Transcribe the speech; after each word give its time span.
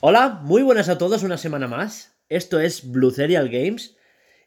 Hola, 0.00 0.40
muy 0.42 0.62
buenas 0.62 0.88
a 0.88 0.96
todos, 0.96 1.22
una 1.22 1.36
semana 1.36 1.68
más. 1.68 2.18
Esto 2.30 2.58
es 2.58 2.90
Blue 2.90 3.10
Serial 3.10 3.50
Games 3.50 3.98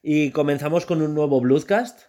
y 0.01 0.31
comenzamos 0.31 0.87
con 0.87 1.03
un 1.03 1.13
nuevo 1.13 1.41
Bluescast. 1.41 2.07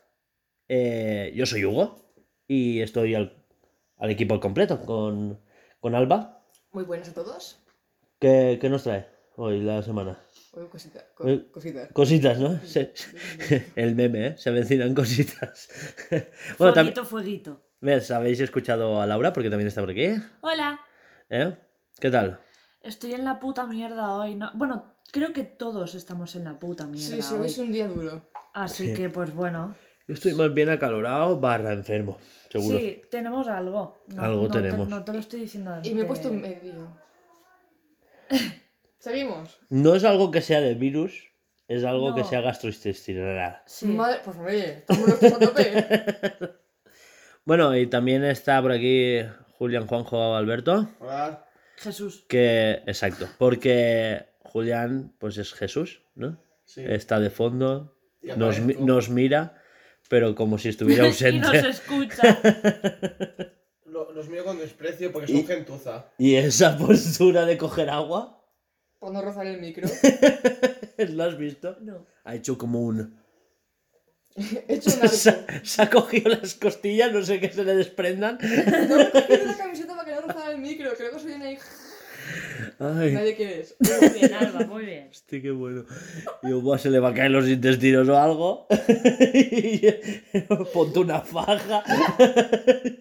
Eh, 0.68 1.30
yo 1.34 1.44
soy 1.44 1.66
Hugo 1.66 2.14
y 2.48 2.80
estoy 2.80 3.14
al, 3.14 3.44
al 3.98 4.10
equipo 4.10 4.32
al 4.32 4.40
completo 4.40 4.80
con, 4.80 5.42
con 5.80 5.94
Alba. 5.94 6.42
Muy 6.70 6.84
buenas 6.84 7.10
a 7.10 7.12
todos. 7.12 7.58
¿Qué, 8.18 8.56
qué 8.58 8.70
nos 8.70 8.84
trae 8.84 9.11
hoy 9.36 9.60
la 9.60 9.82
semana? 9.82 10.18
Oye, 10.54 10.68
cosita, 10.68 11.00
co- 11.14 11.24
Oye. 11.24 11.46
cosita. 11.50 11.88
Cositas, 11.88 12.38
¿no? 12.38 12.60
El 13.76 13.94
meme, 13.94 14.26
¿eh? 14.28 14.34
Se 14.38 14.50
avecinan 14.50 14.94
cositas. 14.94 15.68
bueno, 16.58 16.74
también... 16.74 16.94
fueguito, 16.94 17.04
fueguito. 17.04 17.60
¿Ves? 17.80 18.10
¿Habéis 18.10 18.38
escuchado 18.40 19.00
a 19.00 19.06
Laura? 19.06 19.32
Porque 19.32 19.50
también 19.50 19.68
está 19.68 19.80
por 19.80 19.90
aquí. 19.90 20.08
Hola. 20.42 20.78
¿Eh? 21.30 21.56
¿Qué 21.98 22.10
tal? 22.10 22.38
Estoy 22.82 23.14
en 23.14 23.24
la 23.24 23.40
puta 23.40 23.66
mierda 23.66 24.12
hoy. 24.12 24.34
¿no? 24.34 24.50
Bueno, 24.54 24.94
creo 25.10 25.32
que 25.32 25.44
todos 25.44 25.94
estamos 25.94 26.36
en 26.36 26.44
la 26.44 26.58
puta 26.58 26.86
mierda 26.86 27.16
Sí, 27.16 27.22
sí, 27.22 27.34
hoy 27.34 27.40
hoy. 27.40 27.46
es 27.46 27.58
un 27.58 27.72
día 27.72 27.88
duro. 27.88 28.28
Así 28.54 28.88
Sí. 28.88 28.94
que, 28.94 29.08
pues 29.08 29.34
bueno. 29.34 29.74
Yo 30.06 30.14
estoy 30.14 30.34
más 30.34 30.52
bien 30.52 30.68
acalorado 30.68 31.40
barra 31.40 31.72
enfermo, 31.72 32.18
seguro. 32.50 32.76
Sí, 32.78 33.02
tenemos 33.10 33.48
algo. 33.48 34.02
No, 34.08 34.22
Algo 34.22 34.42
no 34.42 34.48
te- 34.50 34.60
tenemos. 34.62 34.88
no 34.88 35.02
te 35.04 35.12
lo 35.12 35.18
estoy 35.20 35.40
diciendo. 35.40 35.78
Y 35.82 35.94
me 35.94 36.02
he 36.02 36.04
puesto 36.04 36.28
en 36.28 36.40
medio. 36.42 36.98
¿Seguimos? 39.02 39.58
No 39.68 39.96
es 39.96 40.04
algo 40.04 40.30
que 40.30 40.40
sea 40.42 40.60
de 40.60 40.74
virus, 40.74 41.32
es 41.66 41.82
algo 41.82 42.14
que 42.14 42.22
sea 42.22 42.40
gastrointestinal. 42.40 43.60
Sí. 43.66 43.86
Madre, 43.86 44.20
pues 44.24 44.36
oye, 44.38 44.84
tope. 45.40 46.50
Bueno, 47.44 47.76
y 47.76 47.88
también 47.88 48.22
está 48.22 48.62
por 48.62 48.70
aquí 48.70 49.18
Julián 49.58 49.88
Juanjo 49.88 50.36
Alberto, 50.36 50.88
Hola. 51.00 51.44
Jesús. 51.78 52.24
que 52.28 52.82
exacto, 52.86 53.26
porque 53.38 54.26
Julián 54.44 55.12
pues 55.18 55.36
es 55.38 55.52
Jesús, 55.52 56.02
¿no? 56.14 56.40
Sí. 56.64 56.84
Está 56.86 57.18
de 57.18 57.30
fondo, 57.30 57.98
nos, 58.36 58.60
nos 58.60 59.08
mira, 59.10 59.60
pero 60.08 60.36
como 60.36 60.56
si 60.58 60.68
estuviera 60.68 61.02
y 61.06 61.08
nos 61.08 61.20
ausente. 61.20 61.68
escucha. 61.68 62.38
Lo- 63.86 64.12
los 64.12 64.28
miro 64.28 64.44
con 64.44 64.58
desprecio 64.58 65.10
porque 65.10 65.32
Y- 65.32 65.38
son 65.38 65.46
gentuza. 65.48 66.12
y 66.18 66.36
esa 66.36 66.78
postura 66.78 67.44
de 67.44 67.58
coger 67.58 67.90
agua, 67.90 68.41
Cuando 69.02 69.20
rozar 69.20 69.44
el 69.48 69.60
micro. 69.60 69.88
¿lo 71.08 71.24
has 71.24 71.36
visto? 71.36 71.76
No. 71.80 72.06
Ha 72.22 72.36
hecho 72.36 72.56
como 72.56 72.82
un... 72.82 73.20
He 74.36 74.74
hecho 74.76 74.90
un 74.90 75.08
Se, 75.08 75.30
arco. 75.30 75.52
se 75.64 75.82
ha 75.82 75.90
cogido 75.90 76.28
las 76.30 76.54
costillas, 76.54 77.10
no 77.12 77.20
sé 77.24 77.40
qué 77.40 77.50
se 77.50 77.64
le 77.64 77.74
desprendan. 77.74 78.38
No 78.40 78.96
me 78.96 79.02
he 79.02 79.10
cogido 79.10 79.46
la 79.46 79.56
camiseta 79.56 79.96
para 79.96 80.04
que 80.08 80.14
no 80.14 80.20
rozara 80.20 80.52
el 80.52 80.58
micro. 80.58 80.92
Creo 80.96 81.10
que 81.10 81.18
soy 81.18 81.32
una 81.32 81.50
hija. 81.50 81.66
Ay, 82.78 83.12
Nadie 83.12 83.34
que 83.34 83.60
es. 83.62 83.74
Muy 83.80 84.08
bien, 84.20 84.34
Alba, 84.34 84.66
muy 84.66 84.84
bien. 84.84 85.08
hostia, 85.10 85.42
qué 85.42 85.50
bueno. 85.50 85.84
Y 86.44 86.72
a 86.72 86.78
se 86.78 86.88
le 86.88 87.00
va 87.00 87.08
a 87.08 87.14
caer 87.14 87.32
los 87.32 87.48
intestinos 87.48 88.08
o 88.08 88.16
algo. 88.16 88.68
Ponte 90.72 91.00
una 91.00 91.22
faja. 91.22 91.82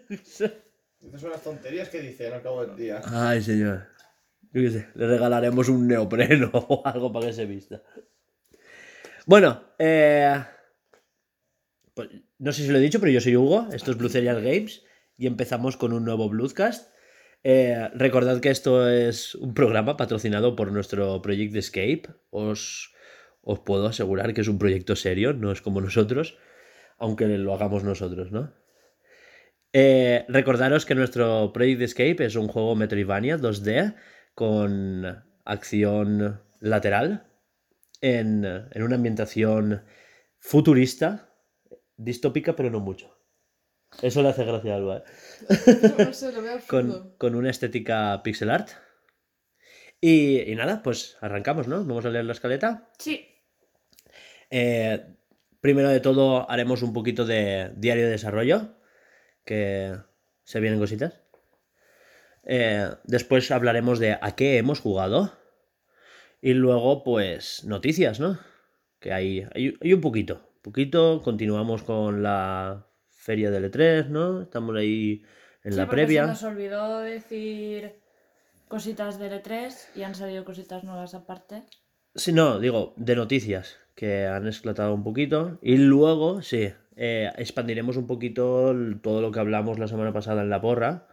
Estas 0.09 1.21
son 1.21 1.29
las 1.29 1.43
tonterías 1.43 1.89
que 1.89 2.01
dicen 2.01 2.33
al 2.33 2.41
cabo 2.41 2.65
del 2.65 2.75
día. 2.75 3.01
Ay, 3.05 3.43
señor. 3.43 3.90
Le 4.53 5.07
regalaremos 5.07 5.69
un 5.69 5.87
neopreno 5.87 6.51
o 6.53 6.81
algo 6.85 7.11
para 7.11 7.27
que 7.27 7.33
se 7.33 7.45
vista. 7.45 7.81
Bueno, 9.25 9.63
eh, 9.79 10.43
pues, 11.93 12.09
no 12.39 12.51
sé 12.51 12.63
si 12.63 12.69
lo 12.69 12.77
he 12.77 12.81
dicho, 12.81 12.99
pero 12.99 13.11
yo 13.11 13.21
soy 13.21 13.35
Hugo, 13.35 13.67
esto 13.71 13.91
es 13.91 13.97
Blue 13.97 14.09
Serial 14.09 14.41
Games 14.41 14.83
y 15.17 15.27
empezamos 15.27 15.77
con 15.77 15.93
un 15.93 16.03
nuevo 16.03 16.27
Bluescast. 16.29 16.91
Eh, 17.43 17.89
recordad 17.95 18.39
que 18.39 18.49
esto 18.49 18.89
es 18.89 19.35
un 19.35 19.53
programa 19.53 19.97
patrocinado 19.97 20.55
por 20.55 20.71
nuestro 20.71 21.21
Project 21.21 21.55
Escape. 21.55 22.03
Os, 22.29 22.93
os 23.41 23.59
puedo 23.59 23.87
asegurar 23.87 24.33
que 24.33 24.41
es 24.41 24.47
un 24.47 24.59
proyecto 24.59 24.95
serio, 24.95 25.33
no 25.33 25.51
es 25.51 25.61
como 25.61 25.81
nosotros, 25.81 26.37
aunque 26.97 27.27
lo 27.27 27.53
hagamos 27.53 27.83
nosotros, 27.83 28.31
¿no? 28.31 28.53
Eh, 29.73 30.25
recordaros 30.27 30.85
que 30.85 30.95
nuestro 30.95 31.53
Project 31.53 31.81
Escape 31.81 32.25
es 32.25 32.35
un 32.35 32.47
juego 32.47 32.75
Metroidvania 32.75 33.37
2D 33.37 33.95
con 34.41 35.05
acción 35.45 36.41
lateral 36.61 37.27
en, 38.01 38.43
en 38.43 38.81
una 38.81 38.95
ambientación 38.95 39.83
futurista, 40.39 41.31
distópica, 41.95 42.55
pero 42.55 42.71
no 42.71 42.79
mucho. 42.79 43.15
Eso 44.01 44.23
le 44.23 44.29
hace 44.29 44.43
gracia 44.43 44.73
a 44.73 44.77
Alba, 44.77 44.97
¿eh? 44.97 45.03
No 45.95 46.11
sé, 46.11 46.31
lo 46.31 46.41
veo 46.41 46.59
con, 46.67 47.13
con 47.19 47.35
una 47.35 47.51
estética 47.51 48.23
pixel 48.23 48.49
art. 48.49 48.69
Y, 49.99 50.51
y 50.51 50.55
nada, 50.55 50.81
pues 50.81 51.19
arrancamos, 51.21 51.67
¿no? 51.67 51.85
Vamos 51.85 52.03
a 52.05 52.09
leer 52.09 52.25
la 52.25 52.31
escaleta. 52.31 52.89
Sí. 52.97 53.27
Eh, 54.49 55.17
primero 55.59 55.89
de 55.89 55.99
todo 55.99 56.49
haremos 56.49 56.81
un 56.81 56.93
poquito 56.93 57.25
de 57.25 57.73
diario 57.75 58.05
de 58.05 58.11
desarrollo, 58.11 58.75
que 59.45 59.95
se 60.43 60.59
vienen 60.59 60.79
cositas. 60.79 61.21
Eh, 62.43 62.89
después 63.03 63.51
hablaremos 63.51 63.99
de 63.99 64.17
a 64.19 64.35
qué 64.35 64.57
hemos 64.57 64.79
jugado. 64.79 65.33
Y 66.41 66.53
luego, 66.53 67.03
pues, 67.03 67.63
noticias, 67.65 68.19
¿no? 68.19 68.39
Que 68.99 69.13
hay, 69.13 69.45
hay, 69.53 69.77
hay 69.81 69.93
un 69.93 70.01
poquito. 70.01 70.41
poquito, 70.61 71.21
continuamos 71.21 71.83
con 71.83 72.23
la 72.23 72.87
feria 73.09 73.51
del 73.51 73.71
E3, 73.71 74.07
¿no? 74.07 74.41
Estamos 74.41 74.75
ahí 74.75 75.23
en 75.63 75.73
Sí, 75.73 75.77
la 75.77 75.87
previa. 75.87 76.23
Se 76.23 76.29
nos 76.29 76.43
olvidó 76.43 76.99
decir 76.99 77.93
cositas 78.67 79.19
del 79.19 79.33
E3 79.33 79.73
y 79.95 80.03
han 80.03 80.15
salido 80.15 80.43
cositas 80.45 80.83
nuevas 80.83 81.13
aparte. 81.13 81.63
Sí, 82.15 82.33
no, 82.33 82.59
digo, 82.59 82.93
de 82.97 83.15
noticias 83.15 83.77
que 83.95 84.25
han 84.25 84.47
esclatado 84.47 84.93
un 84.93 85.03
poquito. 85.03 85.59
Y 85.61 85.77
luego, 85.77 86.41
sí, 86.41 86.73
eh, 86.95 87.31
expandiremos 87.37 87.97
un 87.97 88.07
poquito 88.07 88.73
todo 89.01 89.21
lo 89.21 89.31
que 89.31 89.39
hablamos 89.39 89.77
la 89.77 89.87
semana 89.87 90.11
pasada 90.11 90.41
en 90.41 90.49
La 90.49 90.61
Porra, 90.61 91.07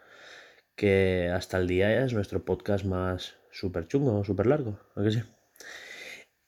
que 0.78 1.28
hasta 1.34 1.59
el 1.59 1.66
día 1.66 2.05
es 2.05 2.12
nuestro 2.15 2.44
podcast 2.44 2.84
más 2.84 3.34
súper 3.50 3.89
chungo, 3.89 4.25
súper 4.25 4.47
largo, 4.47 4.78
¿a 4.94 5.03
que 5.03 5.11
sí? 5.11 5.21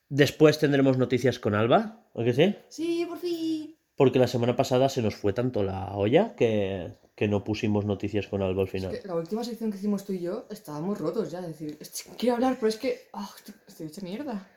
Después 0.09 0.59
tendremos 0.59 0.99
noticias 0.99 1.39
con 1.41 1.55
Alba, 1.55 2.07
¿a 2.15 2.25
que 2.25 2.33
sí? 2.33 2.55
Sí, 2.69 3.05
por 3.09 3.19
fin. 3.19 3.77
Porque 3.97 4.19
la 4.21 4.29
semana 4.29 4.55
pasada 4.57 4.89
se 4.89 5.03
nos 5.03 5.15
fue 5.17 5.33
tanto 5.33 5.63
la 5.65 5.93
olla 5.95 6.35
que, 6.37 6.95
que 7.15 7.29
no 7.29 7.43
pusimos 7.45 7.85
noticias 7.85 8.27
con 8.29 8.41
Alba 8.43 8.63
al 8.63 8.69
final. 8.69 8.95
Es 8.95 9.01
que 9.01 9.09
la 9.09 9.15
última 9.17 9.43
sección 9.45 9.71
que 9.71 9.79
hicimos 9.79 10.05
tú 10.05 10.13
y 10.13 10.21
yo 10.21 10.47
estábamos 10.51 10.99
rotos 10.99 11.31
ya. 11.31 11.41
Es 11.41 11.49
decir, 11.59 11.79
quiero 12.17 12.37
hablar, 12.37 12.55
pero 12.59 12.69
es 12.69 12.77
que. 12.77 13.09
ah, 13.13 13.29
estoy- 13.37 13.55
estoy 13.69 13.87
hecha 13.89 14.01
mierda. 14.03 14.49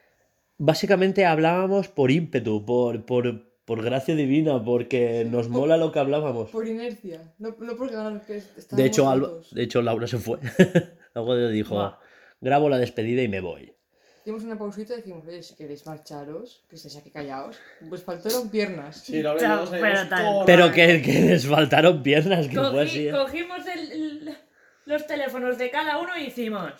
Básicamente 0.57 1.25
hablábamos 1.25 1.87
por 1.89 2.09
ímpetu, 2.11 2.63
por, 2.65 3.05
por, 3.05 3.52
por 3.65 3.81
gracia 3.83 4.15
divina, 4.15 4.63
porque 4.63 5.25
nos 5.29 5.47
mola 5.49 5.77
lo 5.77 5.91
que 5.91 5.99
hablábamos. 5.99 6.49
Por 6.49 6.67
inercia. 6.67 7.33
No, 7.39 7.55
no 7.59 7.75
por 7.75 7.89
ganar 7.91 8.21
que 8.25 8.41
De 8.71 8.85
hecho, 8.85 9.09
Alba- 9.09 9.31
de 9.51 9.63
hecho, 9.63 9.81
Laura 9.81 10.07
se 10.07 10.17
fue. 10.17 10.39
Algo 11.13 11.35
le 11.35 11.51
dijo, 11.51 11.75
Buah. 11.75 11.97
grabo 12.41 12.69
la 12.69 12.77
despedida 12.77 13.21
y 13.21 13.27
me 13.27 13.39
voy. 13.41 13.73
Hicimos 14.21 14.43
una 14.43 14.57
pausita 14.57 14.93
y 14.93 14.97
dijimos, 14.97 15.27
oye, 15.27 15.43
si 15.43 15.53
queréis 15.55 15.85
marcharos, 15.85 16.63
que 16.69 16.77
estéis 16.77 16.95
aquí 16.95 17.11
callados. 17.11 17.57
Pues 17.89 18.03
faltaron 18.03 18.49
piernas. 18.49 19.01
Sí, 19.03 19.21
la 19.21 19.35
Chao, 19.37 19.69
verdad 19.69 19.77
pero 19.81 20.09
tal. 20.09 20.43
Pero 20.45 20.71
que, 20.71 21.01
que 21.01 21.21
les 21.21 21.45
faltaron 21.45 22.01
piernas, 22.01 22.47
que 22.47 22.55
fue 22.55 22.63
Cogí- 22.63 22.83
así. 22.87 23.07
¿eh? 23.09 23.11
cogimos 23.11 23.59
el- 23.67 23.91
el- 23.91 24.37
los 24.85 25.07
teléfonos 25.07 25.57
de 25.57 25.69
cada 25.69 25.99
uno 25.99 26.11
y 26.17 26.27
hicimos. 26.27 26.71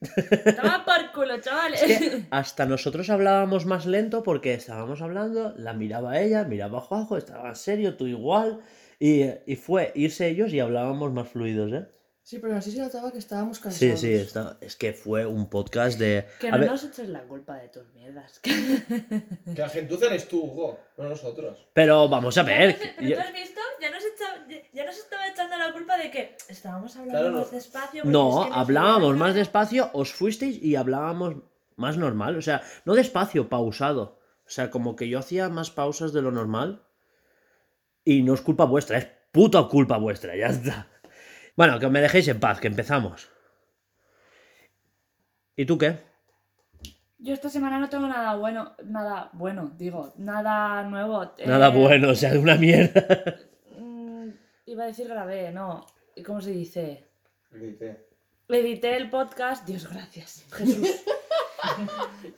Toma 0.00 0.84
por 0.84 1.12
culo, 1.12 1.40
chavales. 1.40 1.82
Es 1.82 1.98
que 1.98 2.22
hasta 2.30 2.66
nosotros 2.66 3.10
hablábamos 3.10 3.66
más 3.66 3.86
lento 3.86 4.22
porque 4.22 4.54
estábamos 4.54 5.02
hablando, 5.02 5.54
la 5.56 5.72
miraba 5.72 6.20
ella, 6.20 6.44
miraba 6.44 6.78
a 6.78 6.82
Juanjo, 6.82 7.16
estaba 7.16 7.48
en 7.48 7.56
serio, 7.56 7.96
tú 7.96 8.06
igual. 8.06 8.60
Y, 9.00 9.24
y 9.46 9.56
fue 9.56 9.92
irse 9.94 10.28
ellos 10.28 10.52
y 10.52 10.60
hablábamos 10.60 11.12
más 11.12 11.28
fluidos, 11.28 11.72
¿eh? 11.72 11.86
Sí, 12.28 12.38
pero 12.40 12.56
así 12.56 12.70
se 12.72 12.80
notaba 12.80 13.10
que 13.10 13.16
estábamos 13.16 13.56
Sí, 13.56 13.62
cansados. 13.62 14.00
sí, 14.00 14.12
está- 14.12 14.58
es 14.60 14.76
que 14.76 14.92
fue 14.92 15.24
un 15.24 15.48
podcast 15.48 15.98
de... 15.98 16.26
Que 16.38 16.48
a 16.48 16.50
no 16.50 16.58
ver, 16.58 16.70
nos 16.70 16.84
eches 16.84 17.08
la 17.08 17.22
culpa 17.22 17.56
de 17.56 17.68
tus 17.68 17.88
mierdas. 17.94 18.38
Que 18.40 18.50
la 19.56 19.66
gentuza 19.70 20.06
eres 20.08 20.28
tú, 20.28 20.42
Hugo, 20.44 20.78
no 20.98 21.08
nosotros. 21.08 21.66
Pero 21.72 22.06
vamos 22.06 22.36
a 22.36 22.42
ver. 22.42 22.76
Pero 22.98 23.08
yo- 23.08 23.16
tú 23.16 23.22
has 23.22 23.32
visto, 23.32 23.60
ya 23.80 23.90
nos, 23.90 24.02
echa- 24.04 24.68
ya- 24.74 24.84
nos 24.84 24.98
estaba 24.98 25.26
echando 25.26 25.56
la 25.56 25.72
culpa 25.72 25.96
de 25.96 26.10
que 26.10 26.36
estábamos 26.50 26.94
hablando 26.96 27.18
Claro, 27.18 27.30
no. 27.30 27.38
más 27.38 27.50
despacio. 27.50 28.02
No, 28.04 28.42
es 28.44 28.48
que 28.50 28.54
hablábamos 28.58 29.16
más 29.16 29.34
despacio, 29.34 29.88
os 29.94 30.12
fuisteis 30.12 30.62
y 30.62 30.76
hablábamos 30.76 31.36
más 31.76 31.96
normal. 31.96 32.36
O 32.36 32.42
sea, 32.42 32.60
no 32.84 32.94
despacio, 32.94 33.48
pausado. 33.48 34.18
O 34.46 34.50
sea, 34.50 34.70
como 34.70 34.96
que 34.96 35.08
yo 35.08 35.18
hacía 35.18 35.48
más 35.48 35.70
pausas 35.70 36.12
de 36.12 36.20
lo 36.20 36.30
normal. 36.30 36.82
Y 38.04 38.20
no 38.22 38.34
es 38.34 38.42
culpa 38.42 38.64
vuestra, 38.66 38.98
es 38.98 39.08
puta 39.32 39.62
culpa 39.68 39.96
vuestra, 39.96 40.36
ya 40.36 40.48
está. 40.48 40.88
Bueno, 41.58 41.80
que 41.80 41.88
me 41.88 42.00
dejéis 42.00 42.28
en 42.28 42.38
paz, 42.38 42.60
que 42.60 42.68
empezamos. 42.68 43.28
¿Y 45.56 45.66
tú 45.66 45.76
qué? 45.76 45.96
Yo 47.18 47.34
esta 47.34 47.48
semana 47.50 47.80
no 47.80 47.88
tengo 47.88 48.06
nada 48.06 48.36
bueno, 48.36 48.76
nada 48.84 49.28
bueno, 49.32 49.72
digo, 49.76 50.14
nada 50.18 50.84
nuevo. 50.84 51.24
eh, 51.36 51.48
Nada 51.48 51.70
bueno, 51.70 52.10
o 52.10 52.14
sea, 52.14 52.38
una 52.38 52.54
mierda. 52.54 53.34
mm, 53.76 54.28
iba 54.66 54.84
a 54.84 54.86
decir 54.86 55.08
grabé, 55.08 55.50
no. 55.50 55.84
¿Y 56.14 56.22
cómo 56.22 56.40
se 56.40 56.52
dice? 56.52 57.08
¿Qué 57.50 57.58
dice? 57.58 58.06
Edité 58.48 58.96
el 58.96 59.10
podcast, 59.10 59.66
Dios 59.66 59.90
gracias, 59.92 60.46
Jesús. 60.52 60.88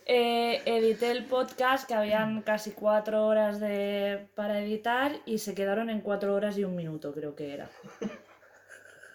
Eh, 0.06 0.62
edité 0.64 1.10
el 1.10 1.26
podcast 1.26 1.86
que 1.86 1.94
habían 1.94 2.40
casi 2.42 2.72
cuatro 2.72 3.26
horas 3.26 3.60
de... 3.60 4.28
para 4.34 4.60
editar 4.60 5.12
y 5.26 5.38
se 5.38 5.54
quedaron 5.54 5.88
en 5.90 6.00
cuatro 6.00 6.34
horas 6.34 6.56
y 6.58 6.64
un 6.64 6.74
minuto, 6.74 7.12
creo 7.12 7.36
que 7.36 7.52
era. 7.52 7.70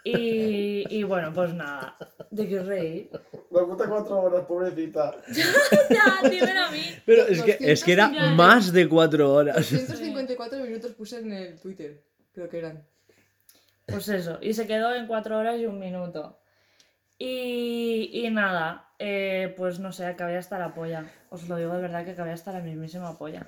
Y, 0.07 0.85
y 0.87 1.01
bueno, 1.01 1.33
pues 1.33 1.51
nada, 1.55 1.97
de 2.29 2.47
que 2.47 2.61
reír. 2.61 3.09
Me 3.49 3.61
gusta 3.61 3.89
cuatro 3.89 4.21
horas, 4.21 4.45
pobrecita. 4.45 5.15
Ya, 5.89 6.29
dímelo 6.29 6.61
a 6.61 6.71
mí. 6.71 6.83
Pero 7.07 7.23
es 7.23 7.41
que, 7.41 7.57
es 7.59 7.83
que 7.83 7.93
era 7.93 8.09
250. 8.09 8.35
más 8.35 8.71
de 8.71 8.87
cuatro 8.87 9.33
horas. 9.33 9.55
254 9.55 10.59
minutos 10.59 10.91
puse 10.91 11.17
en 11.17 11.33
el 11.33 11.59
Twitter, 11.59 12.03
creo 12.33 12.47
que 12.47 12.59
eran. 12.59 12.87
Pues 13.87 14.07
eso, 14.09 14.37
y 14.41 14.53
se 14.53 14.67
quedó 14.67 14.93
en 14.93 15.07
cuatro 15.07 15.39
horas 15.39 15.59
y 15.59 15.65
un 15.65 15.79
minuto. 15.79 16.37
Y, 17.17 18.11
y 18.13 18.29
nada, 18.29 18.89
eh, 18.99 19.55
pues 19.57 19.79
no 19.79 19.91
sé, 19.91 20.05
acabé 20.05 20.37
hasta 20.37 20.59
la 20.59 20.75
polla. 20.75 21.11
Os 21.31 21.49
lo 21.49 21.57
digo 21.57 21.73
de 21.73 21.81
verdad 21.81 22.05
que 22.05 22.11
acabé 22.11 22.31
hasta 22.31 22.51
la 22.51 22.59
mismísima 22.59 23.17
polla. 23.17 23.47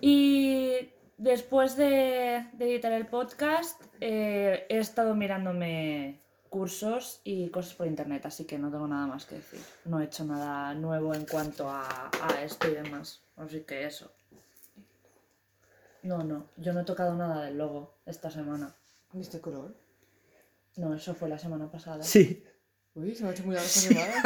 Y 0.00 0.88
después 1.18 1.76
de, 1.76 2.46
de 2.54 2.64
editar 2.72 2.92
el 2.92 3.06
podcast, 3.06 3.80
eh, 4.00 4.66
he 4.68 4.78
estado 4.78 5.14
mirándome 5.14 6.20
cursos 6.48 7.20
y 7.24 7.50
cosas 7.50 7.74
por 7.74 7.86
internet, 7.86 8.24
así 8.24 8.46
que 8.46 8.58
no 8.58 8.70
tengo 8.70 8.88
nada 8.88 9.06
más 9.06 9.26
que 9.26 9.34
decir. 9.36 9.60
No 9.84 10.00
he 10.00 10.04
hecho 10.04 10.24
nada 10.24 10.72
nuevo 10.74 11.14
en 11.14 11.26
cuanto 11.26 11.68
a, 11.68 12.10
a 12.22 12.42
esto 12.42 12.68
y 12.68 12.74
demás. 12.74 13.20
Así 13.36 13.60
que 13.60 13.84
eso. 13.84 14.10
No, 16.02 16.22
no, 16.22 16.46
yo 16.56 16.72
no 16.72 16.80
he 16.80 16.84
tocado 16.84 17.14
nada 17.14 17.44
del 17.44 17.58
logo 17.58 17.94
esta 18.06 18.30
semana. 18.30 18.74
¿Viste 19.12 19.40
color? 19.40 19.74
No, 20.76 20.94
eso 20.94 21.14
fue 21.14 21.28
la 21.28 21.38
semana 21.38 21.70
pasada. 21.70 22.02
Sí. 22.02 22.44
Uy, 22.94 23.14
se 23.14 23.24
me 23.24 23.30
ha 23.30 23.32
hecho 23.32 23.44
muy 23.44 23.54
larga 23.54 23.68
esta 23.68 23.80
semana. 23.80 24.22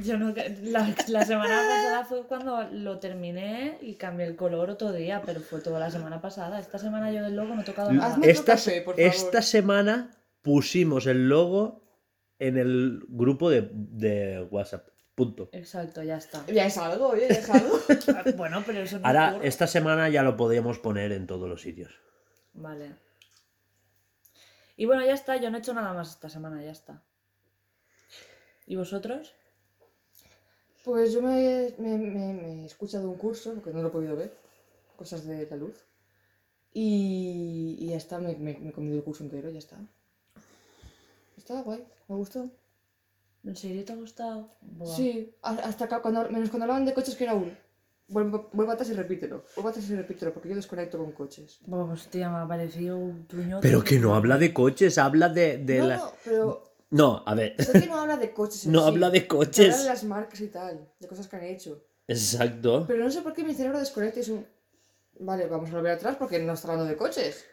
Yo 0.00 0.16
no, 0.16 0.32
la, 0.62 0.94
la 1.08 1.24
semana 1.24 1.54
pasada 1.68 2.04
fue 2.04 2.26
cuando 2.26 2.62
lo 2.70 2.98
terminé 2.98 3.76
y 3.82 3.94
cambié 3.96 4.26
el 4.26 4.36
color 4.36 4.70
otro 4.70 4.90
día, 4.92 5.22
pero 5.24 5.40
fue 5.40 5.60
toda 5.60 5.78
la 5.78 5.90
semana 5.90 6.20
pasada. 6.20 6.58
Esta 6.58 6.78
semana 6.78 7.12
yo 7.12 7.22
del 7.22 7.36
logo 7.36 7.54
no 7.54 7.60
he 7.60 7.64
tocado 7.64 7.92
nada. 7.92 8.18
Esta, 8.22 8.52
café, 8.54 8.80
por 8.80 8.94
favor. 8.96 9.10
esta 9.12 9.42
semana 9.42 10.10
pusimos 10.40 11.06
el 11.06 11.28
logo 11.28 11.82
en 12.38 12.56
el 12.56 13.04
grupo 13.08 13.50
de, 13.50 13.68
de 13.72 14.42
WhatsApp. 14.50 14.88
Punto. 15.14 15.50
Exacto, 15.52 16.02
ya 16.02 16.16
está. 16.16 16.42
Ya 16.46 16.64
es 16.64 16.78
algo, 16.78 17.08
oye, 17.08 17.28
ya 17.28 17.34
es 17.34 17.50
algo. 17.50 17.78
Bueno, 18.36 18.62
pero 18.64 18.80
eso 18.80 18.98
no 18.98 19.06
Ahora, 19.06 19.32
ocurre. 19.32 19.48
esta 19.48 19.66
semana 19.66 20.08
ya 20.08 20.22
lo 20.22 20.38
podíamos 20.38 20.78
poner 20.78 21.12
en 21.12 21.26
todos 21.26 21.48
los 21.50 21.60
sitios. 21.60 21.92
Vale. 22.54 22.94
Y 24.76 24.86
bueno, 24.86 25.04
ya 25.04 25.12
está, 25.12 25.36
yo 25.36 25.50
no 25.50 25.58
he 25.58 25.60
hecho 25.60 25.74
nada 25.74 25.92
más 25.92 26.08
esta 26.10 26.30
semana, 26.30 26.62
ya 26.64 26.70
está. 26.70 27.02
¿Y 28.66 28.76
vosotros? 28.76 29.34
Pues 30.84 31.12
yo 31.12 31.22
me, 31.22 31.72
me, 31.78 31.96
me- 31.98 32.34
me 32.34 32.62
he 32.62 32.66
escuchado 32.66 33.08
un 33.08 33.16
curso, 33.16 33.54
porque 33.54 33.70
no 33.72 33.82
lo 33.82 33.88
he 33.88 33.92
podido 33.92 34.16
ver, 34.16 34.32
cosas 34.96 35.24
de 35.26 35.46
la 35.48 35.56
luz. 35.56 35.76
Y, 36.74 37.76
y 37.78 37.86
ya 37.88 37.96
está, 37.96 38.18
me, 38.18 38.34
me, 38.36 38.58
me 38.58 38.70
he 38.70 38.72
comido 38.72 38.96
el 38.96 39.04
curso 39.04 39.22
entero, 39.22 39.50
ya 39.50 39.58
está. 39.58 39.76
Estaba 41.36 41.62
guay, 41.62 41.84
me 42.08 42.16
gustó. 42.16 42.50
¿En 43.44 43.56
serio 43.56 43.84
te 43.84 43.92
ha 43.92 43.96
gustado? 43.96 44.48
Buah. 44.60 44.96
Sí, 44.96 45.34
hasta 45.42 45.84
acá, 45.84 46.00
cuando, 46.00 46.28
menos 46.30 46.48
cuando 46.48 46.64
hablaban 46.64 46.84
de 46.84 46.94
coches 46.94 47.14
que 47.16 47.24
era 47.24 47.34
un... 47.34 47.56
Vuelve, 48.08 48.40
vuelve 48.52 48.72
atrás 48.72 48.90
y 48.90 48.92
repítelo, 48.94 49.44
vuelve 49.56 49.70
atrás 49.70 49.88
y 49.88 49.94
repítelo, 49.96 50.34
porque 50.34 50.48
yo 50.48 50.54
desconecto 50.56 50.98
con 50.98 51.12
coches. 51.12 51.58
Buah, 51.66 51.92
hostia, 51.92 52.28
me 52.30 52.38
ha 52.38 52.48
parecido 52.48 52.98
un 52.98 53.24
puñote. 53.26 53.62
Pero 53.66 53.82
que 53.82 53.98
no 53.98 54.14
habla 54.14 54.36
de 54.38 54.52
coches, 54.52 54.98
habla 54.98 55.28
de, 55.28 55.58
de 55.58 55.78
no, 55.78 55.86
la... 55.86 55.96
no, 55.96 56.12
pero 56.24 56.71
No, 56.92 57.22
a 57.26 57.34
ver. 57.34 57.56
que 57.56 57.86
no 57.86 57.98
habla 58.00 58.16
de 58.16 58.32
coches 58.32 58.66
en 58.66 58.72
No 58.72 58.82
sí, 58.82 58.88
habla 58.88 59.10
de 59.10 59.26
que 59.26 59.34
Habla 59.34 59.46
coches. 59.46 59.78
de 59.82 59.88
las 59.88 60.04
marcas 60.04 60.40
y 60.40 60.48
tal, 60.48 60.88
de 61.00 61.08
cosas 61.08 61.26
que 61.26 61.36
han 61.36 61.44
hecho. 61.44 61.84
Exacto. 62.06 62.84
Pero 62.86 63.02
no 63.04 63.10
sé 63.10 63.22
por 63.22 63.32
qué 63.32 63.42
mi 63.44 63.54
cerebro 63.54 63.78
desconecta 63.80 64.18
y 64.18 64.22
es 64.22 64.28
un... 64.28 64.46
Vale, 65.18 65.46
vamos 65.46 65.70
a 65.70 65.74
volver 65.74 65.92
atrás 65.92 66.16
porque 66.18 66.38
no 66.38 66.52
está 66.52 66.68
hablando 66.68 66.88
de 66.90 66.96
coches. 66.96 67.44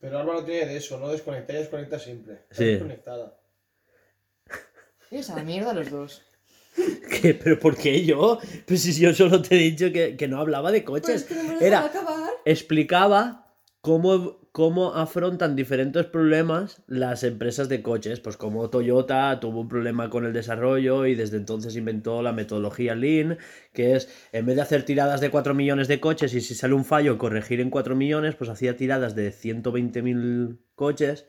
Pero 0.00 0.18
Álvaro 0.18 0.44
tiene 0.44 0.66
de 0.66 0.76
eso, 0.76 0.98
no 0.98 1.08
desconecta, 1.08 1.52
ella 1.52 1.60
desconecta 1.62 1.98
siempre. 1.98 2.34
Está 2.50 2.54
Sí. 2.56 2.64
desconectada. 2.66 3.38
Y 5.10 5.16
esa 5.18 5.36
mierda 5.42 5.72
los 5.72 5.90
dos. 5.90 6.22
¿Qué? 7.20 7.34
¿Pero 7.34 7.58
por 7.58 7.76
qué 7.76 8.04
yo? 8.04 8.38
Pues 8.66 8.82
si 8.82 8.92
yo 8.94 9.14
solo 9.14 9.40
te 9.40 9.54
he 9.54 9.58
dicho 9.58 9.92
que, 9.92 10.16
que 10.16 10.28
no 10.28 10.40
hablaba 10.40 10.72
de 10.72 10.82
Pues 10.82 11.02
coches. 11.02 11.22
es 11.22 11.24
que 11.28 11.34
no 11.34 11.42
me 11.44 11.64
Era, 11.66 11.84
acabar. 11.84 12.30
explicaba 12.44 13.54
cómo, 13.80 14.40
cómo 14.54 14.94
afrontan 14.94 15.56
diferentes 15.56 16.06
problemas 16.06 16.80
las 16.86 17.24
empresas 17.24 17.68
de 17.68 17.82
coches. 17.82 18.20
Pues 18.20 18.36
como 18.36 18.70
Toyota 18.70 19.40
tuvo 19.40 19.62
un 19.62 19.68
problema 19.68 20.08
con 20.10 20.24
el 20.24 20.32
desarrollo 20.32 21.06
y 21.06 21.16
desde 21.16 21.38
entonces 21.38 21.74
inventó 21.74 22.22
la 22.22 22.32
metodología 22.32 22.94
Lean, 22.94 23.36
que 23.72 23.96
es, 23.96 24.08
en 24.30 24.46
vez 24.46 24.54
de 24.54 24.62
hacer 24.62 24.84
tiradas 24.84 25.20
de 25.20 25.30
4 25.30 25.54
millones 25.54 25.88
de 25.88 25.98
coches 25.98 26.34
y 26.34 26.40
si 26.40 26.54
sale 26.54 26.72
un 26.74 26.84
fallo 26.84 27.18
corregir 27.18 27.60
en 27.60 27.68
4 27.68 27.96
millones, 27.96 28.36
pues 28.36 28.48
hacía 28.48 28.76
tiradas 28.76 29.16
de 29.16 29.32
120.000 29.32 30.58
coches 30.76 31.26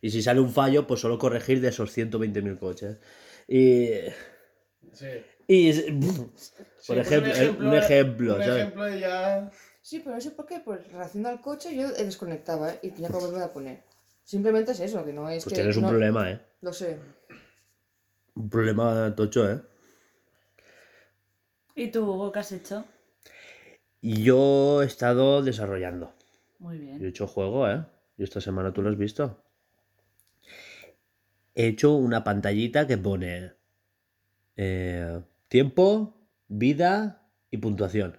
y 0.00 0.10
si 0.10 0.22
sale 0.22 0.38
un 0.38 0.52
fallo, 0.52 0.86
pues 0.86 1.00
solo 1.00 1.18
corregir 1.18 1.60
de 1.60 1.70
esos 1.70 1.90
120.000 1.98 2.58
coches. 2.60 2.98
Y... 3.48 3.88
Sí. 4.92 5.08
y 5.48 5.72
Sí, 6.78 6.94
por 6.94 6.96
pues 6.96 7.10
ejemplo, 7.10 7.32
un 7.66 7.74
ejemplo, 7.74 8.34
Un 8.36 8.40
¿sabes? 8.40 8.56
ejemplo 8.56 8.84
de 8.84 9.00
ya. 9.00 9.50
Sí, 9.88 10.00
pero 10.00 10.16
no 10.16 10.20
sé 10.20 10.32
por 10.32 10.44
qué, 10.44 10.60
pues 10.60 10.86
relacionado 10.92 11.34
al 11.34 11.40
coche 11.40 11.74
yo 11.74 11.90
desconectaba 11.90 12.72
¿eh? 12.74 12.78
y 12.82 12.90
tenía 12.90 13.08
que 13.08 13.16
volver 13.16 13.42
a 13.42 13.50
poner. 13.50 13.82
Simplemente 14.22 14.72
es 14.72 14.80
eso, 14.80 15.02
que 15.02 15.14
no 15.14 15.30
es 15.30 15.44
Pues 15.44 15.54
que... 15.54 15.60
tienes 15.60 15.76
un 15.78 15.84
no- 15.84 15.88
problema, 15.88 16.30
¿eh? 16.30 16.38
Lo 16.60 16.74
sé. 16.74 16.98
Un 18.34 18.50
problema 18.50 19.14
tocho, 19.16 19.50
¿eh? 19.50 19.62
¿Y 21.74 21.90
tú, 21.90 22.04
Hugo, 22.04 22.30
qué 22.32 22.40
has 22.40 22.52
hecho? 22.52 22.84
Y 24.02 24.22
yo 24.24 24.82
he 24.82 24.84
estado 24.84 25.42
desarrollando. 25.42 26.12
Muy 26.58 26.76
Yo 26.76 26.82
he 26.84 26.86
bien. 26.88 27.06
hecho 27.06 27.26
juego, 27.26 27.66
¿eh? 27.66 27.82
Y 28.18 28.24
esta 28.24 28.42
semana 28.42 28.74
tú 28.74 28.82
lo 28.82 28.90
has 28.90 28.98
visto. 28.98 29.42
He 31.54 31.66
hecho 31.68 31.94
una 31.94 32.22
pantallita 32.24 32.86
que 32.86 32.98
pone 32.98 33.54
eh, 34.54 35.22
tiempo, 35.48 36.14
vida 36.46 37.26
y 37.50 37.56
puntuación. 37.56 38.18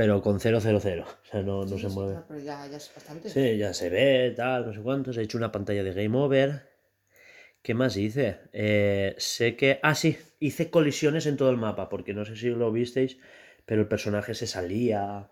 Pero 0.00 0.22
con 0.22 0.40
000. 0.40 0.54
O 0.56 0.80
sea, 0.80 1.42
no, 1.42 1.60
no 1.60 1.68
Sí, 1.76 1.78
se 1.78 1.88
sí, 1.90 1.94
mueve. 1.94 2.18
pero 2.26 2.40
ya, 2.40 2.66
ya 2.66 2.78
es 2.78 2.90
bastante. 2.94 3.28
Sí, 3.28 3.58
ya 3.58 3.74
se 3.74 3.90
ve, 3.90 4.32
tal, 4.34 4.64
no 4.64 4.72
sé 4.72 4.80
cuántos. 4.80 5.18
He 5.18 5.22
hecho 5.22 5.36
una 5.36 5.52
pantalla 5.52 5.82
de 5.84 5.92
Game 5.92 6.16
Over. 6.16 6.70
¿Qué 7.62 7.74
más 7.74 7.98
hice? 7.98 8.38
Eh, 8.54 9.14
sé 9.18 9.56
que... 9.56 9.78
Ah, 9.82 9.94
sí, 9.94 10.16
hice 10.38 10.70
colisiones 10.70 11.26
en 11.26 11.36
todo 11.36 11.50
el 11.50 11.58
mapa, 11.58 11.90
porque 11.90 12.14
no 12.14 12.24
sé 12.24 12.34
si 12.34 12.48
lo 12.48 12.72
visteis, 12.72 13.18
pero 13.66 13.82
el 13.82 13.88
personaje 13.88 14.32
se 14.34 14.46
salía. 14.46 15.30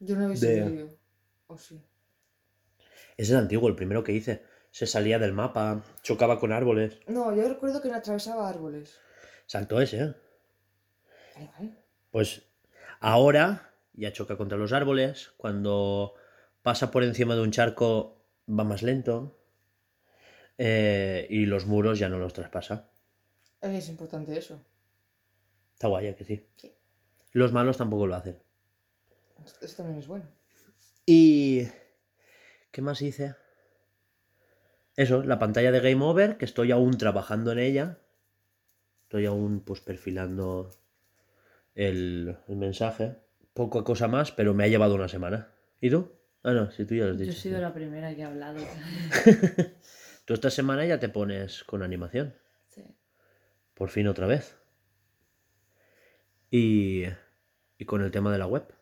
Yo 0.00 0.16
no 0.16 0.24
he 0.24 0.28
visto 0.30 0.46
de- 0.46 0.58
el 0.58 0.70
vídeo. 0.72 0.98
O 1.46 1.56
sí. 1.56 1.80
Ese 3.16 3.32
es 3.32 3.38
antiguo, 3.38 3.68
el 3.68 3.76
primero 3.76 4.02
que 4.02 4.10
hice. 4.12 4.42
Se 4.72 4.86
salía 4.88 5.20
del 5.20 5.32
mapa, 5.34 5.84
chocaba 6.02 6.40
con 6.40 6.50
árboles. 6.50 6.98
No, 7.06 7.32
yo 7.32 7.48
recuerdo 7.48 7.80
que 7.80 7.88
no 7.90 7.94
atravesaba 7.94 8.48
árboles. 8.48 8.98
Saltó 9.46 9.80
ese, 9.80 10.00
¿eh? 10.02 10.14
Vale, 11.36 11.50
vale. 11.56 11.72
Pues 12.10 12.42
ahora 13.00 13.67
ya 13.98 14.12
choca 14.12 14.36
contra 14.36 14.58
los 14.58 14.72
árboles. 14.72 15.32
Cuando 15.36 16.14
pasa 16.62 16.90
por 16.90 17.02
encima 17.04 17.34
de 17.34 17.42
un 17.42 17.50
charco 17.50 18.24
va 18.48 18.64
más 18.64 18.82
lento. 18.82 19.34
eh, 20.58 21.26
y 21.30 21.46
los 21.46 21.66
muros 21.66 21.98
ya 21.98 22.08
no 22.08 22.18
los 22.18 22.32
traspasa. 22.32 22.90
Es 23.60 23.88
importante 23.88 24.36
eso. 24.36 24.60
Está 25.74 25.88
guay, 25.88 26.08
¿a 26.08 26.16
que 26.16 26.24
sí. 26.24 26.46
Sí. 26.56 26.72
Los 27.32 27.52
malos 27.52 27.76
tampoco 27.76 28.06
lo 28.06 28.16
hacen. 28.16 28.42
Eso 29.60 29.76
también 29.76 29.98
es 29.98 30.06
bueno. 30.08 30.26
Y... 31.06 31.68
¿Qué 32.70 32.82
más 32.82 33.00
hice? 33.02 33.34
Eso, 34.96 35.22
la 35.22 35.38
pantalla 35.38 35.70
de 35.72 35.80
Game 35.80 36.04
Over, 36.04 36.36
que 36.36 36.44
estoy 36.44 36.70
aún 36.72 36.98
trabajando 36.98 37.52
en 37.52 37.58
ella. 37.60 37.98
Estoy 39.04 39.26
aún 39.26 39.60
pues 39.60 39.80
perfilando 39.80 40.70
el, 41.74 42.36
el 42.48 42.56
mensaje. 42.56 43.16
Poca 43.58 43.82
cosa 43.82 44.06
más, 44.06 44.30
pero 44.30 44.54
me 44.54 44.62
ha 44.62 44.68
llevado 44.68 44.94
una 44.94 45.08
semana. 45.08 45.52
¿Y 45.80 45.90
tú? 45.90 46.12
Ah, 46.44 46.52
no, 46.52 46.70
si 46.70 46.84
tú 46.84 46.94
ya 46.94 47.06
lo 47.06 47.10
has 47.10 47.18
Yo 47.18 47.24
he 47.24 47.26
dicho. 47.26 47.40
sido 47.40 47.56
sí. 47.56 47.60
la 47.62 47.74
primera 47.74 48.14
que 48.14 48.22
ha 48.22 48.28
hablado. 48.28 48.60
Tú 50.24 50.32
esta 50.32 50.48
semana 50.48 50.84
ya 50.86 51.00
te 51.00 51.08
pones 51.08 51.64
con 51.64 51.82
animación. 51.82 52.36
Sí. 52.68 52.84
Por 53.74 53.88
fin 53.90 54.06
otra 54.06 54.28
vez. 54.28 54.56
Y, 56.52 57.02
y 57.78 57.84
con 57.84 58.00
el 58.02 58.12
tema 58.12 58.30
de 58.30 58.38
la 58.38 58.46
web. 58.46 58.72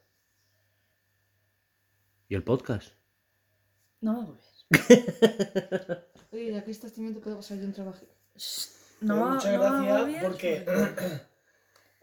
Y 2.29 2.35
el 2.35 2.45
podcast. 2.45 2.93
No 4.03 4.13
me 4.13 4.21
agobies. 4.25 4.67
Oye, 6.33 6.53
ya 6.53 6.63
que 6.63 6.71
estás 6.71 6.93
teniendo, 6.93 7.21
¿puedo 7.23 7.37
pasar 7.37 7.57
yo 7.57 7.65
un 7.65 7.73
trabajo? 7.73 8.05
No, 9.01 9.31
mucha 9.31 9.53
no 9.53 9.59
gracia 9.59 9.97
agobies, 9.97 10.23
porque 10.23 10.67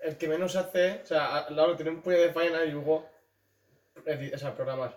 el 0.04 0.18
que 0.18 0.28
menos 0.28 0.56
hace, 0.56 1.02
o 1.04 1.06
sea, 1.06 1.50
Laura 1.50 1.76
tiene 1.76 1.92
un 1.92 2.02
puño 2.02 2.18
de 2.18 2.34
faena 2.34 2.66
y 2.66 2.76
Hugo, 2.76 3.10
o 3.96 4.38
sea, 4.38 4.56
programas. 4.56 4.94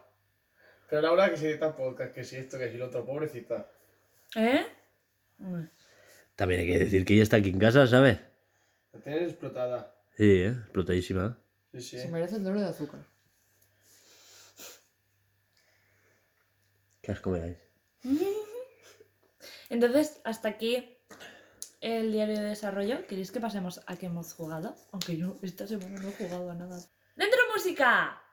Pero 0.88 1.02
Laura 1.02 1.30
que 1.30 1.36
si 1.36 1.46
edita 1.46 1.76
podcast, 1.76 2.14
que 2.14 2.24
si 2.24 2.36
esto, 2.36 2.58
que 2.58 2.70
si 2.70 2.76
lo 2.76 2.86
otro, 2.86 3.04
pobrecita. 3.04 3.70
¿Eh? 4.36 4.66
También 6.34 6.60
hay 6.60 6.66
que 6.66 6.78
decir 6.78 7.04
que 7.04 7.14
ella 7.14 7.22
está 7.22 7.36
aquí 7.36 7.50
en 7.50 7.58
casa, 7.58 7.86
¿sabes? 7.86 8.18
La 8.92 9.00
tienes 9.00 9.30
explotada. 9.30 9.94
Sí, 10.16 10.42
¿eh? 10.42 10.48
Explotadísima. 10.48 11.38
Sí, 11.72 11.80
sí. 11.80 11.98
Se 11.98 12.08
merece 12.08 12.36
el 12.36 12.44
doble 12.44 12.60
de 12.60 12.68
azúcar. 12.68 13.00
¿Qué 17.02 17.12
asco 17.12 17.30
me 17.30 17.40
dais? 17.40 17.58
Entonces, 19.68 20.20
hasta 20.24 20.48
aquí 20.48 20.95
el 21.80 22.12
diario 22.12 22.36
de 22.36 22.44
desarrollo. 22.44 23.06
¿Queréis 23.06 23.30
que 23.30 23.40
pasemos 23.40 23.80
a 23.86 23.96
que 23.96 24.06
hemos 24.06 24.34
jugado? 24.34 24.76
Aunque 24.92 25.16
yo 25.16 25.38
esta 25.42 25.66
semana 25.66 26.00
no 26.00 26.08
he 26.08 26.12
jugado 26.12 26.50
a 26.50 26.54
nada. 26.54 26.78
¡Dentro 27.16 27.38
música! 27.54 28.25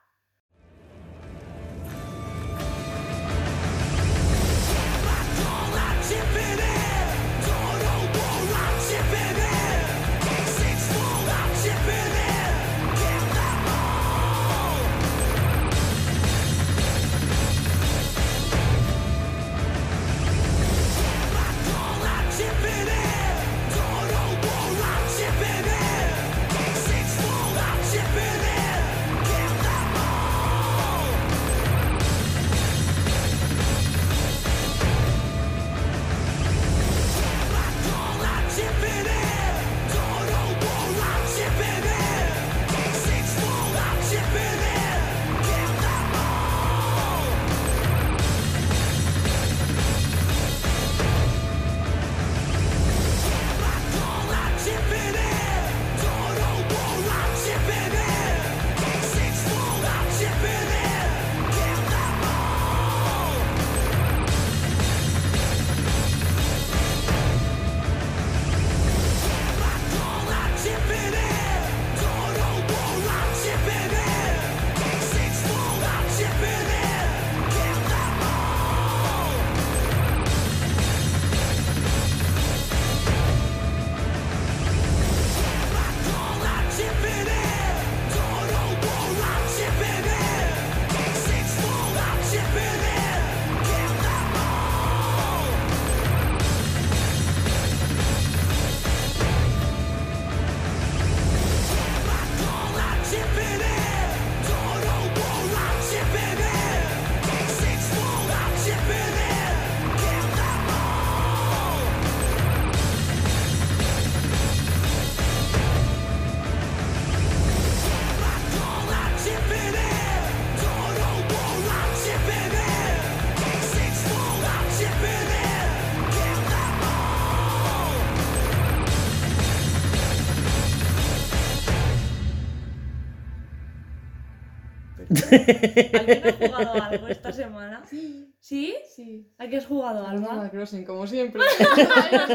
¿Alguien 135.98 136.22
ha 136.26 136.32
jugado 136.32 136.82
algo 136.82 137.08
esta 137.08 137.32
semana? 137.32 137.84
Sí, 137.86 138.34
¿Sí? 138.40 138.74
sí. 138.94 139.32
¿A 139.38 139.48
qué 139.48 139.56
has 139.58 139.66
jugado, 139.66 140.06
Animal 140.06 140.30
Alba? 140.38 140.50
Crossing, 140.50 140.84
como 140.84 141.06
siempre. 141.06 141.42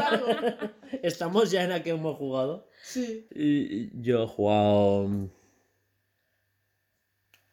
Algo. 0.09 0.27
Estamos 1.03 1.51
ya 1.51 1.63
en 1.63 1.69
la 1.69 1.83
que 1.83 1.91
hemos 1.91 2.17
jugado. 2.17 2.67
Sí. 2.81 3.27
Y 3.33 4.01
yo 4.01 4.23
he 4.23 4.27
jugado 4.27 5.07
mm, 5.07 5.25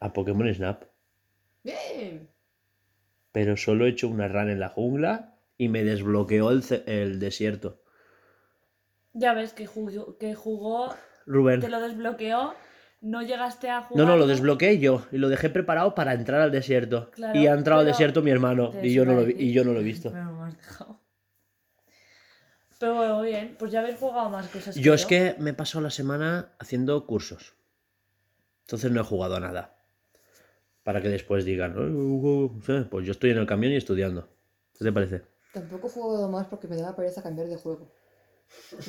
a 0.00 0.12
Pokémon 0.12 0.52
Snap, 0.54 0.84
Bien. 1.62 2.28
pero 3.32 3.56
solo 3.56 3.86
he 3.86 3.90
hecho 3.90 4.08
una 4.08 4.28
run 4.28 4.50
en 4.50 4.60
la 4.60 4.68
jungla 4.68 5.34
y 5.58 5.68
me 5.68 5.84
desbloqueó 5.84 6.50
el, 6.50 6.62
el 6.86 7.18
desierto. 7.18 7.82
Ya 9.14 9.32
ves 9.32 9.52
que 9.54 9.66
jugó, 9.66 10.18
que 10.18 10.34
jugó, 10.34 10.94
Rubén. 11.26 11.60
te 11.60 11.68
lo 11.68 11.80
desbloqueó, 11.80 12.54
no 13.06 13.22
llegaste 13.22 13.70
a 13.70 13.82
jugar. 13.82 14.04
No, 14.04 14.12
no, 14.12 14.18
lo 14.18 14.26
desbloqueé 14.26 14.78
yo 14.78 15.06
y 15.12 15.18
lo 15.18 15.28
dejé 15.28 15.48
preparado 15.48 15.94
para 15.94 16.12
entrar 16.12 16.40
al 16.40 16.50
desierto. 16.50 17.10
Claro, 17.12 17.38
y 17.38 17.46
ha 17.46 17.52
entrado 17.52 17.80
al 17.80 17.86
desierto 17.86 18.20
mi 18.20 18.32
hermano 18.32 18.72
y 18.82 18.92
yo, 18.92 19.04
no 19.04 19.14
lo, 19.14 19.28
y 19.28 19.52
yo 19.52 19.64
no 19.64 19.72
lo 19.72 19.80
he 19.80 19.84
visto. 19.84 20.10
Pero 20.10 20.32
me 20.32 20.48
has 20.48 20.56
dejado. 20.56 21.00
Pero 22.78 22.94
bueno, 22.96 23.22
bien, 23.22 23.56
pues 23.58 23.72
ya 23.72 23.80
habéis 23.80 23.96
jugado 23.96 24.28
más 24.28 24.48
cosas. 24.48 24.74
Yo 24.74 24.92
es 24.92 25.06
que 25.06 25.36
me 25.38 25.50
he 25.50 25.54
pasado 25.54 25.82
la 25.82 25.90
semana 25.90 26.52
haciendo 26.58 27.06
cursos. 27.06 27.54
Entonces 28.62 28.90
no 28.90 29.00
he 29.00 29.04
jugado 29.04 29.36
a 29.36 29.40
nada. 29.40 29.76
Para 30.82 31.00
que 31.00 31.08
después 31.08 31.44
digan, 31.44 31.74
pues 32.90 33.06
yo 33.06 33.12
estoy 33.12 33.30
en 33.30 33.38
el 33.38 33.46
camión 33.46 33.72
y 33.72 33.76
estudiando. 33.76 34.28
¿Qué 34.76 34.84
te 34.84 34.92
parece? 34.92 35.22
Tampoco 35.52 35.86
he 35.86 35.90
jugado 35.90 36.28
más 36.28 36.48
porque 36.48 36.68
me 36.68 36.76
daba 36.76 36.94
pereza 36.94 37.22
cambiar 37.22 37.48
de 37.48 37.56
juego. 37.56 37.90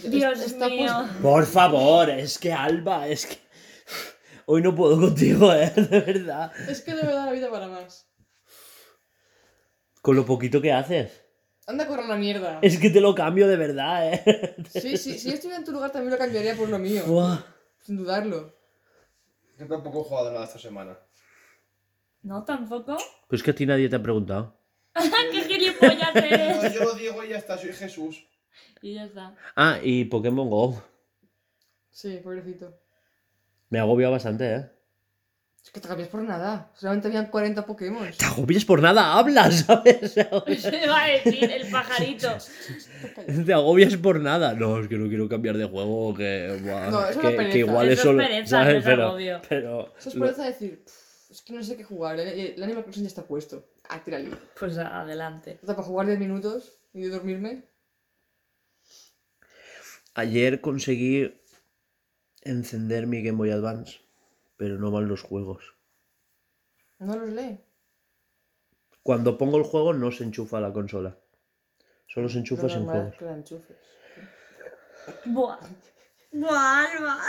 Dios 0.03 0.41
Está 0.41 0.67
mío. 0.67 0.93
Por 1.21 1.45
favor, 1.45 2.09
es 2.09 2.37
que 2.37 2.51
Alba, 2.51 3.07
es 3.07 3.25
que. 3.25 3.46
Hoy 4.45 4.61
no 4.61 4.73
puedo 4.73 4.99
contigo, 4.99 5.53
¿eh? 5.55 5.71
De 5.75 5.99
verdad. 5.99 6.51
Es 6.69 6.81
que 6.81 6.93
no 6.93 7.03
me 7.03 7.11
da 7.13 7.25
la 7.25 7.31
vida 7.31 7.49
para 7.49 7.67
más. 7.67 8.09
Con 10.01 10.15
lo 10.15 10.25
poquito 10.25 10.61
que 10.61 10.71
haces. 10.71 11.23
Anda 11.65 11.83
a 11.83 11.87
correr 11.87 12.05
una 12.05 12.15
mierda. 12.15 12.59
Es 12.61 12.77
que 12.79 12.89
te 12.89 13.01
lo 13.01 13.13
cambio 13.13 13.45
de 13.47 13.57
verdad, 13.57 14.13
¿eh? 14.13 14.55
Sí, 14.69 14.97
sí, 14.97 15.19
si 15.19 15.29
yo 15.29 15.33
estuviera 15.35 15.57
en 15.59 15.65
tu 15.65 15.73
lugar 15.73 15.91
también 15.91 16.11
lo 16.11 16.17
cambiaría 16.17 16.55
por 16.55 16.69
lo 16.69 16.79
mío. 16.79 17.03
Buah. 17.05 17.43
Sin 17.81 17.97
dudarlo. 17.97 18.55
Yo 19.57 19.67
tampoco 19.67 19.99
he 19.99 20.03
jugado 20.03 20.31
nada 20.31 20.45
esta 20.45 20.59
semana. 20.59 20.97
No, 22.21 22.45
tampoco. 22.45 22.95
Pues 23.27 23.43
que 23.43 23.51
a 23.51 23.55
ti 23.55 23.65
nadie 23.65 23.89
te 23.89 23.97
ha 23.97 24.01
preguntado. 24.01 24.57
¡Qué 25.31 25.41
gilipollas 25.41 26.15
No, 26.15 26.21
eres! 26.21 26.73
yo 26.73 26.93
Diego 26.93 27.23
y 27.25 27.29
ya 27.29 27.37
está, 27.37 27.57
soy 27.57 27.73
Jesús. 27.73 28.25
Y 28.81 28.95
ya 28.95 29.03
está. 29.03 29.35
Ah, 29.55 29.79
y 29.83 30.05
Pokémon 30.05 30.49
Go. 30.49 30.81
Sí, 31.89 32.19
pobrecito. 32.23 32.79
Me 33.69 33.79
agobia 33.79 34.09
bastante, 34.09 34.55
¿eh? 34.55 34.65
Es 35.63 35.71
que 35.71 35.81
te 35.81 35.87
cambias 35.89 36.07
por 36.07 36.21
nada. 36.23 36.71
Solamente 36.75 37.09
habían 37.09 37.25
40 37.29 37.65
Pokémon. 37.65 38.09
Te 38.17 38.23
agobias 38.23 38.63
por 38.63 38.81
nada, 38.81 39.13
hablas, 39.17 39.55
¿sabes? 39.67 40.15
Eso 40.15 40.69
iba 40.81 41.03
a 41.03 41.07
decir, 41.09 41.43
el 41.51 41.69
pajarito. 41.69 42.29
Te 43.45 43.53
agobias 43.53 43.97
por 43.97 44.21
nada. 44.21 44.53
No, 44.53 44.79
es 44.79 44.87
que 44.87 44.95
no 44.97 45.09
quiero 45.09 45.27
cambiar 45.27 45.57
de 45.57 45.65
juego, 45.65 46.13
que, 46.15 46.57
buah, 46.63 46.89
No, 46.89 47.05
eso 47.09 47.19
que, 47.19 47.27
es 47.27 47.35
pereza. 47.35 47.51
que 47.53 47.59
igual 47.59 47.89
Eso 47.89 48.01
eso... 48.01 48.09
es 48.11 48.15
lo- 48.15 48.23
pereza, 48.23 48.49
¿sabes? 48.49 48.73
no 48.73 48.79
es 48.79 48.85
pero, 48.85 49.07
agobio. 49.07 49.41
pero 49.49 49.93
Eso 49.99 50.09
es 50.09 50.15
lo- 50.15 50.21
por 50.21 50.29
eso 50.29 50.41
decir, 50.43 50.83
"Pff, 50.85 51.31
es 51.31 51.41
que 51.41 51.53
no 51.53 51.61
sé 51.63 51.75
qué 51.75 51.83
jugar. 51.83 52.17
El, 52.17 52.27
el 52.29 52.63
Animal 52.63 52.83
Crossing 52.85 53.03
ya 53.03 53.07
está 53.09 53.23
puesto. 53.23 53.65
Ah, 53.89 54.01
tírale. 54.01 54.29
Pues 54.57 54.77
adelante. 54.77 55.59
Para 55.65 55.83
jugar 55.83 56.07
10 56.07 56.17
minutos 56.19 56.79
y 56.93 57.01
de 57.01 57.09
dormirme. 57.09 57.63
Ayer 60.13 60.61
conseguí 60.61 61.36
encender 62.49 63.07
mi 63.07 63.21
Game 63.23 63.37
Boy 63.37 63.51
Advance, 63.51 63.99
pero 64.57 64.77
no 64.77 64.91
van 64.91 65.07
los 65.07 65.21
juegos. 65.21 65.75
No 66.99 67.15
los 67.15 67.29
lee. 67.29 67.59
Cuando 69.03 69.37
pongo 69.37 69.57
el 69.57 69.63
juego 69.63 69.93
no 69.93 70.11
se 70.11 70.23
enchufa 70.23 70.59
la 70.59 70.73
consola. 70.73 71.17
Solo 72.07 72.27
se 72.29 72.39
enchufa 72.39 72.67
sin 72.69 72.85
juegos. 72.85 73.15
que 73.17 73.25
la 73.25 73.33
enchufes. 73.35 73.77
Buah. 75.25 75.59
Buah, 76.31 76.85
Alba. 76.97 77.17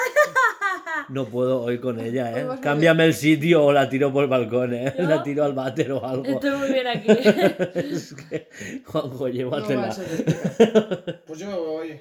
No 1.10 1.26
puedo 1.26 1.62
hoy 1.62 1.80
con 1.80 2.00
ella, 2.00 2.32
¿eh? 2.38 2.46
Cámbiame 2.60 3.04
el 3.06 3.14
sitio 3.14 3.64
o 3.64 3.72
la 3.72 3.88
tiro 3.88 4.12
por 4.12 4.24
el 4.24 4.30
balcón, 4.30 4.74
¿eh? 4.74 4.94
¿Yo? 4.98 5.04
La 5.04 5.22
tiro 5.22 5.44
al 5.44 5.52
váter 5.54 5.92
o 5.92 6.04
algo. 6.04 6.24
Estoy 6.24 6.50
muy 6.50 6.70
bien 6.72 6.86
aquí. 6.86 7.08
Es 7.74 8.14
que, 8.14 8.48
Juanjo, 8.84 9.14
No 9.16 9.20
va 9.20 9.30
llévatela. 9.30 9.84
a 9.88 9.92
ser 9.92 11.22
Pues 11.26 11.38
yo 11.38 11.46
me 11.46 11.56
voy. 11.56 12.00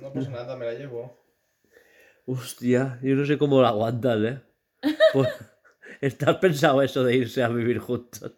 No 0.00 0.12
pasa 0.12 0.30
nada, 0.30 0.56
me 0.56 0.66
la 0.66 0.72
llevo. 0.74 1.18
Hostia, 2.26 2.98
yo 3.02 3.14
no 3.14 3.24
sé 3.24 3.38
cómo 3.38 3.62
la 3.62 3.68
aguantas, 3.68 4.18
¿eh? 4.22 4.40
Pues, 5.12 5.28
¿Estás 6.00 6.36
pensado 6.36 6.82
eso 6.82 7.04
de 7.04 7.14
irse 7.16 7.42
a 7.42 7.48
vivir 7.48 7.78
juntos? 7.78 8.32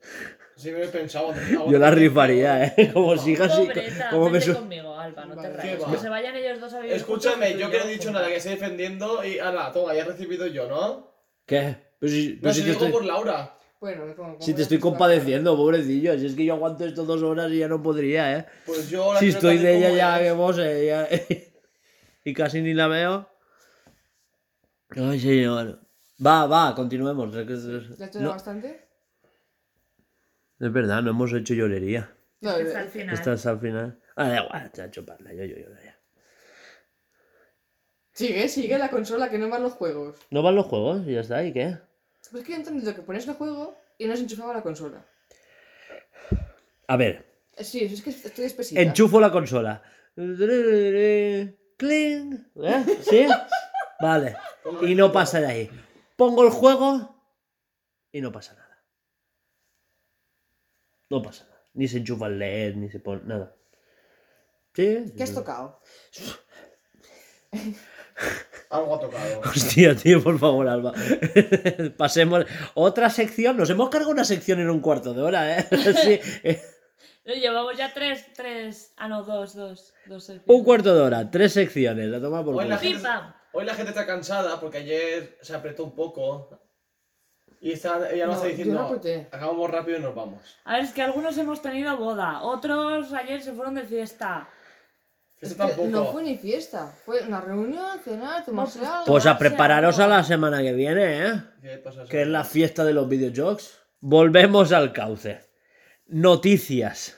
Sí 0.56 0.70
me 0.72 0.84
he 0.84 0.88
pensado. 0.88 1.32
Yo 1.68 1.78
la 1.78 1.90
rifaría, 1.90 2.64
¿eh? 2.66 2.90
Como 2.92 3.16
siga 3.16 3.46
así. 3.46 3.66
Pobreta, 3.66 4.10
Como 4.10 4.26
me 4.26 4.32
vente 4.32 4.46
su- 4.46 4.54
conmigo, 4.54 4.94
Alba, 4.96 5.24
no 5.26 5.34
te 5.36 5.48
Vale. 5.48 5.56
rayes. 5.56 5.84
Que 5.84 5.96
se 5.98 6.08
vayan 6.08 6.36
ellos 6.36 6.60
dos 6.60 6.72
a 6.74 6.80
vivir 6.80 6.96
Escúchame, 6.96 7.46
juntos, 7.46 7.60
yo 7.60 7.70
que 7.70 7.78
no 7.78 7.84
he 7.84 7.88
dicho 7.92 8.10
nada, 8.12 8.26
que 8.28 8.36
estoy 8.36 8.52
defendiendo 8.52 9.24
y 9.24 9.38
ala, 9.38 9.72
toma, 9.72 9.94
ya 9.94 10.02
he 10.02 10.04
recibido 10.04 10.46
yo, 10.48 10.68
¿no? 10.68 11.14
¿Qué? 11.46 11.76
Pero 12.00 12.12
si, 12.12 12.30
pero 12.40 12.48
No, 12.48 12.52
si 12.54 12.60
si 12.60 12.66
te 12.66 12.70
digo 12.72 12.84
estoy, 12.84 12.92
por 12.92 13.04
Laura. 13.04 13.54
Bueno, 13.80 14.04
me 14.06 14.12
pongo- 14.12 14.36
si 14.40 14.52
te 14.54 14.62
estoy 14.62 14.78
compadeciendo, 14.80 15.56
pobrecillo. 15.56 16.18
Si 16.18 16.26
es 16.26 16.34
que 16.34 16.44
yo 16.44 16.54
aguanto 16.54 16.84
esto 16.84 17.04
dos 17.04 17.22
horas 17.22 17.50
y 17.52 17.58
ya 17.58 17.68
no 17.68 17.80
podría, 17.80 18.36
¿eh? 18.36 18.46
Pues 18.66 18.90
yo 18.90 19.12
la 19.14 19.20
Si 19.20 19.26
quiero 19.26 19.38
estoy 19.38 19.58
de 19.58 19.76
ella 19.76 19.90
ya 19.92 20.16
es. 20.20 20.22
que 20.26 20.32
vos, 20.32 20.58
eh, 20.58 20.86
ya- 20.86 21.08
y 22.24 22.34
casi 22.34 22.60
ni 22.60 22.74
la 22.74 22.88
veo. 22.88 23.28
Ay, 24.90 25.20
señor. 25.20 25.80
Va, 26.24 26.46
va, 26.46 26.74
continuemos. 26.74 27.34
Es 27.36 27.46
que- 27.46 27.96
¿Ya 27.96 28.06
esto 28.06 28.18
No, 28.18 28.24
era 28.26 28.32
bastante? 28.34 28.88
es 30.60 30.72
verdad, 30.72 31.02
no 31.02 31.10
hemos 31.10 31.32
hecho 31.32 31.54
llorería. 31.54 32.12
No, 32.40 32.50
Hasta 32.50 32.80
el 32.80 32.86
eh, 32.86 32.90
final. 32.90 33.14
Estás 33.14 33.46
al 33.46 33.60
final. 33.60 33.98
Ah, 34.16 34.28
da 34.28 34.42
igual, 34.44 34.70
ya 34.74 34.90
chuparla, 34.90 35.32
yo, 35.32 35.44
yo, 35.44 35.56
yo, 35.56 35.68
ya. 35.84 35.96
Sigue, 38.12 38.48
sigue 38.48 38.78
la 38.78 38.90
consola, 38.90 39.30
que 39.30 39.38
no 39.38 39.48
van 39.48 39.62
los 39.62 39.74
juegos. 39.74 40.16
¿No 40.30 40.42
van 40.42 40.56
los 40.56 40.66
juegos? 40.66 41.06
Y 41.06 41.12
ya 41.14 41.20
está, 41.20 41.44
¿y 41.44 41.52
qué? 41.52 41.78
Pues 42.32 42.42
que 42.44 42.50
yo 42.50 42.56
he 42.56 42.60
entendido 42.60 42.94
que 42.94 43.02
pones 43.02 43.28
el 43.28 43.34
juego 43.34 43.76
y 43.96 44.06
no 44.06 44.16
se 44.16 44.22
enchufaba 44.22 44.52
la 44.54 44.62
consola. 44.62 45.04
A 46.88 46.96
ver, 46.96 47.26
Eh, 47.56 47.64
Sí, 47.64 47.84
es 47.84 48.02
que 48.02 48.10
estoy 48.10 48.44
espesita. 48.46 48.80
enchufo 48.80 49.20
la 49.20 49.30
consola. 49.30 49.82
Cling. 51.76 52.46
¿Eh? 52.56 52.84
¿Sí? 53.02 53.26
Vale. 54.00 54.36
Y 54.82 54.94
no 54.94 55.10
pasa 55.12 55.40
de 55.40 55.46
ahí. 55.46 55.70
Pongo 56.16 56.44
el 56.44 56.50
juego 56.50 57.16
y 58.12 58.20
no 58.20 58.32
pasa 58.32 58.54
nada. 58.54 58.84
No 61.10 61.22
pasa 61.22 61.44
nada. 61.44 61.62
Ni 61.74 61.88
se 61.88 61.98
enchufa 61.98 62.26
el 62.26 62.38
LED, 62.38 62.74
ni 62.76 62.90
se 62.90 63.00
pone 63.00 63.22
nada. 63.24 63.54
¿Sí? 64.74 65.04
¿Qué 65.16 65.22
has 65.22 65.34
tocado? 65.34 65.80
Algo 68.70 68.96
ha 68.96 69.00
tocado. 69.00 69.40
Hostia, 69.40 69.96
tío, 69.96 70.22
por 70.22 70.38
favor, 70.38 70.68
Alba. 70.68 70.92
Pasemos. 71.96 72.44
Otra 72.74 73.08
sección. 73.10 73.56
Nos 73.56 73.70
hemos 73.70 73.88
cargado 73.88 74.10
una 74.12 74.24
sección 74.24 74.60
en 74.60 74.68
un 74.70 74.80
cuarto 74.80 75.14
de 75.14 75.22
hora, 75.22 75.58
¿eh? 75.58 75.66
Sí, 75.70 76.20
eh, 76.42 76.60
No, 77.24 77.34
Llevamos 77.34 77.76
ya 77.76 77.94
tres, 77.94 78.26
tres. 78.34 78.92
Ah, 78.96 79.08
no, 79.08 79.22
dos, 79.22 79.54
dos. 79.54 79.94
dos 80.06 80.24
secciones. 80.24 80.44
Un 80.46 80.64
cuarto 80.64 80.94
de 80.94 81.00
hora, 81.00 81.30
tres 81.30 81.52
secciones. 81.52 82.08
La 82.08 82.20
toma 82.20 82.44
por 82.44 82.56
Hoy 82.56 82.68
la, 82.68 82.76
gente. 82.76 83.08
Hoy 83.58 83.64
la 83.64 83.74
gente 83.74 83.90
está 83.90 84.06
cansada 84.06 84.60
porque 84.60 84.78
ayer 84.78 85.36
se 85.42 85.54
apretó 85.54 85.82
un 85.84 85.94
poco. 85.94 86.48
Y 87.60 87.72
está, 87.72 88.08
ella 88.12 88.26
nos 88.26 88.36
No, 88.36 88.44
está 88.44 88.48
diciendo, 88.48 88.74
no 88.74 89.36
acabamos 89.36 89.70
rápido 89.70 89.98
y 89.98 90.00
nos 90.00 90.14
vamos. 90.14 90.40
A 90.64 90.74
ver, 90.74 90.84
es 90.84 90.92
que 90.92 91.02
algunos 91.02 91.36
hemos 91.38 91.60
tenido 91.60 91.96
boda, 91.96 92.42
otros 92.42 93.12
ayer 93.12 93.42
se 93.42 93.52
fueron 93.52 93.74
de 93.74 93.82
fiesta. 93.82 94.48
Es 95.40 95.50
Esto 95.50 95.64
que 95.64 95.68
tampoco. 95.70 95.88
no 95.88 96.04
fue 96.06 96.22
ni 96.22 96.36
fiesta. 96.36 96.86
Fue 97.04 97.20
una 97.22 97.40
reunión, 97.40 97.98
cenar, 98.04 98.44
tomarse 98.44 98.78
algo. 98.86 99.06
Pues 99.06 99.26
a 99.26 99.36
prepararos 99.38 99.98
a 99.98 100.06
la 100.06 100.22
semana 100.22 100.62
que 100.62 100.72
viene, 100.72 101.26
¿eh? 101.26 101.42
¿Qué 101.60 101.78
pasa? 101.78 102.04
Que 102.04 102.22
es 102.22 102.28
la 102.28 102.44
fiesta 102.44 102.84
de 102.84 102.92
los 102.92 103.08
videojuegos. 103.08 103.80
Volvemos 104.00 104.72
al 104.72 104.92
cauce. 104.92 105.40
Noticias. 106.06 107.16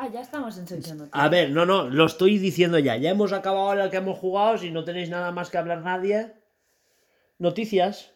Ah, 0.00 0.08
ya 0.12 0.20
estamos 0.20 0.56
en 0.58 0.68
sección 0.68 0.98
noticias. 0.98 1.24
A 1.24 1.28
ver, 1.28 1.50
no, 1.50 1.66
no, 1.66 1.88
lo 1.88 2.06
estoy 2.06 2.38
diciendo 2.38 2.78
ya. 2.78 2.96
Ya 2.96 3.10
hemos 3.10 3.32
acabado 3.32 3.72
el 3.72 3.90
que 3.90 3.96
hemos 3.96 4.16
jugado. 4.16 4.56
Si 4.56 4.70
no 4.70 4.84
tenéis 4.84 5.10
nada 5.10 5.32
más 5.32 5.50
que 5.50 5.58
hablar 5.58 5.82
nadie. 5.82 6.34
Noticias. 7.38 8.12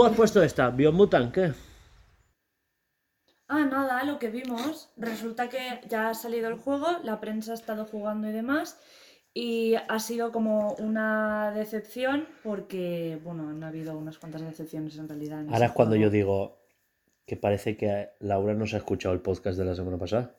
Tú 0.00 0.06
has 0.06 0.16
puesto 0.16 0.42
esta, 0.42 0.70
Biomutant, 0.70 1.30
¿qué? 1.30 1.52
Ah, 3.48 3.66
nada, 3.66 4.02
lo 4.04 4.18
que 4.18 4.30
vimos. 4.30 4.88
Resulta 4.96 5.50
que 5.50 5.82
ya 5.90 6.08
ha 6.08 6.14
salido 6.14 6.48
el 6.48 6.54
juego, 6.54 6.86
la 7.02 7.20
prensa 7.20 7.52
ha 7.52 7.54
estado 7.54 7.84
jugando 7.84 8.26
y 8.26 8.32
demás. 8.32 8.80
Y 9.34 9.74
ha 9.74 9.98
sido 9.98 10.32
como 10.32 10.72
una 10.76 11.52
decepción 11.52 12.26
porque, 12.42 13.20
bueno, 13.22 13.50
han 13.50 13.62
habido 13.62 13.94
unas 13.98 14.16
cuantas 14.16 14.40
decepciones 14.40 14.96
en 14.96 15.06
realidad. 15.06 15.42
en 15.42 15.52
Ahora 15.52 15.66
es 15.66 15.72
cuando 15.72 15.96
juego. 15.96 16.04
yo 16.04 16.10
digo 16.10 16.62
que 17.26 17.36
parece 17.36 17.76
que 17.76 18.08
Laura 18.20 18.54
no 18.54 18.66
se 18.66 18.76
ha 18.76 18.78
escuchado 18.78 19.14
el 19.14 19.20
podcast 19.20 19.58
de 19.58 19.66
la 19.66 19.74
semana 19.74 19.98
pasada. 19.98 20.34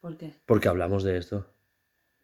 ¿Por 0.00 0.16
qué? 0.16 0.32
Porque 0.46 0.68
hablamos 0.68 1.02
de 1.02 1.18
esto. 1.18 1.46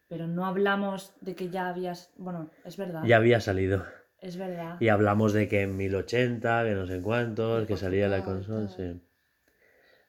Pero 0.07 0.25
no 0.25 0.47
hablamos 0.47 1.13
de 1.21 1.35
que 1.35 1.51
ya 1.51 1.69
habías... 1.69 2.11
Bueno, 2.17 2.49
es 2.63 2.75
verdad. 2.75 3.03
Ya 3.05 3.17
había 3.17 3.39
salido. 3.39 3.85
Es 4.25 4.37
verdad. 4.37 4.77
Y 4.79 4.89
hablamos 4.89 5.33
de 5.33 5.47
que 5.47 5.61
en 5.61 5.77
1080, 5.77 6.63
que 6.63 6.71
no 6.71 6.87
sé 6.87 6.99
cuántos, 6.99 7.67
que 7.67 7.77
salía 7.77 8.07
la 8.07 8.23
consola, 8.23 8.67
sí. 8.67 8.99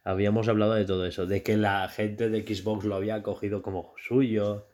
Habíamos 0.04 0.48
hablado 0.48 0.72
de 0.72 0.86
todo 0.86 1.04
eso, 1.04 1.26
de 1.26 1.42
que 1.42 1.58
la 1.58 1.86
gente 1.88 2.30
de 2.30 2.40
Xbox 2.40 2.86
lo 2.86 2.94
había 2.94 3.22
cogido 3.22 3.60
como 3.60 3.92
suyo. 3.98 4.68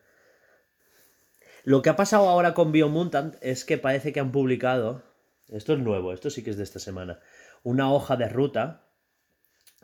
Lo 1.64 1.82
que 1.82 1.90
ha 1.90 1.96
pasado 1.96 2.28
ahora 2.28 2.54
con 2.54 2.70
Biomutant 2.70 3.34
es 3.40 3.64
que 3.64 3.78
parece 3.78 4.12
que 4.12 4.20
han 4.20 4.30
publicado, 4.30 5.02
esto 5.48 5.72
es 5.72 5.80
nuevo, 5.80 6.12
esto 6.12 6.30
sí 6.30 6.44
que 6.44 6.50
es 6.50 6.56
de 6.56 6.62
esta 6.62 6.78
semana, 6.78 7.18
una 7.64 7.92
hoja 7.92 8.16
de 8.16 8.28
ruta 8.28 8.84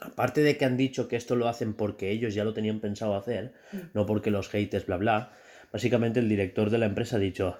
aparte 0.00 0.42
de 0.42 0.56
que 0.56 0.66
han 0.66 0.76
dicho 0.76 1.08
que 1.08 1.16
esto 1.16 1.34
lo 1.34 1.48
hacen 1.48 1.74
porque 1.74 2.12
ellos 2.12 2.32
ya 2.32 2.44
lo 2.44 2.54
tenían 2.54 2.78
pensado 2.78 3.16
hacer, 3.16 3.54
no 3.92 4.06
porque 4.06 4.30
los 4.30 4.48
haters, 4.48 4.86
bla, 4.86 4.98
bla, 4.98 5.32
básicamente 5.72 6.20
el 6.20 6.28
director 6.28 6.70
de 6.70 6.78
la 6.78 6.86
empresa 6.86 7.16
ha 7.16 7.18
dicho 7.18 7.58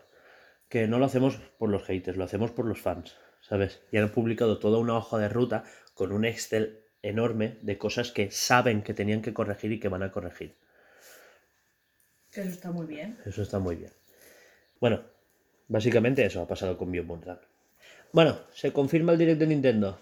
que 0.69 0.87
no 0.87 0.99
lo 0.99 1.07
hacemos 1.07 1.37
por 1.59 1.71
los 1.71 1.85
haters, 1.85 2.17
lo 2.19 2.25
hacemos 2.25 2.51
por 2.51 2.67
los 2.67 2.81
fans, 2.81 3.17
¿sabes? 3.41 3.81
Y 3.91 3.97
han 3.99 4.11
publicado 4.13 4.59
toda 4.59 4.79
una 4.79 4.97
hoja 4.97 5.19
de 5.19 5.29
ruta 5.29 5.65
con 5.95 6.13
un 6.13 6.25
Excel 6.25 6.85
enorme 7.03 7.59
de 7.63 7.79
cosas 7.79 8.11
que 8.13 8.31
saben 8.31 8.83
que 8.83 8.95
tenían 8.95 9.23
que 9.23 9.33
corregir 9.33 9.73
y 9.73 9.81
que 9.81 9.89
van 9.89 10.03
a 10.03 10.11
corregir. 10.13 10.57
Que 12.33 12.43
eso 12.43 12.51
está 12.51 12.71
muy 12.71 12.87
bien. 12.87 13.19
Eso 13.25 13.43
está 13.43 13.59
muy 13.59 13.77
bien. 13.77 13.93
Bueno, 14.81 15.03
básicamente 15.69 16.25
eso 16.25 16.43
ha 16.43 16.47
pasado 16.47 16.77
con 16.77 16.93
Beyond. 16.93 17.39
Bueno, 18.13 18.39
se 18.53 18.73
confirma 18.73 19.13
el 19.13 19.19
direct 19.19 19.39
de 19.41 19.47
Nintendo. 19.47 20.01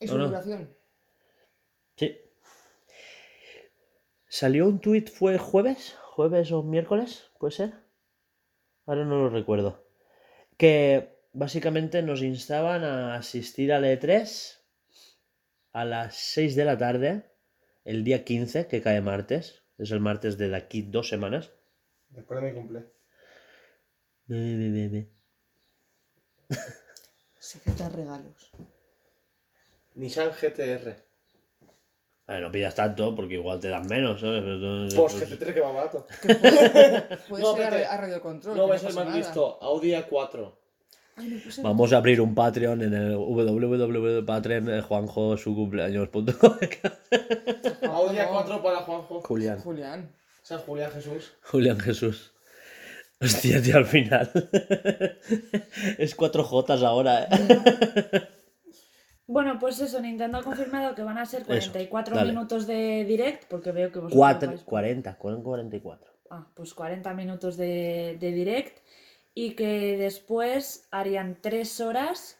¿Y 0.00 0.06
No, 0.06 0.12
su 0.12 0.18
no. 0.18 0.26
duración? 0.26 0.76
Sí. 1.96 2.18
¿Salió 4.28 4.66
un 4.66 4.80
tuit 4.80 5.10
fue 5.10 5.38
jueves? 5.38 5.96
¿Jueves 6.00 6.50
o 6.52 6.62
miércoles? 6.62 7.30
¿Puede 7.38 7.52
ser? 7.52 7.72
Ahora 8.86 9.04
no 9.04 9.18
lo 9.18 9.30
recuerdo. 9.30 9.84
Que 10.56 11.18
básicamente 11.32 12.02
nos 12.02 12.22
instaban 12.22 12.84
a 12.84 13.14
asistir 13.14 13.72
al 13.72 13.84
E3 13.84 14.58
a 15.72 15.84
las 15.84 16.16
6 16.16 16.54
de 16.56 16.64
la 16.64 16.76
tarde, 16.76 17.30
el 17.84 18.04
día 18.04 18.24
15, 18.24 18.66
que 18.66 18.82
cae 18.82 19.00
martes. 19.00 19.62
Es 19.78 19.90
el 19.90 20.00
martes 20.00 20.36
de 20.38 20.54
aquí 20.54 20.82
dos 20.82 21.08
semanas. 21.08 21.50
Después 22.10 22.40
de 22.40 22.50
mi 22.50 22.54
cumple. 22.54 22.84
Be, 24.26 24.56
be, 24.56 24.70
be, 24.70 24.88
be. 24.88 25.08
Secretas 27.38 27.92
regalos. 27.92 28.52
Nissan 29.94 30.30
GTR. 30.30 31.11
A 32.28 32.34
ver, 32.34 32.42
no 32.42 32.52
pidas 32.52 32.74
tanto 32.74 33.14
porque 33.14 33.34
igual 33.34 33.58
te 33.60 33.68
dan 33.68 33.86
menos, 33.88 34.20
¿sabes? 34.20 34.42
Tú- 34.42 34.88
Pues 34.96 35.14
pues- 35.14 35.40
GT3 35.40 35.54
que 35.54 35.60
va 35.60 35.72
barato. 35.72 36.06
Puede 37.28 37.42
No, 37.42 37.56
ser 37.56 37.84
a, 37.86 37.96
radio 37.96 38.20
control. 38.20 38.56
No, 38.56 38.64
que 38.64 38.70
va 38.70 38.76
a 38.76 38.78
ser 38.78 38.94
más 38.94 39.14
listo. 39.14 39.58
Audi 39.60 39.90
A4. 39.92 40.52
Ay, 41.16 41.28
no 41.28 41.40
puse- 41.42 41.62
Vamos 41.62 41.92
a 41.92 41.96
abrir 41.98 42.20
un 42.20 42.34
Patreon 42.34 42.82
en 42.82 42.94
el 42.94 43.16
www.patreon 43.16 44.70
eh. 44.70 44.82
Audi 44.88 45.12
no. 48.16 48.22
A4 48.22 48.62
para 48.62 48.76
Juanjo. 48.78 49.20
Julián. 49.20 49.58
Julián. 49.60 50.10
San 50.42 50.60
Julián 50.60 50.90
Jesús. 50.92 51.32
Julián 51.42 51.78
Jesús. 51.80 52.32
Hostia, 53.20 53.62
tío, 53.62 53.76
al 53.76 53.86
final. 53.86 54.30
es 55.98 56.16
4J 56.16 56.82
ahora, 56.84 57.28
¿eh? 57.30 58.28
Bueno, 59.32 59.58
pues 59.58 59.80
eso, 59.80 59.98
Nintendo 60.00 60.38
ha 60.38 60.42
confirmado 60.42 60.94
que 60.94 61.02
van 61.02 61.16
a 61.18 61.24
ser 61.24 61.44
44 61.44 62.14
dale. 62.16 62.32
minutos 62.32 62.66
de 62.66 63.04
direct, 63.06 63.44
porque 63.48 63.72
veo 63.72 63.90
que 63.90 63.98
vosotros 64.00 64.18
Cuatro- 64.18 64.52
vais- 64.52 64.64
40, 64.64 65.16
44. 65.16 66.12
Ah, 66.30 66.46
pues 66.54 66.74
40 66.74 67.14
minutos 67.14 67.56
de, 67.56 68.16
de 68.20 68.32
direct 68.32 68.78
y 69.34 69.54
que 69.54 69.96
después 69.96 70.86
harían 70.90 71.38
3 71.40 71.80
horas 71.80 72.38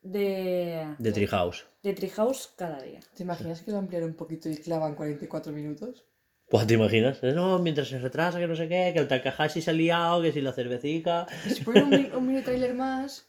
de, 0.00 0.94
De 0.98 1.12
Treehouse. 1.12 1.66
de 1.82 1.92
Treehouse 1.94 2.52
cada 2.56 2.80
día. 2.82 3.00
¿Te 3.14 3.22
imaginas 3.22 3.62
que 3.62 3.70
lo 3.70 3.78
ampliaron 3.78 4.10
un 4.10 4.16
poquito 4.16 4.48
y 4.48 4.56
clavan 4.56 4.94
44 4.96 5.52
minutos? 5.52 6.04
Pues, 6.48 6.66
¿te 6.66 6.74
imaginas? 6.74 7.22
Eh, 7.22 7.32
No, 7.32 7.58
mientras 7.60 7.88
se 7.88 7.98
retrasa, 7.98 8.38
que 8.38 8.46
no 8.48 8.56
sé 8.56 8.68
qué, 8.68 8.90
que 8.92 8.98
el 9.00 9.08
Takahashi 9.08 9.62
se 9.62 9.70
ha 9.70 9.74
liado, 9.74 10.20
que 10.22 10.32
si 10.32 10.40
la 10.40 10.52
cervecica. 10.52 11.26
Si 11.48 11.62
ponen 11.64 11.84
un, 11.84 12.14
un 12.16 12.26
mini 12.26 12.42
trailer 12.42 12.74
más. 12.74 13.28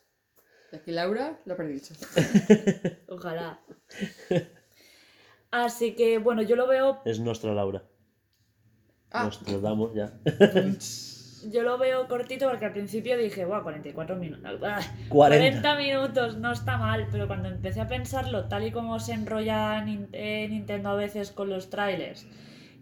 Y 0.74 0.76
aquí 0.76 0.92
Laura 0.92 1.40
lo 1.46 1.54
ha 1.54 1.58
perdido. 1.58 1.82
Ojalá. 3.08 3.60
Así 5.52 5.94
que, 5.94 6.18
bueno, 6.18 6.42
yo 6.42 6.56
lo 6.56 6.68
veo 6.68 7.00
Es 7.06 7.20
nuestra 7.20 7.54
Laura. 7.54 7.84
Ah, 9.12 9.30
Nos 9.48 9.62
damos 9.62 9.94
ya. 9.94 10.12
Yo 11.52 11.62
lo 11.62 11.78
veo 11.78 12.08
cortito 12.08 12.50
porque 12.50 12.66
al 12.66 12.72
principio 12.72 13.18
dije, 13.18 13.44
guau, 13.44 13.62
44 13.64 14.16
minutos. 14.16 14.60
40. 14.60 15.10
40 15.10 15.76
minutos, 15.76 16.38
no 16.38 16.54
está 16.54 16.78
mal, 16.78 17.08
pero 17.12 17.28
cuando 17.28 17.50
empecé 17.50 17.82
a 17.82 17.88
pensarlo, 17.90 18.48
tal 18.48 18.66
y 18.66 18.72
como 18.72 18.98
se 19.00 19.12
enrolla 19.12 19.86
eh, 20.14 20.48
Nintendo 20.50 20.90
a 20.90 20.96
veces 20.96 21.34
con 21.34 21.50
los 21.50 21.70
trailers, 21.70 22.26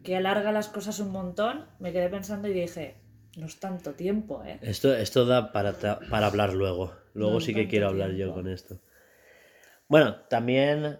que 0.04 0.16
alarga 0.16 0.52
las 0.52 0.70
cosas 0.70 1.00
un 1.00 1.12
montón, 1.12 1.66
me 1.80 1.92
quedé 1.92 2.08
pensando 2.08 2.48
y 2.48 2.54
dije, 2.54 2.98
no 3.38 3.46
es 3.46 3.60
tanto 3.60 3.94
tiempo, 3.94 4.44
¿eh? 4.44 4.60
Esto, 4.62 4.94
esto 4.94 5.26
da 5.26 5.52
para, 5.52 5.74
para 5.74 6.28
hablar 6.28 6.54
luego. 6.54 6.94
Luego 7.14 7.34
No 7.36 7.40
sí 7.40 7.54
que 7.54 7.68
quiero 7.68 7.88
hablar 7.88 8.12
yo 8.12 8.34
con 8.34 8.48
esto. 8.48 8.80
Bueno, 9.88 10.16
también 10.30 11.00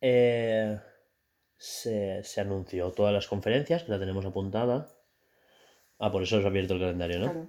eh, 0.00 0.78
se, 1.56 2.22
se 2.22 2.40
anunció 2.40 2.92
todas 2.92 3.12
las 3.12 3.26
conferencias, 3.26 3.82
que 3.84 3.90
la 3.92 3.98
tenemos 3.98 4.24
apuntada. 4.24 4.86
Ah, 5.98 6.12
por 6.12 6.22
eso 6.22 6.36
os 6.38 6.44
he 6.44 6.46
abierto 6.46 6.74
el 6.74 6.80
calendario, 6.80 7.18
¿no? 7.18 7.32
claro. 7.32 7.48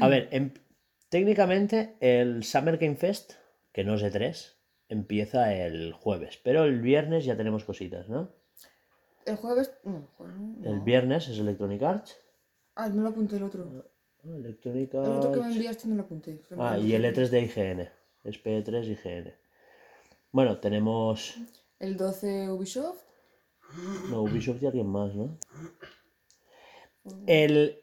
A 0.00 0.08
ver, 0.08 0.28
em- 0.32 0.54
técnicamente 1.08 1.96
el 2.00 2.42
Summer 2.42 2.78
Game 2.78 2.96
Fest, 2.96 3.34
que 3.72 3.84
no 3.84 3.94
es 3.94 4.02
de 4.02 4.10
3, 4.10 4.58
empieza 4.88 5.54
el 5.54 5.92
jueves, 5.92 6.40
pero 6.42 6.64
el 6.64 6.80
viernes 6.80 7.24
ya 7.24 7.36
tenemos 7.36 7.64
cositas, 7.64 8.08
¿no? 8.08 8.32
El 9.24 9.36
jueves. 9.36 9.72
No, 9.84 9.98
el 9.98 10.06
jueves 10.16 10.36
no. 10.38 10.70
El 10.72 10.80
viernes 10.80 11.28
es 11.28 11.38
Electronic 11.38 11.82
Arts. 11.82 12.18
Ah, 12.76 12.90
no 12.90 13.02
lo 13.02 13.08
apunté 13.08 13.36
el 13.36 13.42
otro. 13.42 13.90
Electronic 14.22 14.92
El 14.94 15.00
otro 15.00 15.32
que 15.32 15.40
me 15.40 15.52
enviaste 15.52 15.88
no 15.88 15.96
lo 15.96 16.02
apunté. 16.02 16.42
Ah, 16.58 16.78
y 16.78 16.92
el 16.92 17.04
E3 17.04 17.28
de 17.28 17.40
IGN. 17.40 17.88
Es 18.24 18.42
P3 18.42 18.84
IGN. 18.84 19.34
Bueno, 20.30 20.58
tenemos. 20.58 21.36
El 21.78 21.96
12 21.96 22.50
Ubisoft. 22.50 23.02
No, 24.10 24.22
Ubisoft 24.22 24.62
y 24.62 24.66
alguien 24.66 24.88
más, 24.88 25.14
¿no? 25.14 25.38
El. 27.26 27.82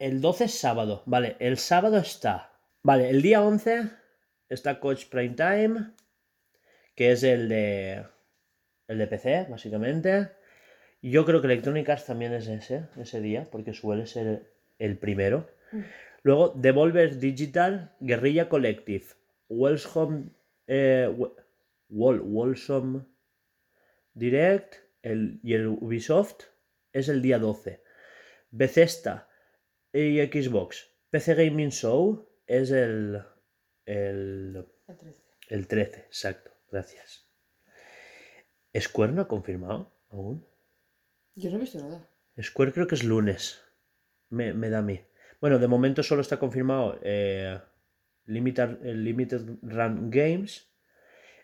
El 0.00 0.20
12 0.20 0.44
es 0.44 0.58
sábado. 0.58 1.02
Vale, 1.06 1.36
el 1.38 1.56
sábado 1.56 1.98
está. 1.98 2.52
Vale, 2.82 3.10
el 3.10 3.22
día 3.22 3.42
11 3.42 3.90
está 4.48 4.80
Coach 4.80 5.06
Prime 5.06 5.36
Time. 5.36 5.92
Que 6.96 7.12
es 7.12 7.22
el 7.22 7.48
de. 7.48 8.04
El 8.88 8.98
de 8.98 9.06
PC, 9.06 9.46
básicamente. 9.48 10.32
Yo 11.10 11.26
creo 11.26 11.42
que 11.42 11.48
Electronic 11.48 11.86
Arts 11.90 12.06
también 12.06 12.32
es 12.32 12.48
ese, 12.48 12.88
ese 12.96 13.20
día, 13.20 13.46
porque 13.52 13.74
suele 13.74 14.06
ser 14.06 14.50
el 14.78 14.96
primero. 14.96 15.50
Luego, 16.22 16.54
Devolver 16.56 17.18
Digital, 17.18 17.94
Guerrilla 18.00 18.48
Collective, 18.48 19.04
Wellsome, 19.50 20.30
eh, 20.66 21.14
Wall, 21.90 22.20
Wholesome 22.22 23.04
Direct 24.14 24.76
el, 25.02 25.40
y 25.42 25.52
el 25.52 25.66
Ubisoft 25.66 26.44
es 26.94 27.10
el 27.10 27.20
día 27.20 27.38
12. 27.38 27.82
Bethesda 28.50 29.28
y 29.92 30.20
Xbox, 30.22 30.90
PC 31.10 31.34
Gaming 31.34 31.70
Show 31.70 32.26
es 32.46 32.70
el, 32.70 33.22
el, 33.84 34.66
El 34.88 34.96
13. 34.96 35.22
el 35.50 35.66
13, 35.66 36.00
exacto, 36.00 36.50
gracias. 36.70 37.28
¿Square 38.74 39.12
no 39.12 39.20
ha 39.20 39.28
confirmado 39.28 39.92
aún? 40.08 40.53
Yo 41.36 41.50
no 41.50 41.56
he 41.56 41.60
visto 41.60 41.78
nada. 41.78 42.08
Square 42.40 42.72
creo 42.72 42.86
que 42.86 42.94
es 42.94 43.04
lunes. 43.04 43.60
Me, 44.30 44.52
me 44.54 44.70
da 44.70 44.78
a 44.78 44.82
mí. 44.82 45.00
Bueno, 45.40 45.58
de 45.58 45.68
momento 45.68 46.02
solo 46.02 46.22
está 46.22 46.38
confirmado 46.38 46.98
eh, 47.02 47.58
Limited, 48.26 48.84
el 48.84 49.04
Limited 49.04 49.42
Run 49.62 50.10
Games. 50.10 50.68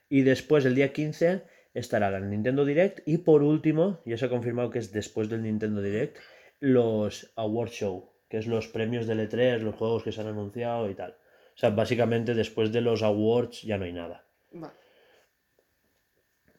Y 0.08 0.22
después, 0.22 0.64
el 0.64 0.74
día 0.74 0.92
15, 0.92 1.42
estará 1.74 2.10
la 2.10 2.20
Nintendo 2.20 2.64
Direct. 2.64 3.06
Y 3.06 3.18
por 3.18 3.42
último, 3.42 4.00
ya 4.04 4.16
se 4.16 4.26
ha 4.26 4.30
confirmado 4.30 4.70
que 4.70 4.78
es 4.78 4.92
después 4.92 5.28
del 5.28 5.42
Nintendo 5.42 5.82
Direct, 5.82 6.18
los 6.60 7.32
Award 7.36 7.70
Show, 7.70 8.10
que 8.28 8.38
es 8.38 8.46
los 8.46 8.68
premios 8.68 9.06
del 9.06 9.28
E3, 9.28 9.58
los 9.58 9.74
juegos 9.74 10.02
que 10.02 10.12
se 10.12 10.20
han 10.20 10.28
anunciado 10.28 10.90
y 10.90 10.94
tal. 10.94 11.12
O 11.54 11.58
sea, 11.60 11.70
básicamente 11.70 12.34
después 12.34 12.72
de 12.72 12.80
los 12.80 13.02
awards 13.02 13.62
ya 13.62 13.76
no 13.76 13.84
hay 13.84 13.92
nada. 13.92 14.24
Vale. 14.52 14.74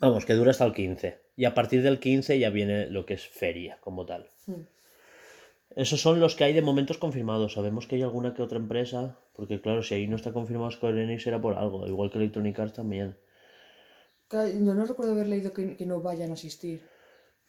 Vamos, 0.02 0.26
que 0.26 0.34
dura 0.34 0.50
hasta 0.50 0.66
el 0.66 0.74
15. 0.74 1.22
Y 1.36 1.46
a 1.46 1.54
partir 1.54 1.84
del 1.84 2.00
15 2.00 2.40
ya 2.40 2.50
viene 2.50 2.88
lo 2.88 3.06
que 3.06 3.14
es 3.14 3.28
feria 3.28 3.78
como 3.82 4.06
tal. 4.06 4.28
Hmm. 4.48 4.64
Esos 5.76 6.02
son 6.02 6.20
los 6.20 6.36
que 6.36 6.44
hay 6.44 6.54
de 6.54 6.64
momentos 6.64 6.98
confirmados. 6.98 7.54
Sabemos 7.54 7.86
que 7.86 7.96
hay 7.96 8.02
alguna 8.02 8.34
que 8.34 8.42
otra 8.42 8.58
empresa, 8.58 9.20
porque 9.34 9.62
claro, 9.62 9.84
si 9.84 9.94
ahí 9.94 10.08
no 10.08 10.16
está 10.16 10.34
confirmado 10.34 10.72
Square 10.72 11.04
Enix 11.04 11.28
era 11.28 11.40
por 11.40 11.54
algo, 11.54 11.88
igual 11.88 12.10
que 12.10 12.18
Electronic 12.18 12.60
Arts 12.60 12.74
también. 12.74 13.16
Yo 14.32 14.74
no 14.74 14.86
recuerdo 14.86 15.12
haber 15.12 15.28
leído 15.28 15.54
que, 15.54 15.78
que 15.78 15.86
no 15.86 16.02
vayan 16.02 16.32
a 16.32 16.34
asistir. 16.34 16.82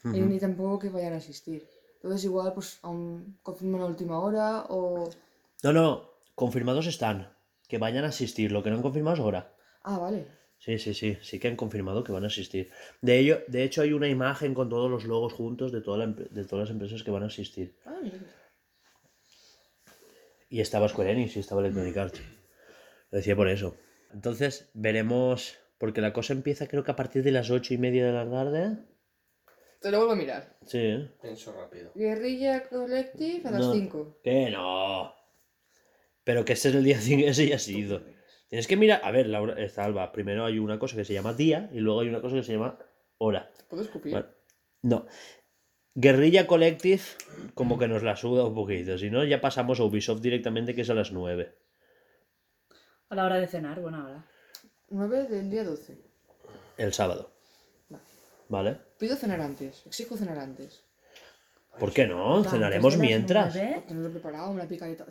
Y 0.05 0.21
ni 0.21 0.39
tampoco 0.39 0.79
que 0.79 0.91
vayan 0.91 1.15
a 1.15 1.19
asistir. 1.19 1.67
Entonces 1.97 2.25
igual 2.25 2.53
pues 2.53 2.81
aún 2.83 3.39
confirman 3.43 3.81
a 3.81 3.87
última 3.87 4.19
hora 4.19 4.67
o... 4.69 5.09
No, 5.63 5.73
no, 5.73 6.11
confirmados 6.35 6.87
están. 6.87 7.33
Que 7.69 7.79
vayan 7.79 8.05
a 8.05 8.09
asistir. 8.09 8.51
Lo 8.51 8.63
que 8.63 8.71
no 8.71 8.77
han 8.77 8.83
confirmado 8.83 9.15
es 9.15 9.21
ahora. 9.21 9.55
Ah, 9.85 9.99
vale. 9.99 10.42
Sí, 10.65 10.79
sí, 10.79 10.95
sí, 10.95 11.19
sí 11.21 11.41
que 11.41 11.49
han 11.49 11.57
confirmado 11.57 12.05
que 12.05 12.13
van 12.13 12.23
a 12.23 12.29
asistir. 12.29 12.71
De 13.01 13.19
ello, 13.19 13.43
de 13.49 13.65
hecho, 13.65 13.83
hay 13.83 13.93
una 13.93 14.07
imagen 14.07 14.55
con 14.55 14.69
todos 14.69 14.89
los 14.89 15.05
logos 15.05 15.33
juntos 15.33 15.73
de, 15.73 15.81
toda 15.81 15.99
la 15.99 16.07
de 16.07 16.45
todas 16.45 16.69
las 16.69 16.71
empresas 16.71 17.03
que 17.03 17.11
van 17.11 17.25
a 17.25 17.27
asistir. 17.27 17.75
Ah, 17.85 17.99
mira. 18.01 18.19
Y 20.49 20.61
estaba 20.61 20.89
Square 20.89 21.11
Enix 21.11 21.37
y 21.37 21.41
estaba 21.41 21.63
Electronic 21.63 21.97
Arts. 21.97 22.23
Lo 23.11 23.17
decía 23.17 23.35
por 23.35 23.49
eso. 23.49 23.75
Entonces, 24.13 24.71
veremos 24.73 25.59
Porque 25.79 26.01
la 26.01 26.13
cosa 26.13 26.33
empieza 26.33 26.69
creo 26.69 26.85
que 26.85 26.93
a 26.93 26.97
partir 26.97 27.25
de 27.25 27.33
las 27.33 27.51
ocho 27.51 27.75
y 27.75 27.79
media 27.79 28.07
de 28.07 28.13
la 28.13 28.31
tarde. 28.31 28.77
Te 29.81 29.91
lo 29.91 29.97
vuelvo 29.99 30.13
a 30.13 30.17
mirar. 30.17 30.59
Sí. 30.65 31.11
Pienso 31.21 31.53
rápido. 31.55 31.91
Guerrilla 31.97 32.69
Collective 32.69 33.49
a 33.49 33.51
las 33.51 33.63
No. 33.63 33.73
5. 33.73 34.21
Que 34.23 34.49
no. 34.49 35.13
Pero 36.23 36.45
que 36.45 36.53
ese 36.53 36.69
es 36.69 36.77
el 36.77 36.85
día 36.85 37.01
5, 37.01 37.27
ese 37.27 37.49
ya 37.49 37.57
ha 37.57 37.59
sido. 37.59 38.22
Tienes 38.53 38.67
que 38.67 38.77
mirar. 38.77 39.01
A 39.03 39.11
ver, 39.11 39.29
Laura, 39.29 39.55
está 39.55 39.83
Alba. 39.83 40.13
Primero 40.13 40.45
hay 40.45 40.59
una 40.59 40.79
cosa 40.79 40.95
que 40.95 41.07
se 41.07 41.15
llama 41.15 41.33
día 41.33 41.71
y 41.73 41.79
luego 41.79 42.01
hay 42.01 42.09
una 42.09 42.21
cosa 42.21 42.37
que 42.37 42.43
se 42.43 42.53
llama 42.53 42.79
hora. 43.17 43.51
¿Puedo 43.71 43.83
escupir? 43.83 44.13
Vale. 44.13 44.27
No. 44.83 45.07
Guerrilla 45.95 46.47
Collective, 46.47 47.01
como 47.55 47.79
que 47.79 47.89
nos 47.89 48.03
la 48.03 48.15
suda 48.15 48.45
un 48.45 48.55
poquito. 48.55 48.99
Si 48.99 49.09
no, 49.09 49.25
ya 49.25 49.41
pasamos 49.41 49.81
a 49.81 49.85
Ubisoft 49.85 50.21
directamente, 50.21 50.75
que 50.75 50.83
es 50.83 50.91
a 50.91 50.95
las 50.95 51.13
9. 51.13 51.51
A 53.09 53.15
la 53.15 53.25
hora 53.25 53.37
de 53.37 53.47
cenar, 53.47 53.81
buena 53.81 54.05
hora. 54.05 54.27
9 54.91 55.29
del 55.29 55.49
día 55.49 55.65
12. 55.65 55.97
El 56.77 56.93
sábado. 56.93 57.33
Vale. 57.89 58.05
¿Vale? 58.51 58.77
Pido 58.99 59.17
cenar 59.17 59.41
antes. 59.41 59.87
Exijo 59.87 60.19
cenar 60.19 60.39
antes. 60.39 60.85
¿Por 61.79 61.93
qué 61.93 62.07
no? 62.07 62.45
Cenaremos 62.45 62.97
mientras. 62.99 63.57
he 63.57 63.83
preparado, 64.13 64.51
una 64.51 64.69
picadita. 64.69 65.07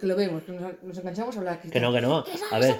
Que 0.00 0.06
lo 0.06 0.16
vemos, 0.16 0.42
que 0.42 0.52
nos, 0.52 0.82
nos 0.82 0.98
enganchamos 0.98 1.36
a 1.36 1.38
hablar. 1.38 1.60
Que 1.60 1.80
no, 1.80 1.92
que 1.92 2.00
no. 2.00 2.24
A 2.50 2.58
ver, 2.58 2.76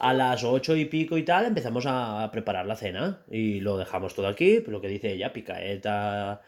a 0.00 0.12
las 0.12 0.44
ocho 0.44 0.76
y 0.76 0.86
pico 0.86 1.16
y 1.16 1.24
tal 1.24 1.46
empezamos 1.46 1.84
a 1.86 2.28
preparar 2.32 2.66
la 2.66 2.76
cena. 2.76 3.22
Y 3.30 3.60
lo 3.60 3.76
dejamos 3.76 4.14
todo 4.14 4.26
aquí, 4.26 4.60
lo 4.66 4.80
que 4.80 4.88
dice 4.88 5.12
ella, 5.12 5.32
picaeta 5.32 6.42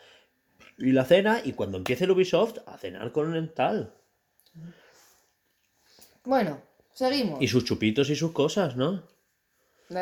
y 0.78 0.92
la 0.92 1.04
cena. 1.04 1.40
Y 1.44 1.52
cuando 1.52 1.78
empiece 1.78 2.04
el 2.04 2.10
Ubisoft, 2.10 2.58
a 2.66 2.76
cenar 2.76 3.12
con 3.12 3.34
el 3.34 3.52
tal. 3.52 3.94
Bueno, 6.24 6.60
seguimos. 6.92 7.40
Y 7.40 7.48
sus 7.48 7.64
chupitos 7.64 8.10
y 8.10 8.16
sus 8.16 8.32
cosas, 8.32 8.76
¿no? 8.76 9.02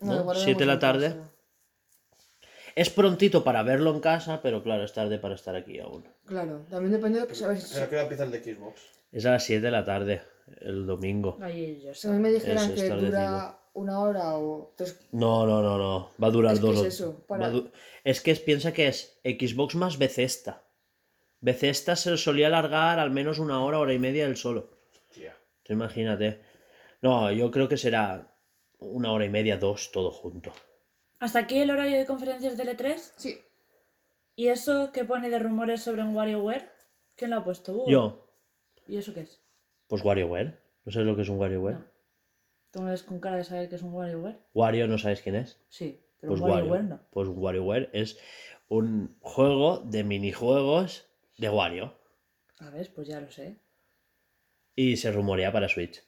¿no? 0.00 0.24
lo 0.24 0.34
Siete 0.34 0.60
de 0.60 0.66
la 0.66 0.78
tarde. 0.78 1.14
Es 2.74 2.88
prontito 2.88 3.44
para 3.44 3.62
verlo 3.62 3.90
en 3.92 4.00
casa, 4.00 4.40
pero 4.42 4.62
claro, 4.62 4.84
es 4.84 4.92
tarde 4.92 5.18
para 5.18 5.34
estar 5.34 5.54
aquí 5.54 5.78
aún. 5.78 6.08
Claro, 6.24 6.64
también 6.70 6.92
depende 6.92 7.20
de 7.20 7.26
que 7.26 7.34
sabes. 7.34 7.70
Pero 7.74 7.90
que 7.90 8.00
empieza 8.00 8.24
el 8.24 8.30
de 8.30 8.42
Xbox. 8.42 8.80
Es 9.12 9.26
a 9.26 9.32
las 9.32 9.44
7 9.44 9.60
de 9.60 9.70
la 9.70 9.84
tarde, 9.84 10.22
el 10.60 10.86
domingo. 10.86 11.36
Ahí 11.42 11.82
yo 11.84 11.92
Si 11.94 12.00
sé. 12.02 12.08
a 12.08 12.12
mí 12.12 12.18
me 12.18 12.30
dijeran 12.32 12.72
es 12.72 12.80
que 12.82 12.88
dura 12.88 13.58
una 13.74 14.00
hora 14.00 14.36
o 14.38 14.72
tres. 14.76 14.98
No, 15.12 15.46
no, 15.46 15.60
no, 15.62 15.76
no. 15.76 16.10
Va 16.22 16.28
a 16.28 16.30
durar 16.30 16.54
Es 16.54 16.60
dos. 16.60 16.78
es 16.80 16.94
eso, 16.94 17.22
para- 17.28 17.50
du- 17.50 17.70
Es 18.04 18.22
que 18.22 18.30
es- 18.30 18.40
piensa 18.40 18.72
que 18.72 18.88
es 18.88 19.20
Xbox 19.22 19.74
más 19.74 19.98
Bethesda. 19.98 20.62
Bethesda 21.40 21.94
se 21.94 22.16
solía 22.16 22.46
alargar 22.46 22.98
al 22.98 23.10
menos 23.10 23.38
una 23.38 23.62
hora, 23.62 23.78
hora 23.80 23.92
y 23.92 23.98
media 23.98 24.24
el 24.24 24.36
solo. 24.38 24.70
Tú 25.62 25.72
Imagínate. 25.72 26.42
No, 27.00 27.30
yo 27.32 27.50
creo 27.50 27.68
que 27.68 27.76
será 27.76 28.34
una 28.78 29.12
hora 29.12 29.24
y 29.24 29.28
media, 29.28 29.56
dos, 29.56 29.90
todo 29.92 30.10
junto. 30.10 30.52
¿Hasta 31.18 31.40
aquí 31.40 31.58
el 31.58 31.70
horario 31.70 31.98
de 31.98 32.06
conferencias 32.06 32.56
del 32.56 32.68
E3? 32.76 32.96
Sí, 33.16 33.38
¿Y 34.34 34.48
eso 34.48 34.92
que 34.92 35.04
pone 35.04 35.28
de 35.30 35.38
rumores 35.38 35.82
sobre 35.82 36.02
un 36.02 36.16
WarioWare? 36.16 36.70
¿Quién 37.16 37.30
lo 37.30 37.36
ha 37.36 37.44
puesto? 37.44 37.84
Yo, 37.86 38.26
¿Y 38.86 38.96
eso 38.96 39.12
qué 39.14 39.20
es? 39.20 39.40
pues 39.86 40.02
WarioWare. 40.02 40.58
¿No 40.84 40.90
sabes 40.92 41.06
lo 41.06 41.14
que 41.14 41.22
es 41.22 41.28
un 41.28 41.38
WarioWare? 41.38 41.76
No. 41.76 41.84
¿Tú 42.70 42.82
me 42.82 42.90
ves 42.90 43.02
con 43.02 43.20
cara 43.20 43.36
de 43.36 43.44
saber 43.44 43.68
qué 43.68 43.76
es 43.76 43.82
un 43.82 43.92
WarioWare? 43.92 44.38
Wario, 44.54 44.88
¿no 44.88 44.96
sabes 44.98 45.20
quién 45.20 45.34
es? 45.36 45.60
Sí, 45.68 46.02
pero 46.18 46.30
Pues 46.32 46.40
WarioWare 46.40 46.70
Wario. 46.70 46.88
no. 46.96 47.00
Pues 47.10 47.28
WarioWare 47.28 47.90
es 47.92 48.18
un 48.68 49.18
juego 49.20 49.78
de 49.80 50.02
minijuegos 50.04 51.06
de 51.36 51.50
Wario. 51.50 51.94
A 52.58 52.70
ver, 52.70 52.90
pues 52.94 53.06
ya 53.08 53.20
lo 53.20 53.30
sé. 53.30 53.58
Y 54.74 54.96
se 54.96 55.12
rumorea 55.12 55.52
para 55.52 55.68
Switch. 55.68 56.02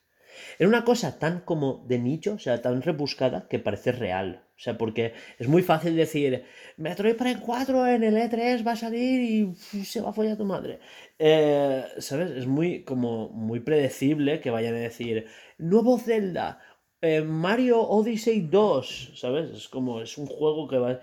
Era 0.58 0.68
una 0.68 0.84
cosa 0.84 1.18
tan 1.18 1.40
como 1.40 1.84
de 1.86 1.98
nicho, 1.98 2.34
o 2.34 2.38
sea, 2.38 2.60
tan 2.60 2.82
rebuscada 2.82 3.46
que 3.48 3.58
parece 3.58 3.92
real. 3.92 4.44
O 4.56 4.60
sea, 4.60 4.78
porque 4.78 5.14
es 5.38 5.48
muy 5.48 5.62
fácil 5.62 5.96
decir, 5.96 6.44
Metroid 6.76 7.16
Prime 7.16 7.40
4 7.40 7.86
en 7.88 8.04
el 8.04 8.16
E3 8.16 8.66
va 8.66 8.72
a 8.72 8.76
salir 8.76 9.20
y 9.20 9.44
uf, 9.44 9.84
se 9.84 10.00
va 10.00 10.10
a 10.10 10.12
follar 10.12 10.36
tu 10.36 10.44
madre. 10.44 10.78
Eh, 11.18 11.84
¿Sabes? 11.98 12.30
Es 12.30 12.46
muy 12.46 12.84
como 12.84 13.28
muy 13.30 13.60
predecible 13.60 14.40
que 14.40 14.50
vayan 14.50 14.74
a 14.74 14.78
decir, 14.78 15.26
nuevo 15.58 15.98
Zelda, 15.98 16.60
eh, 17.00 17.22
Mario 17.22 17.82
Odyssey 17.82 18.42
2, 18.42 19.12
¿sabes? 19.16 19.50
Es 19.50 19.68
como, 19.68 20.00
es 20.00 20.16
un 20.18 20.26
juego 20.26 20.68
que 20.68 20.78
va... 20.78 21.00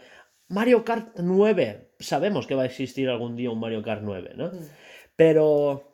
Mario 0.47 0.83
Kart 0.83 1.17
9, 1.17 1.91
sabemos 1.99 2.47
que 2.47 2.55
va 2.55 2.63
a 2.63 2.65
existir 2.65 3.09
algún 3.09 3.35
día 3.35 3.51
un 3.51 3.59
Mario 3.59 3.83
Kart 3.83 4.01
9, 4.03 4.33
¿no? 4.35 4.51
Pero... 5.15 5.87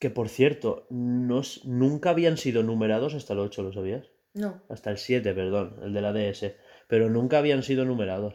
Que 0.00 0.10
por 0.10 0.28
cierto, 0.28 0.86
no 0.90 1.42
nunca 1.64 2.10
habían 2.10 2.36
sido 2.38 2.62
numerados 2.64 3.14
hasta 3.14 3.34
el 3.34 3.38
8, 3.40 3.62
¿lo 3.62 3.72
sabías? 3.72 4.06
no. 4.34 4.60
Hasta 4.68 4.90
el 4.90 4.98
7, 4.98 5.32
perdón, 5.34 5.76
el 5.82 5.92
de 5.92 6.00
la 6.00 6.12
DS. 6.12 6.54
Pero 6.88 7.08
nunca 7.10 7.38
habían 7.38 7.62
sido 7.62 7.84
numerados. 7.84 8.34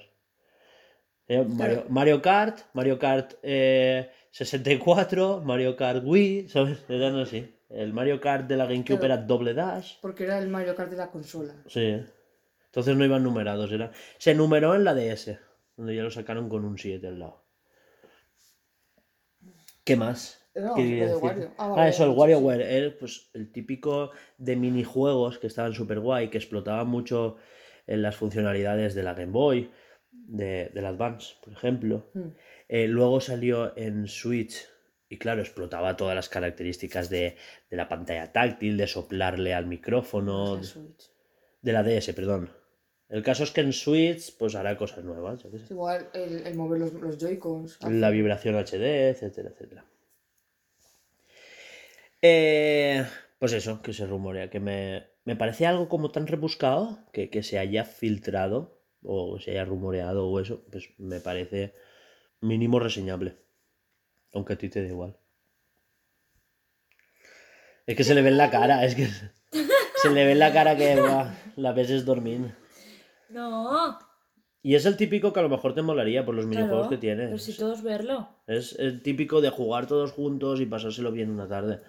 Eh, 1.27 1.43
Mario, 1.43 1.55
Claro. 1.75 1.85
Mario 1.89 2.21
Kart, 2.21 2.59
Mario 2.73 2.99
Kart 2.99 3.33
eh, 3.41 4.11
64, 4.31 5.41
Mario 5.43 5.75
Kart 5.75 6.03
Wii, 6.05 6.47
¿sabes? 6.49 6.79
Eran 6.87 7.17
así. 7.17 7.51
El 7.69 7.93
Mario 7.93 8.21
Kart 8.21 8.47
de 8.47 8.57
la 8.57 8.65
GameCube 8.65 8.99
Claro. 8.99 9.13
era 9.15 9.17
doble 9.23 9.53
dash. 9.55 9.95
Porque 10.01 10.25
era 10.25 10.37
el 10.37 10.47
Mario 10.49 10.75
Kart 10.75 10.91
de 10.91 10.97
la 10.97 11.09
consola. 11.09 11.55
Sí. 11.67 11.99
Entonces 12.65 12.95
no 12.95 13.03
iban 13.03 13.23
numerados. 13.23 13.71
Era... 13.71 13.91
Se 14.19 14.35
numeró 14.35 14.75
en 14.75 14.83
la 14.83 14.93
DS, 14.93 15.39
donde 15.75 15.95
ya 15.95 16.03
lo 16.03 16.11
sacaron 16.11 16.47
con 16.47 16.63
un 16.63 16.77
7 16.77 17.07
al 17.07 17.17
lado. 17.19 17.43
¿Qué 19.83 19.95
más? 19.95 20.44
No, 20.55 20.73
¿Qué 20.75 20.81
lo 20.81 20.87
quería 20.87 21.07
de? 21.07 21.15
Wario. 21.15 21.51
Ah, 21.57 21.73
Ah, 21.77 21.89
eso, 21.89 22.03
el 22.05 22.11
WarioWare. 22.11 22.61
Era 22.61 22.95
pues, 22.97 23.29
el 23.33 23.51
típico 23.51 24.11
de 24.37 24.55
minijuegos 24.55 25.37
que 25.37 25.47
estaban 25.47 25.73
súper 25.73 25.99
guay, 25.99 26.29
que 26.29 26.37
explotaban 26.37 26.87
mucho 26.87 27.35
en 27.87 28.01
las 28.01 28.15
funcionalidades 28.15 28.95
de 28.95 29.03
la 29.03 29.13
Game 29.13 29.31
Boy, 29.31 29.69
de, 30.11 30.71
del 30.73 30.85
Advance, 30.85 31.35
por 31.43 31.53
ejemplo. 31.53 32.09
Mm. 32.13 32.27
Eh, 32.69 32.87
luego 32.87 33.19
salió 33.21 33.77
en 33.77 34.07
Switch 34.07 34.67
y 35.09 35.17
claro, 35.17 35.41
explotaba 35.41 35.95
todas 35.97 36.15
las 36.15 36.29
características 36.29 37.09
de, 37.09 37.35
de 37.69 37.77
la 37.77 37.87
pantalla 37.87 38.31
táctil, 38.31 38.75
de 38.77 38.87
soplarle 38.87 39.53
al 39.53 39.67
micrófono, 39.67 40.55
La 40.55 40.63
Switch. 40.63 41.11
de 41.61 41.73
la 41.73 41.83
DS, 41.83 42.13
perdón. 42.13 42.49
El 43.07 43.21
caso 43.21 43.43
es 43.43 43.51
que 43.51 43.61
en 43.61 43.71
Switch 43.71 44.35
pues 44.37 44.55
hará 44.55 44.75
cosas 44.77 45.03
nuevas, 45.03 45.45
igual 45.69 46.09
el, 46.13 46.47
el 46.47 46.55
mover 46.55 46.79
los, 46.79 46.93
los 46.93 47.17
Joy-Cons. 47.19 47.77
La 47.87 48.09
vibración 48.09 48.55
HD, 48.55 49.09
etcétera, 49.09 49.49
etcétera. 49.49 49.85
Eh, 52.27 53.05
pues 53.37 53.53
eso, 53.53 53.83
que 53.83 53.93
se 53.93 54.07
rumorea, 54.07 54.49
que 54.49 54.59
me, 54.59 55.05
me 55.25 55.35
parece 55.35 55.67
algo 55.67 55.87
como 55.87 56.09
tan 56.09 56.25
rebuscado 56.25 56.97
que, 57.13 57.29
que 57.29 57.43
se 57.43 57.59
haya 57.59 57.83
filtrado 57.85 58.81
o 59.03 59.39
se 59.39 59.51
haya 59.51 59.63
rumoreado 59.63 60.27
o 60.27 60.39
eso, 60.39 60.65
pues 60.71 60.89
me 60.97 61.19
parece 61.19 61.75
mínimo 62.41 62.79
reseñable. 62.79 63.37
Aunque 64.33 64.53
a 64.53 64.57
ti 64.57 64.69
te 64.69 64.81
da 64.81 64.87
igual. 64.87 65.17
Es 67.85 67.95
que 67.95 68.03
se 68.03 68.15
le 68.15 68.23
ve 68.23 68.29
en 68.29 68.37
la 68.37 68.49
cara, 68.49 68.83
es 68.85 68.95
que 68.95 69.07
se 70.01 70.09
le 70.09 70.25
ve 70.25 70.31
en 70.31 70.39
la 70.39 70.51
cara 70.51 70.75
que 70.75 70.99
buah, 70.99 71.31
la 71.57 71.73
ves 71.73 71.91
es 71.91 72.05
dormir. 72.05 72.55
No. 73.29 73.99
Y 74.63 74.73
es 74.73 74.87
el 74.87 74.97
típico 74.97 75.31
que 75.31 75.41
a 75.41 75.43
lo 75.43 75.49
mejor 75.49 75.75
te 75.75 75.83
molaría 75.83 76.25
por 76.25 76.33
los 76.33 76.47
minijuegos 76.47 76.87
Claro, 76.87 76.89
que 76.89 76.97
tiene. 76.97 77.25
Pero 77.25 77.37
si 77.37 77.55
todos 77.55 77.83
verlo. 77.83 78.29
Es 78.47 78.73
el 78.79 79.03
típico 79.03 79.41
de 79.41 79.51
jugar 79.51 79.85
todos 79.85 80.11
juntos 80.11 80.59
y 80.59 80.65
pasárselo 80.65 81.11
bien 81.11 81.29
una 81.29 81.47
tarde. 81.47 81.81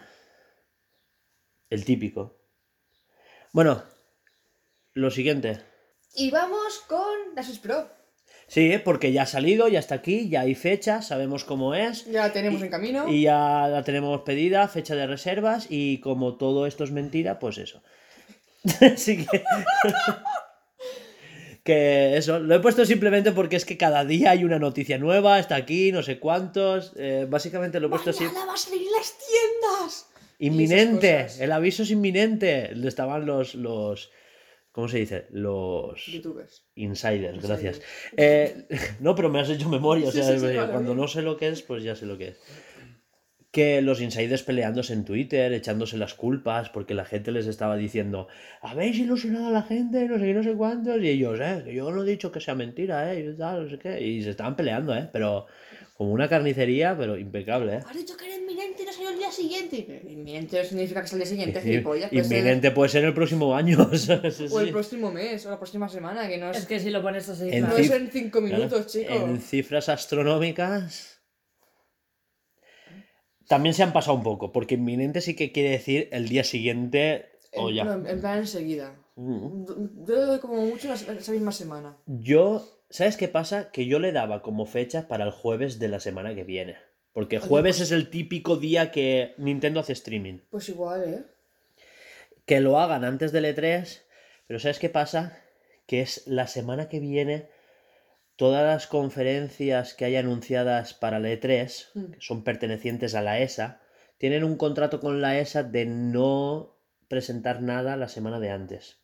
El 1.70 1.85
típico. 1.85 2.38
Bueno, 3.52 3.83
lo 4.94 5.11
siguiente. 5.11 5.61
Y 6.14 6.31
vamos 6.31 6.79
con 6.87 7.44
Switch 7.44 7.61
Pro. 7.61 7.88
Sí, 8.48 8.79
porque 8.85 9.12
ya 9.12 9.22
ha 9.22 9.26
salido, 9.26 9.66
ya 9.66 9.81
está 9.81 9.96
aquí, 9.96 10.29
ya 10.29 10.42
hay 10.42 10.55
fecha, 10.55 11.02
sabemos 11.02 11.44
cómo 11.44 11.74
es. 11.74 12.05
Ya 12.07 12.29
la 12.29 12.33
tenemos 12.33 12.62
en 12.62 12.70
camino. 12.70 13.09
Y 13.09 13.22
ya 13.22 13.66
la 13.68 13.83
tenemos 13.83 14.20
pedida, 14.22 14.68
fecha 14.68 14.94
de 14.94 15.07
reservas, 15.07 15.66
y 15.68 15.98
como 15.98 16.37
todo 16.37 16.66
esto 16.66 16.85
es 16.85 16.92
mentira, 16.92 17.40
pues 17.40 17.59
eso. 17.59 17.83
Así 18.81 19.26
que. 19.26 19.44
que 21.64 22.16
eso, 22.16 22.38
lo 22.38 22.55
he 22.55 22.61
puesto 22.61 22.85
simplemente 22.85 23.33
porque 23.33 23.57
es 23.57 23.64
que 23.64 23.76
cada 23.76 24.05
día 24.05 24.31
hay 24.31 24.44
una 24.44 24.61
noticia 24.61 24.96
nueva, 24.98 25.40
está 25.40 25.57
aquí, 25.57 25.90
no 25.90 26.05
sé 26.05 26.20
cuántos. 26.20 26.92
eh, 26.96 27.26
básicamente 27.29 27.81
lo 27.81 27.88
he 27.88 27.90
puesto 27.90 28.11
así. 28.11 28.22
¡Mañana 28.24 28.46
va 28.46 28.55
a 28.55 28.57
salir 28.57 28.87
las 28.96 29.14
tiendas! 29.18 30.07
Inminente, 30.38 31.27
el 31.40 31.53
aviso 31.53 31.83
es 31.83 31.90
inminente. 31.90 32.70
Estaban 32.87 33.27
los, 33.27 33.55
los. 33.55 34.11
¿Cómo 34.72 34.88
se 34.88 34.99
dice? 34.99 35.27
Los 35.31 36.05
Youtubers. 36.07 36.66
insiders, 36.75 37.40
gracias. 37.42 37.81
Eh, 38.16 38.66
no, 39.01 39.14
pero 39.14 39.31
me 39.31 39.40
has 39.40 39.49
hecho 39.49 39.68
memoria, 39.70 40.09
o 40.09 40.12
Sí, 40.12 40.18
sea, 40.22 40.35
sí, 40.35 40.38
sí, 40.40 40.46
eh, 40.46 40.57
vale, 40.57 40.72
cuando 40.72 40.90
bien. 40.90 41.01
no 41.01 41.09
sé 41.09 41.22
lo 41.22 41.37
que 41.38 41.49
es, 41.49 41.62
pues 41.62 41.83
ya 41.83 41.96
sé 41.96 42.05
lo 42.07 42.18
que 42.18 42.29
es. 42.29 42.40
que 43.51 43.81
los 43.81 44.03
insiders 44.03 44.42
peleándose 44.42 44.92
en 44.92 45.07
Twitter, 45.07 45.51
echándose 45.55 45.96
las 45.96 46.12
culpas, 46.12 46.68
porque 46.68 46.92
la 46.92 47.07
gente 47.07 47.33
les 47.33 47.46
estaba 47.46 47.77
diciendo, 47.77 48.29
habéis 48.61 48.99
ilusionado 48.99 49.46
a 49.46 49.51
la 49.51 49.62
gente, 49.62 50.07
no 50.09 50.18
sé 50.18 50.27
qué, 50.27 50.35
no 50.35 50.42
sé 50.42 50.55
cuántos, 50.55 51.01
y 51.03 51.09
ellos, 51.09 51.40
eh, 51.40 51.64
yo 51.75 51.90
no 51.90 52.03
he 52.03 52.07
dicho 52.11 52.31
que 52.31 52.40
sea 52.40 52.55
mentira, 52.55 53.14
eh, 53.14 53.31
y 53.33 53.37
tal, 53.38 53.64
no 53.64 53.70
sé 53.70 53.79
qué, 53.79 53.99
y 54.03 54.22
se 54.22 54.31
estaban 54.31 54.57
peleando, 54.57 54.94
eh, 54.94 55.09
pero 55.11 55.46
como 55.96 56.12
una 56.12 56.28
carnicería, 56.28 56.96
pero 56.98 57.16
impecable, 57.16 57.76
eh. 57.76 57.80
Has 57.87 57.96
dicho 57.96 58.16
que 58.16 58.26
era 58.26 58.37
inminente 58.37 58.82
y 58.82 58.87
no 58.87 58.92
salió 58.92 59.11
el 59.11 59.18
día 59.18 59.30
siguiente. 59.32 60.02
Inminente 60.09 60.59
no 60.59 60.64
significa 60.64 61.00
que 61.02 61.09
sea 61.09 61.16
el 61.16 61.20
día 61.24 61.30
siguiente, 61.30 61.61
gilipollas. 61.62 62.11
puede 62.11 62.24
ser- 62.24 62.37
Inminente 62.38 62.70
puede 62.70 62.88
ser 62.90 63.04
el 63.04 63.14
próximo 63.14 63.54
año. 63.54 63.76
¿sabes? 63.96 64.40
O 64.52 64.61
el 64.61 64.66
Sí. 64.66 64.72
próximo 64.72 65.11
mes, 65.11 65.46
o 65.46 65.50
la 65.50 65.56
próxima 65.59 65.88
semana, 65.88 66.28
que 66.28 66.37
no 66.38 66.50
es, 66.50 66.59
Es 66.59 66.66
que 66.66 66.80
si 66.80 66.90
lo 66.90 67.00
pones 67.02 67.28
así, 67.28 67.48
En 67.50 67.62
no 67.62 67.76
es 67.76 67.90
en 67.90 68.11
cinco 68.11 68.40
minutos, 68.40 68.87
chico. 68.88 69.12
En 69.12 69.40
cifras 69.40 69.88
astronómicas. 69.88 71.14
También 73.48 73.74
se 73.74 73.82
han 73.85 73.92
pasado 73.92 74.16
un 74.16 74.22
poco, 74.24 74.50
porque 74.52 74.74
inminente 74.74 75.20
sí 75.20 75.37
que 75.37 75.52
quiere 75.52 75.70
decir 75.70 76.09
el 76.12 76.28
día 76.28 76.42
siguiente 76.44 77.26
o 77.54 77.68
En- 77.70 77.74
ya. 77.76 77.85
no, 77.85 78.06
en- 78.09 78.20
plan 78.20 78.38
enseguida. 78.40 78.96
Mm. 79.14 79.64
Yo 80.06 80.26
doy 80.26 80.40
como 80.40 80.61
mucho 80.66 80.88
la- 80.88 80.94
esa 80.94 81.32
misma 81.32 81.52
semana. 81.52 81.96
Yo, 82.06 82.75
¿sabes 82.90 83.16
qué 83.16 83.29
pasa? 83.29 83.70
Que 83.70 83.87
yo 83.87 83.99
le 83.99 84.12
daba 84.12 84.42
como 84.42 84.66
fecha 84.66 85.09
para 85.09 85.25
el 85.25 85.31
jueves 85.31 85.79
de 85.79 85.88
la 85.88 86.01
semana 86.01 86.35
que 86.35 86.44
viene. 86.44 86.77
Porque 87.12 87.38
jueves 87.38 87.77
pues- 87.79 87.88
es 87.88 87.92
el 87.92 88.11
típico 88.11 88.57
día 88.57 88.90
que 88.90 89.35
Nintendo 89.38 89.81
hace 89.81 89.92
streaming. 89.94 90.40
Pues 90.51 90.68
igual, 90.68 91.05
¿eh? 91.05 91.25
Que 92.44 92.61
lo 92.61 92.79
hagan 92.79 93.05
antes 93.05 93.33
del 93.33 93.44
E3, 93.46 94.03
pero 94.46 94.61
¿sabes 94.61 94.79
qué 94.79 94.88
pasa? 94.88 95.38
Que 95.87 96.01
es 96.03 96.27
la 96.27 96.46
semana 96.46 96.88
que 96.88 97.01
viene 97.01 97.49
todas 98.37 98.64
las 98.66 98.87
conferencias 98.87 99.94
que 99.94 100.05
hay 100.05 100.16
anunciadas 100.16 100.92
para 100.94 101.16
el 101.16 101.25
E3, 101.25 101.88
Mm. 101.94 102.05
que 102.12 102.20
son 102.20 102.44
pertenecientes 102.44 103.14
a 103.14 103.22
la 103.22 103.40
ESA, 103.40 103.81
tienen 104.18 104.44
un 104.44 104.57
contrato 104.57 105.01
con 105.01 105.20
la 105.22 105.38
ESA 105.38 105.62
de 105.62 105.87
no 105.87 106.77
presentar 107.09 107.62
nada 107.62 107.96
la 107.96 108.09
semana 108.09 108.38
de 108.40 108.51
antes. 108.51 108.99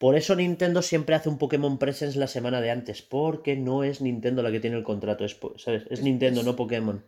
Por 0.00 0.16
eso 0.16 0.34
Nintendo 0.34 0.80
siempre 0.80 1.14
hace 1.14 1.28
un 1.28 1.36
Pokémon 1.36 1.76
Presents 1.78 2.16
la 2.16 2.26
semana 2.26 2.62
de 2.62 2.70
antes, 2.70 3.02
porque 3.02 3.54
no 3.54 3.84
es 3.84 4.00
Nintendo 4.00 4.42
la 4.42 4.50
que 4.50 4.58
tiene 4.58 4.78
el 4.78 4.82
contrato, 4.82 5.26
es, 5.26 5.34
po- 5.34 5.58
¿sabes? 5.58 5.82
es 5.90 5.98
Es- 5.98 6.02
Nintendo, 6.02 6.40
es- 6.40 6.46
no 6.46 6.56
Pokémon. 6.56 7.04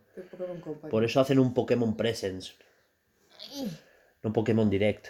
Por 0.91 1.03
eso 1.03 1.19
hacen 1.19 1.39
un 1.39 1.55
Pokémon 1.55 1.97
Presents, 1.97 2.53
no 4.21 4.31
Pokémon 4.31 4.69
Direct. 4.69 5.07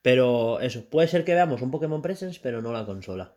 Pero 0.00 0.60
eso, 0.60 0.82
puede 0.86 1.08
ser 1.08 1.24
que 1.26 1.34
veamos 1.34 1.60
un 1.60 1.70
Pokémon 1.70 2.00
Presents, 2.00 2.38
pero 2.38 2.62
no 2.62 2.72
la 2.72 2.86
consola. 2.86 3.34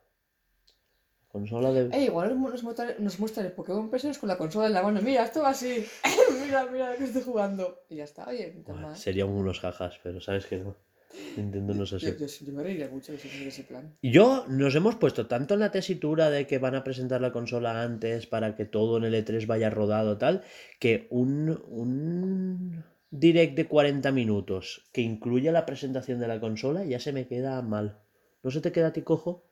Consola 1.27 1.73
de... 1.73 1.89
Eh, 1.95 2.05
igual 2.05 2.39
nos, 2.39 2.51
nos 2.53 2.63
muestra, 2.63 2.95
nos 2.99 3.19
muestra 3.19 3.43
el 3.43 3.51
Pokémon 3.51 3.89
Presents 3.89 4.17
con 4.17 4.29
la 4.29 4.37
consola 4.37 4.67
en 4.67 4.73
la 4.73 4.81
mano. 4.81 5.01
Mira, 5.01 5.25
esto 5.25 5.41
va 5.43 5.49
así. 5.49 5.85
mira, 6.45 6.65
mira 6.67 6.91
lo 6.93 6.97
que 6.97 7.03
estoy 7.03 7.21
jugando. 7.23 7.81
Y 7.89 7.97
ya 7.97 8.05
está, 8.05 8.27
oye, 8.29 8.63
no 8.65 8.75
mal. 8.75 8.95
serían 8.95 9.27
unos 9.27 9.59
jajas, 9.59 9.99
pero 10.01 10.21
sabes 10.21 10.45
que 10.45 10.57
no. 10.57 10.86
Nintendo 11.35 11.73
no 11.73 11.83
es 11.83 11.93
así. 11.93 12.05
Yo, 12.05 12.17
yo, 12.17 12.25
yo 12.27 12.53
me 12.53 12.63
reiría 12.63 12.89
mucho 12.89 13.11
de 13.11 13.17
ese, 13.17 13.63
plan. 13.63 13.95
Y 14.01 14.11
yo 14.11 14.45
nos 14.47 14.75
hemos 14.75 14.95
puesto 14.95 15.27
tanto 15.27 15.53
en 15.53 15.61
la 15.61 15.71
tesitura 15.71 16.29
de 16.29 16.47
que 16.47 16.57
van 16.57 16.75
a 16.75 16.83
presentar 16.83 17.21
la 17.21 17.31
consola 17.31 17.81
antes 17.81 18.27
para 18.27 18.55
que 18.55 18.65
todo 18.65 18.97
en 18.97 19.03
el 19.05 19.13
E3 19.13 19.45
vaya 19.47 19.69
rodado 19.69 20.17
tal, 20.17 20.43
que 20.79 21.07
un, 21.09 21.61
un 21.69 22.83
direct 23.09 23.55
de 23.55 23.67
40 23.67 24.11
minutos 24.11 24.89
que 24.91 25.01
incluya 25.01 25.51
la 25.51 25.65
presentación 25.65 26.19
de 26.19 26.27
la 26.27 26.39
consola 26.39 26.83
ya 26.83 26.99
se 26.99 27.13
me 27.13 27.27
queda 27.27 27.61
mal. 27.61 27.99
¿No 28.43 28.51
se 28.51 28.61
te 28.61 28.71
queda 28.71 28.87
a 28.87 28.93
ti 28.93 29.01
cojo? 29.01 29.45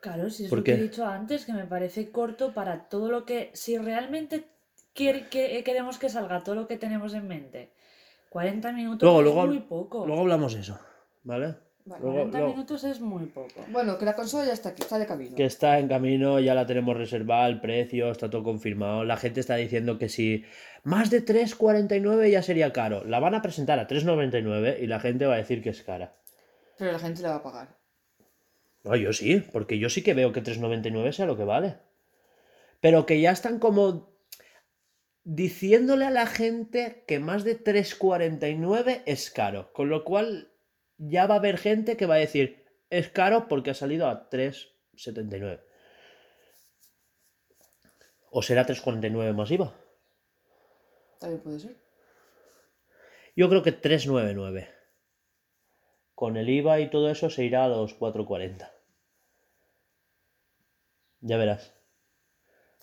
Claro, 0.00 0.30
si 0.30 0.44
es 0.44 0.50
¿Por 0.50 0.58
lo 0.60 0.64
que 0.64 0.72
he 0.72 0.82
dicho 0.82 1.04
antes, 1.04 1.44
que 1.44 1.52
me 1.52 1.66
parece 1.66 2.10
corto 2.10 2.54
para 2.54 2.88
todo 2.88 3.10
lo 3.10 3.26
que. 3.26 3.50
Si 3.52 3.76
realmente 3.76 4.44
quiere- 4.94 5.28
que, 5.28 5.62
queremos 5.62 5.98
que 5.98 6.08
salga 6.08 6.42
todo 6.42 6.54
lo 6.54 6.66
que 6.66 6.78
tenemos 6.78 7.12
en 7.14 7.28
mente, 7.28 7.70
40 8.30 8.72
minutos 8.72 9.02
Luego, 9.02 9.18
es 9.20 9.24
luego, 9.26 9.46
muy 9.46 9.58
poco. 9.60 10.06
luego 10.06 10.22
hablamos 10.22 10.54
de 10.54 10.60
eso, 10.60 10.78
¿vale? 11.24 11.56
Vale. 11.84 12.02
Luego- 12.02 12.16
40 12.18 12.38
luego- 12.38 12.54
minutos 12.54 12.84
es 12.84 13.00
muy 13.00 13.26
poco. 13.26 13.64
Bueno, 13.72 13.98
que 13.98 14.04
la 14.04 14.14
consola 14.14 14.44
ya 14.46 14.52
está 14.52 14.68
aquí, 14.70 14.82
está 14.82 14.98
de 14.98 15.06
camino. 15.06 15.34
que 15.36 15.44
está 15.44 15.78
en 15.78 15.88
camino, 15.88 16.38
ya 16.38 16.54
la 16.54 16.64
tenemos 16.66 16.96
reservada, 16.96 17.48
el 17.48 17.60
precio, 17.60 18.10
está 18.10 18.30
todo 18.30 18.44
confirmado. 18.44 19.04
La 19.04 19.16
gente 19.16 19.40
está 19.40 19.56
diciendo 19.56 19.98
que 19.98 20.08
si 20.08 20.44
más 20.84 21.10
de 21.10 21.20
3,49 21.22 22.30
ya 22.30 22.42
sería 22.42 22.72
caro. 22.72 23.04
La 23.04 23.18
van 23.18 23.34
a 23.34 23.42
presentar 23.42 23.78
a 23.80 23.86
3,99 23.88 24.78
y 24.80 24.86
la 24.86 25.00
gente 25.00 25.26
va 25.26 25.34
a 25.34 25.38
decir 25.38 25.62
que 25.62 25.70
es 25.70 25.82
cara. 25.82 26.14
Pero 26.78 26.92
la 26.92 26.98
gente 26.98 27.22
la 27.22 27.30
va 27.30 27.36
a 27.36 27.42
pagar. 27.42 27.76
No, 28.84 28.94
yo 28.96 29.12
sí, 29.12 29.42
porque 29.52 29.78
yo 29.78 29.88
sí 29.90 30.02
que 30.02 30.14
veo 30.14 30.32
que 30.32 30.42
3,99 30.42 31.12
sea 31.12 31.26
lo 31.26 31.36
que 31.36 31.44
vale. 31.44 31.76
Pero 32.80 33.04
que 33.04 33.20
ya 33.20 33.30
están 33.32 33.58
como 33.58 34.09
diciéndole 35.24 36.06
a 36.06 36.10
la 36.10 36.26
gente 36.26 37.04
que 37.06 37.18
más 37.18 37.44
de 37.44 37.62
3,49 37.62 39.02
es 39.06 39.30
caro. 39.30 39.72
Con 39.72 39.88
lo 39.88 40.04
cual 40.04 40.52
ya 40.98 41.26
va 41.26 41.34
a 41.34 41.38
haber 41.38 41.58
gente 41.58 41.96
que 41.96 42.06
va 42.06 42.14
a 42.14 42.18
decir 42.18 42.64
es 42.90 43.08
caro 43.08 43.48
porque 43.48 43.70
ha 43.70 43.74
salido 43.74 44.08
a 44.08 44.28
3,79. 44.28 45.62
¿O 48.30 48.42
será 48.42 48.66
3,49 48.66 49.34
más 49.34 49.50
IVA? 49.50 49.74
También 51.18 51.42
puede 51.42 51.60
ser. 51.60 51.76
Yo 53.36 53.48
creo 53.48 53.62
que 53.62 53.80
3,99. 53.80 54.68
Con 56.14 56.36
el 56.36 56.48
IVA 56.50 56.80
y 56.80 56.90
todo 56.90 57.10
eso 57.10 57.30
se 57.30 57.44
irá 57.44 57.64
a 57.64 57.68
los 57.68 57.98
4,40. 57.98 58.70
Ya 61.20 61.36
verás. 61.36 61.79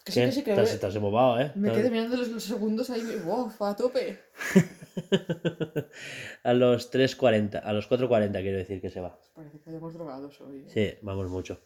Que 0.08 0.14
sí, 0.14 0.22
que 0.22 0.32
sí, 0.32 0.80
que 0.80 0.88
embobado, 0.98 1.38
¿eh? 1.42 1.52
Me 1.56 1.70
quedé 1.70 1.92
mirando 1.92 2.16
los, 2.16 2.30
los 2.30 2.44
segundos 2.44 2.90
ahí. 2.90 3.04
¡Wow! 3.26 3.52
A 3.60 3.76
tope. 3.76 4.18
a 6.44 6.54
los 6.54 6.94
3.40, 6.94 7.60
a 7.62 7.74
los 7.74 7.90
4.40 7.90 8.32
quiero 8.42 8.58
decir 8.58 8.80
que 8.80 8.90
se 8.90 9.02
va. 9.02 9.20
Parece 9.36 9.60
que 9.60 9.70
hayamos 9.70 9.94
drogados 9.94 10.40
hoy. 10.40 10.60
¿eh? 10.60 10.70
Sí, 10.70 10.98
vamos 11.02 11.30
mucho. 11.30 11.60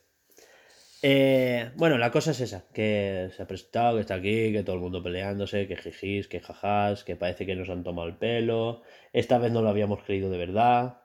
Eh, 1.04 1.69
bueno, 1.75 1.99
la 1.99 2.10
cosa 2.10 2.32
es 2.32 2.41
esa, 2.41 2.65
que 2.73 3.30
se 3.38 3.43
ha 3.43 3.47
presentado, 3.47 3.95
que 3.95 4.01
está 4.01 4.15
aquí, 4.15 4.51
que 4.51 4.63
todo 4.63 4.75
el 4.75 4.82
mundo 4.82 5.04
peleándose, 5.04 5.67
que 5.67 5.75
jijís, 5.75 6.27
que 6.27 6.39
jajás, 6.39 7.04
que 7.04 7.15
parece 7.15 7.45
que 7.45 7.56
nos 7.56 7.69
han 7.69 7.84
tomado 7.84 8.08
el 8.08 8.15
pelo. 8.15 8.82
Esta 9.13 9.38
vez 9.38 9.51
no 9.51 9.62
lo 9.62 9.69
habíamos 9.69 10.01
creído 10.01 10.32
de 10.32 10.39
verdad. 10.39 11.01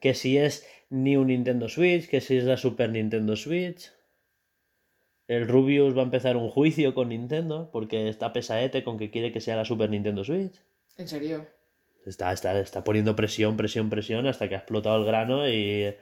Que 0.00 0.14
si 0.14 0.38
es 0.38 0.66
ni 0.88 1.18
un 1.18 1.26
Nintendo 1.26 1.68
Switch, 1.68 2.08
que 2.08 2.22
si 2.22 2.38
es 2.38 2.44
la 2.44 2.56
Super 2.56 2.88
Nintendo 2.88 3.36
Switch. 3.36 3.92
El 5.36 5.48
Rubius 5.48 5.96
va 5.96 6.00
a 6.02 6.04
empezar 6.04 6.36
un 6.36 6.50
juicio 6.50 6.94
con 6.94 7.08
Nintendo 7.08 7.70
porque 7.72 8.08
está 8.08 8.32
pesaete 8.32 8.84
con 8.84 8.98
que 8.98 9.10
quiere 9.10 9.32
que 9.32 9.40
sea 9.40 9.56
la 9.56 9.64
Super 9.64 9.88
Nintendo 9.90 10.24
Switch. 10.24 10.54
En 10.98 11.08
serio. 11.08 11.46
Está, 12.04 12.32
está, 12.32 12.58
está 12.60 12.84
poniendo 12.84 13.14
presión, 13.16 13.56
presión, 13.56 13.88
presión 13.88 14.26
hasta 14.26 14.48
que 14.48 14.56
ha 14.56 14.58
explotado 14.58 14.98
el 14.98 15.04
grano 15.06 15.48
y, 15.48 15.94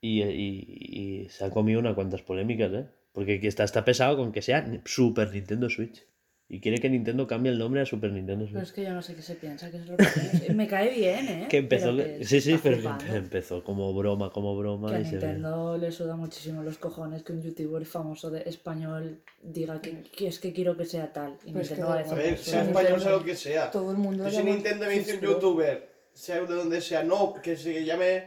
y, 0.00 0.22
y- 0.22 1.22
y 1.24 1.28
se 1.28 1.44
ha 1.44 1.50
comido 1.50 1.78
unas 1.80 1.94
cuantas 1.94 2.22
polémicas, 2.22 2.72
¿eh? 2.72 2.86
Porque 3.12 3.38
está, 3.42 3.62
está 3.64 3.84
pesado 3.84 4.16
con 4.16 4.32
que 4.32 4.42
sea 4.42 4.66
Super 4.84 5.30
Nintendo 5.32 5.68
Switch. 5.68 6.04
Y 6.54 6.60
quiere 6.60 6.76
que 6.76 6.90
Nintendo 6.90 7.26
cambie 7.26 7.50
el 7.50 7.58
nombre 7.58 7.80
a 7.80 7.86
Super 7.86 8.12
Nintendo 8.12 8.44
Pero 8.44 8.58
Switch. 8.60 8.62
es 8.68 8.72
que 8.74 8.82
yo 8.82 8.92
no 8.92 9.00
sé 9.00 9.14
qué 9.14 9.22
se 9.22 9.36
piensa, 9.36 9.70
que 9.70 9.78
es 9.78 9.86
lo 9.86 9.96
que 9.96 10.04
es. 10.04 10.54
Me 10.54 10.66
cae 10.68 10.90
bien, 10.90 11.26
¿eh? 11.26 11.46
Que 11.48 11.56
empezó, 11.56 11.96
Pero 11.96 12.18
que 12.18 12.24
sí, 12.26 12.42
sí, 12.42 12.60
pero 12.62 12.76
flipando. 12.76 13.04
que 13.06 13.10
empezó 13.16 13.64
como 13.64 13.94
broma, 13.94 14.30
como 14.30 14.54
broma. 14.54 14.90
Que 14.90 14.96
a 14.96 15.00
y 15.00 15.04
se 15.06 15.12
ve. 15.16 15.28
Nintendo 15.28 15.78
le 15.78 15.90
suda 15.90 16.14
muchísimo 16.14 16.62
los 16.62 16.76
cojones 16.76 17.22
que 17.22 17.32
un 17.32 17.40
youtuber 17.40 17.86
famoso 17.86 18.30
de 18.30 18.42
español 18.42 19.22
diga 19.42 19.80
que, 19.80 20.02
que 20.02 20.26
es 20.26 20.38
que 20.38 20.52
quiero 20.52 20.76
que 20.76 20.84
sea 20.84 21.10
tal. 21.10 21.38
Y 21.46 21.52
Pero 21.52 21.60
es 21.62 21.68
que 21.70 21.74
Nintendo 21.76 21.88
va 21.88 21.94
a 21.94 21.98
A 21.98 22.02
decir, 22.02 22.16
ver, 22.18 22.28
"Pues, 22.34 22.40
sea 22.42 22.62
español, 22.64 23.00
sea 23.00 23.10
lo 23.12 23.24
que 23.24 23.34
sea. 23.34 23.70
Todo 23.70 23.90
el 23.90 23.96
mundo 23.96 24.18
Yo 24.18 24.30
la 24.30 24.30
si 24.30 24.42
Nintendo 24.44 24.86
me 24.86 24.92
dice 24.92 25.14
un 25.14 25.20
youtuber, 25.22 25.88
sea 26.12 26.38
de 26.42 26.54
donde 26.54 26.82
sea, 26.82 27.02
no, 27.02 27.32
que 27.42 27.56
se 27.56 27.82
llame. 27.82 28.24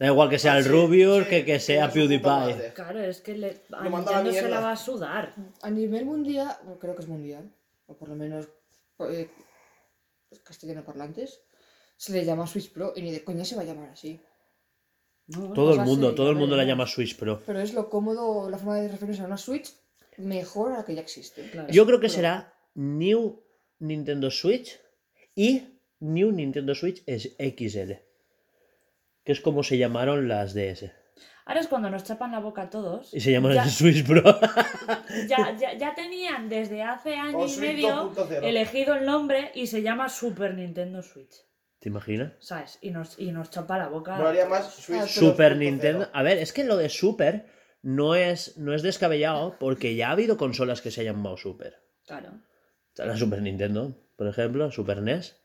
Da 0.00 0.06
igual 0.06 0.30
que 0.30 0.38
sea 0.38 0.56
el 0.56 0.64
Sí, 0.64 0.70
Rubius 0.70 1.24
sí, 1.24 1.30
que 1.30 1.44
que 1.44 1.60
sea 1.60 1.92
PewDiePie. 1.92 2.72
Claro, 2.74 3.00
es 3.00 3.20
que 3.20 3.34
le, 3.36 3.62
a 3.70 3.84
Lo 3.84 3.90
manda 3.90 4.10
a 4.10 4.14
la 4.14 4.22
Nintendo 4.22 4.32
se 4.32 4.42
la 4.42 4.48
mierda. 4.48 4.60
va 4.60 4.72
a 4.72 4.76
sudar. 4.76 5.34
A 5.60 5.70
nivel 5.70 6.06
mundial, 6.06 6.56
bueno, 6.64 6.78
creo 6.80 6.96
que 6.96 7.02
es 7.02 7.08
mundial, 7.08 7.52
o 7.86 7.94
por 7.98 8.08
lo 8.08 8.16
menos 8.16 8.48
eh, 9.00 9.28
castellano 10.42 10.84
parlantes, 10.84 11.42
se 11.98 12.12
le 12.12 12.24
llama 12.24 12.46
Switch 12.46 12.72
Pro 12.72 12.94
y 12.96 13.02
ni 13.02 13.12
de 13.12 13.22
coña 13.22 13.44
se 13.44 13.56
va 13.56 13.62
a 13.62 13.66
llamar 13.66 13.90
así. 13.90 14.18
No, 15.26 15.52
Todo 15.52 15.74
el 15.74 15.80
mundo, 15.80 16.14
todo 16.14 16.30
el 16.30 16.36
mundo 16.36 16.56
la 16.56 16.64
llama 16.64 16.86
Switch 16.86 17.16
Pro. 17.16 17.40
Pero 17.46 17.60
es 17.60 17.74
lo 17.74 17.88
cómodo, 17.90 18.48
la 18.50 18.56
forma 18.58 18.76
de 18.80 18.88
referirse 18.88 19.22
a 19.22 19.26
una 19.26 19.36
Switch 19.36 19.70
mejor 20.16 20.72
a 20.72 20.78
la 20.78 20.84
que 20.84 20.94
ya 20.94 21.02
existe. 21.02 21.48
Claro. 21.50 21.68
Yo 21.70 21.84
creo 21.86 22.00
que 22.00 22.08
Pro. 22.08 22.16
será 22.16 22.54
New 22.74 23.42
Nintendo 23.80 24.30
Switch 24.30 24.80
y 25.36 25.62
New 26.00 26.32
Nintendo 26.32 26.74
Switch 26.74 27.02
es 27.06 27.36
XL. 27.38 27.92
Que 29.24 29.32
es 29.32 29.40
como 29.40 29.62
se 29.62 29.78
llamaron 29.78 30.28
las 30.28 30.54
DS. 30.54 30.90
Ahora 31.46 31.60
es 31.60 31.68
cuando 31.68 31.90
nos 31.90 32.04
chapan 32.04 32.32
la 32.32 32.38
boca 32.38 32.62
a 32.62 32.70
todos. 32.70 33.12
Y 33.12 33.20
se 33.20 33.32
llaman 33.32 33.54
Ya, 33.54 33.66
Switch 33.66 34.06
Pro. 34.06 34.22
ya, 35.28 35.56
ya, 35.58 35.76
ya 35.76 35.94
tenían 35.94 36.48
desde 36.48 36.82
hace 36.82 37.16
año 37.16 37.38
O 37.38 37.46
y 37.48 37.56
medio 37.56 38.12
2.0. 38.14 38.44
elegido 38.44 38.94
el 38.94 39.04
nombre 39.04 39.50
y 39.54 39.66
se 39.66 39.82
llama 39.82 40.08
Super 40.08 40.54
Nintendo 40.54 41.02
Switch. 41.02 41.34
¿Te 41.80 41.88
imaginas? 41.88 42.34
¿Sabes? 42.38 42.78
Y 42.82 42.90
nos, 42.90 43.18
y 43.18 43.32
nos 43.32 43.50
chapa 43.50 43.78
la 43.78 43.88
boca. 43.88 44.16
Molaría 44.16 44.46
más 44.46 44.72
Switch 44.74 45.06
Super 45.06 45.54
2.0. 45.54 45.58
Nintendo. 45.58 46.08
A 46.12 46.22
ver, 46.22 46.38
es 46.38 46.52
que 46.52 46.62
lo 46.64 46.76
de 46.76 46.88
Super 46.88 47.46
no 47.82 48.14
es, 48.14 48.56
no 48.58 48.74
es 48.74 48.82
descabellado 48.82 49.56
porque 49.58 49.96
ya 49.96 50.08
ha 50.08 50.12
habido 50.12 50.36
consolas 50.36 50.82
que 50.82 50.90
se 50.90 51.00
hayan 51.00 51.16
llamado 51.16 51.36
Super. 51.36 51.82
Claro. 52.06 52.30
Está 52.90 53.06
la 53.06 53.16
Super 53.16 53.40
Nintendo, 53.42 53.96
por 54.16 54.28
ejemplo, 54.28 54.70
Super 54.70 55.00
NES. 55.00 55.40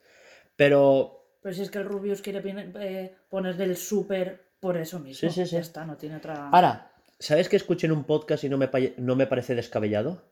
Pero 0.55 1.24
Pero 1.45 1.53
si 1.53 1.61
es 1.61 1.69
que 1.69 1.77
el 1.77 1.85
Rubius 1.85 2.23
quiere 2.23 2.41
eh, 2.79 3.13
ponerle 3.29 3.65
el 3.65 3.77
super 3.77 4.55
por 4.59 4.77
eso 4.77 4.99
mismo. 4.99 5.29
Sí, 5.29 5.29
sí, 5.29 5.45
sí. 5.45 5.53
Ya 5.53 5.61
está, 5.61 5.85
no 5.85 5.95
tiene 5.95 6.15
otra. 6.15 6.49
Ahora, 6.49 6.91
¿sabes 7.19 7.49
que 7.49 7.55
escuché 7.55 7.85
en 7.85 7.93
un 7.93 8.03
podcast 8.03 8.43
y 8.43 8.49
no 8.49 8.57
me, 8.57 8.67
no 8.97 9.15
me 9.15 9.27
parece 9.27 9.53
descabellado? 9.53 10.23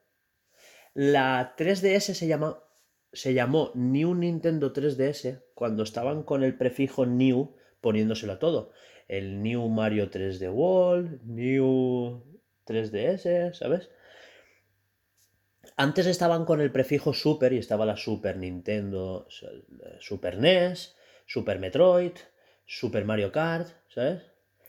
La 0.96 1.56
3DS 1.56 2.16
se, 2.16 2.26
llama, 2.26 2.58
se 3.12 3.36
llamó 3.36 3.70
New 3.76 4.16
Nintendo 4.16 4.74
3DS 4.74 5.44
cuando 5.54 5.84
estaban 5.84 6.24
con 6.24 6.44
el 6.44 6.58
prefijo 6.58 7.06
New 7.06 7.58
poniéndoselo 7.80 8.34
a 8.34 8.40
todo. 8.40 8.72
El 9.08 9.44
New 9.44 9.70
Mario 9.70 10.10
3D 10.10 10.52
World, 10.52 11.22
New 11.26 12.24
3DS, 12.66 13.54
¿sabes? 13.54 13.92
Antes 15.78 16.08
estaban 16.08 16.46
con 16.46 16.60
el 16.60 16.72
prefijo 16.72 17.14
Super 17.14 17.54
y 17.54 17.60
estaba 17.60 17.86
la 17.86 17.98
Super 17.98 18.38
Nintendo, 18.38 19.28
Super 20.00 20.40
NES, 20.40 20.96
Super 21.26 21.60
Metroid, 21.60 22.14
Super 22.66 23.06
Mario 23.06 23.32
Kart, 23.32 23.70
¿sabes? 23.90 24.24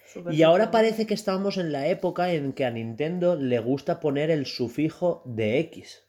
Super 0.06 0.34
Y 0.34 0.42
ahora 0.42 0.70
parece 0.70 1.06
que 1.06 1.14
estamos 1.14 1.56
en 1.56 1.72
la 1.72 1.88
época 1.88 2.32
en 2.32 2.52
que 2.52 2.64
a 2.64 2.70
Nintendo 2.70 3.36
le 3.36 3.58
gusta 3.58 4.00
poner 4.00 4.30
el 4.30 4.46
sufijo 4.46 5.22
de 5.24 5.58
X. 5.60 6.04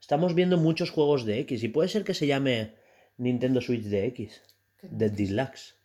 Estamos 0.00 0.34
viendo 0.34 0.58
muchos 0.58 0.90
juegos 0.90 1.24
de 1.24 1.40
X 1.40 1.62
y 1.62 1.68
puede 1.68 1.88
ser 1.88 2.04
que 2.04 2.14
se 2.14 2.26
llame 2.26 2.74
Nintendo 3.16 3.60
Switch 3.60 3.84
de 3.84 4.06
X, 4.06 4.42
¿Qué 4.78 4.88
de? 4.90 5.10
Deluxe. 5.10 5.76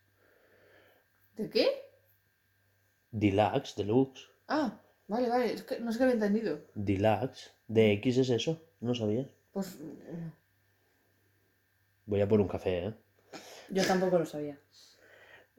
¿De 1.36 1.48
qué? 1.48 1.68
Deluxe, 3.10 3.74
Deluxe, 3.76 4.30
Ah, 4.46 4.80
vale, 5.06 5.28
vale. 5.28 5.52
Es 5.52 5.62
que 5.62 5.78
no 5.78 5.92
sé 5.92 5.98
qué 5.98 6.04
había 6.04 6.14
entendido. 6.14 6.60
Deluxe. 6.74 7.52
De 7.68 7.92
X 7.92 8.18
es 8.18 8.30
eso, 8.30 8.62
no 8.80 8.94
sabías. 8.94 9.28
Pues. 9.52 9.78
no. 9.78 10.32
Voy 12.06 12.20
a 12.20 12.28
por 12.28 12.40
un 12.40 12.48
café, 12.48 12.86
¿eh? 12.86 12.94
Yo 13.70 13.84
tampoco 13.86 14.18
lo 14.18 14.26
sabía. 14.26 14.58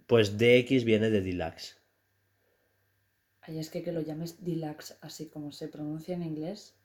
Pues 0.08 0.38
DX 0.38 0.84
viene 0.84 1.10
de 1.10 1.22
Deluxe. 1.22 1.78
Ay, 3.42 3.60
es 3.60 3.70
que 3.70 3.82
que 3.84 3.92
lo 3.92 4.02
llames 4.02 4.44
Deluxe 4.44 4.98
así 5.02 5.30
como 5.30 5.52
se 5.52 5.68
pronuncia 5.68 6.14
en 6.16 6.24
inglés. 6.24 6.76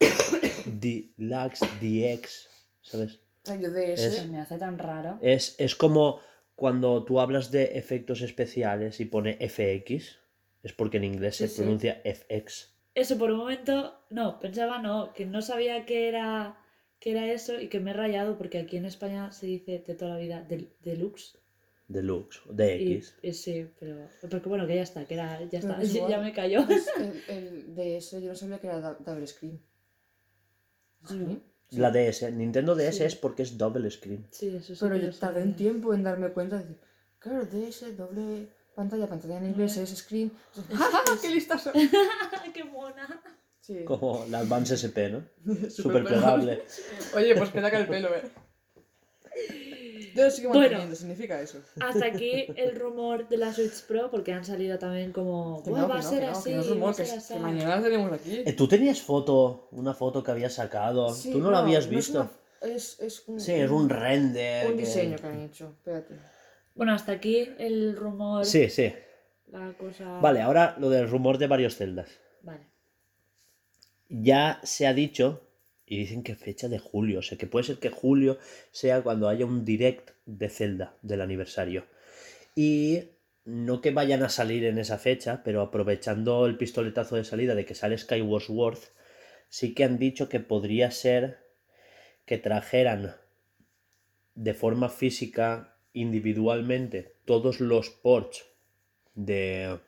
Deluxe, 0.66 1.60
DX, 1.80 2.48
¿sabes? 2.82 3.20
Sea, 3.42 3.56
yo 3.56 3.70
de 3.70 3.92
Es- 3.92 4.00
ese. 4.00 4.22
Se 4.22 4.28
me 4.28 4.40
hace 4.40 4.58
tan 4.58 4.78
raro. 4.78 5.18
Es, 5.22 5.54
es 5.58 5.74
como 5.76 6.20
cuando 6.54 7.04
tú 7.04 7.20
hablas 7.20 7.50
de 7.50 7.76
efectos 7.78 8.22
especiales 8.22 9.00
y 9.00 9.04
pone 9.04 9.36
FX, 9.40 10.18
es 10.62 10.72
porque 10.72 10.96
en 10.96 11.04
inglés 11.04 11.36
se 11.36 11.48
sí. 11.48 11.56
pronuncia 11.60 12.00
FX. 12.04 12.74
Eso 12.94 13.18
por 13.18 13.30
un 13.30 13.38
momento, 13.38 14.00
no, 14.10 14.40
pensaba 14.40 14.78
no, 14.80 15.12
que 15.12 15.26
no 15.26 15.42
sabía 15.42 15.84
que 15.84 16.08
era, 16.08 16.56
que 17.06 17.12
era 17.12 17.24
eso 17.32 17.60
y 17.60 17.68
que 17.68 17.78
me 17.78 17.92
he 17.92 17.94
rayado 17.94 18.36
porque 18.36 18.58
aquí 18.58 18.76
en 18.78 18.84
España 18.84 19.30
se 19.30 19.46
dice 19.46 19.84
de 19.86 19.94
toda 19.94 20.14
la 20.14 20.18
vida 20.18 20.42
del, 20.42 20.72
deluxe. 20.82 21.38
Deluxe, 21.86 22.40
Y, 22.50 22.96
DX. 22.96 23.14
y 23.22 23.32
sí, 23.32 23.70
pero 23.78 24.08
porque 24.28 24.48
bueno, 24.48 24.66
que 24.66 24.74
ya 24.74 24.82
está, 24.82 25.04
que 25.04 25.14
era, 25.14 25.40
ya 25.42 25.60
Pero 25.60 25.68
está, 25.74 25.82
es 25.82 25.92
ya, 25.92 25.98
igual. 25.98 26.10
ya 26.10 26.18
me 26.20 26.32
cayó. 26.32 26.66
Pues 26.66 26.88
el, 26.98 27.22
el 27.28 27.74
DS 27.76 28.10
yo 28.20 28.30
no 28.30 28.34
sabía 28.34 28.58
que 28.58 28.66
era 28.66 28.94
double 28.94 29.24
screen. 29.28 29.62
Sí. 31.08 31.40
Sí. 31.70 31.76
La 31.78 31.92
DS, 31.92 32.32
Nintendo 32.32 32.74
DS 32.74 32.96
Sí. 32.96 33.04
es 33.04 33.14
porque 33.14 33.44
es 33.44 33.56
double 33.56 33.88
screen. 33.88 34.26
Sí, 34.32 34.48
eso 34.56 34.74
sí. 34.74 34.80
Pero 34.80 34.96
yo 34.96 35.12
tardé 35.12 35.44
un 35.44 35.54
tiempo 35.54 35.94
en 35.94 36.02
darme 36.02 36.30
cuenta 36.30 36.58
de. 36.58 36.74
Claro, 37.20 37.46
DS, 37.46 37.96
doble 37.96 38.48
pantalla, 38.74 39.06
pantalla 39.06 39.38
en 39.38 39.46
inglés, 39.46 39.76
es 39.76 39.90
screen. 39.96 40.32
¡Qué 41.22 41.30
listas 41.30 41.62
son! 41.62 41.72
¡Qué 42.52 42.64
mona! 42.64 43.22
Sí. 43.66 43.82
Como 43.84 44.24
la 44.30 44.38
Advance 44.40 44.74
SP, 44.78 45.10
¿no? 45.10 45.24
Súper 45.70 46.04
plegable. 46.04 46.62
Oye, 47.16 47.34
pues 47.34 47.50
que 47.50 47.60
saca 47.60 47.78
el 47.80 47.88
pelo, 47.88 48.10
eh. 48.14 48.22
Yo 50.14 50.24
lo 50.24 50.30
sigo 50.30 50.48
Bueno. 50.48 50.62
manteniendo, 50.62 50.94
significa 50.96 51.40
eso. 51.40 51.58
Hasta 51.80 52.06
aquí 52.14 52.46
el 52.56 52.76
rumor 52.76 53.28
de 53.28 53.36
la 53.36 53.52
Switch 53.52 53.82
Pro 53.86 54.10
porque 54.10 54.32
han 54.32 54.44
salido 54.44 54.78
también 54.78 55.12
como 55.12 55.62
Que 55.62 55.70
"Buah, 55.70 55.80
no, 55.82 55.88
va 55.88 55.98
a 55.98 56.02
ser 56.02 56.24
así, 56.24 56.50
que 56.50 56.58
es 56.58 56.66
va 56.66 56.70
a 56.70 56.74
rumor, 56.74 56.96
que, 56.96 57.04
ser 57.04 57.14
que 57.14 57.18
así". 57.18 57.34
mañana 57.38 57.76
la 57.76 57.82
tenemos 57.82 58.12
aquí. 58.12 58.42
Eh, 58.46 58.52
Tú 58.54 58.66
tenías 58.68 59.02
foto, 59.02 59.68
una 59.72 59.92
foto 59.94 60.22
que 60.22 60.30
habías 60.30 60.54
sacado. 60.54 61.10
Sí, 61.12 61.32
Tú 61.32 61.38
no, 61.40 61.50
la 61.50 61.58
habías 61.58 61.84
es 61.84 61.90
visto. 61.90 62.20
una- 62.62 62.72
es, 62.74 62.98
es 63.00 63.24
un, 63.26 63.40
Sí, 63.40 63.52
es 63.52 63.70
un 63.70 63.88
render. 63.90 64.66
un 64.68 64.76
que- 64.76 64.82
diseño 64.82 65.16
que 65.18 65.26
han 65.26 65.40
hecho. 65.42 65.74
Espérate. 65.76 66.14
Bueno, 66.74 66.92
hasta 66.94 67.12
aquí 67.12 67.50
el 67.58 67.96
rumor. 67.96 68.44
Sí, 68.46 68.70
sí. 68.70 68.94
La 69.48 69.72
cosa. 69.78 70.04
Vale, 70.20 70.40
ahora 70.40 70.76
lo 70.78 70.88
del 70.88 71.08
rumor 71.10 71.36
de 71.38 71.46
varios 71.46 71.76
celdas. 71.76 72.08
Vale. 72.42 72.66
Ya 74.08 74.60
se 74.62 74.86
ha 74.86 74.94
dicho, 74.94 75.42
y 75.86 75.98
dicen 75.98 76.22
que 76.22 76.34
fecha 76.34 76.68
de 76.68 76.78
julio, 76.78 77.20
o 77.20 77.22
sea 77.22 77.38
que 77.38 77.46
puede 77.46 77.64
ser 77.64 77.78
que 77.78 77.90
julio 77.90 78.38
sea 78.72 79.02
cuando 79.02 79.28
haya 79.28 79.46
un 79.46 79.64
direct 79.64 80.10
de 80.26 80.48
Zelda 80.48 80.96
del 81.02 81.20
aniversario. 81.20 81.86
Y 82.56 83.04
no 83.44 83.80
que 83.80 83.92
vayan 83.92 84.24
a 84.24 84.28
salir 84.28 84.64
en 84.64 84.78
esa 84.78 84.98
fecha, 84.98 85.42
pero 85.44 85.60
aprovechando 85.60 86.46
el 86.46 86.58
pistoletazo 86.58 87.14
de 87.14 87.24
salida 87.24 87.54
de 87.54 87.64
que 87.64 87.74
sale 87.74 87.96
Skyward 87.96 88.78
sí 89.48 89.74
que 89.74 89.84
han 89.84 89.98
dicho 89.98 90.28
que 90.28 90.40
podría 90.40 90.90
ser 90.90 91.38
que 92.24 92.38
trajeran 92.38 93.14
de 94.34 94.54
forma 94.54 94.88
física 94.88 95.76
individualmente 95.92 97.14
todos 97.24 97.60
los 97.60 97.90
ports 97.90 98.44
de, 99.14 99.78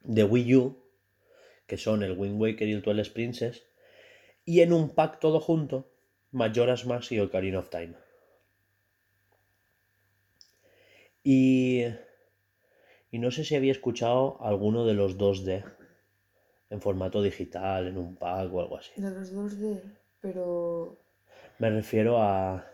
de 0.00 0.24
Wii 0.24 0.56
U 0.56 0.81
que 1.72 1.78
son 1.78 2.02
el 2.02 2.12
Wind 2.18 2.38
Waker 2.38 2.68
y 2.68 2.72
el 2.72 2.82
Twilight 2.82 3.14
Princess, 3.14 3.62
y 4.44 4.60
en 4.60 4.74
un 4.74 4.90
pack 4.94 5.20
todo 5.20 5.40
junto, 5.40 5.90
Majora's 6.30 6.84
Mask 6.84 7.12
y 7.12 7.18
Ocarina 7.18 7.60
of 7.60 7.70
Time. 7.70 7.94
Y, 11.24 11.84
y 13.10 13.18
no 13.18 13.30
sé 13.30 13.44
si 13.44 13.56
había 13.56 13.72
escuchado 13.72 14.36
alguno 14.42 14.84
de 14.84 14.92
los 14.92 15.16
2D 15.16 15.64
en 16.68 16.82
formato 16.82 17.22
digital, 17.22 17.86
en 17.86 17.96
un 17.96 18.16
pack 18.16 18.52
o 18.52 18.60
algo 18.60 18.76
así. 18.76 18.90
De 19.00 19.10
los 19.10 19.32
2D, 19.32 19.80
pero. 20.20 20.98
Me 21.58 21.70
refiero 21.70 22.20
a 22.20 22.66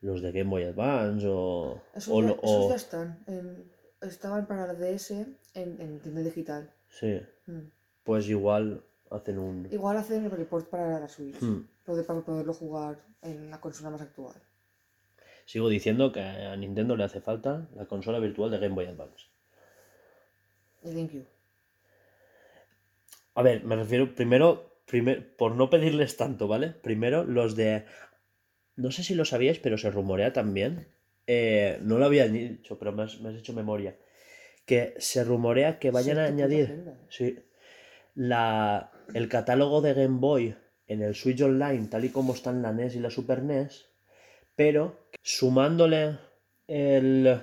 los 0.00 0.22
de 0.22 0.32
Game 0.32 0.48
Boy 0.48 0.62
Advance 0.62 1.26
o... 1.28 1.82
Esos, 1.94 2.14
o 2.14 2.22
ya, 2.22 2.28
lo- 2.28 2.36
esos 2.36 2.64
o- 2.64 2.68
ya 2.70 2.76
están. 2.76 3.22
en- 3.26 3.70
estaban 4.00 4.46
para 4.46 4.66
la 4.68 4.72
DS 4.74 5.10
en, 5.52 5.80
en 5.82 6.00
tienda 6.00 6.22
digital. 6.22 6.72
Sí, 6.88 7.20
Mm. 7.46 7.75
Pues 8.06 8.28
igual 8.28 8.82
hacen 9.10 9.38
un... 9.38 9.68
Igual 9.70 9.98
hacen 9.98 10.24
el 10.24 10.30
report 10.30 10.68
para 10.68 11.00
la 11.00 11.08
Switch. 11.08 11.40
Hmm. 11.42 11.66
para 11.84 12.20
poderlo 12.22 12.54
jugar 12.54 12.96
en 13.22 13.50
la 13.50 13.60
consola 13.60 13.90
más 13.90 14.00
actual. 14.00 14.34
Sigo 15.44 15.68
diciendo 15.68 16.12
que 16.12 16.20
a 16.20 16.56
Nintendo 16.56 16.96
le 16.96 17.04
hace 17.04 17.20
falta 17.20 17.68
la 17.76 17.84
consola 17.86 18.18
virtual 18.18 18.50
de 18.50 18.58
Game 18.58 18.74
Boy 18.74 18.86
Advance. 18.86 19.26
El 20.82 20.94
GameCube. 20.94 21.26
A 23.34 23.42
ver, 23.42 23.64
me 23.64 23.76
refiero 23.76 24.14
primero, 24.14 24.48
primer- 24.86 25.36
por 25.36 25.54
no 25.54 25.68
pedirles 25.68 26.16
tanto, 26.16 26.48
¿vale? 26.48 26.68
Primero 26.70 27.24
los 27.24 27.54
de... 27.54 27.84
No 28.76 28.90
sé 28.90 29.02
si 29.02 29.14
lo 29.14 29.24
sabíais, 29.24 29.58
pero 29.58 29.78
se 29.78 29.90
rumorea 29.90 30.32
también. 30.32 30.88
eh, 31.28 31.78
no 31.82 31.98
lo 31.98 32.04
había 32.06 32.28
dicho, 32.28 32.78
pero 32.78 32.92
me 32.92 33.02
has, 33.04 33.20
me 33.20 33.28
has 33.30 33.34
hecho 33.36 33.52
memoria. 33.52 33.96
Que 34.64 34.94
se 34.98 35.24
rumorea 35.24 35.78
que 35.78 35.90
vayan 35.90 36.16
Sí, 36.16 36.22
a 36.22 36.24
añadir 36.26 36.64
agenda, 36.64 36.92
eh. 36.92 37.06
sí, 37.08 37.38
la, 38.16 38.90
el 39.14 39.28
catálogo 39.28 39.80
de 39.82 39.94
Game 39.94 40.18
Boy 40.18 40.56
en 40.86 41.02
el 41.02 41.14
Switch 41.14 41.40
Online, 41.42 41.86
tal 41.86 42.04
y 42.04 42.08
como 42.08 42.32
están 42.32 42.62
la 42.62 42.72
NES 42.72 42.96
y 42.96 43.00
la 43.00 43.10
Super 43.10 43.42
NES, 43.42 43.86
pero 44.56 44.96
sumándole 45.22 46.18
el, 46.66 47.40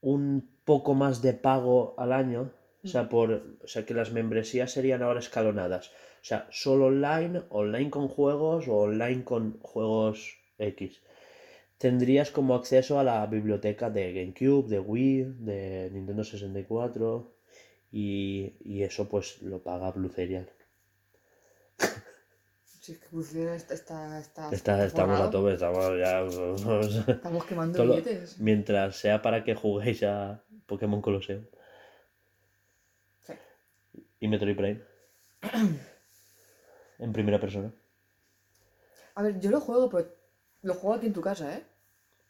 un 0.00 0.60
poco 0.64 0.94
más 0.94 1.22
de 1.22 1.32
pago 1.32 1.94
al 1.98 2.12
año, 2.12 2.52
o 2.82 2.88
sea, 2.88 3.08
por, 3.08 3.58
o 3.64 3.68
sea, 3.68 3.84
que 3.84 3.94
las 3.94 4.12
membresías 4.12 4.70
serían 4.70 5.02
ahora 5.02 5.20
escalonadas. 5.20 5.88
O 5.88 6.28
sea, 6.28 6.46
solo 6.50 6.86
online, 6.86 7.42
online 7.50 7.90
con 7.90 8.08
juegos 8.08 8.68
o 8.68 8.76
online 8.76 9.24
con 9.24 9.58
juegos 9.60 10.36
X. 10.58 11.00
Tendrías 11.78 12.30
como 12.30 12.54
acceso 12.54 12.98
a 12.98 13.04
la 13.04 13.26
biblioteca 13.26 13.90
de 13.90 14.12
GameCube, 14.12 14.68
de 14.68 14.78
Wii, 14.78 15.22
de 15.40 15.90
Nintendo 15.92 16.24
64 16.24 17.35
y, 17.98 18.56
y 18.60 18.82
eso 18.82 19.08
pues 19.08 19.40
lo 19.42 19.62
paga 19.62 19.90
Blue 19.92 20.10
Serial. 20.10 20.50
Si 22.80 22.92
es 22.92 22.98
que 22.98 23.08
Bruce 23.10 23.54
está, 23.56 23.74
está, 23.74 24.18
está, 24.20 24.50
Está- 24.52 24.84
estamos 24.86 25.18
a 25.20 25.30
tope, 25.30 25.54
estamos 25.54 25.90
ya... 25.98 26.20
Estamos 27.10 27.44
quemando 27.46 27.76
Todo- 27.78 27.96
billetes. 27.96 28.38
Mientras 28.38 28.96
sea 28.96 29.22
para 29.22 29.42
que 29.44 29.54
juguéis 29.54 30.02
a 30.02 30.42
Pokémon 30.66 31.00
Colosseum. 31.00 31.46
Sí. 33.26 33.32
Y 34.20 34.28
Metroid 34.28 34.56
Prime. 34.56 34.82
en 36.98 37.12
primera 37.12 37.40
persona. 37.40 37.72
A 39.14 39.22
ver, 39.22 39.40
yo 39.40 39.50
lo 39.50 39.60
juego, 39.60 39.88
pero 39.90 40.14
lo 40.62 40.74
juego 40.74 40.94
aquí 40.96 41.06
en 41.06 41.12
tu 41.14 41.22
casa, 41.22 41.56
¿eh? 41.56 41.64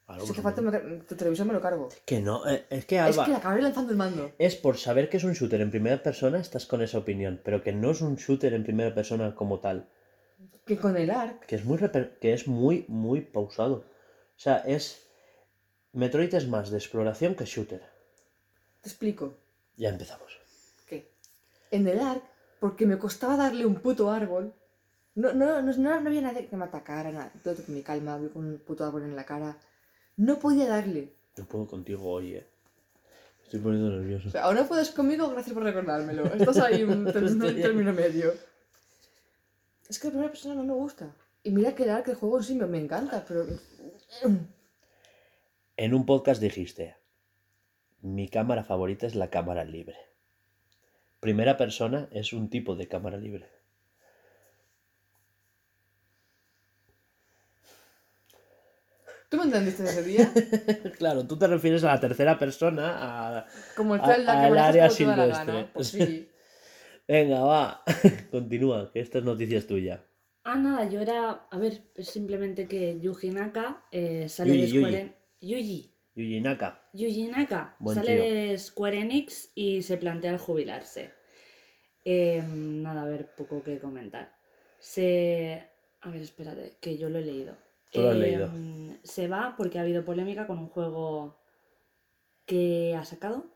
Si 0.08 0.18
por 0.20 0.30
hace 0.30 0.42
falta, 0.42 0.70
car- 0.70 1.02
tu 1.08 1.16
televisor 1.16 1.46
me 1.46 1.52
lo 1.52 1.60
cargo. 1.60 1.88
Que 2.04 2.20
no, 2.20 2.46
eh, 2.48 2.64
es 2.70 2.84
que 2.86 2.96
Es 2.96 3.02
Alba, 3.02 3.24
que 3.24 3.30
le 3.32 3.36
acabaré 3.38 3.62
lanzando 3.62 3.90
el 3.90 3.98
mando. 3.98 4.30
es 4.38 4.54
por 4.54 4.76
saber 4.78 5.08
que 5.08 5.16
es 5.16 5.24
un 5.24 5.32
shooter 5.32 5.60
en 5.60 5.70
primera 5.70 6.02
persona, 6.02 6.38
estás 6.38 6.64
con 6.66 6.80
esa 6.82 6.98
opinión, 6.98 7.40
pero 7.44 7.62
que 7.62 7.72
no 7.72 7.90
es 7.90 8.00
un 8.00 8.14
shooter 8.16 8.54
en 8.54 8.62
primera 8.62 8.94
persona 8.94 9.34
como 9.34 9.58
tal. 9.58 9.88
Que 10.64 10.76
con 10.76 10.96
el 10.96 11.10
ARC. 11.10 11.46
que 11.46 11.56
es 11.56 11.64
muy 11.64 11.78
que 12.20 12.32
es 12.32 12.46
muy 12.46 12.84
muy 12.88 13.20
pausado. 13.20 13.74
O 14.36 14.38
sea, 14.38 14.58
es 14.58 15.06
Metroid 15.92 16.32
es 16.34 16.46
más 16.46 16.70
de 16.70 16.78
exploración 16.78 17.34
que 17.34 17.44
shooter. 17.44 17.82
Te 18.82 18.88
explico. 18.88 19.34
Ya 19.76 19.88
empezamos. 19.88 20.38
¿Qué? 20.88 21.10
En 21.70 21.86
el 21.88 21.98
ARC, 22.00 22.22
porque 22.60 22.86
me 22.86 22.98
costaba 22.98 23.36
darle 23.36 23.66
un 23.66 23.76
puto 23.76 24.10
árbol. 24.10 24.54
No, 25.14 25.32
no, 25.32 25.62
no, 25.62 25.72
no, 25.72 26.00
no 26.00 26.08
había 26.08 26.20
nadie 26.20 26.46
que 26.46 26.56
me 26.56 26.64
atacara, 26.66 27.10
nada. 27.10 27.32
Todo 27.42 27.54
con 27.56 27.74
mi 27.74 27.82
calma, 27.82 28.20
con 28.32 28.44
un 28.44 28.58
puto 28.58 28.84
árbol 28.84 29.02
en 29.04 29.16
la 29.16 29.24
cara. 29.24 29.56
No 30.16 30.38
podía 30.38 30.66
darle. 30.66 31.12
No 31.36 31.44
puedo 31.44 31.66
contigo 31.66 32.10
hoy, 32.10 32.34
eh. 32.34 32.46
Estoy 33.44 33.60
poniendo 33.60 33.90
nervioso. 33.90 34.28
O 34.28 34.30
sea, 34.30 34.48
o 34.48 34.54
no 34.54 34.66
puedes 34.66 34.90
conmigo, 34.90 35.30
gracias 35.30 35.54
por 35.54 35.62
recordármelo. 35.62 36.24
Estás 36.34 36.58
ahí 36.58 36.82
un, 36.82 37.06
un 37.06 37.12
término 37.12 37.92
medio. 37.92 38.32
Es 39.88 39.98
que 39.98 40.08
la 40.08 40.12
primera 40.12 40.30
persona 40.30 40.54
no 40.54 40.64
me 40.64 40.72
gusta. 40.72 41.14
Y 41.44 41.50
mira 41.50 41.74
que 41.74 41.84
el 41.84 41.90
ARC, 41.90 42.08
el 42.08 42.16
juego 42.16 42.38
en 42.38 42.44
sí 42.44 42.54
me, 42.56 42.66
me 42.66 42.78
encanta, 42.78 43.24
pero... 43.26 43.46
En 45.76 45.94
un 45.94 46.06
podcast 46.06 46.40
dijiste, 46.40 46.96
mi 48.00 48.28
cámara 48.28 48.64
favorita 48.64 49.06
es 49.06 49.14
la 49.14 49.30
cámara 49.30 49.64
libre. 49.64 49.96
Primera 51.20 51.56
persona 51.56 52.08
es 52.10 52.32
un 52.32 52.50
tipo 52.50 52.74
de 52.74 52.88
cámara 52.88 53.16
libre. 53.16 53.48
¿Tú 59.28 59.36
me 59.38 59.44
entendiste 59.44 59.82
ese 59.84 60.02
día? 60.02 60.32
Claro, 60.98 61.26
tú 61.26 61.36
te 61.38 61.46
refieres 61.46 61.82
a 61.84 61.88
la 61.88 62.00
tercera 62.00 62.38
persona, 62.38 63.38
a... 63.38 63.46
Como 63.76 63.94
el 63.96 64.00
A- 64.00 64.06
Zelda 64.06 64.32
que 64.40 64.46
al 64.46 64.58
área 64.58 64.84
la 64.84 64.90
silvestre. 64.90 65.68
Pues 65.72 65.88
sí. 65.88 66.28
Venga, 67.08 67.40
va. 67.40 67.82
Continúa, 68.30 68.90
que 68.92 69.00
esta 69.00 69.18
es 69.18 69.24
noticia 69.24 69.64
tuya. 69.66 70.04
Ah, 70.44 70.56
nada, 70.56 70.88
yo 70.88 71.00
era. 71.00 71.46
A 71.50 71.58
ver, 71.58 71.82
es 71.96 72.08
simplemente 72.08 72.66
que 72.68 73.00
Yuji 73.00 73.30
Naka 73.30 73.84
eh, 73.90 74.28
sale 74.28 74.50
Yuji, 74.56 74.60
de 74.60 74.68
Square 74.68 74.92
Yuji. 74.92 75.00
Enix. 75.00 75.14
Yuji. 75.40 75.92
Yuji 76.14 76.40
Naka. 76.40 76.88
Yuji 76.92 77.28
Naka 77.28 77.76
Buen 77.80 77.96
sale 77.96 78.14
tío. 78.14 78.22
de 78.24 78.58
Square 78.58 79.00
Enix 79.00 79.50
y 79.54 79.82
se 79.82 79.96
plantea 79.98 80.30
el 80.32 80.38
jubilarse. 80.38 81.10
Eh, 82.04 82.42
nada, 82.46 83.02
a 83.02 83.06
ver, 83.06 83.34
poco 83.36 83.62
que 83.62 83.78
comentar. 83.80 84.36
Se. 84.78 85.62
A 86.02 86.10
ver, 86.10 86.22
espérate, 86.22 86.76
que 86.80 86.96
yo 86.96 87.08
lo 87.08 87.18
he 87.18 87.22
leído. 87.22 87.56
Tú 87.96 88.02
lo 88.02 88.10
has 88.10 88.16
Eh, 88.16 88.18
leído. 88.18 88.50
Se 89.02 89.28
va 89.28 89.54
porque 89.56 89.78
ha 89.78 89.82
habido 89.82 90.04
polémica 90.04 90.46
con 90.46 90.58
un 90.58 90.68
juego 90.68 91.38
que 92.44 92.94
ha 92.96 93.04
sacado. 93.04 93.46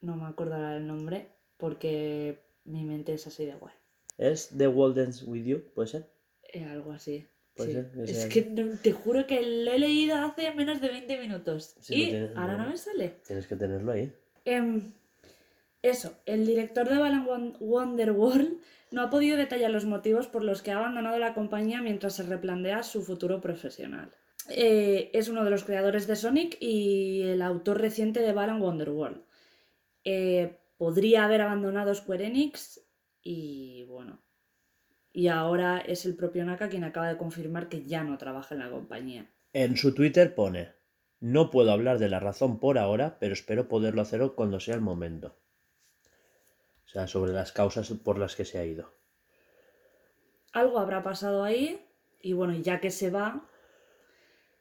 No 0.00 0.16
me 0.16 0.26
acuerdo 0.26 0.54
ahora 0.54 0.76
el 0.76 0.86
nombre 0.86 1.28
porque 1.56 2.42
mi 2.64 2.84
mente 2.84 3.14
es 3.14 3.26
así 3.26 3.44
de 3.44 3.54
guay. 3.54 3.74
¿Es 4.18 4.50
The 4.56 4.68
World 4.68 4.98
Ends 4.98 5.22
With 5.22 5.44
You? 5.44 5.62
¿Puede 5.74 5.88
ser? 5.88 6.10
Eh, 6.52 6.64
algo 6.64 6.92
así. 6.92 7.26
Puede 7.56 7.70
sí. 7.70 7.74
ser 8.06 8.10
Es 8.10 8.26
que 8.26 8.42
no- 8.50 8.76
te 8.78 8.92
juro 8.92 9.26
que 9.26 9.40
lo 9.42 9.70
he 9.72 9.78
leído 9.78 10.16
hace 10.16 10.52
menos 10.54 10.80
de 10.80 10.88
20 10.88 11.18
minutos. 11.20 11.76
Sí, 11.80 12.10
y 12.10 12.16
ahora 12.36 12.56
no. 12.56 12.68
me 12.68 12.76
sale. 12.76 13.20
Tienes 13.26 13.46
que 13.46 13.56
tenerlo 13.56 13.92
ahí. 13.92 14.12
Em, 14.44 14.92
eso, 15.84 16.18
el 16.26 16.46
director 16.46 16.88
de 16.88 16.98
Balan 16.98 17.26
Won- 17.26 17.56
Wonderworld 17.60 18.58
no 18.90 19.02
ha 19.02 19.10
podido 19.10 19.36
detallar 19.36 19.70
los 19.70 19.84
motivos 19.84 20.26
por 20.28 20.42
los 20.42 20.62
que 20.62 20.70
ha 20.70 20.78
abandonado 20.78 21.18
la 21.18 21.34
compañía 21.34 21.82
mientras 21.82 22.14
se 22.14 22.22
replantea 22.22 22.82
su 22.82 23.02
futuro 23.02 23.40
profesional. 23.40 24.10
Eh, 24.50 25.10
es 25.12 25.28
uno 25.28 25.44
de 25.44 25.50
los 25.50 25.64
creadores 25.64 26.06
de 26.06 26.16
Sonic 26.16 26.56
y 26.60 27.22
el 27.22 27.42
autor 27.42 27.80
reciente 27.80 28.20
de 28.20 28.32
Balan 28.32 28.60
Wonderworld. 28.60 29.22
Eh, 30.04 30.58
podría 30.76 31.24
haber 31.24 31.40
abandonado 31.40 31.94
Square 31.94 32.26
Enix 32.26 32.80
y 33.22 33.84
bueno. 33.84 34.20
Y 35.12 35.28
ahora 35.28 35.78
es 35.78 36.06
el 36.06 36.16
propio 36.16 36.44
Naka 36.44 36.68
quien 36.68 36.84
acaba 36.84 37.08
de 37.08 37.16
confirmar 37.16 37.68
que 37.68 37.84
ya 37.84 38.02
no 38.04 38.18
trabaja 38.18 38.54
en 38.54 38.60
la 38.60 38.70
compañía. 38.70 39.30
En 39.52 39.76
su 39.76 39.94
Twitter 39.94 40.34
pone, 40.34 40.72
no 41.20 41.50
puedo 41.50 41.70
hablar 41.72 41.98
de 41.98 42.08
la 42.08 42.20
razón 42.20 42.58
por 42.58 42.78
ahora, 42.78 43.18
pero 43.20 43.32
espero 43.32 43.68
poderlo 43.68 44.02
hacer 44.02 44.20
cuando 44.34 44.60
sea 44.60 44.74
el 44.74 44.80
momento. 44.80 45.36
Sea, 46.94 47.06
sobre 47.06 47.32
las 47.34 47.52
causas 47.52 47.90
por 48.06 48.16
las 48.18 48.36
que 48.36 48.46
se 48.46 48.56
ha 48.58 48.64
ido. 48.64 48.94
algo 50.52 50.78
habrá 50.78 51.02
pasado 51.02 51.44
ahí 51.44 51.84
y 52.22 52.32
bueno, 52.32 52.54
ya 52.54 52.80
que 52.80 52.90
se 52.90 53.10
va, 53.10 53.46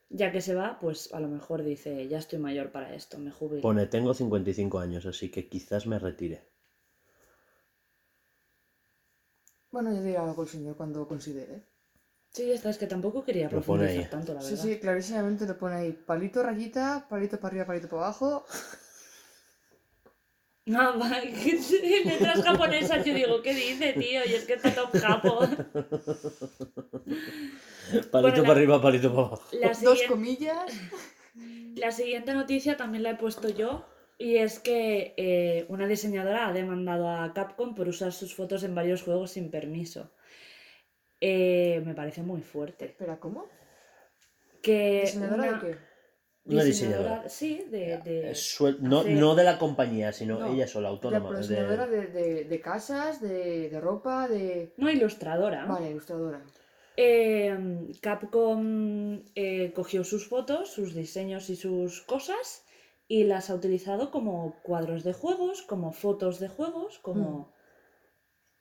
ya 0.09 0.31
que 0.31 0.41
se 0.41 0.55
va, 0.55 0.79
pues 0.79 1.13
a 1.13 1.19
lo 1.19 1.27
mejor 1.27 1.63
dice, 1.63 2.07
ya 2.07 2.17
estoy 2.19 2.39
mayor 2.39 2.71
para 2.71 2.93
esto, 2.95 3.17
me 3.19 3.31
jubilo. 3.31 3.61
Pone, 3.61 3.85
tengo 3.87 4.13
55 4.13 4.79
años, 4.79 5.05
así 5.05 5.31
que 5.31 5.47
quizás 5.49 5.87
me 5.87 5.99
retire. 5.99 6.39
Bueno, 9.71 9.91
ya 9.93 10.01
dirá 10.01 10.23
algo 10.23 10.43
el 10.43 10.47
señor 10.47 10.77
cuando 10.77 11.05
considere. 11.05 11.65
Sí, 12.31 12.51
esta 12.51 12.69
es 12.69 12.77
que 12.77 12.87
tampoco 12.87 13.23
quería 13.23 13.49
Lo 13.49 13.61
pone 13.61 13.87
profundizar 13.87 14.03
ahí. 14.05 14.09
tanto, 14.09 14.33
la 14.33 14.41
Sí, 14.41 14.55
verdad. 14.55 14.63
sí, 14.63 14.79
clarísimamente 14.79 15.45
lo 15.47 15.57
pone 15.57 15.75
ahí. 15.75 15.91
Palito, 15.93 16.43
rayita, 16.43 17.07
palito 17.09 17.37
para 17.39 17.47
arriba, 17.49 17.65
palito 17.65 17.87
para 17.89 18.03
abajo. 18.03 18.45
Que 21.43 21.57
sí, 21.57 21.79
letras 22.05 22.41
japonesas, 22.43 23.03
yo 23.05 23.13
digo, 23.13 23.41
¿qué 23.41 23.53
dice, 23.53 23.93
tío? 23.93 24.21
Y 24.25 24.33
es 24.33 24.45
que 24.45 24.53
está 24.53 24.73
top 24.73 24.97
japo. 24.97 25.39
Palito 28.11 28.37
la- 28.41 28.47
para 28.47 28.51
arriba, 28.53 28.81
palito 28.81 29.13
para 29.13 29.27
abajo. 29.27 29.43
Dos 29.83 30.03
comillas. 30.07 30.71
la 31.75 31.91
siguiente 31.91 32.33
noticia 32.33 32.77
también 32.77 33.03
la 33.03 33.11
he 33.11 33.15
puesto 33.15 33.49
yo. 33.49 33.85
Y 34.17 34.37
es 34.37 34.59
que 34.59 35.13
eh, 35.17 35.65
una 35.69 35.87
diseñadora 35.87 36.47
ha 36.47 36.53
demandado 36.53 37.09
a 37.09 37.33
Capcom 37.33 37.75
por 37.75 37.87
usar 37.89 38.13
sus 38.13 38.33
fotos 38.35 38.63
en 38.63 38.73
varios 38.75 39.01
juegos 39.03 39.31
sin 39.31 39.49
permiso. 39.51 40.11
Eh, 41.19 41.81
me 41.85 41.93
parece 41.93 42.21
muy 42.21 42.41
fuerte. 42.41 42.85
Espera, 42.85 43.19
¿cómo? 43.19 43.49
Que 44.61 45.01
¿Diseñadora 45.05 45.43
una- 45.43 45.59
de 45.59 45.67
qué? 45.73 45.77
Una 46.45 46.63
diseñadora. 46.63 47.29
Sí, 47.29 47.65
de. 47.71 47.99
de- 47.99 48.31
suel- 48.35 48.79
no, 48.81 49.03
no 49.05 49.33
de 49.35 49.43
la 49.45 49.57
compañía, 49.57 50.11
sino 50.11 50.39
No, 50.39 50.53
ella 50.53 50.67
sola, 50.67 50.89
autónoma. 50.89 51.31
de- 51.31 51.37
diseñadora 51.39 51.87
de, 51.87 52.07
de, 52.07 52.43
de 52.43 52.61
casas, 52.61 53.21
de, 53.21 53.69
de 53.69 53.79
ropa, 53.79 54.27
de... 54.27 54.73
No 54.77 54.89
ilustradora. 54.89 55.65
Vale, 55.65 55.91
ilustradora. 55.91 56.41
Eh, 56.97 57.87
Capcom 58.01 59.21
eh, 59.35 59.71
cogió 59.73 60.03
sus 60.03 60.27
fotos, 60.27 60.69
sus 60.69 60.93
diseños 60.93 61.49
y 61.49 61.55
sus 61.55 62.01
cosas 62.01 62.65
y 63.07 63.23
las 63.23 63.49
ha 63.49 63.55
utilizado 63.55 64.11
como 64.11 64.55
cuadros 64.63 65.03
de 65.03 65.13
juegos, 65.13 65.61
como 65.61 65.91
fotos 65.93 66.39
de 66.39 66.49
juegos, 66.49 66.99
como 66.99 67.52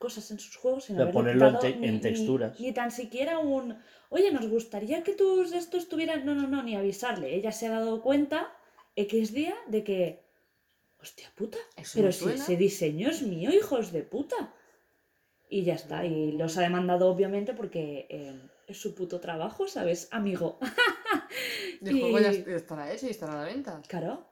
cosas 0.04 0.30
en 0.32 0.38
sus 0.38 0.56
juegos. 0.56 0.84
Sin 0.84 0.96
haberle 0.96 1.12
ponerlo 1.12 1.46
en 1.48 1.58
te- 1.64 1.86
en 1.88 2.00
texturas. 2.00 2.58
Ni, 2.60 2.72
tan 2.72 2.90
siquiera 2.90 3.38
un, 3.38 3.64
oye, 4.10 4.30
nos 4.32 4.46
gustaría 4.56 5.02
que 5.04 5.12
tus 5.20 5.52
estos 5.52 5.88
tuvieran... 5.88 6.24
No, 6.26 6.34
no, 6.34 6.46
no, 6.48 6.62
ni 6.62 6.74
avisarle. 6.76 7.34
Ella 7.38 7.52
se 7.52 7.66
ha 7.68 7.70
dado 7.78 8.02
cuenta 8.02 8.38
X 8.96 9.32
día 9.32 9.54
de 9.68 9.80
que... 9.84 10.02
Hostia 11.00 11.28
puta, 11.34 11.58
Eso 11.76 11.92
pero 11.98 12.12
si 12.12 12.28
ese 12.30 12.56
diseño 12.56 13.08
es 13.10 13.22
mío, 13.22 13.50
hijos 13.52 13.90
de 13.92 14.02
puta. 14.14 14.54
Y 15.48 15.64
ya 15.64 15.74
está, 15.74 16.04
y 16.06 16.32
los 16.32 16.56
ha 16.58 16.62
demandado 16.62 17.08
obviamente 17.08 17.54
porque 17.54 18.06
eh, 18.08 18.40
es 18.68 18.78
su 18.80 18.94
puto 18.94 19.18
trabajo, 19.20 19.66
¿sabes, 19.68 20.08
amigo? 20.12 20.58
El 21.82 21.96
Y- 21.96 22.00
juego 22.00 22.18
ya 22.20 22.30
est- 22.30 22.46
estará 22.48 22.92
hecho 22.92 23.06
y 23.06 23.10
estará 23.10 23.32
a 23.34 23.36
la 23.44 23.44
venta. 23.52 23.82
Claro. 23.88 24.26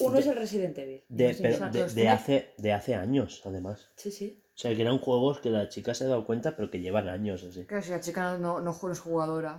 Uno 0.00 0.14
De- 0.14 0.20
es 0.20 0.26
el 0.28 0.36
Resident 0.36 0.78
Evil. 0.78 1.02
de, 1.08 1.34
pero 1.42 1.70
de- 1.70 1.88
de 1.92 2.08
hace, 2.08 2.54
de 2.56 2.72
hace 2.72 2.94
años, 2.94 3.42
además. 3.44 3.90
sí, 3.96 4.10
sí. 4.12 4.38
O 4.54 4.58
sea, 4.62 4.74
que 4.74 4.82
eran 4.82 4.98
juegos 4.98 5.40
que 5.40 5.50
la 5.50 5.68
chica 5.68 5.94
se 5.94 6.04
ha 6.04 6.08
dado 6.08 6.26
cuenta, 6.26 6.54
pero 6.56 6.70
que 6.70 6.80
llevan 6.80 7.08
años 7.08 7.42
así. 7.42 7.64
Claro, 7.64 7.82
si 7.82 7.90
la 7.90 8.00
chica 8.00 8.36
no, 8.38 8.60
no, 8.60 8.78
no 8.80 8.92
es 8.92 9.00
jugadora, 9.00 9.58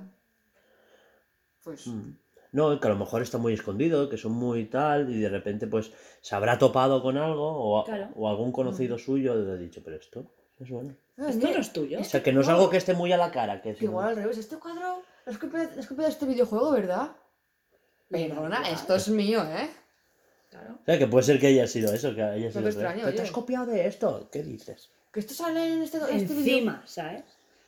pues... 1.63 1.87
Mm. 1.87 2.17
No, 2.51 2.79
que 2.79 2.87
a 2.87 2.91
lo 2.91 2.97
mejor 2.97 3.23
está 3.23 3.39
muy 3.39 3.53
escondido, 3.53 4.09
que 4.09 4.17
son 4.17 4.33
muy 4.33 4.65
tal, 4.65 5.09
y 5.09 5.19
de 5.19 5.29
repente 5.29 5.65
pues 5.65 5.91
se 6.21 6.35
habrá 6.35 6.59
topado 6.59 7.01
con 7.01 7.17
algo, 7.17 7.47
o, 7.47 7.83
Claro. 7.83 8.09
o 8.15 8.29
algún 8.29 8.51
conocido 8.51 8.99
suyo 8.99 9.33
le 9.33 9.51
ha 9.51 9.55
dicho, 9.55 9.81
pero 9.83 9.95
esto, 9.97 10.31
suena. 10.63 10.95
Ah, 11.17 11.29
Esto 11.29 11.47
no 11.47 11.57
es 11.59 11.73
tuyo. 11.73 11.99
O 11.99 12.03
sea, 12.03 12.21
que 12.21 12.31
no 12.31 12.41
es 12.41 12.47
algo 12.47 12.69
que 12.69 12.77
esté 12.77 12.93
muy 12.93 13.11
a 13.11 13.17
la 13.17 13.31
cara, 13.31 13.59
que 13.59 13.75
igual 13.81 14.09
al 14.09 14.15
revés, 14.17 14.37
este 14.37 14.57
cuadro 14.57 15.01
es 15.25 15.39
copia, 15.39 15.63
es 15.63 15.87
copia 15.87 16.05
de 16.05 16.11
este 16.11 16.27
videojuego, 16.27 16.71
¿verdad? 16.71 17.15
Perdona, 18.09 18.69
esto 18.69 18.95
es 18.95 19.09
mío, 19.09 19.43
¿eh? 19.43 19.71
Claro. 20.53 20.77
O 20.81 20.85
sea, 20.85 20.99
que 20.99 21.07
puede 21.07 21.23
ser 21.25 21.39
que 21.39 21.47
haya 21.47 21.65
sido 21.67 21.91
eso, 21.93 22.13
que 22.13 22.21
haya 22.21 22.45
No 22.45 22.51
sido... 22.51 22.63
te 22.63 22.69
extraño, 22.69 22.99
¿Pero 23.03 23.09
¿Te 23.09 23.13
oye. 23.15 23.23
has 23.23 23.31
copiado 23.31 23.65
de 23.65 23.87
esto? 23.87 24.29
¿Qué 24.31 24.43
dices? 24.43 24.89
Que 25.11 25.19
esto 25.19 25.33
sale 25.33 25.73
en 25.73 25.81
este, 25.81 25.97
este 25.97 26.33
video- 26.33 26.37
Encima, 26.39 26.83
¿sabes? 26.85 27.23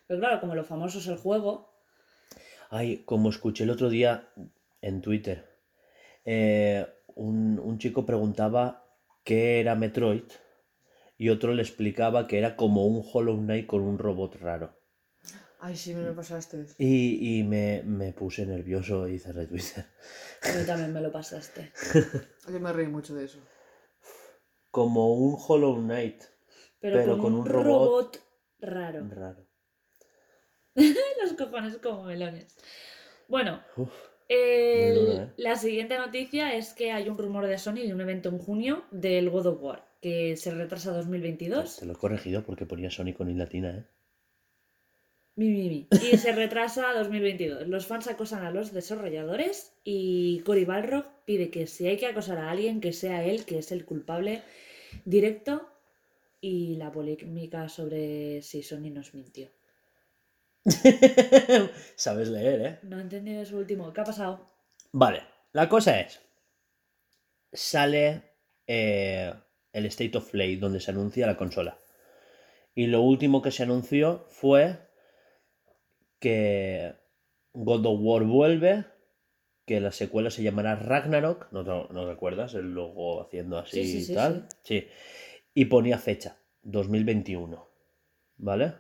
Pero 0.08 0.20
claro, 0.20 0.40
como 0.40 0.54
lo 0.56 0.64
famoso 0.64 1.00
es 1.00 1.08
el 1.08 1.18
juego, 1.18 1.70
Ay, 2.70 3.04
como 3.06 3.30
escuché 3.30 3.64
el 3.64 3.70
otro 3.72 3.90
día 3.90 4.28
en 4.82 5.02
Twitter, 5.02 5.46
eh, 6.26 6.86
un, 7.16 7.60
un 7.60 7.78
chico 7.78 8.06
preguntaba 8.06 8.86
qué 9.24 9.60
era 9.60 9.76
Metroid 9.76 10.24
y 11.18 11.30
otro 11.30 11.54
le 11.54 11.62
explicaba 11.62 12.28
que 12.28 12.38
era 12.38 12.56
como 12.56 12.86
un 12.86 13.04
Hollow 13.12 13.38
Knight 13.38 13.66
con 13.68 13.82
un 13.82 13.98
robot 13.98 14.36
raro. 14.36 14.76
Ay, 15.60 15.76
sí, 15.76 15.94
me 15.94 16.02
lo 16.04 16.16
pasaste. 16.16 16.66
Y, 16.78 17.40
y 17.40 17.44
me, 17.44 17.82
me 17.84 18.14
puse 18.14 18.46
nervioso 18.46 19.08
y 19.08 19.18
cerré 19.20 19.48
Twitter. 19.48 19.86
a 20.44 20.54
mí 20.60 20.66
también 20.66 20.94
me 20.94 21.02
lo 21.02 21.12
pasaste. 21.12 21.72
Yo 22.52 22.60
me 22.60 22.72
reí 22.74 22.88
mucho 22.88 23.16
de 23.16 23.26
eso. 23.26 23.40
Como 24.72 25.14
un 25.16 25.38
Hollow 25.48 25.78
Knight 25.78 26.22
Pero, 26.80 26.98
Pero 27.00 27.12
con, 27.14 27.22
con 27.22 27.34
un 27.34 27.40
un 27.40 27.46
robot, 27.46 27.66
robot 27.66 28.22
raro. 28.60 29.08
raro. 29.10 29.48
Los 30.76 31.34
cojones 31.38 31.78
como 31.78 32.04
melones. 32.04 32.56
Bueno, 33.28 33.62
Uf, 33.78 33.90
el- 34.28 34.94
muy 34.94 35.06
duro, 35.06 35.22
¿eh? 35.24 35.34
la 35.38 35.56
siguiente 35.56 35.98
noticia 35.98 36.54
es 36.56 36.74
que 36.74 36.92
hay 36.92 37.08
un 37.10 37.18
rumor 37.18 37.48
de 37.48 37.58
Sony 37.58 37.76
de 37.88 37.94
un 37.94 38.02
evento 38.02 38.30
en 38.30 38.38
junio 38.40 38.84
del 38.92 39.30
God 39.30 39.46
of 39.48 39.62
War, 39.62 39.88
que 40.02 40.36
se 40.38 40.52
retrasa 40.52 40.92
a 40.92 40.94
2022. 40.98 41.78
Te 41.78 41.86
lo 41.86 41.94
he 41.94 41.96
corregido 41.96 42.44
porque 42.44 42.66
ponía 42.66 42.92
Sony 42.92 43.14
con 43.18 43.30
I 43.30 43.36
latina, 43.36 43.70
¿eh? 43.78 43.86
Mi, 45.36 45.50
mi, 45.50 45.70
mi. 45.70 45.88
Y 45.92 46.18
se 46.18 46.32
retrasa 46.32 46.90
a 46.90 46.94
2022. 46.94 47.68
Los 47.68 47.88
fans 47.88 48.08
acosan 48.08 48.46
a 48.46 48.52
los 48.52 48.72
desarrolladores 48.72 49.74
y 49.84 50.40
Cory 50.46 50.64
Balrog 50.64 51.06
pide 51.26 51.50
que 51.50 51.68
si 51.68 51.88
hay 51.88 51.98
que 51.98 52.08
acosar 52.08 52.38
a 52.38 52.52
alguien, 52.52 52.80
que 52.80 52.94
sea 52.94 53.24
él, 53.26 53.46
que 53.46 53.60
es 53.60 53.72
el 53.72 53.84
culpable 53.84 54.44
directo. 55.04 55.70
Y 56.40 56.76
la 56.76 56.92
polémica 56.92 57.68
sobre 57.68 58.42
si 58.44 58.64
Sony 58.64 58.92
nos 58.92 59.14
mintió. 59.14 59.50
Sabes 61.96 62.30
leer, 62.30 62.62
¿eh? 62.62 62.80
No 62.84 63.00
he 63.00 63.02
entendido 63.02 63.42
eso 63.42 63.58
último. 63.58 63.92
¿Qué 63.92 64.02
ha 64.02 64.06
pasado? 64.06 64.50
Vale, 64.92 65.24
la 65.52 65.68
cosa 65.68 66.00
es, 66.00 66.22
sale 67.52 68.24
eh, 68.68 69.34
el 69.74 69.86
State 69.88 70.18
of 70.18 70.32
Play 70.32 70.56
donde 70.56 70.80
se 70.80 70.92
anuncia 70.92 71.28
la 71.28 71.38
consola. 71.38 71.78
Y 72.74 72.88
lo 72.88 73.02
último 73.02 73.42
que 73.42 73.52
se 73.52 73.64
anunció 73.64 74.26
fue 74.30 74.85
que 76.20 76.96
God 77.54 77.86
of 77.86 78.00
War 78.02 78.24
vuelve, 78.24 78.86
que 79.66 79.80
la 79.80 79.92
secuela 79.92 80.30
se 80.30 80.44
llamará 80.44 80.76
Ragnarok, 80.76 81.52
¿no, 81.52 81.64
no, 81.64 81.88
no 81.90 82.08
recuerdas? 82.08 82.54
El 82.54 82.74
logo 82.74 83.22
haciendo 83.22 83.58
así 83.58 83.84
Sí, 83.84 83.92
sí, 83.92 83.98
y 83.98 84.04
sí, 84.04 84.14
tal. 84.14 84.48
Sí. 84.64 84.88
Y 85.54 85.66
ponía 85.66 85.98
fecha, 85.98 86.38
2021, 86.64 87.68
¿vale? 88.38 88.74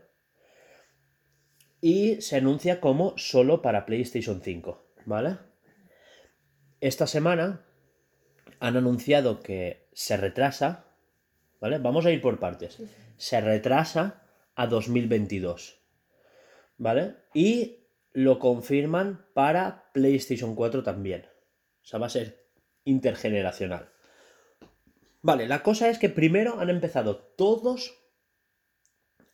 Y 1.81 2.21
se 2.21 2.37
anuncia 2.37 2.79
como 2.79 3.17
solo 3.17 3.61
para 3.61 3.85
PlayStation 3.85 4.41
5, 4.41 4.85
¿vale? 5.05 5.37
Esta 6.81 7.07
semana 7.07 7.65
han 8.59 8.77
anunciado 8.77 9.41
que 9.41 9.87
se 9.93 10.17
retrasa, 10.17 10.85
¿vale? 11.59 11.79
Vamos 11.79 12.05
a 12.05 12.11
ir 12.11 12.21
por 12.21 12.39
partes. 12.39 12.81
Se 13.17 13.41
retrasa 13.41 14.23
a 14.55 14.67
2022, 14.67 15.79
¿vale? 16.77 17.15
Y 17.33 17.87
lo 18.13 18.39
confirman 18.39 19.25
para 19.33 19.91
PlayStation 19.93 20.55
4 20.55 20.83
también. 20.83 21.25
O 21.83 21.85
sea, 21.85 21.99
va 21.99 22.07
a 22.07 22.09
ser 22.09 22.47
intergeneracional. 22.83 23.89
Vale, 25.21 25.47
la 25.47 25.63
cosa 25.63 25.89
es 25.89 25.97
que 25.97 26.09
primero 26.09 26.59
han 26.59 26.69
empezado 26.69 27.17
todos 27.17 27.97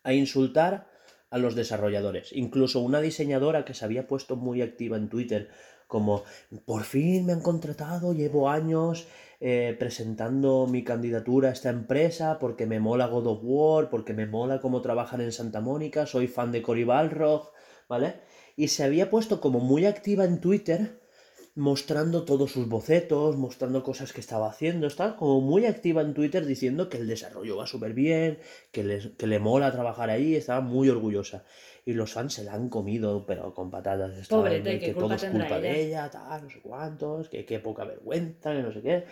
a 0.03 0.13
insultar 0.13 0.89
a 1.29 1.37
los 1.37 1.55
desarrolladores. 1.55 2.33
Incluso 2.33 2.79
una 2.79 3.01
diseñadora 3.01 3.65
que 3.65 3.73
se 3.73 3.85
había 3.85 4.07
puesto 4.07 4.35
muy 4.35 4.61
activa 4.61 4.97
en 4.97 5.09
Twitter 5.09 5.49
como, 5.91 6.23
por 6.63 6.83
fin 6.83 7.25
me 7.25 7.33
han 7.33 7.41
contratado, 7.41 8.13
llevo 8.13 8.47
años 8.49 9.07
eh, 9.41 9.75
presentando 9.77 10.65
mi 10.65 10.85
candidatura 10.85 11.49
a 11.49 11.51
esta 11.51 11.69
empresa 11.69 12.39
porque 12.39 12.65
me 12.65 12.79
mola 12.79 13.07
God 13.07 13.27
of 13.27 13.39
War, 13.43 13.89
porque 13.89 14.13
me 14.13 14.25
mola 14.25 14.61
cómo 14.61 14.81
trabajan 14.81 15.19
en 15.19 15.33
Santa 15.33 15.59
Mónica, 15.59 16.05
soy 16.05 16.27
fan 16.27 16.53
de 16.53 16.61
Cory 16.61 16.85
Balrog, 16.85 17.51
¿vale? 17.89 18.21
Y 18.55 18.69
se 18.69 18.85
había 18.85 19.09
puesto 19.09 19.41
como 19.41 19.59
muy 19.59 19.85
activa 19.85 20.23
en 20.23 20.39
Twitter 20.39 21.01
mostrando 21.55 22.23
todos 22.23 22.53
sus 22.53 22.69
bocetos, 22.69 23.35
mostrando 23.35 23.83
cosas 23.83 24.13
que 24.13 24.21
estaba 24.21 24.49
haciendo, 24.49 24.87
estaba 24.87 25.17
como 25.17 25.41
muy 25.41 25.65
activa 25.65 26.01
en 26.01 26.13
Twitter 26.13 26.45
diciendo 26.45 26.87
que 26.87 26.97
el 26.97 27.07
desarrollo 27.07 27.57
va 27.57 27.67
súper 27.67 27.93
bien, 27.93 28.39
que, 28.71 29.11
que 29.17 29.27
le 29.27 29.39
mola 29.39 29.73
trabajar 29.73 30.09
ahí, 30.09 30.35
estaba 30.35 30.61
muy 30.61 30.87
orgullosa. 30.87 31.43
Y 31.85 31.93
los 31.93 32.13
fans 32.13 32.33
se 32.33 32.43
la 32.43 32.53
han 32.53 32.69
comido, 32.69 33.25
pero 33.25 33.53
con 33.53 33.71
patatas. 33.71 34.17
estaban 34.17 34.45
Pobrete, 34.45 34.69
de 34.69 34.79
¿qué 34.79 34.85
que 34.87 34.93
todo 34.93 35.07
culpa 35.07 35.15
es 35.15 35.25
culpa 35.25 35.59
de 35.59 35.71
ella? 35.71 35.79
ella, 35.79 36.09
tal, 36.11 36.43
no 36.43 36.49
sé 36.49 36.61
cuántos, 36.61 37.29
que 37.29 37.45
qué 37.45 37.59
poca 37.59 37.85
vergüenza, 37.85 38.51
que 38.51 38.61
no 38.61 38.71
sé 38.71 38.81
qué. 38.81 39.05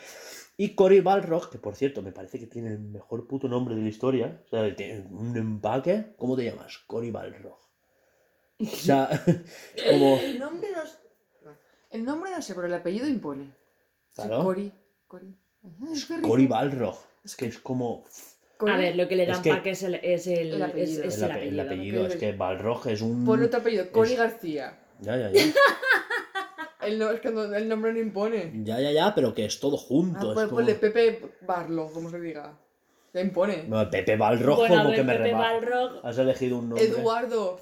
Y 0.57 0.75
Cory 0.75 0.99
Balrog, 0.99 1.49
que 1.49 1.57
por 1.57 1.75
cierto 1.75 2.01
me 2.01 2.11
parece 2.11 2.39
que 2.39 2.45
tiene 2.45 2.69
el 2.73 2.79
mejor 2.79 3.27
puto 3.27 3.47
nombre 3.47 3.75
de 3.75 3.81
la 3.81 3.87
historia, 3.89 4.43
o 4.45 4.49
sea, 4.49 4.75
tiene 4.75 5.07
un 5.09 5.35
empaque. 5.35 6.13
¿Cómo 6.17 6.35
te 6.35 6.45
llamas? 6.45 6.77
Cory 6.85 7.11
Balrog. 7.11 7.57
O 8.59 8.65
sea, 8.65 9.09
como. 9.89 10.17
El 10.17 10.37
nombre 10.39 10.69
no. 10.71 11.51
El 11.91 12.05
nombre 12.05 12.31
no 12.31 12.41
sé, 12.41 12.53
pero 12.53 12.67
el 12.67 12.73
apellido 12.73 13.07
impone. 13.07 13.51
Claro. 14.13 14.41
Ajá, 15.63 15.91
es 15.91 16.05
que 16.05 16.17
risa. 16.17 16.27
Cory 16.27 16.47
Balrog. 16.47 16.97
Es 17.23 17.35
que 17.35 17.45
es 17.47 17.57
como. 17.59 18.05
A 18.67 18.75
ver, 18.77 18.95
lo 18.97 19.07
que 19.07 19.15
le 19.15 19.25
dan 19.25 19.41
que- 19.41 19.49
pa' 19.51 19.63
que 19.63 19.69
es 19.71 19.83
el, 19.83 19.95
es 19.95 20.27
el, 20.27 20.61
apellido. 20.61 21.03
es 21.03 21.17
el, 21.17 21.23
el 21.23 21.31
ape- 21.31 21.47
el 21.47 21.59
apellido. 21.59 22.07
es 22.07 22.15
que 22.17 22.33
Balrog 22.33 22.87
es 22.87 23.01
un. 23.01 23.23
Ponle 23.25 23.47
tu 23.47 23.57
apellido, 23.57 23.89
Cori 23.91 24.11
es- 24.13 24.17
García. 24.17 24.77
Ya, 24.99 25.15
ya, 25.17 25.31
ya. 25.31 25.41
El, 26.81 26.97
no, 26.97 27.09
es 27.11 27.19
que 27.19 27.29
no- 27.29 27.53
el 27.53 27.67
nombre 27.67 27.91
no 27.93 27.99
impone. 27.99 28.51
Ya, 28.63 28.79
ya, 28.79 28.91
ya, 28.91 29.13
pero 29.13 29.33
que 29.33 29.43
es 29.45 29.59
todo 29.59 29.75
Ah, 29.77 29.85
junto. 29.85 30.33
pues 30.33 30.45
es 30.45 30.51
ponle 30.51 30.71
como... 30.77 30.81
Pepe 30.81 31.21
Barlo, 31.41 31.91
como 31.91 32.09
se 32.09 32.19
diga. 32.19 32.57
Ya 33.13 33.21
impone. 33.21 33.63
No, 33.67 33.89
Pepe 33.89 34.15
Balrog, 34.15 34.57
Bueno, 34.59 34.75
como 34.77 34.89
ver, 34.89 34.95
que 34.97 35.03
me 35.03 35.13
Pepe 35.13 35.23
reba. 35.25 35.39
Balrog 35.39 36.05
Has 36.05 36.17
elegido 36.17 36.57
un 36.57 36.69
nombre. 36.69 36.85
Eduardo. 36.87 37.59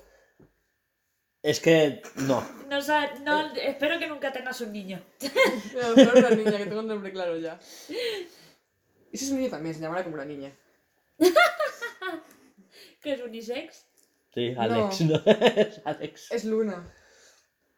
Es 1.42 1.60
que. 1.60 2.02
No. 2.28 2.44
no, 2.70 2.82
sa- 2.82 3.14
no, 3.24 3.54
espero 3.56 3.98
que 4.00 4.08
nunca 4.08 4.32
tengas 4.32 4.62
un 4.62 4.72
niño. 4.72 5.02
Mejor 5.96 6.18
una 6.18 6.30
niña, 6.32 6.58
que 6.58 6.66
tengo 6.66 6.82
el 6.82 6.88
nombre 6.88 7.12
claro 7.12 7.38
ya. 7.38 7.60
Ese 9.12 9.26
es 9.26 9.32
un 9.32 9.38
niño 9.40 9.50
también, 9.50 9.74
se 9.74 9.82
llamará 9.82 10.04
como 10.04 10.16
una 10.16 10.26
niña. 10.26 10.52
Que 13.02 13.14
es 13.14 13.22
unisex. 13.22 13.86
Sí, 14.34 14.54
Alex, 14.58 15.02
¿no? 15.06 15.22
es 15.26 15.82
Alex. 15.86 16.32
Es 16.32 16.46
Luna. 16.46 16.94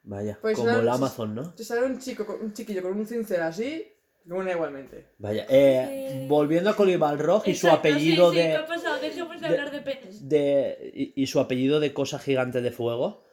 Vaya, 0.02 0.38
Pues 0.40 0.56
como 0.56 0.70
no, 0.70 0.80
el 0.80 0.88
Amazon, 0.88 1.34
¿no? 1.34 1.54
Si 1.56 1.64
sale 1.64 1.84
un 1.86 1.98
chico, 1.98 2.24
con- 2.26 2.40
un 2.40 2.52
chiquillo 2.52 2.82
con 2.82 2.92
un 2.98 3.06
cincel 3.06 3.42
así, 3.42 3.86
Luna 4.24 4.52
igualmente. 4.52 5.08
Vaya. 5.18 5.46
Eh, 5.48 6.26
volviendo 6.28 6.70
a 6.70 6.76
Cory 6.76 6.96
Balrog 6.96 7.42
y 7.46 7.54
su 7.54 7.66
Exacto, 7.66 7.88
apellido 7.88 8.30
sí, 8.30 8.36
sí, 8.36 8.42
de. 8.42 8.48
¿qué 8.50 8.56
ha 8.56 8.66
pasado? 8.66 9.00
Dejemos 9.00 9.34
de, 9.40 9.40
de- 9.40 9.46
hablar 9.46 9.70
de 9.70 9.80
penes. 9.80 10.28
de 10.28 10.90
y, 10.94 11.22
y 11.22 11.26
su 11.26 11.38
apellido 11.38 11.80
de 11.80 11.92
cosa 11.92 12.18
gigante 12.18 12.60
de 12.62 12.70
fuego. 12.70 13.24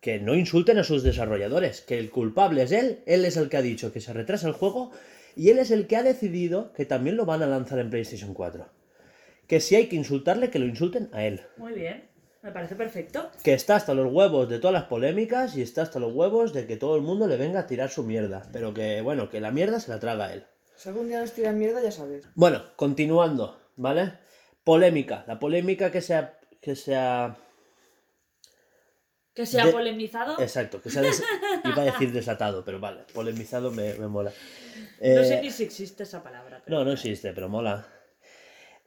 Que 0.00 0.18
no 0.18 0.34
insulten 0.34 0.78
a 0.78 0.84
sus 0.84 1.04
desarrolladores. 1.04 1.80
Que 1.82 1.96
el 1.98 2.10
culpable 2.10 2.62
es 2.64 2.72
él. 2.72 3.04
Él 3.06 3.24
es 3.24 3.36
el 3.36 3.48
que 3.48 3.56
ha 3.56 3.62
dicho 3.62 3.92
que 3.92 4.00
se 4.00 4.12
retrasa 4.12 4.48
el 4.48 4.52
juego. 4.54 4.90
Y 5.36 5.50
él 5.50 5.60
es 5.60 5.70
el 5.70 5.86
que 5.86 5.96
ha 5.96 6.02
decidido 6.02 6.72
que 6.72 6.84
también 6.86 7.16
lo 7.16 7.24
van 7.24 7.42
a 7.42 7.46
lanzar 7.46 7.78
en 7.78 7.88
PlayStation 7.90 8.34
4. 8.34 8.68
Que 9.46 9.60
si 9.60 9.74
hay 9.76 9.88
que 9.88 9.96
insultarle, 9.96 10.50
que 10.50 10.58
lo 10.58 10.66
insulten 10.66 11.10
a 11.12 11.24
él. 11.24 11.40
Muy 11.56 11.72
bien, 11.72 12.08
me 12.42 12.52
parece 12.52 12.74
perfecto. 12.74 13.30
Que 13.42 13.52
está 13.54 13.76
hasta 13.76 13.92
los 13.94 14.12
huevos 14.12 14.48
de 14.48 14.58
todas 14.58 14.72
las 14.74 14.84
polémicas 14.84 15.56
y 15.56 15.62
está 15.62 15.82
hasta 15.82 15.98
los 15.98 16.12
huevos 16.14 16.52
de 16.52 16.66
que 16.66 16.76
todo 16.76 16.96
el 16.96 17.02
mundo 17.02 17.26
le 17.26 17.36
venga 17.36 17.60
a 17.60 17.66
tirar 17.66 17.90
su 17.90 18.02
mierda. 18.04 18.42
Pero 18.52 18.72
que, 18.72 19.00
bueno, 19.02 19.28
que 19.28 19.40
la 19.40 19.50
mierda 19.50 19.80
se 19.80 19.90
la 19.90 19.98
traga 20.00 20.32
él. 20.32 20.44
Si 20.76 20.88
algún 20.88 21.08
día 21.08 21.20
nos 21.20 21.32
tiran 21.32 21.58
mierda, 21.58 21.82
ya 21.82 21.92
sabes. 21.92 22.24
Bueno, 22.34 22.62
continuando, 22.76 23.60
¿vale? 23.76 24.14
Polémica. 24.64 25.24
La 25.26 25.38
polémica 25.38 25.90
que 25.90 26.00
se 26.00 26.14
ha. 26.14 26.38
Que 26.60 26.76
se 26.76 26.94
ha 26.96 27.36
Que 29.34 29.46
se 29.46 29.60
ha 29.60 29.66
De- 29.66 29.72
polemizado. 29.72 30.38
exacto, 30.40 30.80
que 30.82 30.90
se 30.90 30.98
ha. 30.98 31.02
des- 31.02 31.22
iba 31.64 31.82
a 31.82 31.84
decir 31.86 32.12
desatado, 32.12 32.64
pero 32.64 32.78
vale, 32.80 33.02
polemizado 33.14 33.70
me, 33.70 33.94
me 33.94 34.06
mola. 34.06 34.30
No 35.00 35.20
Eh, 35.20 35.24
sé 35.24 35.40
ni 35.42 35.50
si 35.50 35.64
existe 35.64 36.02
esa 36.04 36.22
palabra. 36.22 36.60
pero- 36.64 36.78
No, 36.78 36.84
no 36.84 36.92
existe, 36.92 37.32
pero 37.32 37.48
mola. 37.48 37.86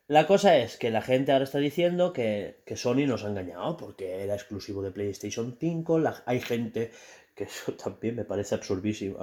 La 0.08 0.28
cosa 0.28 0.58
es 0.58 0.78
que 0.78 0.92
la 0.92 1.02
gente 1.02 1.32
ahora 1.32 1.46
está 1.46 1.58
diciendo 1.58 2.14
que, 2.14 2.62
que 2.66 2.78
Sony 2.78 3.08
nos 3.08 3.24
ha 3.24 3.30
engañado 3.30 3.76
porque 3.76 4.24
era 4.24 4.36
exclusivo 4.36 4.84
de 4.84 4.92
PlayStation 4.92 5.58
5. 5.60 5.98
la- 6.00 6.22
hay 6.28 6.42
gente, 6.42 6.92
que 7.34 7.46
eso 7.46 7.74
también 7.84 8.16
me 8.16 8.24
parece 8.26 8.54
absurdísimo, 8.56 9.18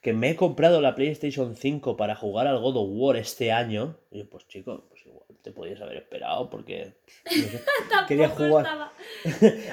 que 0.00 0.12
me 0.14 0.30
he 0.30 0.36
comprado 0.36 0.80
la 0.80 0.94
PlayStation 0.94 1.56
5 1.56 1.96
para 1.98 2.14
jugar 2.16 2.46
al 2.46 2.58
God 2.60 2.76
of 2.78 2.88
War 2.92 3.16
este 3.16 3.52
año. 3.52 3.96
Y 4.10 4.20
yo, 4.20 4.30
pues 4.30 4.48
chico, 4.48 4.84
pues 4.88 5.04
igual 5.04 5.24
te 5.42 5.50
podías 5.52 5.80
haber 5.82 5.98
esperado 5.98 6.48
porque 6.48 6.94
no 7.26 7.30
sé, 7.30 7.62
quería 8.08 8.30
jugar. 8.30 8.64
estaba. 8.64 8.92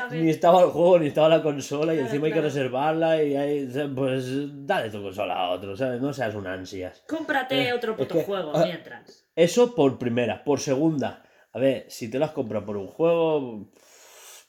Ni 0.11 0.29
estaba 0.29 0.63
el 0.63 0.69
juego, 0.71 0.99
ni 0.99 1.07
estaba 1.07 1.29
la 1.29 1.41
consola, 1.41 1.93
y 1.93 1.97
Claro, 1.97 2.07
encima 2.09 2.27
hay 2.27 2.33
que 2.33 2.41
reservarla, 2.41 3.23
y 3.23 3.35
hay, 3.37 3.71
pues 3.95 4.25
dale 4.67 4.89
tu 4.89 5.01
consola 5.01 5.33
a 5.35 5.49
otro, 5.51 5.77
¿sabes? 5.77 6.01
No 6.01 6.11
seas 6.11 6.35
un 6.35 6.45
ansias. 6.47 7.03
Cómprate 7.07 7.69
Eh, 7.69 7.73
otro 7.73 7.93
es 7.93 7.99
puto 7.99 8.15
que- 8.15 8.23
juego 8.25 8.51
ah, 8.53 8.65
mientras. 8.65 9.20
Eso 9.35 9.75
por 9.75 9.97
primera. 9.97 10.43
Por 10.43 10.59
segunda, 10.59 11.23
a 11.53 11.59
ver, 11.59 11.85
si 11.89 12.09
te 12.09 12.19
lo 12.19 12.25
has 12.25 12.31
comprado 12.31 12.65
por 12.65 12.77
un 12.77 12.87
juego, 12.87 13.71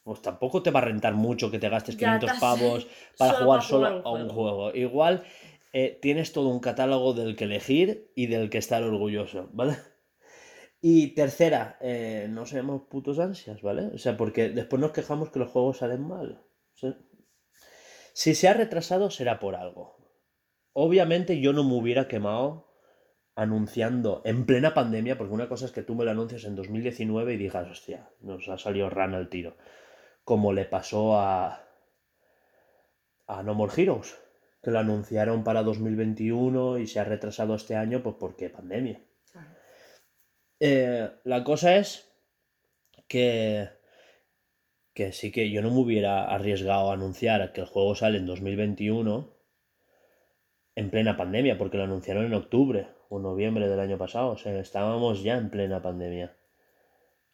pues 0.05 0.23
tampoco 0.23 0.63
te 0.63 0.71
va 0.71 0.81
a 0.81 0.85
rentar 0.85 1.15
mucho 1.15 1.51
que 1.51 1.59
te 1.59 1.69
gastes 1.69 1.97
Ya 1.97 2.19
500 2.19 2.31
te 2.31 2.37
has- 2.37 2.41
pavos 2.41 2.87
para 3.17 3.33
solo 3.33 3.45
jugar 3.45 3.59
para 3.61 3.69
solo 3.69 3.87
jugar 3.87 3.93
un 4.01 4.07
a 4.07 4.11
un 4.25 4.29
juego. 4.29 4.75
Igual 4.75 5.25
eh, 5.73 5.99
tienes 6.03 6.33
todo 6.33 6.49
un 6.49 6.61
catálogo 6.61 7.15
del 7.15 7.37
que 7.37 7.45
elegir 7.45 8.13
y 8.15 8.27
del 8.27 8.51
que 8.51 8.59
estar 8.59 8.83
orgulloso, 8.83 9.49
¿vale? 9.53 9.77
Y 10.81 11.15
tercera, 11.15 11.79
eh, 11.81 12.27
no 12.29 12.45
seamos 12.45 12.83
putos 12.91 13.19
ansias, 13.21 13.63
¿vale? 13.63 13.87
O 13.95 13.99
sea, 13.99 14.17
porque 14.17 14.49
después 14.49 14.81
nos 14.81 14.91
quejamos 14.93 15.31
que 15.31 15.39
los 15.39 15.51
juegos 15.51 15.79
salen 15.79 16.03
mal. 16.07 16.43
Si 18.15 18.35
se 18.35 18.49
ha 18.49 18.55
retrasado 18.55 19.11
será 19.11 19.39
por 19.39 19.55
algo. 19.55 19.97
Obviamente 20.73 21.41
yo 21.41 21.53
no 21.53 21.65
me 21.65 21.75
hubiera 21.75 22.09
quemado 22.09 22.72
anunciando 23.35 24.23
en 24.25 24.45
plena 24.45 24.75
pandemia, 24.75 25.17
porque 25.17 25.33
una 25.33 25.49
cosa 25.49 25.67
es 25.67 25.73
que 25.73 25.83
tú 25.83 25.95
me 25.95 26.05
lo 26.05 26.11
anuncias 26.11 26.45
en 26.45 26.57
2019 26.57 27.35
y 27.35 27.37
digas, 27.37 27.71
hostia, 27.71 28.11
nos 28.21 28.49
ha 28.49 28.59
salido 28.59 28.91
rana 28.91 29.19
el 29.19 29.29
tiro. 29.29 29.57
como 30.25 30.53
le 30.53 30.65
pasó 30.67 31.19
a, 31.19 31.65
a 33.27 33.43
No 33.43 33.55
More 33.55 33.73
Heroes, 33.77 34.17
que 34.63 34.71
lo 34.71 34.79
anunciaron 34.79 35.43
para 35.43 35.63
2021 35.63 36.79
y 36.79 36.87
se 36.87 37.01
ha 37.01 37.05
retrasado 37.05 37.55
este 37.55 37.75
año 37.75 38.03
pues 38.03 38.17
porque 38.19 38.51
pandemia. 38.51 39.01
Eh, 40.61 41.11
la 41.25 41.43
cosa 41.43 41.77
es 41.77 42.09
que, 43.09 43.69
que 44.95 45.11
sí 45.11 45.33
que 45.33 45.51
yo 45.51 45.61
no 45.61 45.71
me 45.71 45.81
hubiera 45.81 46.33
arriesgado 46.33 46.91
a 46.91 46.95
anunciar 46.95 47.53
que 47.53 47.63
el 47.63 47.67
juego 47.67 47.97
sale 47.97 48.19
en 48.19 48.27
2021 48.27 49.35
en 50.77 50.91
plena 50.91 51.17
pandemia, 51.17 51.59
porque 51.59 51.79
lo 51.79 51.85
anunciaron 51.85 52.27
en 52.27 52.35
octubre 52.35 52.89
o 53.13 53.19
noviembre 53.19 53.69
del 53.69 53.79
año 53.79 53.99
pasado. 53.99 54.31
O 54.31 54.39
sea, 54.39 54.59
estábamos 54.59 55.23
ya 55.23 55.37
en 55.37 55.51
plena 55.51 55.83
pandemia. 55.83 56.35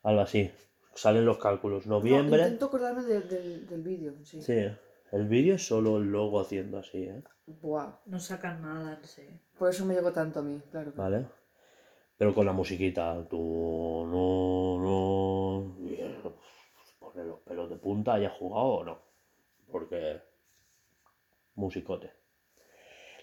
Algo 0.02 0.22
así. 0.22 0.50
Salen 0.94 1.24
los 1.24 1.38
cálculos. 1.38 1.86
No, 1.86 1.98
Noviembre. 1.98 2.42
intento 2.42 2.66
acordarme 2.66 3.02
del, 3.04 3.28
del, 3.28 3.66
del 3.68 3.82
vídeo, 3.82 4.14
sí. 4.24 4.42
Sí. 4.42 4.66
El 5.12 5.28
vídeo 5.28 5.54
es 5.54 5.64
solo 5.64 5.98
el 5.98 6.10
logo 6.10 6.40
haciendo 6.40 6.78
así, 6.78 7.04
¿eh? 7.04 7.22
Buah. 7.46 7.92
No 8.06 8.18
sacan 8.18 8.60
nada, 8.60 8.98
sí. 9.04 9.22
Por 9.56 9.70
eso 9.70 9.84
me 9.84 9.94
llegó 9.94 10.12
tanto 10.12 10.40
a 10.40 10.42
mí, 10.42 10.60
claro. 10.72 10.92
claro. 10.92 11.10
¿Vale? 11.10 11.26
Pero 12.16 12.34
con 12.34 12.44
la 12.44 12.52
musiquita. 12.52 13.24
Tú, 13.30 14.04
no, 14.10 14.82
no. 14.82 15.86
y, 15.88 15.94
eh, 15.94 16.18
Pone 16.98 17.24
los 17.24 17.38
pelos 17.40 17.70
de 17.70 17.76
punta, 17.76 18.14
haya 18.14 18.30
jugado 18.30 18.66
o 18.66 18.84
no. 18.84 18.98
Porque. 19.70 20.20
Musicote. 21.54 22.12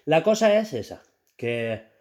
La 0.06 0.22
cosa 0.22 0.56
es 0.58 0.72
esa. 0.72 1.02
Que. 1.36 1.94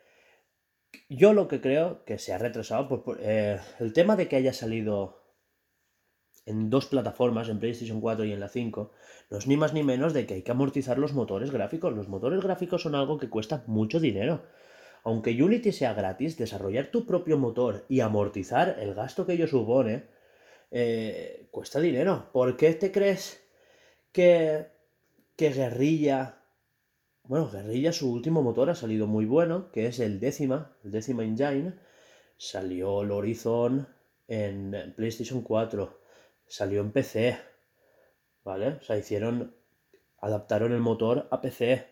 Yo 1.10 1.34
lo 1.34 1.48
que 1.48 1.62
creo 1.62 2.04
que 2.06 2.18
se 2.18 2.34
ha 2.34 2.38
retrasado. 2.38 2.88
Pues, 2.88 3.02
por- 3.02 3.18
eh, 3.22 3.60
el 3.80 3.94
tema 3.94 4.16
de 4.16 4.28
que 4.28 4.36
haya 4.36 4.54
salido 4.54 5.24
en 6.46 6.70
dos 6.70 6.86
plataformas, 6.86 7.50
en 7.50 7.60
PlayStation 7.60 8.00
4 8.02 8.24
y 8.26 8.32
en 8.32 8.40
la 8.40 8.50
5, 8.50 8.92
no 9.32 9.38
es 9.38 9.48
ni 9.48 9.58
más 9.58 9.74
ni 9.74 9.84
menos 9.84 10.14
de 10.14 10.26
que 10.28 10.36
hay 10.36 10.42
que 10.44 10.52
amortizar 10.52 10.98
los 11.00 11.14
motores 11.14 11.52
gráficos. 11.52 11.94
Los 11.94 12.08
motores 12.08 12.42
gráficos 12.42 12.84
son 12.84 12.94
algo 12.96 13.18
que 13.18 13.30
cuesta 13.30 13.64
mucho 13.68 14.00
dinero. 14.00 14.44
Aunque 15.04 15.42
Unity 15.42 15.72
sea 15.72 15.94
gratis, 15.94 16.38
desarrollar 16.38 16.88
tu 16.88 17.06
propio 17.06 17.38
motor 17.38 17.86
y 17.90 18.00
amortizar 18.02 18.78
el 18.80 18.94
gasto 18.94 19.26
que 19.26 19.34
ello 19.34 19.48
supone 19.48 20.06
eh, 20.72 21.48
cuesta 21.52 21.80
dinero. 21.80 22.30
¿Por 22.34 22.58
qué 22.58 22.74
te 22.74 22.92
crees 22.92 23.44
que, 24.12 24.68
que 25.36 25.50
Guerrilla... 25.52 26.42
Bueno, 27.28 27.50
Guerrilla, 27.50 27.92
su 27.92 28.12
último 28.12 28.44
motor 28.44 28.70
ha 28.70 28.76
salido 28.76 29.08
muy 29.08 29.26
bueno, 29.26 29.72
que 29.72 29.88
es 29.88 30.00
el 30.00 30.20
décima, 30.20 30.78
el 30.84 30.92
décima 30.92 31.24
engine. 31.24 31.74
Salió 32.38 33.02
el 33.02 33.12
Horizon 33.12 33.88
en 34.28 34.94
PlayStation 34.96 35.42
4, 35.42 36.00
salió 36.46 36.82
en 36.82 36.92
PC, 36.92 37.38
¿vale? 38.44 38.68
O 38.80 38.82
sea, 38.82 38.98
hicieron, 38.98 39.56
adaptaron 40.20 40.72
el 40.72 40.82
motor 40.82 41.28
a 41.32 41.42
PC. 41.42 41.88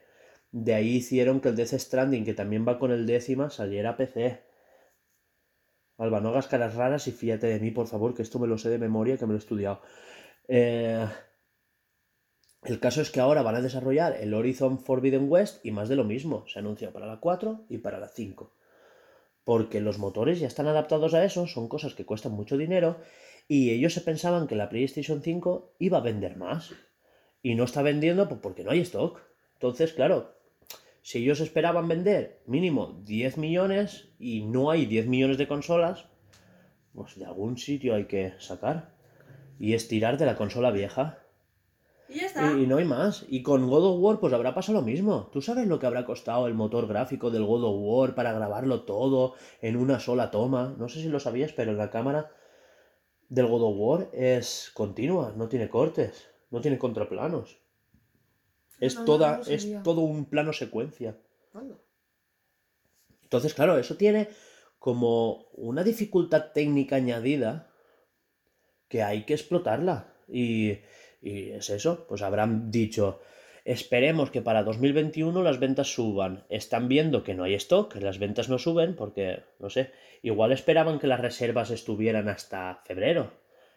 De 0.51 0.75
ahí 0.75 0.97
hicieron 0.97 1.41
que 1.41 1.49
el 1.49 1.55
Death 1.55 1.79
Stranding, 1.79 2.25
que 2.25 2.35
también 2.35 2.67
va 2.67 2.77
con 2.77 2.91
el 2.91 3.07
décima, 3.07 3.49
saliera 3.49 3.91
a 3.91 3.97
PC. 3.97 4.43
Alba, 5.97 6.21
no 6.21 6.29
hagas 6.29 6.47
caras 6.47 6.75
raras 6.75 7.07
y 7.07 7.11
fíjate 7.11 7.47
de 7.47 7.59
mí, 7.59 7.71
por 7.71 7.87
favor, 7.87 8.13
que 8.13 8.21
esto 8.21 8.37
me 8.37 8.47
lo 8.47 8.59
sé 8.59 8.69
de 8.69 8.77
memoria, 8.77 9.17
que 9.17 9.25
me 9.25 9.33
lo 9.33 9.37
he 9.37 9.39
estudiado. 9.39 9.81
Eh, 10.47 11.07
el 12.65 12.79
caso 12.79 13.01
es 13.01 13.11
que 13.11 13.19
ahora 13.19 13.41
van 13.41 13.55
a 13.55 13.61
desarrollar 13.61 14.17
el 14.19 14.33
Horizon 14.33 14.79
Forbidden 14.79 15.29
West 15.29 15.65
y 15.65 15.71
más 15.71 15.89
de 15.89 15.95
lo 15.95 16.03
mismo. 16.03 16.45
Se 16.47 16.59
anuncia 16.59 16.91
para 16.91 17.05
la 17.05 17.19
4 17.19 17.65
y 17.69 17.79
para 17.79 17.99
la 17.99 18.07
5. 18.07 18.51
Porque 19.43 19.81
los 19.81 19.99
motores 19.99 20.39
ya 20.39 20.47
están 20.47 20.67
adaptados 20.67 21.13
a 21.13 21.25
eso, 21.25 21.47
son 21.47 21.67
cosas 21.67 21.93
que 21.93 22.05
cuestan 22.05 22.31
mucho 22.31 22.57
dinero 22.57 22.97
y 23.47 23.71
ellos 23.71 23.93
se 23.93 24.01
pensaban 24.01 24.47
que 24.47 24.55
la 24.55 24.69
PlayStation 24.69 25.21
5 25.21 25.75
iba 25.79 25.97
a 25.97 26.01
vender 26.01 26.37
más. 26.37 26.71
Y 27.41 27.55
no 27.55 27.65
está 27.65 27.81
vendiendo 27.81 28.29
porque 28.41 28.63
no 28.63 28.71
hay 28.71 28.79
stock. 28.79 29.19
Entonces, 29.55 29.93
claro, 29.93 30.35
si 31.01 31.19
ellos 31.19 31.41
esperaban 31.41 31.89
vender 31.89 32.41
mínimo 32.45 33.01
10 33.03 33.37
millones 33.37 34.09
y 34.17 34.43
no 34.43 34.71
hay 34.71 34.85
10 34.85 35.07
millones 35.07 35.37
de 35.37 35.49
consolas, 35.49 36.05
pues 36.93 37.17
de 37.19 37.25
algún 37.25 37.57
sitio 37.57 37.95
hay 37.95 38.05
que 38.05 38.33
sacar. 38.39 38.93
Y 39.59 39.73
estirar 39.73 40.17
de 40.17 40.25
la 40.25 40.37
consola 40.37 40.71
vieja. 40.71 41.22
Y 42.13 42.19
ya 42.19 42.27
está. 42.27 42.53
Y, 42.53 42.63
y 42.63 42.67
no 42.67 42.77
hay 42.77 42.85
más. 42.85 43.25
Y 43.27 43.41
con 43.41 43.67
God 43.67 43.85
of 43.85 44.01
War, 44.01 44.19
pues 44.19 44.33
habrá 44.33 44.53
pasado 44.53 44.79
lo 44.79 44.85
mismo. 44.85 45.29
¿Tú 45.31 45.41
sabes 45.41 45.67
lo 45.67 45.79
que 45.79 45.85
habrá 45.85 46.05
costado 46.05 46.47
el 46.47 46.53
motor 46.53 46.87
gráfico 46.87 47.31
del 47.31 47.45
God 47.45 47.63
of 47.63 47.75
War 47.79 48.15
para 48.15 48.33
grabarlo 48.33 48.83
todo 48.83 49.33
en 49.61 49.77
una 49.77 49.99
sola 49.99 50.31
toma? 50.31 50.75
No 50.77 50.89
sé 50.89 51.01
si 51.01 51.09
lo 51.09 51.19
sabías, 51.19 51.53
pero 51.53 51.73
la 51.73 51.89
cámara 51.89 52.31
del 53.29 53.47
God 53.47 53.63
of 53.63 53.75
War 53.77 54.09
es 54.13 54.71
continua, 54.73 55.33
no 55.35 55.49
tiene 55.49 55.69
cortes, 55.69 56.29
no 56.51 56.61
tiene 56.61 56.77
contraplanos. 56.77 57.57
Es 58.79 58.95
No, 58.95 59.05
toda, 59.05 59.37
no 59.37 59.43
es 59.45 59.83
todo 59.83 60.01
un 60.01 60.25
plano 60.25 60.53
secuencia. 60.53 61.17
Anda. 61.53 61.77
Entonces, 63.23 63.53
claro, 63.53 63.77
eso 63.77 63.95
tiene 63.95 64.29
como 64.77 65.47
una 65.53 65.83
dificultad 65.83 66.51
técnica 66.53 66.97
añadida 66.97 67.71
que 68.87 69.01
hay 69.01 69.25
que 69.25 69.33
explotarla. 69.33 70.13
Y, 70.27 70.77
y 71.23 71.51
es 71.51 71.69
eso, 71.69 72.05
pues 72.07 72.21
habrán 72.21 72.69
dicho, 72.69 73.21
esperemos 73.63 74.29
que 74.29 74.41
para 74.41 74.63
2021 74.63 75.41
las 75.41 75.59
ventas 75.59 75.93
suban. 75.93 76.43
Están 76.49 76.89
viendo 76.89 77.23
que 77.23 77.33
no 77.33 77.45
hay 77.45 77.53
stock, 77.55 77.93
que 77.93 78.01
las 78.01 78.19
ventas 78.19 78.49
no 78.49 78.59
suben, 78.59 78.95
porque, 78.95 79.43
no 79.59 79.69
sé, 79.69 79.91
igual 80.21 80.51
esperaban 80.51 80.99
que 80.99 81.07
las 81.07 81.21
reservas 81.21 81.71
estuvieran 81.71 82.27
hasta 82.27 82.81
febrero 82.85 83.31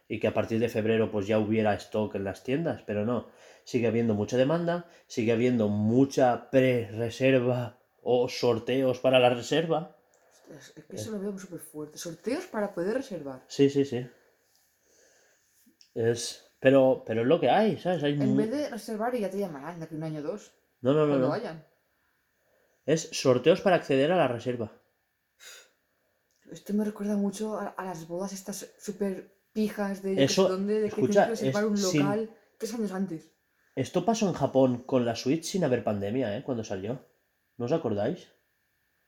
y 0.08 0.20
que 0.20 0.28
a 0.28 0.34
partir 0.34 0.58
de 0.60 0.68
febrero 0.68 1.10
pues 1.10 1.26
ya 1.26 1.38
hubiera 1.38 1.74
stock 1.74 2.14
en 2.14 2.24
las 2.24 2.42
tiendas, 2.42 2.82
pero 2.86 3.04
no. 3.04 3.28
Sigue 3.64 3.86
habiendo 3.86 4.14
mucha 4.14 4.36
demanda, 4.36 4.86
sigue 5.06 5.32
habiendo 5.32 5.68
mucha 5.68 6.50
pre-reserva 6.50 7.78
o 8.02 8.28
sorteos 8.28 9.00
para 9.00 9.18
la 9.18 9.30
reserva. 9.30 9.96
Ostras, 10.32 10.72
es 10.76 10.84
que 10.84 10.96
eso 10.96 11.10
lo 11.10 11.20
veo 11.20 11.36
súper 11.38 11.58
fuerte. 11.58 11.98
Sorteos 11.98 12.46
para 12.46 12.72
poder 12.72 12.94
reservar. 12.94 13.44
Sí, 13.48 13.68
sí, 13.68 13.84
sí. 13.84 14.06
Es... 15.94 16.45
Pero, 16.66 17.04
pero 17.06 17.20
es 17.22 17.28
lo 17.28 17.38
que 17.38 17.48
hay, 17.48 17.78
¿sabes? 17.78 18.02
Hay 18.02 18.14
En 18.14 18.36
vez 18.36 18.50
de 18.50 18.68
reservar 18.68 19.14
y 19.14 19.20
ya 19.20 19.30
te 19.30 19.38
llamarán 19.38 19.78
de 19.78 19.84
aquí 19.84 19.94
un 19.94 20.02
año 20.02 20.18
o 20.18 20.22
dos. 20.24 20.50
No, 20.80 20.92
no, 20.92 21.02
no, 21.02 21.10
Cuando 21.10 21.26
no. 21.26 21.30
vayan. 21.30 21.64
Es 22.84 23.08
sorteos 23.12 23.60
para 23.60 23.76
acceder 23.76 24.10
a 24.10 24.16
la 24.16 24.26
reserva. 24.26 24.72
Esto 26.50 26.74
me 26.74 26.84
recuerda 26.84 27.16
mucho 27.16 27.56
a, 27.56 27.68
a 27.68 27.84
las 27.84 28.08
bodas 28.08 28.32
estas 28.32 28.68
súper 28.80 29.32
pijas 29.52 30.02
de 30.02 30.24
Eso, 30.24 30.48
dónde, 30.48 30.74
de 30.80 30.80
que 30.90 31.00
escucha, 31.00 31.24
que 31.26 31.30
reservar 31.30 31.62
es 31.62 31.70
un 31.70 31.76
sin- 31.78 32.00
local 32.02 32.30
tres 32.58 32.74
años 32.74 32.90
antes. 32.90 33.30
Esto 33.76 34.04
pasó 34.04 34.26
en 34.26 34.34
Japón 34.34 34.82
con 34.82 35.04
la 35.04 35.14
Switch 35.14 35.44
sin 35.44 35.62
haber 35.62 35.84
pandemia, 35.84 36.36
¿eh? 36.36 36.42
Cuando 36.42 36.64
salió. 36.64 36.98
¿No 37.58 37.66
os 37.66 37.72
acordáis? 37.72 38.26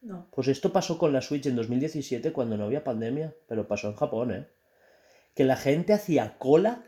No. 0.00 0.28
Pues 0.30 0.46
esto 0.46 0.72
pasó 0.72 0.96
con 0.96 1.12
la 1.12 1.22
Switch 1.22 1.46
en 1.46 1.56
2017 1.56 2.32
cuando 2.32 2.56
no 2.56 2.66
había 2.66 2.84
pandemia, 2.84 3.34
pero 3.48 3.66
pasó 3.66 3.88
en 3.88 3.96
Japón, 3.96 4.32
¿eh? 4.32 4.48
Que 5.34 5.42
la 5.44 5.56
gente 5.56 5.92
hacía 5.92 6.38
cola 6.38 6.84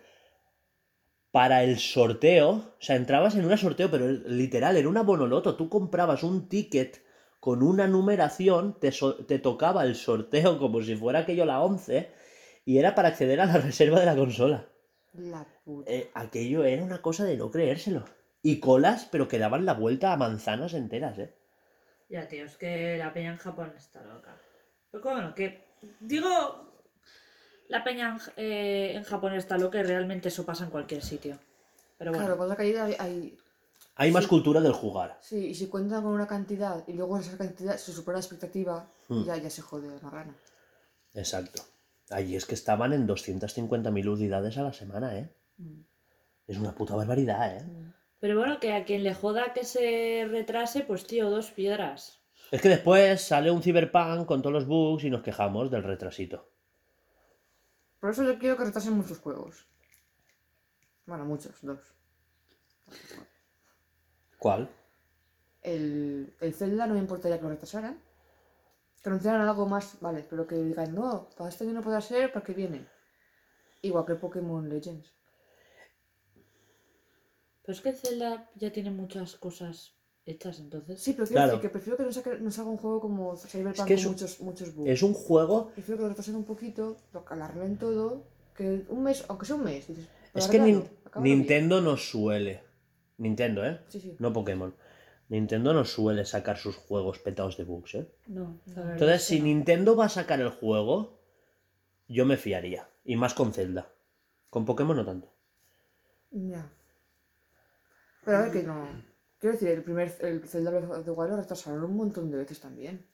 para 1.33 1.63
el 1.65 1.79
sorteo. 1.79 2.51
O 2.51 2.63
sea, 2.81 2.97
entrabas 2.97 3.35
en 3.37 3.45
un 3.47 3.57
sorteo, 3.59 3.91
pero 3.91 4.09
literal, 4.09 4.77
era 4.77 4.89
una 4.89 5.03
bonoloto. 5.03 5.57
Tú 5.57 5.69
comprabas 5.69 6.23
un 6.23 6.49
ticket 6.49 7.03
con 7.41 7.63
una 7.63 7.87
numeración, 7.87 8.79
te, 8.81 8.93
so- 8.93 9.17
te 9.25 9.39
tocaba 9.39 9.85
el 9.85 9.95
sorteo 9.95 10.59
como 10.59 10.83
si 10.83 10.97
fuera 10.97 11.21
aquello 11.21 11.45
la 11.47 11.61
11, 11.63 12.11
y 12.65 12.79
era 12.79 12.95
para 12.95 13.09
acceder 13.09 13.41
a 13.41 13.47
la 13.47 13.59
reserva 13.59 14.01
de 14.01 14.07
la 14.07 14.17
consola. 14.17 14.67
La 15.15 15.47
puta. 15.65 15.91
Eh, 15.91 16.11
aquello 16.15 16.65
era 16.65 16.83
una 16.85 17.03
cosa 17.03 17.25
de 17.25 17.37
no 17.37 17.51
creérselo. 17.51 18.05
Y 18.43 18.59
colas, 18.61 19.09
pero 19.11 19.29
que 19.29 19.39
daban 19.39 19.67
la 19.67 19.75
vuelta 19.75 20.13
a 20.13 20.17
manzanas 20.17 20.73
enteras, 20.75 21.19
¿eh? 21.19 21.35
Ya, 22.09 22.27
tío, 22.27 22.45
es 22.45 22.57
que 22.57 22.97
la 22.99 23.13
peña 23.13 23.31
en 23.31 23.37
Japón 23.37 23.73
está 23.77 24.03
loca. 24.03 24.37
Pero 24.91 25.03
bueno, 25.05 25.35
que 25.35 25.63
digo, 26.01 26.70
la 27.71 27.83
peña 27.85 28.17
en, 28.37 28.45
eh, 28.45 28.93
en 28.97 29.05
Japón 29.05 29.35
está 29.35 29.57
loca 29.57 29.79
y 29.81 29.83
realmente 29.83 30.29
eso 30.29 30.45
pasa 30.45 30.65
en 30.65 30.71
cualquier 30.71 31.03
sitio. 31.03 31.39
Pero 31.97 32.11
bueno, 32.11 32.25
Claro, 32.27 32.39
con 32.39 32.49
la 32.49 32.57
caída 32.57 32.85
hay, 32.85 32.97
hay- 32.99 33.39
Hay 33.97 34.11
más 34.13 34.25
Sí. 34.25 34.31
cultura 34.31 34.61
del 34.61 34.73
jugar. 34.73 35.19
Sí, 35.21 35.49
y 35.49 35.55
si 35.55 35.67
cuentan 35.69 36.03
con 36.03 36.13
una 36.13 36.27
cantidad 36.27 36.83
y 36.87 36.95
luego 36.95 37.19
esa 37.19 37.37
cantidad 37.37 37.77
se 37.77 37.93
supera 37.93 38.17
la 38.17 38.21
expectativa, 38.21 38.91
Hmm. 39.09 39.25
ya, 39.25 39.37
ya 39.37 39.51
se 39.51 39.61
jode 39.63 39.89
la 40.03 40.11
gana. 40.11 40.35
Exacto. 41.15 41.63
Allí 42.11 42.35
es 42.37 42.47
que 42.47 42.55
estaban 42.55 42.93
en 42.93 43.07
250.000 43.07 44.09
unidades 44.09 44.57
a 44.59 44.63
la 44.63 44.73
semana, 44.73 45.17
¿eh? 45.19 45.29
Mm. 45.59 45.81
Es 46.47 46.59
una 46.59 46.75
puta 46.75 46.95
barbaridad, 46.97 47.57
¿eh? 47.59 47.65
pero 48.19 48.39
bueno, 48.39 48.59
que 48.59 48.73
a 48.75 48.85
quien 48.85 49.03
le 49.05 49.15
joda 49.15 49.53
que 49.53 49.65
se 49.65 50.27
retrase, 50.29 50.81
pues 50.83 51.07
tío, 51.07 51.31
dos 51.31 51.51
piedras. 51.51 52.21
Es 52.51 52.61
que 52.63 52.69
después 52.69 53.21
sale 53.23 53.51
un 53.51 53.63
Cyberpunk 53.63 54.27
con 54.27 54.43
todos 54.43 54.53
los 54.53 54.67
bugs 54.67 55.05
y 55.05 55.11
nos 55.11 55.23
quejamos 55.23 55.71
del 55.71 55.85
retrasito. 55.85 56.50
Por 58.01 58.11
eso 58.11 58.25
yo 58.25 58.39
quiero 58.39 58.57
que 58.57 58.65
retrasen 58.65 58.95
muchos 58.95 59.19
juegos. 59.19 59.67
Bueno, 61.07 61.25
muchos, 61.27 61.55
dos. 61.61 61.81
¿Cuál? 64.39 64.71
El, 65.63 66.35
el 66.41 66.55
Zelda 66.55 66.87
no 66.87 66.95
me 66.95 67.01
importaría 67.01 67.37
que 67.37 67.45
lo 67.45 67.51
retrasaran. 67.51 68.01
Que 69.03 69.09
anunciaran 69.09 69.43
algo 69.43 69.67
más, 69.67 70.01
vale, 70.01 70.27
pero 70.29 70.47
que 70.47 70.57
digan, 70.57 70.95
no, 70.95 71.29
para 71.37 71.51
este 71.51 71.65
año 71.65 71.75
no 71.75 71.83
podrá 71.83 72.01
ser, 72.01 72.33
para 72.33 72.45
que 72.45 72.55
viene. 72.55 72.87
Igual 73.83 74.07
que 74.07 74.13
el 74.13 74.19
Pokémon 74.19 74.69
Legends. 74.69 75.13
Pero 77.63 77.73
es 77.73 77.81
que 77.81 77.93
Zelda 77.93 78.51
ya 78.57 78.73
tiene 78.73 78.91
muchas 78.91 79.37
cosas 79.37 80.00
hechas, 80.31 80.59
entonces. 80.61 81.01
Sí, 81.01 81.13
pero 81.13 81.27
quiero 81.27 81.39
Claro. 81.41 81.53
decir 81.53 81.63
que 81.63 81.69
prefiero 81.71 81.97
que 81.97 82.05
no, 82.05 82.13
saque, 82.13 82.39
no 82.41 82.51
salga 82.51 82.71
un 82.71 82.77
juego 82.79 83.01
como 83.01 83.37
Cyberpunk 83.37 83.87
que 83.87 83.95
es 83.95 84.01
con 84.03 84.09
un- 84.09 84.13
muchos, 84.15 84.41
muchos 84.41 84.75
bugs. 84.75 84.89
Es 84.91 85.03
un 85.03 85.15
juego. 85.15 85.71
Prefiero 85.75 85.99
que 85.99 86.03
lo 86.05 86.09
retrasen 86.09 86.37
un 86.37 86.45
poquito, 86.45 86.97
lo 87.13 87.25
alarmen 87.29 87.77
todo, 87.79 88.25
que 88.55 88.85
un 88.89 89.03
mes, 89.03 89.25
aunque 89.29 89.47
sea 89.47 89.57
un 89.57 89.65
mes, 89.65 89.87
dices. 89.89 90.09
Es 90.35 90.47
que. 90.49 90.83
Nintendo 91.17 91.81
nos 91.81 92.09
suele. 92.11 92.63
Nintendo, 93.19 93.65
¿eh? 93.67 93.81
Sí, 93.89 94.01
sí. 94.01 94.17
No 94.19 94.33
Pokémon. 94.33 94.75
Nintendo 95.29 95.73
no 95.75 95.85
suele 95.85 96.25
sacar 96.25 96.57
sus 96.59 96.77
juegos 96.77 97.19
petados 97.21 97.57
de 97.57 97.65
bugs, 97.65 97.95
¿eh? 97.95 98.09
No, 98.27 98.59
la 98.67 98.93
Entonces, 98.93 99.23
es 99.23 99.29
que 99.29 99.35
si 99.35 99.39
no. 99.41 99.45
Nintendo 99.47 99.95
va 99.97 100.07
a 100.07 100.09
sacar 100.09 100.41
el 100.41 100.49
juego, 100.51 101.19
yo 102.09 102.25
me 102.27 102.37
fiaría. 102.37 102.89
Y 103.05 103.17
más 103.17 103.35
con 103.35 103.53
Zelda. 103.53 103.89
Con 104.51 104.65
Pokémon 104.65 104.97
no 104.97 105.05
tanto. 105.05 105.33
Ya. 106.33 106.69
Pero 108.25 108.37
a 108.37 108.41
ver 108.43 108.53
que 108.53 108.63
no. 108.63 108.89
Quiero 109.41 109.55
decir, 109.55 109.69
el 109.71 109.83
primer 109.83 110.15
el 110.21 110.47
Zelda 110.47 110.71
Breath 110.71 110.91
of 110.91 111.05
the 111.05 111.11
Wild 111.11 111.31
lo 111.31 111.37
retrasaron 111.39 111.83
un 111.83 111.97
montón 111.97 112.31
de 112.31 112.37
veces 112.37 112.61
también. 112.61 113.07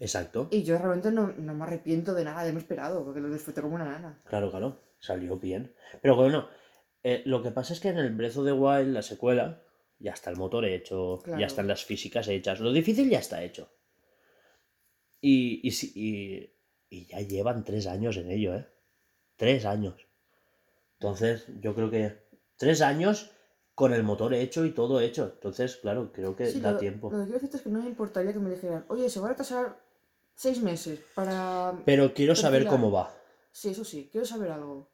Exacto. 0.00 0.48
Y 0.50 0.62
yo 0.64 0.76
realmente 0.78 1.10
no, 1.10 1.28
no 1.32 1.54
me 1.54 1.64
arrepiento 1.64 2.12
de 2.14 2.24
nada 2.24 2.38
de 2.38 2.42
haberme 2.42 2.60
esperado, 2.60 3.04
porque 3.04 3.20
lo 3.20 3.30
disfruté 3.32 3.62
como 3.62 3.76
una 3.76 3.84
nana. 3.84 4.20
Claro, 4.26 4.50
claro. 4.50 4.82
Salió 5.00 5.38
bien. 5.38 5.74
Pero 6.02 6.16
bueno, 6.16 6.48
eh, 7.04 7.22
lo 7.24 7.42
que 7.42 7.50
pasa 7.52 7.72
es 7.72 7.80
que 7.80 7.88
en 7.88 7.98
el 7.98 8.14
Breath 8.14 8.36
of 8.36 8.44
the 8.46 8.52
Wild, 8.52 8.92
la 8.92 9.02
secuela, 9.02 9.62
ya 10.00 10.12
está 10.12 10.30
el 10.30 10.36
motor 10.36 10.64
hecho, 10.64 11.20
Claro. 11.24 11.40
ya 11.40 11.46
están 11.46 11.66
las 11.68 11.84
físicas 11.84 12.26
hechas. 12.28 12.60
Lo 12.60 12.72
difícil 12.72 13.08
ya 13.08 13.18
está 13.20 13.42
hecho. 13.42 13.70
Y, 15.20 15.60
y, 15.68 15.72
y- 15.94 16.54
y 16.90 17.06
ya 17.06 17.20
llevan 17.20 17.64
tres 17.64 17.86
años 17.86 18.16
en 18.16 18.30
ello, 18.30 18.54
¿eh? 18.54 18.66
Tres 19.36 19.64
años. 19.66 20.08
Entonces, 20.94 21.46
yo 21.60 21.74
creo 21.74 21.90
que 21.90 22.16
tres 22.56 22.80
años 22.82 23.30
con 23.78 23.92
el 23.94 24.02
motor 24.02 24.34
hecho 24.34 24.64
y 24.64 24.72
todo 24.72 25.00
hecho. 25.00 25.30
Entonces, 25.34 25.76
claro, 25.76 26.10
creo 26.12 26.34
que 26.34 26.46
Sí, 26.46 26.60
da 26.60 26.72
lo, 26.72 26.78
tiempo. 26.78 27.10
Lo 27.12 27.18
que 27.18 27.24
quiero 27.26 27.34
decirte 27.38 27.56
es 27.58 27.62
que 27.62 27.68
no 27.70 27.80
me 27.80 27.88
importaría 27.88 28.32
que 28.32 28.40
me 28.40 28.50
dijeran, 28.50 28.84
oye, 28.88 29.08
se 29.08 29.20
va 29.20 29.26
a 29.26 29.28
retrasar 29.30 29.78
seis 30.34 30.60
meses 30.60 30.98
para. 31.14 31.74
Pero 31.84 32.12
quiero 32.12 32.34
saber 32.34 32.66
cómo 32.66 32.90
va. 32.90 33.14
Sí, 33.52 33.70
eso 33.70 33.84
sí, 33.84 34.08
quiero 34.10 34.26
saber 34.26 34.50
algo. 34.50 34.88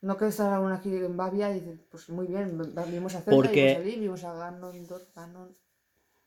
No 0.00 0.16
que 0.16 0.26
estar 0.28 0.50
aún 0.54 0.72
aquí 0.72 0.94
en 0.96 1.16
Bavia 1.18 1.50
y 1.50 1.60
dices, 1.60 1.80
pues 1.90 2.08
muy 2.08 2.26
bien, 2.26 2.56
vimos 2.90 3.14
a 3.14 3.20
Zelda, 3.20 3.36
Porque- 3.36 3.74
vimos 3.74 3.76
a 3.76 3.84
Link, 3.84 4.00
vimos 4.00 4.24
a 4.24 4.32
Ganondorf, 4.34 5.14
Ganon... 5.14 5.56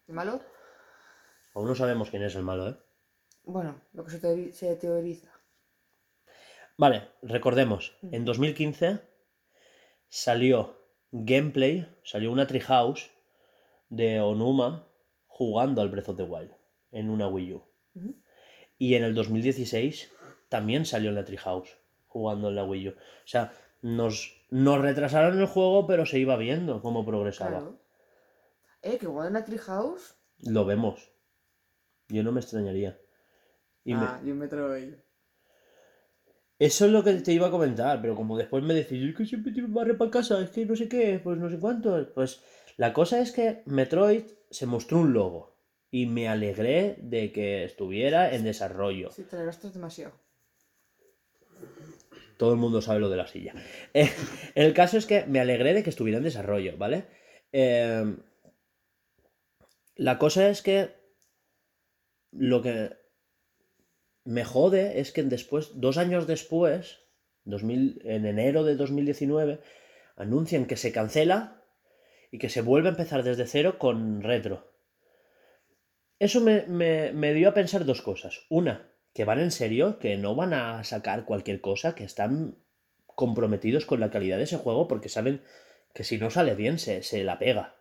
¿El 0.07 0.13
malo? 0.13 0.39
Aún 1.55 1.67
no 1.67 1.75
sabemos 1.75 2.09
quién 2.11 2.23
es 2.23 2.35
el 2.35 2.43
malo, 2.43 2.69
¿eh? 2.69 2.77
Bueno, 3.43 3.75
lo 3.93 4.03
que 4.03 4.11
se, 4.11 4.21
teori- 4.21 4.51
se 4.51 4.75
teoriza. 4.75 5.29
Vale, 6.77 7.09
recordemos, 7.23 7.97
Mm. 8.01 8.13
en 8.15 8.25
2015 8.25 8.99
salió 10.09 10.77
gameplay, 11.11 11.87
salió 12.03 12.31
una 12.31 12.47
Treehouse 12.47 13.09
de 13.89 14.19
Onuma 14.19 14.87
jugando 15.27 15.81
al 15.81 15.89
Breath 15.89 16.09
of 16.09 16.17
the 16.17 16.23
Wild 16.23 16.51
en 16.91 17.09
una 17.09 17.27
Wii 17.27 17.53
U. 17.53 17.63
Y 18.77 18.95
en 18.95 19.03
el 19.03 19.13
2016 19.15 20.11
también 20.49 20.85
salió 20.85 21.09
en 21.09 21.15
la 21.15 21.25
Treehouse 21.25 21.77
jugando 22.07 22.49
en 22.49 22.55
la 22.55 22.63
Wii 22.63 22.89
U. 22.89 22.91
O 22.91 22.95
sea, 23.27 23.53
nos, 23.81 24.33
nos 24.49 24.79
retrasaron 24.81 25.39
el 25.39 25.45
juego, 25.47 25.85
pero 25.87 26.05
se 26.05 26.19
iba 26.19 26.35
viendo 26.37 26.81
cómo 26.81 27.05
progresaba. 27.05 27.51
Claro. 27.59 27.79
Eh, 28.81 28.97
que 28.97 29.05
igual 29.05 29.27
en 29.27 29.33
la 29.33 29.45
Treehouse. 29.45 30.15
Lo 30.39 30.65
vemos. 30.65 31.11
Yo 32.07 32.23
no 32.23 32.31
me 32.31 32.39
extrañaría. 32.39 32.97
Y 33.83 33.93
me- 33.93 34.05
Ah, 34.05 34.19
yo 34.23 34.33
me 34.33 34.41
Metroid. 34.45 34.93
Eso 36.59 36.85
es 36.85 36.91
lo 36.91 37.05
que 37.05 37.13
te 37.13 37.31
iba 37.31 37.47
a 37.47 37.51
comentar, 37.51 38.01
pero 38.01 38.15
como 38.15 38.37
después 38.37 38.61
me 38.63 38.73
decís, 38.73 39.01
es 39.01 39.15
que 39.15 39.25
siempre 39.25 39.53
te 39.53 39.61
barre 39.61 39.93
para 39.93 40.11
casa, 40.11 40.41
es 40.41 40.49
que 40.49 40.65
no 40.65 40.75
sé 40.75 40.89
qué, 40.89 41.21
pues 41.23 41.37
no 41.37 41.49
sé 41.49 41.57
cuánto. 41.57 42.11
Pues 42.13 42.43
la 42.75 42.91
cosa 42.91 43.21
es 43.21 43.31
que 43.31 43.63
Metroid 43.65 44.23
se 44.51 44.65
mostró 44.65 44.99
un 44.99 45.13
logo 45.13 45.55
y 45.89 46.05
me 46.05 46.27
alegré 46.27 46.97
de 47.01 47.31
que 47.31 47.63
estuviera 47.63 48.35
en 48.35 48.43
desarrollo. 48.43 49.09
Sí, 49.09 49.23
te 49.23 49.43
gastas 49.43 49.73
demasiado. 49.73 50.13
Todo 52.37 52.51
el 52.51 52.59
mundo 52.59 52.81
sabe 52.81 52.99
lo 52.99 53.09
de 53.09 53.17
la 53.17 53.27
silla. 53.27 53.53
Eh, 53.93 54.09
el 54.55 54.73
caso 54.73 54.97
es 54.97 55.05
que 55.05 55.25
me 55.25 55.39
alegré 55.39 55.73
de 55.73 55.81
que 55.81 55.89
estuviera 55.89 56.17
en 56.17 56.25
desarrollo, 56.25 56.77
¿vale? 56.77 57.05
Eh, 57.53 58.15
la 59.95 60.17
cosa 60.17 60.49
es 60.49 60.61
que 60.61 60.93
lo 62.31 62.61
que 62.61 62.98
me 64.25 64.43
jode 64.45 64.99
es 64.99 65.11
que 65.11 65.23
después, 65.23 65.71
dos 65.79 65.97
años 65.97 66.27
después, 66.27 66.99
2000 67.45 68.01
en 68.05 68.25
enero 68.25 68.63
de 68.63 68.75
2019, 68.75 69.59
anuncian 70.15 70.65
que 70.65 70.77
se 70.77 70.91
cancela 70.91 71.63
y 72.31 72.37
que 72.39 72.49
se 72.49 72.61
vuelve 72.61 72.89
a 72.89 72.91
empezar 72.91 73.23
desde 73.23 73.47
cero 73.47 73.77
con 73.79 74.21
retro. 74.21 74.71
Eso 76.19 76.41
me, 76.41 76.65
me- 76.67 77.11
me 77.13 77.33
dio 77.33 77.49
a 77.49 77.53
pensar 77.53 77.83
dos 77.85 78.01
cosas. 78.01 78.45
Una, 78.49 78.91
que 79.13 79.25
van 79.25 79.39
en 79.39 79.51
serio, 79.51 79.99
que 79.99 80.17
no 80.17 80.35
van 80.35 80.53
a 80.53 80.83
sacar 80.83 81.25
cualquier 81.25 81.61
cosa, 81.61 81.95
que 81.95 82.03
están 82.03 82.57
comprometidos 83.07 83.85
con 83.85 83.99
la 83.99 84.11
calidad 84.11 84.37
de 84.37 84.43
ese 84.43 84.57
juego 84.57 84.87
porque 84.87 85.09
saben 85.09 85.41
que 85.93 86.03
si 86.03 86.17
no 86.17 86.29
sale 86.29 86.55
bien 86.55 86.77
se, 86.79 87.03
se 87.03 87.23
la 87.23 87.39
pega. 87.39 87.75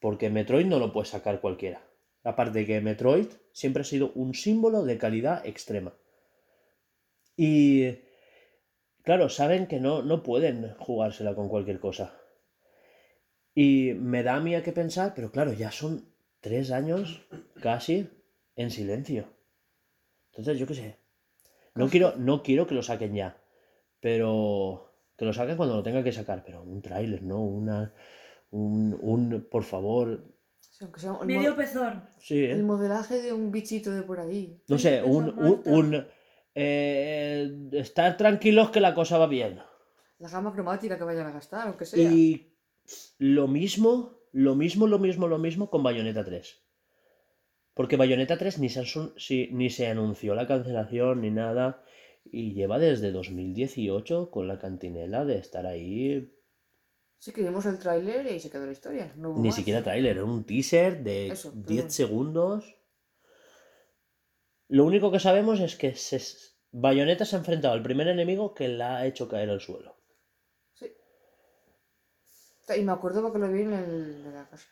Porque 0.00 0.30
Metroid 0.30 0.66
no 0.66 0.78
lo 0.80 0.92
puede 0.92 1.06
sacar 1.06 1.40
cualquiera. 1.40 1.80
Aparte 2.22 2.66
que 2.66 2.80
Metroid 2.80 3.28
siempre 3.52 3.82
ha 3.82 3.84
sido 3.84 4.12
un 4.14 4.34
símbolo 4.34 4.84
de 4.84 4.98
calidad 4.98 5.46
extrema. 5.46 5.94
Y 7.36 7.98
claro, 9.02 9.28
saben 9.28 9.66
que 9.66 9.80
no, 9.80 10.02
no 10.02 10.22
pueden 10.22 10.74
jugársela 10.78 11.34
con 11.34 11.48
cualquier 11.48 11.80
cosa. 11.80 12.14
Y 13.54 13.94
me 13.94 14.22
da 14.22 14.36
a 14.36 14.40
mí 14.40 14.54
a 14.54 14.62
qué 14.62 14.72
pensar, 14.72 15.12
pero 15.14 15.32
claro, 15.32 15.52
ya 15.52 15.70
son 15.70 16.12
tres 16.40 16.70
años 16.70 17.26
casi 17.60 18.08
en 18.56 18.70
silencio. 18.70 19.26
Entonces, 20.30 20.58
yo 20.58 20.66
qué 20.66 20.74
sé. 20.74 20.96
No 21.74 21.88
quiero, 21.88 22.14
no 22.16 22.42
quiero 22.42 22.66
que 22.66 22.74
lo 22.74 22.82
saquen 22.82 23.14
ya. 23.14 23.38
Pero 24.00 24.92
que 25.16 25.24
lo 25.24 25.32
saquen 25.32 25.56
cuando 25.56 25.76
lo 25.76 25.82
tengan 25.82 26.04
que 26.04 26.12
sacar. 26.12 26.44
Pero 26.44 26.62
un 26.62 26.82
tráiler, 26.82 27.22
¿no? 27.22 27.42
Una. 27.42 27.94
Un, 28.50 28.98
un. 29.00 29.46
Por 29.50 29.64
favor. 29.64 30.24
Sí, 30.80 30.84
aunque 30.86 31.00
sea 31.00 31.14
el, 31.20 31.26
Medio 31.26 31.50
mo- 31.50 31.56
pezón. 31.56 32.02
Sí, 32.18 32.38
¿eh? 32.38 32.52
el 32.52 32.62
modelaje 32.62 33.20
de 33.20 33.34
un 33.34 33.52
bichito 33.52 33.90
de 33.90 34.02
por 34.02 34.18
ahí. 34.18 34.62
No 34.66 34.78
sé, 34.78 35.02
un. 35.02 35.38
un, 35.38 35.62
un, 35.66 36.06
eh, 36.54 37.68
estar 37.72 38.16
tranquilos 38.16 38.70
que 38.70 38.80
la 38.80 38.94
cosa 38.94 39.18
va 39.18 39.26
bien. 39.26 39.60
La 40.18 40.28
gama 40.30 40.52
cromática 40.54 40.96
que 40.96 41.04
vayan 41.04 41.26
a 41.26 41.32
gastar, 41.32 41.66
aunque 41.68 41.84
sea. 41.84 42.10
Y 42.10 42.54
lo 43.18 43.46
mismo, 43.46 44.18
lo 44.32 44.54
mismo, 44.54 44.86
lo 44.86 44.98
mismo, 44.98 45.28
lo 45.28 45.38
mismo 45.38 45.68
con 45.70 45.82
Bayonetta 45.82 46.24
3. 46.24 46.62
Porque 47.74 47.96
Bayonetta 47.96 48.36
3 48.38 48.58
ni 48.58 48.68
se, 48.70 48.82
si- 49.16 49.48
ni 49.52 49.68
se 49.70 49.86
anunció 49.86 50.34
la 50.34 50.46
cancelación 50.46 51.20
ni 51.20 51.30
nada. 51.30 51.82
Y 52.24 52.52
lleva 52.54 52.78
desde 52.78 53.12
2018 53.12 54.30
con 54.30 54.48
la 54.48 54.58
cantinela 54.58 55.24
de 55.26 55.36
estar 55.38 55.66
ahí. 55.66 56.32
Sí 57.20 57.32
que 57.32 57.42
vimos 57.42 57.66
el 57.66 57.78
tráiler 57.78 58.26
y 58.32 58.40
se 58.40 58.50
quedó 58.50 58.64
la 58.64 58.72
historia. 58.72 59.12
No 59.16 59.34
Ni 59.36 59.48
más. 59.48 59.54
siquiera 59.54 59.82
tráiler, 59.82 60.16
era 60.16 60.24
un 60.24 60.44
teaser 60.44 61.02
de 61.04 61.28
Eso, 61.28 61.50
pero 61.52 61.66
10 61.66 61.80
bueno. 61.82 61.90
segundos. 61.90 62.74
Lo 64.68 64.86
único 64.86 65.12
que 65.12 65.20
sabemos 65.20 65.60
es 65.60 65.76
que 65.76 65.94
se, 65.94 66.18
Bayonetta 66.72 67.26
se 67.26 67.36
ha 67.36 67.40
enfrentado 67.40 67.74
al 67.74 67.82
primer 67.82 68.08
enemigo 68.08 68.54
que 68.54 68.68
la 68.68 68.96
ha 68.98 69.06
hecho 69.06 69.28
caer 69.28 69.50
al 69.50 69.60
suelo. 69.60 69.96
Sí. 70.72 70.90
Y 72.74 72.82
me 72.82 72.92
acuerdo 72.92 73.20
porque 73.22 73.38
lo 73.38 73.48
vi 73.52 73.62
en 73.62 73.72
el 73.74 74.24
de 74.24 74.30
la 74.30 74.48
casa. 74.48 74.68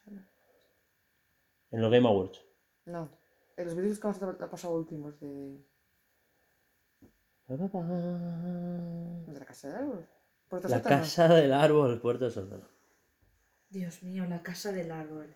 En 1.71 1.83
los 1.83 1.91
Game 1.91 2.09
Awards. 2.09 2.41
No. 2.87 3.11
En 3.57 3.65
los 3.67 3.77
vídeos 3.77 3.99
que 4.01 4.07
hemos 4.07 4.23
ha 4.23 4.51
pasado 4.51 4.75
últimos 4.75 5.21
de, 5.21 5.59
de 7.49 9.33
la 9.39 9.45
casa 9.45 9.69
de 9.69 9.77
árbol. 9.77 10.09
Puerta 10.49 10.69
La 10.69 10.79
sótano. 10.79 11.01
casa 11.03 11.29
del 11.29 11.53
árbol, 11.53 12.01
puerta 12.01 12.25
del 12.27 12.33
sótano. 12.35 12.69
Dios 13.71 14.03
mío, 14.03 14.25
la 14.29 14.43
casa 14.43 14.73
del 14.73 14.91
árbol. 14.91 15.35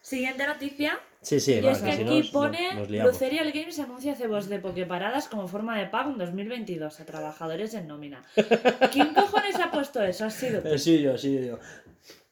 Siguiente 0.00 0.46
noticia. 0.46 1.00
Sí, 1.20 1.40
sí, 1.40 1.54
y 1.54 1.60
va, 1.60 1.72
es 1.72 1.78
que 1.78 1.92
si 1.96 2.02
aquí 2.02 2.18
nos- 2.20 2.30
pone 2.30 2.74
nos 2.74 2.88
liamos. 2.88 3.12
Lucerial 3.12 3.50
Games 3.50 3.78
anuncia 3.80 4.14
cebos 4.14 4.48
de 4.48 4.60
pokeparadas 4.60 5.26
como 5.26 5.48
forma 5.48 5.76
de 5.78 5.86
pago 5.86 6.12
en 6.12 6.18
2022 6.18 7.00
a 7.00 7.04
trabajadores 7.04 7.74
en 7.74 7.88
nómina. 7.88 8.24
¿Quién 8.92 9.12
cojones 9.14 9.56
ha 9.58 9.72
puesto 9.72 10.00
eso? 10.04 10.26
Ha 10.26 10.30
sido 10.30 10.62
tú. 10.62 10.68
Eh, 10.68 10.78
sí, 10.78 11.02
yo, 11.02 11.18
sí, 11.18 11.44
yo. 11.44 11.58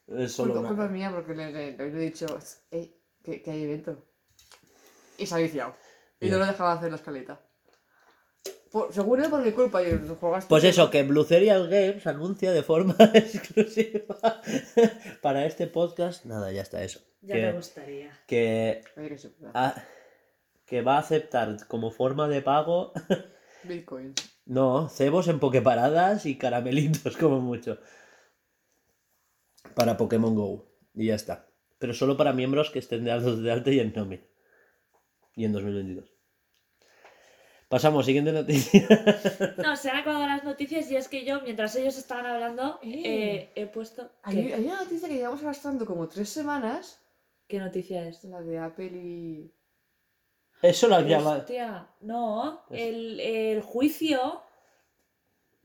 Es 0.07 0.33
solo 0.33 0.53
Culpa, 0.53 0.61
una- 0.61 0.69
culpa 0.69 0.89
mía 0.89 1.11
porque 1.13 1.35
le, 1.35 1.51
le- 1.51 1.77
le 1.77 1.85
he 1.87 1.91
dicho, 2.05 2.27
"Ey, 2.71 2.97
que, 3.25 3.43
que 3.43 3.51
hay 3.51 3.63
evento. 3.65 4.07
Y 5.19 5.27
se 5.27 5.35
ha 5.35 5.39
viciado. 5.39 5.75
Y 6.21 6.29
no 6.31 6.39
lo 6.39 6.47
dejaba 6.47 6.75
hacer 6.75 6.91
la 6.91 6.97
escaleta. 6.97 7.41
Por, 8.75 8.93
seguro 8.93 9.31
por 9.31 9.41
mi 9.41 9.53
culpa, 9.53 9.85
y 9.85 9.97
jugaste. 10.21 10.49
Pues 10.49 10.65
eso, 10.65 10.91
que 10.91 11.05
Blue 11.05 11.23
Serial 11.23 11.69
Games 11.69 12.05
anuncia 12.09 12.51
de 12.51 12.65
forma 12.65 12.97
exclusiva 13.15 14.17
para 15.23 15.47
este 15.47 15.69
podcast. 15.69 16.25
Nada, 16.25 16.51
ya 16.51 16.63
está 16.63 16.83
eso. 16.83 16.99
Ya 17.23 17.37
me 17.37 17.41
que, 17.43 17.53
gustaría. 17.53 18.11
que, 18.27 18.83
va 20.83 20.97
a 20.97 20.99
aceptar 20.99 21.69
como 21.69 21.93
forma 21.93 22.27
de 22.27 22.43
pago 22.43 22.93
Bitcoin. 23.63 24.13
No, 24.45 24.89
cebos 24.89 25.29
en 25.29 25.39
pokeparadas 25.39 26.27
y 26.27 26.37
caramelitos 26.37 27.17
como 27.21 27.39
mucho. 27.39 27.79
Para 29.77 29.97
Pokémon 29.97 30.35
Go. 30.35 30.67
Y 30.95 31.07
ya 31.07 31.15
está. 31.15 31.49
Pero 31.79 31.95
solo 31.95 32.17
para 32.17 32.33
miembros 32.33 32.71
que 32.71 32.81
estén 32.81 33.05
dados 33.05 33.41
de 33.41 33.53
alta 33.53 33.71
y 33.71 33.79
en 33.79 33.93
Nomi. 33.93 34.21
Y 35.37 35.45
en 35.45 35.53
2022. 35.53 36.14
Pasamos, 37.75 38.07
siguiente 38.07 38.31
noticia. 38.31 38.87
No, 39.59 39.75
se 39.75 39.91
han 39.91 39.97
acabado 39.97 40.25
las 40.29 40.45
noticias 40.45 40.89
y 40.93 40.97
es 40.97 41.09
que 41.09 41.25
yo, 41.25 41.41
mientras 41.41 41.75
ellos 41.75 41.99
estaban 41.99 42.25
hablando, 42.25 42.79
Eh. 42.83 43.03
eh, 43.05 43.53
he 43.57 43.67
puesto... 43.67 44.13
Hay, 44.23 44.53
una 44.65 44.85
noticia 44.85 45.09
que 45.09 45.17
llevamos 45.17 45.43
arrastrando 45.43 45.85
como 45.85 46.07
tres 46.07 46.29
semanas, 46.29 47.01
¿Qué 47.49 47.59
noticia 47.59 48.07
es? 48.07 48.23
la 48.23 48.43
de 48.43 48.59
Apple 48.61 48.93
y... 48.95 49.53
Eso 50.63 50.87
lo 50.87 51.01
llama. 51.01 51.39
Hostia, 51.39 51.89
no, 52.03 52.63
Pues- 52.69 52.81
el, 52.81 53.19
el 53.19 53.61
juicio... 53.63 54.41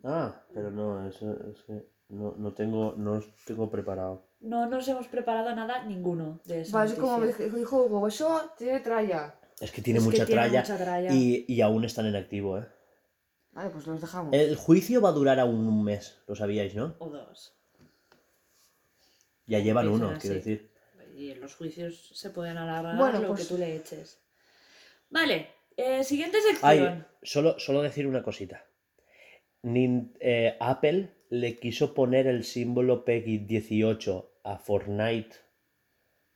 Ah, 0.03 0.33
pero 0.51 0.71
no, 0.71 1.07
eso 1.07 1.31
es 1.51 1.61
que 1.61 1.87
no, 2.07 2.33
no 2.39 2.53
tengo, 2.53 2.95
no 2.97 3.11
os 3.19 3.35
tengo 3.45 3.69
preparado. 3.69 4.25
No 4.39 4.65
nos 4.65 4.87
hemos 4.87 5.07
preparado 5.07 5.55
nada 5.55 5.83
ninguno 5.83 6.39
de 6.45 6.61
eso. 6.61 6.75
Vale, 6.75 6.91
es 6.91 6.97
como 6.97 7.21
dijo 7.21 7.43
dijo 7.43 7.83
Hugo, 7.83 8.07
eso 8.07 8.49
tiene 8.57 8.79
tralla. 8.79 9.35
Es 9.61 9.71
que 9.71 9.81
tiene 9.81 9.99
Es 9.99 10.05
que 10.05 10.11
mucha 10.11 10.25
tiene 10.25 10.41
tralla. 10.41 10.61
mucha 10.61 10.77
tralla. 10.77 11.13
Y, 11.13 11.45
y 11.47 11.61
aún 11.61 11.83
están 11.85 12.05
en 12.05 12.15
activo, 12.15 12.57
¿eh? 12.59 12.65
Vale, 13.51 13.69
pues 13.71 13.85
los 13.87 13.99
dejamos. 13.99 14.33
El 14.33 14.55
juicio 14.55 15.01
va 15.01 15.09
a 15.09 15.13
durar 15.13 15.39
aún 15.39 15.67
un 15.67 15.83
mes, 15.83 16.17
lo 16.27 16.35
sabíais, 16.35 16.75
¿no? 16.75 16.95
O 16.99 17.09
dos. 17.09 17.53
Ya 19.47 19.59
llevan 19.59 19.87
uno, 19.87 20.09
así. 20.11 20.21
quiero 20.21 20.35
decir. 20.35 20.69
Y 21.15 21.31
en 21.31 21.41
los 21.41 21.55
juicios 21.55 22.11
se 22.13 22.29
pueden 22.29 22.57
alargar 22.57 22.95
Bueno, 22.97 23.19
lo 23.19 23.27
pues- 23.29 23.41
que 23.41 23.45
tú 23.53 23.57
le 23.57 23.75
eches. 23.75 24.19
Vale, 25.09 25.49
eh, 25.75 26.03
siguiente 26.03 26.37
Ay, 26.61 26.77
sección. 26.77 27.07
solo, 27.23 27.59
solo 27.59 27.81
decir 27.81 28.05
una 28.07 28.23
cosita. 28.23 28.63
Nin- 29.63 30.15
eh, 30.21 30.55
Apple 30.59 31.09
le 31.29 31.57
quiso 31.59 31.93
poner 31.93 32.27
el 32.27 32.43
símbolo 32.45 33.03
PEGI 33.03 33.39
18 33.39 34.31
a 34.43 34.57
Fortnite 34.57 35.35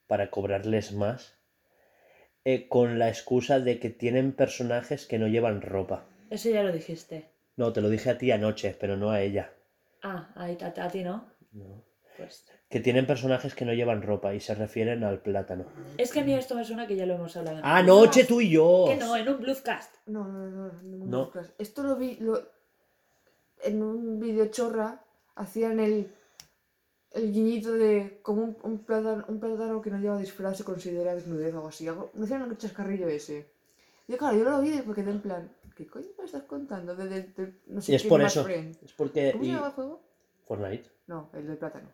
para 0.08 0.30
cobrarles 0.30 0.92
más 0.92 1.33
eh, 2.46 2.68
con 2.68 3.00
la 3.00 3.10
excusa 3.10 3.60
de 3.60 3.80
que 3.80 3.90
tienen 3.90 4.34
personajes 4.34 5.06
que 5.06 5.20
no 5.20 5.28
llevan 5.28 5.62
ropa. 5.62 6.06
Eso 6.30 6.50
ya 6.50 6.64
lo 6.64 6.72
dijiste. 6.72 7.30
No, 7.56 7.72
te 7.74 7.82
lo 7.82 7.90
dije 7.90 8.10
a 8.10 8.18
ti 8.18 8.32
anoche, 8.32 8.76
pero 8.80 8.98
no 8.98 9.12
a 9.12 9.22
ella. 9.22 9.52
Ah, 10.02 10.30
ahí 10.36 10.58
a, 10.62 10.84
a 10.84 10.90
ti 10.90 11.04
no. 11.04 11.26
No. 11.52 11.84
Pues. 12.18 12.46
Que 12.70 12.80
tienen 12.80 13.06
personajes 13.08 13.54
que 13.56 13.66
no 13.66 13.74
llevan 13.74 14.02
ropa 14.02 14.34
y 14.34 14.40
se 14.40 14.56
refieren 14.56 15.04
al 15.04 15.20
plátano. 15.22 15.66
Es 15.98 16.12
que 16.12 16.20
a 16.22 16.24
mí 16.24 16.34
esto 16.34 16.56
me 16.56 16.66
suena 16.66 16.88
que 16.88 16.96
ya 16.96 17.06
lo 17.06 17.14
hemos 17.16 17.36
hablado. 17.38 17.60
en- 17.60 17.66
Anoche 17.66 18.24
tú 18.26 18.42
y 18.42 18.50
yo. 18.50 18.86
Que 18.88 18.96
no, 18.98 19.16
en 19.16 19.30
un 19.30 19.40
Bluescast. 19.40 19.96
No, 20.08 20.28
no, 20.28 20.48
no, 20.50 20.72
no, 20.72 20.98
no, 20.98 21.06
No. 21.06 21.32
Esto 21.60 21.84
lo 21.84 21.96
vi 21.96 22.18
lo- 22.20 22.42
en 23.64 23.82
un 23.82 24.20
vídeo 24.20 24.48
chorra, 24.48 25.04
hacían 25.36 25.80
el, 25.80 26.12
el 27.14 27.32
guiñito 27.32 27.72
de 27.74 28.20
como 28.22 28.44
un, 28.44 28.58
un, 28.64 28.80
plátano, 28.80 29.26
un 29.28 29.40
plátano 29.40 29.82
que 29.82 29.90
no 29.92 30.00
lleva 30.00 30.18
disfraz 30.18 30.58
se 30.58 30.64
considera 30.64 31.14
desnudez 31.16 31.54
o 31.54 31.58
algo 31.58 31.68
así. 31.70 31.88
Algo, 31.88 32.12
no 32.14 32.24
hacían 32.26 32.44
un 32.44 32.58
chascarrillo 32.58 33.08
ese. 33.08 33.52
Y 34.08 34.16
claro, 34.16 34.38
yo 34.38 34.44
lo 34.44 34.62
vi 34.62 34.82
porque 34.82 35.02
en 35.02 35.22
plan, 35.22 35.52
¿qué 35.76 35.88
coño 35.88 36.08
me 36.18 36.26
estás 36.26 36.44
contando? 36.44 36.96
De, 36.96 37.08
de- 37.08 37.22
de- 37.24 37.60
no 37.68 37.82
sé 37.82 37.92
Y 37.94 37.96
es 37.96 38.04
qué 38.04 38.10
por 38.10 38.22
más 38.22 38.32
eso. 38.34 38.44
friend. 38.44 38.78
Es 38.84 38.94
porque. 38.94 39.32
¿Cómo 39.32 39.44
se 39.44 39.50
llama 39.52 39.68
el 39.68 39.74
juego? 39.74 40.02
Fortnite. 40.48 40.90
No, 41.08 41.30
el 41.34 41.48
del 41.48 41.58
plátano. 41.58 41.90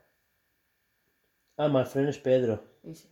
Ah, 1.58 1.86
friend 1.86 2.10
es 2.10 2.18
Pedro. 2.18 2.64
Ese. 2.84 3.08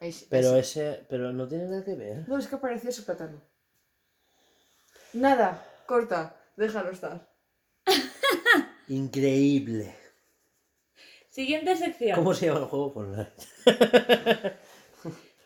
Ese, 0.00 0.26
Pero 0.28 0.54
ese. 0.56 0.90
ese. 0.92 1.06
Pero 1.08 1.32
no 1.32 1.48
tiene 1.48 1.64
nada 1.64 1.84
que 1.84 1.94
ver. 1.94 2.28
No, 2.28 2.38
es 2.38 2.46
que 2.46 2.56
parecía 2.58 2.92
su 2.92 3.04
plátano. 3.04 3.40
Nada, 5.14 5.66
corta, 5.86 6.36
déjalo 6.56 6.90
estar. 6.90 7.26
Increíble. 8.88 9.94
Siguiente 11.38 11.76
sección. 11.76 12.16
¿Cómo 12.16 12.34
se 12.34 12.46
llama 12.46 12.58
el 12.58 12.64
juego? 12.64 12.90
Fortnite. 12.90 13.30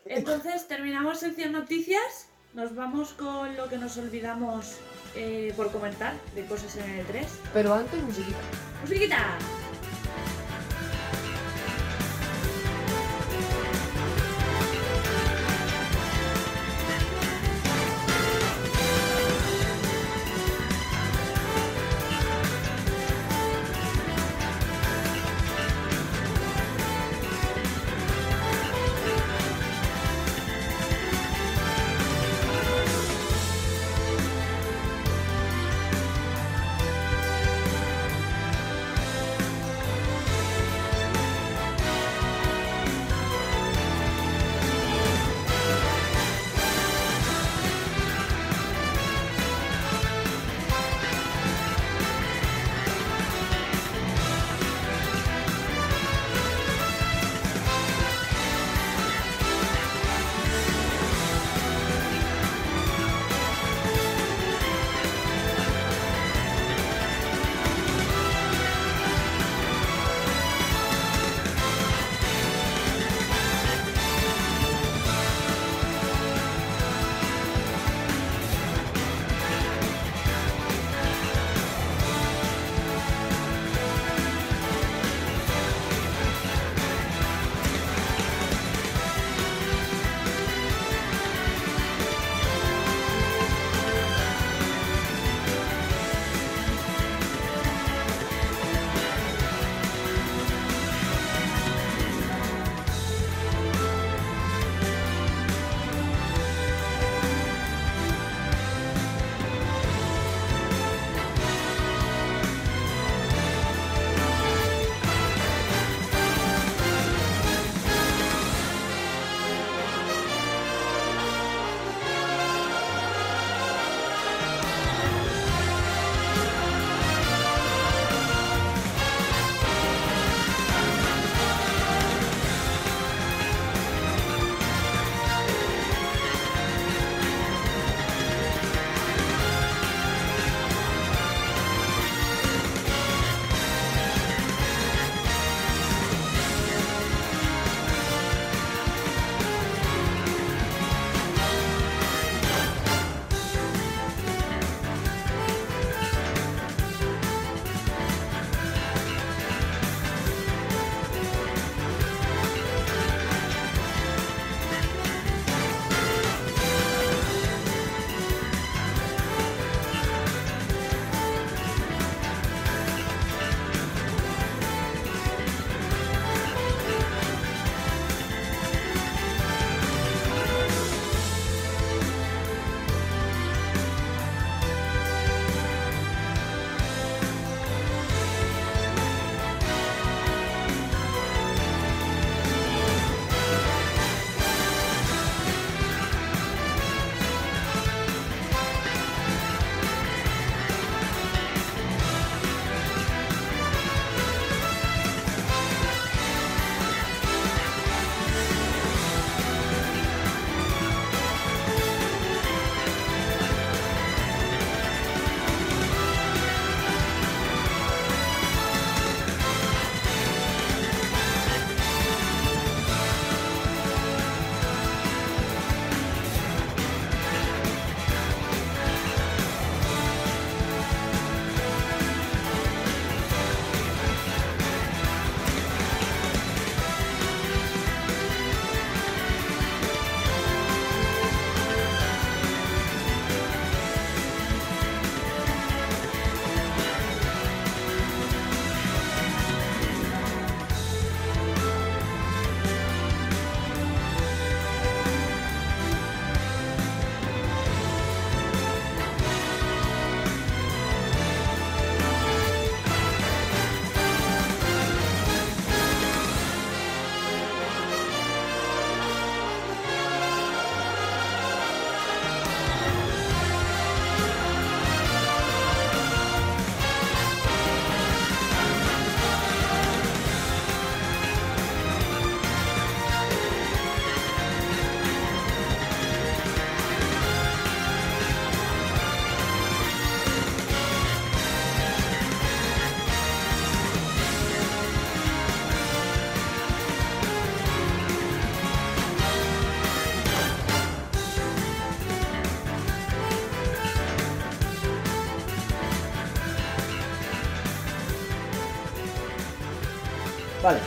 Entonces 0.06 0.66
terminamos 0.66 1.18
sección 1.18 1.52
noticias. 1.52 2.28
Nos 2.54 2.74
vamos 2.74 3.12
con 3.12 3.54
lo 3.58 3.68
que 3.68 3.76
nos 3.76 3.98
olvidamos 3.98 4.78
eh, 5.14 5.52
por 5.54 5.70
comentar 5.70 6.14
de 6.34 6.46
cosas 6.46 6.78
en 6.78 6.90
el 6.92 7.04
3. 7.04 7.26
Pero 7.52 7.74
antes 7.74 8.02
musiquita. 8.02 8.38
¡Musiquita! 8.80 9.36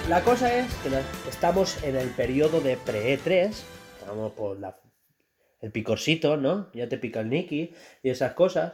La 0.09 0.23
cosa 0.23 0.55
es 0.55 0.71
que 0.75 0.89
estamos 1.29 1.83
en 1.83 1.95
el 1.95 2.09
periodo 2.09 2.61
de 2.61 2.77
pre-E3. 2.77 3.51
Estamos 3.99 4.33
por 4.33 4.57
el 5.61 5.71
picorcito, 5.71 6.37
¿no? 6.37 6.71
Ya 6.73 6.87
te 6.87 6.97
pica 6.97 7.21
el 7.21 7.29
Nicky 7.29 7.73
y 8.03 8.09
esas 8.09 8.33
cosas. 8.33 8.73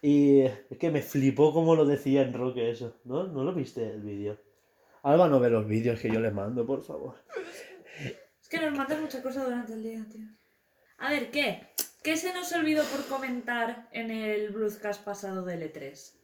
Y 0.00 0.40
es 0.40 0.78
que 0.80 0.90
me 0.90 1.02
flipó 1.02 1.52
como 1.52 1.76
lo 1.76 1.84
decía 1.84 2.22
en 2.22 2.32
Roque 2.32 2.70
eso, 2.70 2.96
¿no? 3.04 3.24
¿No 3.24 3.44
lo 3.44 3.54
viste 3.54 3.90
el 3.90 4.02
vídeo? 4.02 4.40
Alba 5.04 5.28
no 5.28 5.38
ve 5.38 5.50
los 5.50 5.66
vídeos 5.66 6.00
que 6.00 6.10
yo 6.10 6.18
le 6.18 6.32
mando, 6.32 6.66
por 6.66 6.82
favor. 6.82 7.14
Es 8.40 8.48
que 8.48 8.58
nos 8.58 8.76
mandas 8.76 9.00
muchas 9.00 9.22
cosas 9.22 9.44
durante 9.44 9.74
el 9.74 9.82
día, 9.82 10.04
tío. 10.10 10.26
A 10.98 11.10
ver, 11.10 11.30
¿qué? 11.30 11.68
¿Qué 12.02 12.16
se 12.16 12.34
nos 12.34 12.52
olvidó 12.52 12.82
por 12.84 13.06
comentar 13.06 13.88
en 13.92 14.10
el 14.10 14.50
broadcast 14.50 15.04
pasado 15.04 15.44
del 15.44 15.62
E 15.62 15.72
E3? 15.72 16.21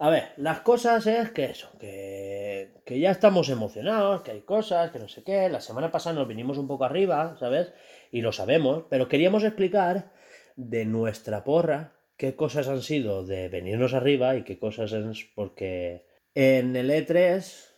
A 0.00 0.10
ver, 0.10 0.32
las 0.36 0.60
cosas 0.60 1.06
es 1.08 1.30
que 1.32 1.46
eso, 1.46 1.70
que, 1.80 2.70
que 2.84 3.00
ya 3.00 3.10
estamos 3.10 3.48
emocionados, 3.48 4.22
que 4.22 4.30
hay 4.30 4.42
cosas, 4.42 4.92
que 4.92 5.00
no 5.00 5.08
sé 5.08 5.24
qué. 5.24 5.48
La 5.48 5.60
semana 5.60 5.90
pasada 5.90 6.14
nos 6.14 6.28
vinimos 6.28 6.56
un 6.56 6.68
poco 6.68 6.84
arriba, 6.84 7.36
¿sabes? 7.40 7.72
Y 8.12 8.20
lo 8.20 8.30
sabemos, 8.30 8.84
pero 8.88 9.08
queríamos 9.08 9.42
explicar 9.42 10.12
de 10.54 10.84
nuestra 10.84 11.42
porra 11.42 11.94
qué 12.16 12.36
cosas 12.36 12.68
han 12.68 12.82
sido 12.82 13.24
de 13.24 13.48
venirnos 13.48 13.92
arriba 13.92 14.36
y 14.36 14.44
qué 14.44 14.58
cosas 14.58 14.92
es 14.92 15.24
porque 15.34 16.04
en 16.34 16.76
el 16.76 16.90
E3, 16.90 17.70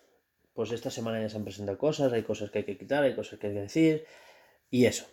pues 0.53 0.73
esta 0.73 0.91
semana 0.91 1.23
ya 1.23 1.31
se 1.31 1.39
han 1.39 1.45
presentado 1.45 1.79
cosas, 1.79 2.13
hay 2.13 2.23
cosas 2.23 2.51
que 2.51 2.59
hay 2.59 2.65
que 2.65 2.77
quitar, 2.77 3.03
hay 3.03 3.15
cosas 3.15 3.39
que 3.39 3.47
hay 3.47 3.55
que 3.55 3.61
decir, 3.61 4.05
y 4.71 4.85
eso. 4.85 5.07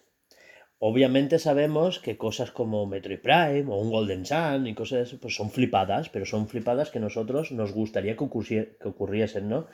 Obviamente 0.79 1.39
sabemos 1.39 1.99
que 1.99 2.17
cosas 2.17 2.51
como 2.51 2.85
Metroid 2.85 3.19
Prime 3.19 3.65
o 3.67 3.77
un 3.77 3.89
Golden 3.89 4.25
Sun 4.25 4.67
y 4.67 4.75
cosas 4.75 5.15
pues 5.19 5.35
son 5.35 5.49
flipadas, 5.49 6.09
pero 6.09 6.25
son 6.25 6.47
flipadas 6.47 6.91
que 6.91 6.99
nosotros 6.99 7.51
nos 7.51 7.71
gustaría 7.71 8.15
que, 8.15 8.77
que 8.79 8.87
ocurriesen, 8.87 9.49
¿no? 9.49 9.67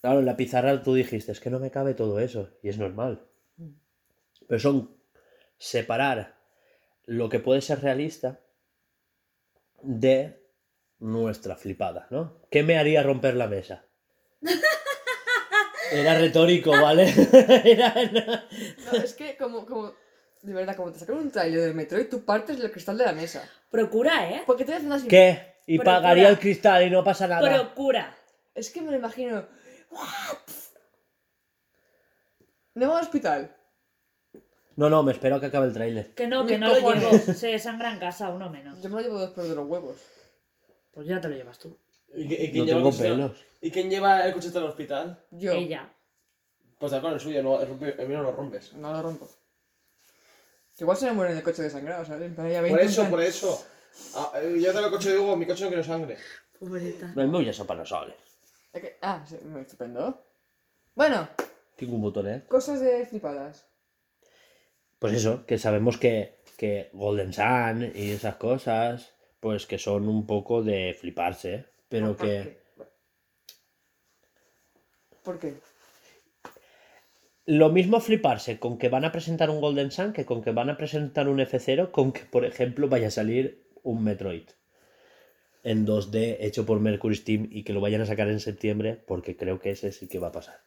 Claro, 0.00 0.20
en 0.20 0.26
la 0.26 0.36
pizarra 0.36 0.82
tú 0.82 0.94
dijiste, 0.94 1.32
es 1.32 1.40
que 1.40 1.50
no 1.50 1.60
me 1.60 1.70
cabe 1.70 1.94
todo 1.94 2.18
eso, 2.20 2.50
y 2.62 2.70
es 2.70 2.78
normal. 2.78 3.26
Pero 4.48 4.58
son 4.58 4.96
separar 5.58 6.36
lo 7.04 7.28
que 7.28 7.38
puede 7.38 7.60
ser 7.60 7.82
realista 7.82 8.40
de 9.82 10.42
nuestra 10.98 11.56
flipada, 11.56 12.06
¿no? 12.10 12.40
¿Qué 12.50 12.62
me 12.62 12.78
haría 12.78 13.02
romper 13.02 13.34
la 13.34 13.46
mesa? 13.46 13.84
Era 15.92 16.18
retórico, 16.18 16.70
¿vale? 16.70 17.12
Era- 17.64 17.94
No, 18.92 18.98
es 18.98 19.14
que 19.14 19.36
como, 19.36 19.66
como, 19.66 19.92
de 20.42 20.52
verdad, 20.52 20.76
como 20.76 20.90
te 20.92 20.98
sacan 20.98 21.16
un 21.18 21.30
trailer 21.30 21.60
de 21.60 21.74
Metroid, 21.74 22.08
tú 22.08 22.24
partes 22.24 22.58
del 22.58 22.70
cristal 22.70 22.98
de 22.98 23.04
la 23.04 23.12
mesa. 23.12 23.48
Procura, 23.70 24.28
¿eh? 24.30 24.42
¿Por 24.46 24.56
qué 24.56 24.64
te 24.64 24.74
hacen 24.74 24.90
así? 24.92 25.06
¿Qué? 25.08 25.56
Y 25.66 25.76
Procura. 25.78 25.96
pagaría 25.96 26.28
el 26.28 26.38
cristal 26.38 26.84
y 26.86 26.90
no 26.90 27.04
pasa 27.04 27.28
nada. 27.28 27.40
Procura. 27.48 28.16
Es 28.54 28.70
que 28.70 28.80
me 28.82 28.90
lo 28.90 28.96
imagino. 28.96 29.46
No 32.74 32.90
va 32.90 32.98
al 32.98 33.04
hospital. 33.04 33.56
No, 34.76 34.88
no, 34.88 35.02
me 35.02 35.12
espero 35.12 35.36
a 35.36 35.40
que 35.40 35.46
acabe 35.46 35.66
el 35.66 35.74
tráiler. 35.74 36.14
Que 36.14 36.26
no, 36.26 36.46
que 36.46 36.58
no 36.58 36.68
lo 36.68 36.92
llevo. 36.94 37.18
Se 37.18 37.58
sangra 37.58 37.92
en 37.92 37.98
casa, 37.98 38.30
uno 38.30 38.48
menos. 38.50 38.80
Yo 38.82 38.88
me 38.88 38.96
lo 38.96 39.02
llevo 39.02 39.20
después 39.20 39.48
de 39.48 39.54
los 39.54 39.66
huevos. 39.68 39.98
Pues 40.92 41.06
ya 41.06 41.20
te 41.20 41.28
lo 41.28 41.36
llevas 41.36 41.58
tú. 41.58 41.78
¿Y, 42.14 42.28
qui- 42.28 42.36
y 42.40 42.50
quién 42.50 42.58
No 42.58 42.64
lleva 42.64 42.78
el 42.78 42.84
tengo 42.84 42.90
coche- 42.90 43.02
pelos. 43.02 43.44
¿Y 43.60 43.70
quién 43.70 43.90
lleva 43.90 44.26
el 44.26 44.32
coche 44.34 44.46
hasta 44.48 44.58
el 44.58 44.64
hospital? 44.66 45.24
Yo. 45.30 45.52
Ella. 45.52 45.88
Pues 46.78 46.92
con 46.94 47.12
el 47.12 47.20
suyo, 47.20 47.42
no, 47.42 47.60
el, 47.60 47.68
rompe- 47.68 47.94
el 47.98 48.08
mío 48.08 48.18
no 48.18 48.24
lo 48.24 48.32
rompes. 48.32 48.72
No 48.74 48.92
lo 48.92 49.02
rompo. 49.02 49.28
Igual 50.78 50.96
se 50.96 51.06
me 51.06 51.12
muere 51.12 51.30
en 51.32 51.38
el 51.38 51.44
coche 51.44 51.62
desangrado, 51.62 52.04
¿sabes? 52.04 52.30
Ya 52.30 52.36
Por 52.42 52.62
20 52.62 52.82
eso, 52.82 53.02
años. 53.02 53.10
por 53.10 53.22
eso. 53.22 53.64
Ah, 54.16 54.32
eh, 54.42 54.58
yo 54.60 54.72
tengo 54.72 54.86
el 54.86 54.92
coche 54.92 55.10
de 55.12 55.18
Hugo, 55.18 55.36
mi 55.36 55.46
coche 55.46 55.62
no 55.62 55.68
quiere 55.68 55.84
sangre. 55.84 56.16
Pobrecita. 56.58 57.12
No, 57.14 57.22
el 57.22 57.28
mío 57.28 57.42
ya 57.42 57.52
son 57.52 57.66
para 57.68 57.84
soles. 57.84 58.16
Es 58.72 58.80
que- 58.82 58.98
Ah, 59.00 59.24
sí, 59.28 59.36
muy 59.44 59.60
estupendo. 59.60 60.24
Bueno, 60.96 61.28
Tengo 61.76 61.94
un 61.94 62.02
botón, 62.02 62.28
¿eh? 62.28 62.42
cosas 62.48 62.80
de 62.80 63.06
flipadas. 63.06 63.64
Pues 64.98 65.12
eso, 65.14 65.44
que 65.46 65.58
sabemos 65.58 65.98
que, 65.98 66.40
que 66.56 66.90
Golden 66.92 67.32
Sun 67.32 67.92
y 67.94 68.10
esas 68.10 68.36
cosas, 68.36 69.12
pues 69.40 69.66
que 69.66 69.78
son 69.78 70.08
un 70.08 70.26
poco 70.26 70.62
de 70.62 70.96
fliparse, 70.98 71.66
pero 71.92 72.16
¿Por 72.16 72.26
que... 72.26 72.26
qué? 72.26 72.84
¿Por 75.22 75.38
qué? 75.38 75.54
Lo 77.44 77.68
mismo 77.68 78.00
fliparse 78.00 78.58
con 78.58 78.78
que 78.78 78.88
van 78.88 79.04
a 79.04 79.12
presentar 79.12 79.50
un 79.50 79.60
Golden 79.60 79.90
Sun 79.90 80.14
que 80.14 80.24
con 80.24 80.42
que 80.42 80.52
van 80.52 80.70
a 80.70 80.78
presentar 80.78 81.28
un 81.28 81.38
F0, 81.38 81.90
con 81.90 82.12
que, 82.12 82.24
por 82.24 82.46
ejemplo, 82.46 82.88
vaya 82.88 83.08
a 83.08 83.10
salir 83.10 83.68
un 83.82 84.02
Metroid 84.02 84.48
en 85.64 85.86
2D 85.86 86.38
hecho 86.40 86.64
por 86.64 86.80
Mercury 86.80 87.14
Steam 87.14 87.48
y 87.50 87.62
que 87.62 87.74
lo 87.74 87.82
vayan 87.82 88.00
a 88.00 88.06
sacar 88.06 88.28
en 88.28 88.40
septiembre, 88.40 88.96
porque 89.06 89.36
creo 89.36 89.60
que 89.60 89.72
ese 89.72 89.92
sí 89.92 90.08
que 90.08 90.18
va 90.18 90.28
a 90.28 90.32
pasar. 90.32 90.60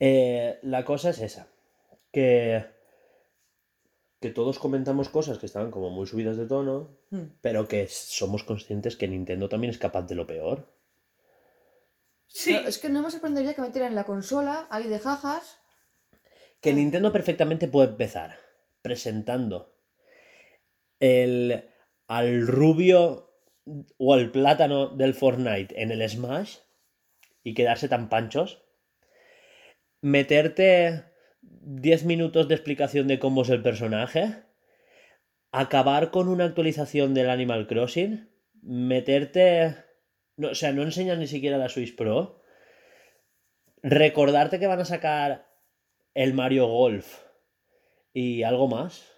Eh, 0.00 0.58
la 0.62 0.86
cosa 0.86 1.10
es 1.10 1.20
esa, 1.20 1.48
que, 2.12 2.64
que 4.20 4.30
todos 4.30 4.58
comentamos 4.58 5.08
cosas 5.08 5.38
que 5.38 5.46
estaban 5.46 5.70
como 5.70 5.90
muy 5.90 6.06
subidas 6.06 6.36
de 6.36 6.46
tono, 6.46 6.96
Hmm. 7.10 7.30
pero 7.40 7.68
que 7.68 7.86
somos 7.88 8.42
conscientes 8.44 8.96
que 8.96 9.08
Nintendo 9.08 9.48
también 9.48 9.70
es 9.70 9.78
capaz 9.78 10.02
de 10.02 10.14
lo 10.14 10.26
peor. 10.26 10.66
Sí. 12.26 12.54
Es 12.54 12.78
que 12.78 12.88
no 12.90 13.02
me 13.02 13.10
sorprendería 13.10 13.54
que 13.54 13.62
metieran 13.62 13.94
la 13.94 14.04
consola 14.04 14.66
ahí 14.70 14.88
de 14.88 14.98
jajas. 14.98 15.60
Que 16.60 16.74
Nintendo 16.74 17.12
perfectamente 17.12 17.68
puede 17.68 17.88
empezar 17.90 18.36
presentando 18.82 19.74
el, 21.00 21.64
al 22.06 22.46
rubio 22.46 23.30
o 23.96 24.14
al 24.14 24.30
plátano 24.30 24.88
del 24.88 25.14
Fortnite 25.14 25.80
en 25.80 25.90
el 25.90 26.06
Smash 26.08 26.58
y 27.44 27.54
quedarse 27.54 27.88
tan 27.88 28.08
panchos. 28.08 28.62
Meterte 30.00 31.04
10 31.62 32.04
minutos 32.04 32.48
de 32.48 32.54
explicación 32.54 33.08
de 33.08 33.18
cómo 33.18 33.42
es 33.42 33.50
el 33.50 33.62
personaje. 33.62 34.42
Acabar 35.52 36.10
con 36.10 36.28
una 36.28 36.44
actualización 36.44 37.14
del 37.14 37.30
Animal 37.30 37.66
Crossing. 37.66 38.28
Meterte... 38.62 39.76
No, 40.36 40.50
o 40.50 40.54
sea, 40.54 40.72
no 40.72 40.82
enseñan 40.82 41.18
ni 41.18 41.26
siquiera 41.26 41.58
la 41.58 41.68
Switch 41.68 41.96
Pro. 41.96 42.42
Recordarte 43.82 44.58
que 44.58 44.66
van 44.66 44.80
a 44.80 44.84
sacar 44.84 45.48
el 46.14 46.34
Mario 46.34 46.66
Golf 46.66 47.22
y 48.12 48.42
algo 48.42 48.68
más. 48.68 49.12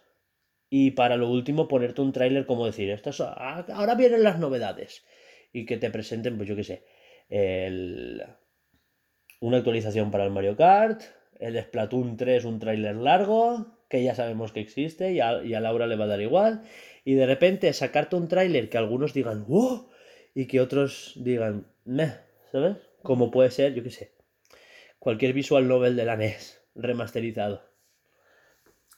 Y 0.68 0.92
para 0.92 1.16
lo 1.16 1.28
último 1.28 1.66
ponerte 1.66 2.00
un 2.00 2.12
tráiler 2.12 2.46
como 2.46 2.66
decir, 2.66 2.90
estas, 2.90 3.20
ah, 3.20 3.66
ahora 3.72 3.94
vienen 3.96 4.22
las 4.22 4.38
novedades. 4.38 5.04
Y 5.52 5.66
que 5.66 5.78
te 5.78 5.90
presenten, 5.90 6.36
pues 6.36 6.48
yo 6.48 6.54
qué 6.54 6.64
sé, 6.64 6.84
el- 7.28 8.22
una 9.40 9.56
actualización 9.58 10.10
para 10.10 10.24
el 10.24 10.30
Mario 10.30 10.56
Kart, 10.56 11.02
el 11.40 11.60
Splatoon 11.60 12.16
3, 12.16 12.44
un 12.44 12.58
tráiler 12.58 12.96
largo, 12.96 13.66
que 13.88 14.04
ya 14.04 14.14
sabemos 14.14 14.52
que 14.52 14.60
existe 14.60 15.12
y 15.12 15.20
a, 15.20 15.60
Laura 15.60 15.86
le 15.86 15.96
va 15.96 16.04
a 16.04 16.08
dar 16.08 16.20
igual. 16.20 16.62
Y 17.04 17.14
de 17.14 17.26
repente 17.26 17.72
sacarte 17.72 18.16
un 18.16 18.28
tráiler 18.28 18.68
que 18.68 18.78
algunos 18.78 19.14
digan, 19.14 19.46
¡wow! 19.46 19.88
Y 20.34 20.46
que 20.46 20.60
otros 20.60 21.14
digan, 21.16 21.66
meh, 21.84 22.14
¿sabes? 22.52 22.76
Como 23.02 23.30
puede 23.30 23.50
ser, 23.50 23.74
yo 23.74 23.82
qué 23.82 23.90
sé, 23.90 24.12
cualquier 24.98 25.32
visual 25.32 25.66
novel 25.66 25.96
de 25.96 26.04
la 26.04 26.16
NES 26.16 26.62
remasterizado. 26.74 27.62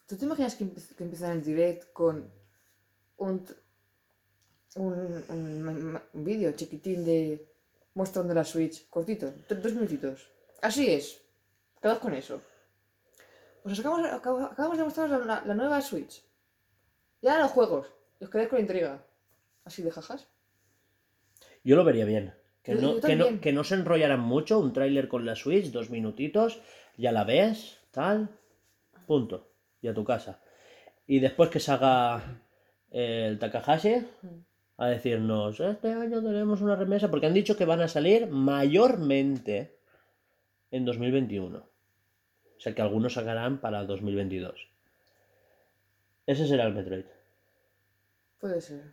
¿Tú 0.06 0.16
te 0.16 0.24
imaginas 0.24 0.56
que, 0.56 0.66
que 0.96 1.04
empiezan 1.04 1.38
el 1.38 1.44
direct 1.44 1.92
con 1.92 2.30
un, 3.16 3.46
un, 4.76 5.24
un 5.28 6.00
un 6.12 6.24
vídeo 6.24 6.52
chiquitín 6.52 7.04
de 7.04 7.46
mostrando 7.94 8.34
la 8.34 8.44
Switch, 8.44 8.88
cortito, 8.90 9.32
dos 9.48 9.72
minutitos? 9.72 10.28
Así 10.60 10.90
es, 10.90 11.21
quedaos 11.82 11.98
con 11.98 12.14
eso. 12.14 12.40
Pues 13.62 13.78
os 13.78 13.84
acabamos, 13.84 14.50
acabamos 14.52 14.78
de 14.78 14.84
mostraros 14.84 15.26
la, 15.26 15.42
la 15.44 15.54
nueva 15.54 15.80
Switch. 15.82 16.22
Ya 17.20 17.38
los 17.38 17.50
juegos, 17.52 17.86
y 18.20 18.24
os 18.24 18.30
quedáis 18.30 18.48
con 18.48 18.56
la 18.58 18.62
intriga. 18.62 19.04
Así 19.64 19.82
de 19.82 19.90
jajas. 19.92 20.26
Yo 21.62 21.76
lo 21.76 21.84
vería 21.84 22.04
bien. 22.04 22.34
Que 22.62 22.74
Yo- 22.74 22.80
no, 22.80 22.94
yo 22.94 23.00
que, 23.00 23.16
no, 23.16 23.24
también. 23.24 23.40
que 23.40 23.52
no 23.52 23.64
se 23.64 23.74
enrollaran 23.74 24.20
mucho, 24.20 24.58
un 24.58 24.72
tráiler 24.72 25.08
con 25.08 25.24
la 25.26 25.36
Switch, 25.36 25.70
dos 25.70 25.90
minutitos, 25.90 26.60
ya 26.96 27.12
la 27.12 27.24
ves, 27.24 27.78
tal, 27.90 28.28
punto, 29.06 29.48
y 29.80 29.88
a 29.88 29.94
tu 29.94 30.04
casa. 30.04 30.40
Y 31.06 31.18
después 31.20 31.50
que 31.50 31.60
salga 31.60 32.40
el 32.90 33.38
Takahashi 33.38 34.06
a 34.78 34.86
decirnos, 34.86 35.58
este 35.60 35.92
año 35.92 36.22
tenemos 36.22 36.60
una 36.60 36.76
remesa, 36.76 37.10
porque 37.10 37.26
han 37.26 37.34
dicho 37.34 37.56
que 37.56 37.64
van 37.64 37.80
a 37.80 37.88
salir 37.88 38.26
mayormente 38.28 39.76
en 40.70 40.84
2021. 40.84 41.68
O 42.62 42.64
sea 42.64 42.76
que 42.76 42.82
algunos 42.82 43.14
sacarán 43.14 43.60
para 43.60 43.82
2022. 43.82 44.68
Ese 46.28 46.46
será 46.46 46.62
el 46.62 46.74
Metroid. 46.74 47.06
Puede 48.38 48.60
ser. 48.60 48.84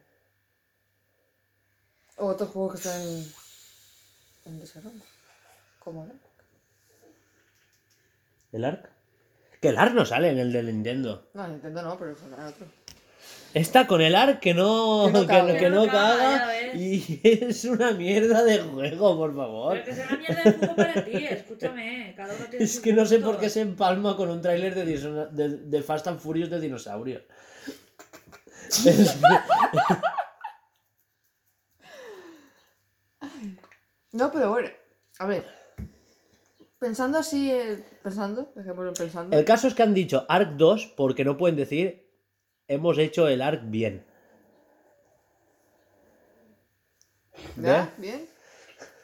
O 2.18 2.26
otros 2.26 2.50
juegos 2.50 2.72
que 2.72 2.78
están 2.80 3.00
en, 3.00 3.26
en 4.46 4.60
desarrollo. 4.60 5.04
Como 5.78 6.04
no? 6.04 6.14
¿El 8.54 8.66
ARC? 8.66 8.90
Que 9.62 9.70
el 9.70 9.78
ARC 9.78 9.94
no 9.94 10.04
sale 10.04 10.32
en 10.32 10.40
el 10.40 10.52
de 10.52 10.64
Nintendo. 10.64 11.30
No, 11.36 11.48
Nintendo 11.48 11.84
no, 11.84 12.00
pero 12.00 12.16
saldrá 12.16 12.48
otro. 12.48 12.66
Está 13.54 13.88
con 13.88 14.02
el 14.02 14.16
ARC 14.16 14.40
que 14.40 14.54
no, 14.54 15.06
Que 15.08 15.12
no 15.14 15.22
que, 15.22 15.28
caga. 15.28 15.58
que 15.58 15.70
no 15.70 15.82
Que 15.82 15.88
no 15.88 15.92
caga, 15.92 16.18
caga 16.18 16.38
ya 16.38 16.48
ves. 16.48 16.76
y 16.76 17.20
es 17.24 17.66
una 17.66 17.92
mierda 17.92 18.44
de 18.44 18.60
juego, 18.60 19.18
por 19.18 19.36
favor. 19.36 19.74
Pero 19.74 19.86
que 19.86 19.94
sea 19.96 20.08
una 20.08 20.18
mierda 20.18 20.44
de 20.44 20.52
juego 20.54 20.76
para 20.76 21.06
ti, 21.06 21.12
escúchame. 21.26 22.14
Cada 22.16 22.36
uno 22.36 22.46
tiene 22.46 22.64
Es 22.66 22.80
que 22.80 22.94
no 22.94 23.06
sé 23.06 23.20
por 23.20 23.40
qué 23.40 23.50
se 23.50 23.62
empalma 23.62 24.16
con 24.16 24.30
un 24.30 24.42
tráiler 24.42 24.76
de, 24.76 24.86
dino- 24.86 25.26
de, 25.28 25.50
de 25.50 25.82
Fast 25.82 26.08
and 26.08 26.20
Furious 26.20 26.50
de 26.50 26.60
dinosaurios. 26.60 27.24
Es 28.68 28.86
que- 28.86 29.18
No, 34.12 34.32
pero 34.32 34.50
bueno, 34.50 34.70
a 35.20 35.26
ver. 35.28 35.46
Pensando 36.80 37.18
así, 37.20 37.52
eh, 37.52 37.84
pensando, 38.02 38.52
dejémoslo 38.56 38.94
pensando. 38.94 39.38
El 39.38 39.44
caso 39.46 39.68
es 39.68 39.74
que 39.74 39.84
han 39.84 39.94
dicho 39.94 40.26
ARC 40.30 40.52
2 40.56 40.94
porque 40.96 41.26
no 41.26 41.36
pueden 41.38 41.58
decir 41.58 42.09
hemos 42.70 42.98
hecho 42.98 43.28
el 43.28 43.42
ARC 43.42 43.64
bien. 43.66 44.06
¿Ya? 47.58 47.94
¿Bien? 47.98 48.26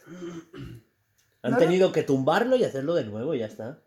Han 0.07 0.81
No, 1.43 1.49
no. 1.51 1.57
tenido 1.57 1.91
que 1.91 2.03
tumbarlo 2.03 2.55
y 2.55 2.63
hacerlo 2.63 2.93
de 2.95 3.03
nuevo 3.03 3.33
y 3.35 3.39
ya 3.39 3.47
está. 3.47 3.79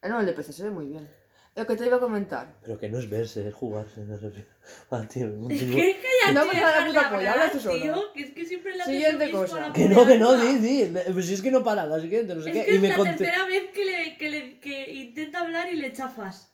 Ah, 0.00 0.08
no, 0.08 0.20
el 0.20 0.26
de 0.26 0.32
PC 0.32 0.52
se 0.52 0.64
ve 0.64 0.70
muy 0.70 0.86
bien. 0.86 1.08
Lo 1.54 1.66
que 1.66 1.76
te 1.76 1.84
iba 1.86 1.96
a 1.98 2.00
comentar. 2.00 2.54
Pero 2.62 2.78
que 2.78 2.88
no 2.88 2.98
es 2.98 3.10
verse, 3.10 3.46
es 3.46 3.54
jugarse. 3.54 4.00
No 4.00 4.18
sé. 4.18 4.32
Ah, 4.90 5.06
tío, 5.06 5.26
un 5.26 5.50
Es 5.50 5.60
que 5.60 5.66
cállate, 6.00 6.32
No 6.34 6.46
me 6.52 6.60
da 6.60 6.80
la 6.80 6.86
puta 6.86 7.10
polla, 7.10 7.32
habla 7.32 7.50
tú 7.50 7.58
hablar, 7.58 7.62
solo. 7.62 7.80
tío, 7.82 8.12
que 8.14 8.22
es 8.22 8.30
que 8.30 8.44
siempre 8.46 8.72
haces 8.72 8.86
Siguiente 8.86 9.30
cosa. 9.30 9.60
la 9.68 9.72
Que 9.72 9.88
no, 9.88 10.06
que 10.06 10.18
no, 10.18 10.34
di, 10.34 10.56
di. 10.58 10.92
Pues 11.12 11.26
si 11.26 11.34
es 11.34 11.42
que 11.42 11.50
no 11.50 11.62
para, 11.64 11.84
la 11.86 12.00
siguiente, 12.00 12.34
no 12.34 12.42
sé 12.42 12.50
Es 12.50 12.56
qué. 12.56 12.64
que 12.64 12.72
y 12.72 12.74
es 12.76 12.80
me 12.80 12.88
la 12.88 12.96
conté- 12.96 13.16
tercera 13.18 13.44
vez 13.46 13.70
que, 13.72 13.84
le, 13.84 14.16
que, 14.18 14.30
le, 14.30 14.60
que 14.60 14.92
intenta 14.92 15.40
hablar 15.40 15.72
y 15.72 15.76
le 15.76 15.92
chafas. 15.92 16.51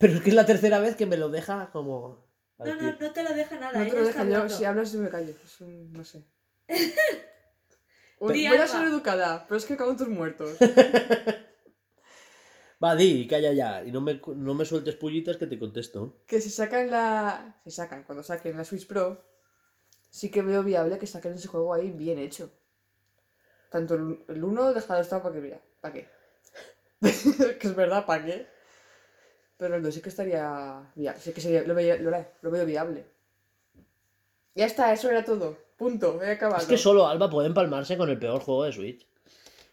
Pero 0.00 0.14
es 0.14 0.22
que 0.22 0.30
es 0.30 0.34
la 0.34 0.46
tercera 0.46 0.78
vez 0.80 0.96
que 0.96 1.04
me 1.04 1.18
lo 1.18 1.28
deja 1.28 1.68
como. 1.72 2.24
No, 2.58 2.74
no, 2.74 2.96
no 2.98 3.12
te 3.12 3.22
lo 3.22 3.34
deja 3.34 3.60
nada. 3.60 3.78
No 3.78 3.84
te 3.84 3.90
ella 3.90 4.00
lo 4.00 4.06
dejo 4.06 4.24
yo, 4.24 4.48
si 4.48 4.64
hablas 4.64 4.92
yo 4.92 5.00
me 5.00 5.10
callo. 5.10 5.34
Es 5.44 5.60
un, 5.60 5.92
no 5.92 6.02
sé. 6.04 6.24
Voy 8.18 8.46
a 8.46 8.66
ser 8.66 8.86
educada, 8.86 9.44
pero 9.46 9.58
es 9.58 9.66
que 9.66 9.76
cago 9.76 9.90
en 9.90 9.96
tus 9.98 10.08
muertos. 10.08 10.56
Va, 12.82 12.96
di, 12.96 13.26
calla 13.28 13.52
ya. 13.52 13.84
Y 13.84 13.92
no 13.92 14.00
me, 14.00 14.18
no 14.36 14.54
me 14.54 14.64
sueltes 14.64 14.96
pullitas 14.96 15.36
que 15.36 15.46
te 15.46 15.58
contesto. 15.58 16.22
que 16.26 16.40
si 16.40 16.48
sacan 16.48 16.90
la. 16.90 17.60
Si 17.64 17.70
sacan, 17.70 18.04
cuando 18.04 18.22
saquen 18.22 18.56
la 18.56 18.64
Switch 18.64 18.86
Pro, 18.86 19.22
sí 20.08 20.30
que 20.30 20.40
veo 20.40 20.62
viable 20.62 20.96
que 20.98 21.06
saquen 21.06 21.34
ese 21.34 21.48
juego 21.48 21.74
ahí 21.74 21.90
bien 21.90 22.18
hecho. 22.18 22.50
Tanto 23.70 23.96
el- 23.96 24.24
el 24.28 24.42
1 24.42 24.72
dejado 24.72 25.02
estar 25.02 25.20
para 25.22 25.34
que 25.34 25.40
mira, 25.42 25.60
¿para 25.82 25.92
qué? 25.94 26.08
que 27.58 27.66
es 27.68 27.74
verdad, 27.74 28.06
¿para 28.06 28.24
qué? 28.24 28.46
Pero 29.60 29.76
el 29.76 29.82
2 29.82 29.94
sí 29.94 30.00
que 30.00 30.08
estaría 30.08 30.80
viable, 30.94 31.20
sí 31.20 31.32
que 31.32 31.40
sería, 31.42 31.62
lo, 31.62 31.74
veía- 31.74 31.96
lo, 31.96 32.10
lo 32.40 32.50
veo 32.50 32.64
viable. 32.64 33.04
Ya 34.54 34.64
está, 34.64 34.92
eso 34.92 35.10
era 35.10 35.22
todo. 35.24 35.56
Punto, 35.76 36.22
he 36.22 36.30
acabado. 36.32 36.62
Es 36.62 36.66
que 36.66 36.78
solo 36.78 37.06
Alba 37.06 37.28
puede 37.30 37.48
empalmarse 37.48 37.96
con 37.98 38.08
el 38.08 38.18
peor 38.18 38.40
juego 38.40 38.64
de 38.64 38.72
Switch. 38.72 39.06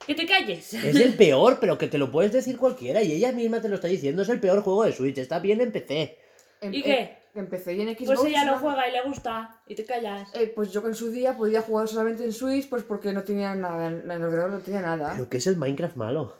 Que 0.06 0.14
te 0.14 0.26
calles. 0.28 0.74
Es 0.74 0.96
el 0.96 1.14
peor, 1.18 1.58
pero 1.62 1.78
que 1.78 1.88
te 1.88 1.98
lo 1.98 2.12
puedes 2.12 2.34
decir 2.34 2.58
cualquiera. 2.58 3.02
Y 3.02 3.14
ella 3.14 3.32
misma 3.32 3.62
te 3.62 3.70
lo 3.70 3.76
está 3.76 3.88
diciendo. 3.88 4.22
Es 4.24 4.30
el 4.30 4.40
peor 4.42 4.62
juego 4.62 4.84
de 4.84 4.92
Switch. 4.92 5.18
Está 5.18 5.40
bien 5.40 5.62
en 5.62 5.72
PC. 5.72 6.18
En- 6.62 6.74
¿Y 6.74 6.78
en- 6.78 6.84
qué? 6.84 7.18
Empecé 7.36 7.74
y 7.76 7.82
en 7.82 7.96
Xbox. 7.96 8.06
Pues 8.08 8.24
ella 8.26 8.44
lo 8.46 8.52
no- 8.54 8.60
juega 8.60 8.90
y 8.90 8.92
le 8.92 9.04
gusta. 9.04 9.62
Y 9.68 9.76
te 9.76 9.86
callas. 9.86 10.30
Eh, 10.36 10.52
pues 10.56 10.72
yo 10.72 10.82
que 10.82 10.90
en 10.90 10.96
su 10.96 11.12
día 11.12 11.38
podía 11.38 11.62
jugar 11.62 11.88
solamente 11.88 12.24
en 12.26 12.34
Switch, 12.34 12.68
pues 12.68 12.84
porque 12.84 13.14
no 13.14 13.24
tenía 13.24 13.54
nada, 13.56 13.88
en 13.88 14.10
el 14.12 14.24
ordenador 14.24 14.52
no 14.52 14.60
tenía 14.60 14.82
nada. 14.82 15.14
Pero 15.16 15.30
que 15.30 15.38
es 15.38 15.48
el 15.48 15.56
Minecraft 15.56 15.96
malo. 15.98 16.34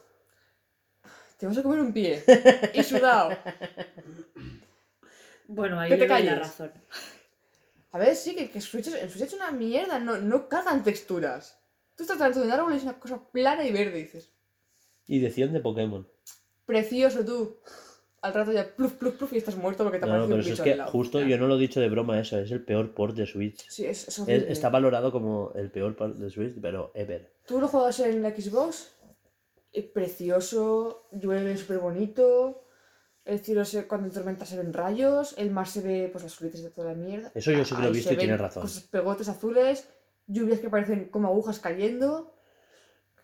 Te 1.38 1.46
vas 1.46 1.58
a 1.58 1.64
comer 1.64 1.80
un 1.80 1.94
pie. 1.94 2.24
Y 2.74 2.84
sudado. 2.84 3.30
Bueno, 5.48 5.80
ahí 5.80 5.90
Que 5.90 5.98
te 5.98 6.08
la 6.08 6.36
razón. 6.36 6.72
A 7.92 8.00
ver, 8.00 8.16
sí, 8.16 8.36
que, 8.36 8.50
que 8.50 8.60
Switch, 8.60 8.88
es- 8.88 8.96
el 8.96 9.10
Switch 9.10 9.24
es 9.28 9.34
una 9.34 9.52
mierda, 9.52 9.98
no, 9.98 10.18
no 10.18 10.50
cagan 10.50 10.84
texturas. 10.84 11.58
Tú 11.96 12.04
estás 12.04 12.18
tratando 12.18 12.42
de 12.42 12.48
un 12.48 12.52
árbol 12.54 12.74
y 12.74 12.78
es 12.78 12.84
una 12.84 13.00
cosa 13.00 13.20
plana 13.32 13.66
y 13.66 13.72
verde, 13.72 13.98
dices. 13.98 14.30
Y 15.08 15.20
decían 15.20 15.54
de 15.54 15.62
Pokémon. 15.62 16.06
Precioso 16.66 17.24
tú. 17.24 17.58
Al 18.22 18.34
rato 18.34 18.52
ya 18.52 18.76
pluf, 18.76 18.94
pluf, 18.94 19.16
pluf 19.16 19.32
y 19.32 19.38
estás 19.38 19.56
muerto 19.56 19.84
porque 19.84 20.00
te 20.00 20.06
No, 20.06 20.12
aparece 20.16 20.28
no, 20.30 20.36
pero 20.36 20.46
un 20.48 20.52
eso 20.52 20.54
es 20.54 20.62
que 20.66 20.72
al 20.74 20.78
lado. 20.80 20.92
justo 20.92 21.22
yo 21.22 21.38
no 21.38 21.48
lo 21.48 21.56
he 21.56 21.60
dicho 21.60 21.80
de 21.80 21.88
broma 21.88 22.20
eso. 22.20 22.38
Es 22.40 22.52
el 22.52 22.66
peor 22.66 22.94
port 22.94 23.16
de 23.16 23.26
Switch. 23.26 23.66
Sí, 23.70 23.86
es, 23.86 24.08
es 24.10 24.20
Es- 24.28 24.44
está 24.50 24.70
valorado 24.70 25.12
como 25.14 25.54
el 25.56 25.72
peor 25.72 25.96
port 25.96 26.16
de 26.18 26.30
Switch, 26.30 26.56
pero 26.62 26.92
ever. 26.94 27.32
Tú 27.46 27.62
lo 27.62 27.70
juegas 27.70 28.02
en 28.02 28.22
la 28.22 28.32
Xbox, 28.36 28.92
es 29.80 29.86
precioso, 29.86 31.08
llueve 31.12 31.56
súper 31.58 31.80
bonito, 31.80 32.64
el 33.26 33.40
cielo 33.40 33.66
se, 33.66 33.88
cuando 33.88 34.08
en 34.08 34.14
tormenta 34.14 34.46
se 34.46 34.58
ven 34.58 34.74
rayos, 34.74 35.36
el 35.38 35.52
mar 35.52 35.68
se 35.68 35.82
ve 35.82 36.10
pues 36.12 36.24
las 36.24 36.34
solitas 36.34 36.62
de 36.64 36.70
toda 36.70 36.90
la 36.90 36.94
mierda. 36.96 37.32
Eso 37.36 37.52
yo 37.52 37.66
sí 37.66 37.76
que 37.76 37.82
lo 37.82 37.88
he 37.90 37.92
visto 37.92 38.14
y 38.14 38.18
tienes 38.18 38.40
razón. 38.40 38.64
Cosas, 38.64 38.84
pegotes 38.84 39.28
azules, 39.30 39.88
lluvias 40.28 40.60
que 40.60 40.70
parecen 40.70 41.10
como 41.10 41.28
agujas 41.28 41.60
cayendo. 41.60 42.34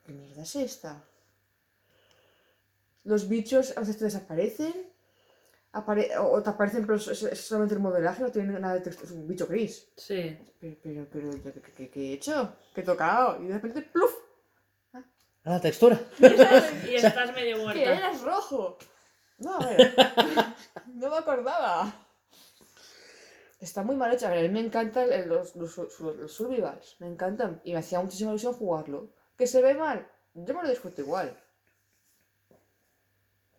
¿Qué 0.06 0.12
mierda 0.12 0.44
es 0.44 0.56
esta? 0.58 1.02
Los 3.06 3.28
bichos 3.28 3.76
a 3.78 3.82
veces 3.82 3.98
te 3.98 4.06
desaparecen. 4.06 4.74
apare- 5.74 6.12
o 6.20 6.40
te 6.44 6.52
aparecen, 6.52 6.86
pero 6.86 6.98
es 6.98 7.40
solamente 7.40 7.74
el 7.74 7.82
modelaje, 7.82 8.22
no 8.22 8.30
tiene 8.32 8.60
nada 8.60 8.76
de 8.76 8.82
texto, 8.82 9.06
es 9.06 9.12
un 9.12 9.28
bicho 9.28 9.48
gris. 9.48 9.88
Sí. 9.98 10.38
Pero, 10.60 10.76
pero, 10.84 11.08
pero, 11.12 11.32
¿qué, 11.64 11.72
qué- 11.76 11.90
qué 11.90 12.00
he 12.12 12.14
hecho? 12.14 12.54
¿Qué 12.76 12.82
he 12.82 12.84
tocado? 12.84 13.42
Y 13.42 13.48
de 13.48 13.54
repente, 13.56 13.82
¡pluf! 13.82 14.12
Ah, 15.44 15.52
la 15.52 15.62
textura. 15.62 16.00
Y 16.88 16.96
estás 16.96 17.34
medio 17.36 17.58
¿Qué 17.58 17.64
muerta. 17.64 17.82
eras 17.82 18.22
rojo? 18.22 18.78
No, 19.40 19.56
a 19.56 19.66
ver. 19.68 19.94
no 20.94 21.10
me 21.10 21.18
acordaba. 21.18 21.94
Está 23.60 23.84
muy 23.84 23.96
mal 23.96 24.14
hecho. 24.14 24.28
A 24.28 24.30
ver, 24.30 24.40
a 24.40 24.42
mí 24.48 24.50
me 24.50 24.60
encantan 24.60 25.10
los, 25.28 25.56
los, 25.56 25.78
los, 25.78 26.00
los 26.00 26.32
survivals. 26.32 26.96
Me 27.00 27.08
encantan. 27.08 27.62
Y 27.64 27.74
me 27.74 27.80
hacía 27.80 28.00
muchísima 28.00 28.32
ilusión 28.32 28.54
jugarlo. 28.54 29.10
¿Que 29.38 29.48
se 29.48 29.62
ve 29.62 29.74
mal? 29.74 30.08
Yo 30.34 30.54
me 30.54 30.64
lo 30.64 30.70
disfruto 30.70 31.02
igual. 31.02 31.38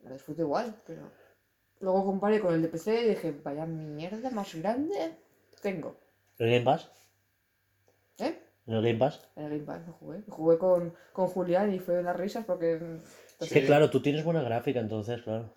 Me 0.01 0.09
lo 0.09 0.15
disfruto 0.15 0.41
igual, 0.41 0.75
pero... 0.85 1.11
Luego 1.81 2.05
comparé 2.05 2.39
con 2.39 2.53
el 2.53 2.61
de 2.61 2.69
PC 2.69 3.01
y 3.01 3.09
dije, 3.09 3.31
vaya 3.43 3.65
mierda 3.65 4.29
más 4.31 4.55
grande 4.55 5.17
tengo. 5.65 5.95
¿El 6.37 6.51
Game 6.51 6.63
Pass? 6.63 6.91
¿Eh? 8.19 8.39
¿En 8.67 8.73
el 8.73 8.83
Game 8.83 8.97
Pass? 8.97 9.21
En 9.35 9.45
el 9.45 9.51
Game 9.51 9.63
Pass 9.65 9.87
lo 9.87 9.93
jugué. 9.93 10.23
Jugué 10.27 10.57
con, 10.57 10.93
con 11.13 11.27
Julián 11.27 11.73
y 11.73 11.79
fue 11.79 11.99
unas 11.99 12.15
risas 12.15 12.45
porque... 12.45 12.99
Es 13.39 13.51
que 13.51 13.65
claro, 13.65 13.89
tú 13.89 14.01
tienes 14.01 14.23
buena 14.23 14.41
gráfica, 14.41 14.79
entonces, 14.79 15.21
claro. 15.21 15.53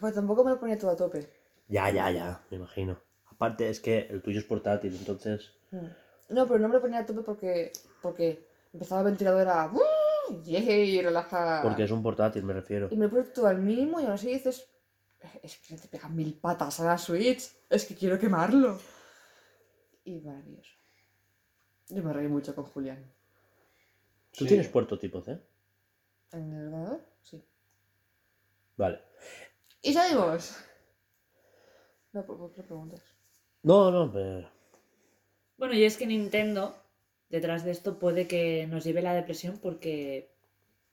Pues 0.00 0.14
tampoco 0.14 0.44
me 0.44 0.50
lo 0.50 0.60
ponía 0.60 0.78
todo 0.78 0.90
a 0.90 0.96
tope. 0.96 1.28
Ya, 1.68 1.90
ya, 1.90 2.10
ya, 2.10 2.42
me 2.50 2.58
imagino. 2.58 3.00
Aparte 3.26 3.68
es 3.68 3.80
que 3.80 4.06
el 4.10 4.22
tuyo 4.22 4.40
es 4.40 4.44
portátil, 4.44 4.94
entonces... 4.96 5.52
Mm. 5.70 5.86
No, 6.30 6.46
pero 6.46 6.58
no 6.58 6.68
me 6.68 6.74
lo 6.74 6.80
ponía 6.80 7.00
a 7.00 7.06
tope 7.06 7.22
porque, 7.22 7.72
porque 8.02 8.46
empezaba 8.72 9.00
el 9.00 9.06
ventilador 9.06 9.48
a... 9.48 9.72
¡uh! 9.72 9.80
Y 10.44 11.00
relaja... 11.00 11.60
Porque 11.62 11.84
es 11.84 11.90
un 11.90 12.02
portátil, 12.02 12.42
me 12.42 12.52
refiero. 12.52 12.88
Y 12.90 12.96
me 12.96 13.06
lo 13.06 13.10
puse 13.10 13.30
todo 13.30 13.46
al 13.46 13.58
mínimo 13.58 13.98
y 14.00 14.04
aún 14.04 14.12
así 14.12 14.28
dices... 14.28 14.68
Es 15.42 15.56
que 15.58 15.76
te 15.76 15.88
pegan 15.88 16.14
mil 16.14 16.34
patas 16.34 16.80
a 16.80 16.84
la 16.84 16.98
Switch. 16.98 17.50
Es 17.70 17.86
que 17.86 17.94
quiero 17.94 18.18
quemarlo. 18.18 18.78
Y 20.04 20.20
maravilloso. 20.20 20.77
Yo 21.88 22.02
me 22.02 22.12
reí 22.12 22.28
mucho 22.28 22.54
con 22.54 22.64
Julián. 22.64 22.98
¿Tú 24.32 24.44
Sí. 24.44 24.48
tienes 24.48 24.68
puerto 24.68 24.98
tipo 24.98 25.20
C? 25.22 25.40
¿En 26.32 26.52
el 26.52 26.66
ordenador? 26.66 27.00
Sí. 27.22 27.42
Vale. 28.76 29.00
Y 29.82 29.92
salimos. 29.92 30.56
No, 32.12 32.24
¿por 32.24 32.38
por 32.38 32.52
qué 32.52 32.62
preguntas? 32.62 33.02
No, 33.62 33.90
no, 33.90 34.12
pero... 34.12 34.50
Bueno, 35.56 35.74
y 35.74 35.84
es 35.84 35.96
que 35.96 36.06
Nintendo, 36.06 36.76
detrás 37.28 37.64
de 37.64 37.70
esto, 37.72 37.98
puede 37.98 38.28
que 38.28 38.66
nos 38.66 38.84
lleve 38.84 39.02
la 39.02 39.14
depresión 39.14 39.58
porque 39.58 40.30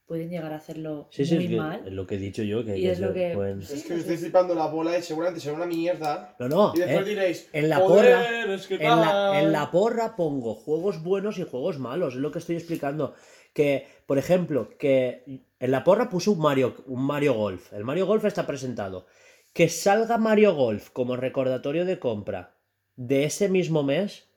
pueden 0.06 0.30
llegar 0.30 0.54
a 0.54 0.58
hacerlo 0.58 1.08
Sí, 1.12 1.26
sí, 1.26 1.36
muy 1.36 1.44
es, 1.46 1.50
que- 1.50 1.56
mal. 1.58 1.84
es 1.88 1.94
lo 1.94 2.06
que 2.06 2.16
he 2.16 2.18
dicho 2.20 2.44
yo. 2.44 2.64
Que 2.64 2.78
Y 2.78 2.88
es 2.88 3.00
lo 3.00 3.14
que- 3.14 3.32
pueden-. 3.34 3.62
Es 3.62 3.84
que 3.84 3.94
os 3.94 4.00
estoy 4.02 4.18
flipando 4.18 4.54
la 4.54 4.68
bola 4.68 4.98
y 4.98 5.02
seguramente 5.02 5.42
será 5.42 5.56
una 5.56 5.66
mierda. 5.66 6.36
No, 6.40 6.48
no, 6.48 6.72
Y 6.76 6.80
después 6.80 7.02
eh, 7.06 7.10
diréis, 7.10 7.50
en 7.54 7.70
la 7.70 7.78
"Joder, 7.78 8.16
porra- 8.16 8.54
es 8.54 8.68
que 8.68 8.76
en 8.76 8.84
la, 8.84 9.02
tal". 9.02 9.36
en 9.44 9.52
la 9.52 9.72
porra 9.72 10.16
pongo 10.16 10.54
juegos 10.56 11.02
buenos 11.04 11.38
y 11.40 11.44
juegos 11.44 11.80
malos, 11.80 12.14
es 12.14 12.20
lo 12.20 12.32
que 12.32 12.40
estoy 12.40 12.56
explicando. 12.56 13.14
Que, 13.54 13.88
por 14.06 14.18
ejemplo, 14.18 14.70
que 14.78 15.24
en 15.60 15.72
la 15.72 15.84
porra 15.84 16.10
puse 16.10 16.30
un 16.30 16.40
Mario, 16.40 16.76
un 16.88 17.02
Mario 17.06 17.34
Golf. 17.34 17.72
El 17.74 17.86
Mario 17.86 18.06
Golf 18.06 18.26
está 18.26 18.46
presentado. 18.46 19.08
Que 19.54 19.70
salga 19.70 20.18
Mario 20.18 20.54
Golf 20.54 20.90
como 20.90 21.16
recordatorio 21.16 21.86
de 21.86 21.98
compra 21.98 22.54
de 22.98 23.24
ese 23.24 23.48
mismo 23.48 23.82
mes, 23.82 24.28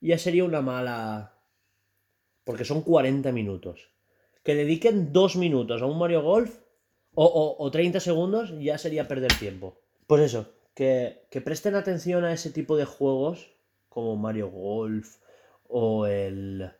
ya 0.00 0.18
sería 0.18 0.44
una 0.44 0.60
mala. 0.60 1.32
Porque 2.44 2.64
son 2.66 2.82
40 2.82 3.32
minutos. 3.32 3.90
Que 4.46 4.54
dediquen 4.54 5.12
dos 5.12 5.34
minutos 5.36 5.82
a 5.82 5.86
un 5.86 5.98
Mario 5.98 6.22
Golf 6.22 6.60
o, 7.14 7.24
o- 7.26 7.56
o 7.64 7.70
30 7.70 7.98
segundos 8.00 8.54
ya 8.60 8.78
sería 8.78 9.08
perder 9.08 9.32
tiempo. 9.38 9.80
Pues 10.06 10.22
eso, 10.22 10.46
que, 10.74 11.26
que 11.30 11.40
presten 11.40 11.74
atención 11.74 12.24
a 12.24 12.32
ese 12.32 12.50
tipo 12.50 12.76
de 12.76 12.84
juegos 12.84 13.50
como 13.88 14.14
Mario 14.16 14.48
Golf 14.50 15.16
o 15.68 16.06
el, 16.06 16.70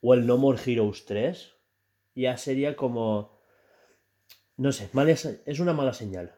o 0.00 0.14
el 0.14 0.26
No 0.26 0.36
More 0.36 0.58
Heroes 0.66 1.04
3. 1.06 1.52
Ya 2.16 2.36
sería 2.36 2.74
como... 2.76 3.38
No 4.56 4.72
sé, 4.72 4.90
es 5.46 5.60
una 5.60 5.72
mala 5.72 5.92
señal. 5.92 6.34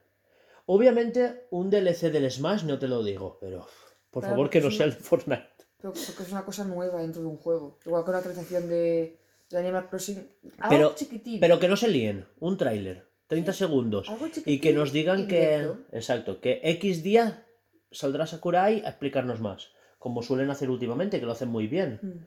Obviamente, 0.66 1.46
un 1.50 1.70
DLC 1.70 2.10
del 2.12 2.30
Smash 2.30 2.64
no 2.64 2.78
te 2.78 2.88
lo 2.88 3.02
digo, 3.02 3.38
pero 3.40 3.66
por 4.10 4.22
Claro, 4.22 4.36
favor 4.36 4.50
que 4.50 4.60
no 4.60 4.70
sea 4.70 4.86
el 4.86 4.92
Fortnite. 4.92 5.48
Pero 5.78 5.92
porque 5.92 6.22
es 6.22 6.32
una 6.32 6.44
cosa 6.44 6.64
nueva 6.64 7.00
dentro 7.02 7.22
de 7.22 7.28
un 7.28 7.36
juego. 7.36 7.78
Igual 7.84 8.04
que 8.04 8.10
la 8.12 8.18
actualización 8.18 8.68
de, 8.68 9.18
de 9.54 9.60
Animal 9.60 9.88
Crossing. 9.88 10.28
Algo 10.58 10.76
Pero, 10.76 10.94
chiquitín. 10.94 11.40
pero 11.40 11.58
que 11.58 11.68
no 11.68 11.76
se 11.76 11.88
líen, 11.88 12.26
un 12.40 12.56
tráiler, 12.56 13.08
30 13.28 13.52
segundos, 13.52 14.08
Algo 14.08 14.28
y 14.44 14.58
que 14.58 14.72
nos 14.72 14.92
digan 14.92 15.26
que, 15.26 15.66
exacto, 15.92 16.40
que 16.40 16.60
X 16.62 17.02
día 17.02 17.46
saldrá 17.90 18.26
Sakurai 18.26 18.82
a 18.84 18.90
explicarnos 18.90 19.40
más, 19.40 19.70
como 19.98 20.22
suelen 20.22 20.50
hacer 20.50 20.68
últimamente, 20.68 21.20
que 21.20 21.26
lo 21.26 21.32
hacen 21.32 21.48
muy 21.48 21.66
bien. 21.66 22.00
Mm. 22.02 22.26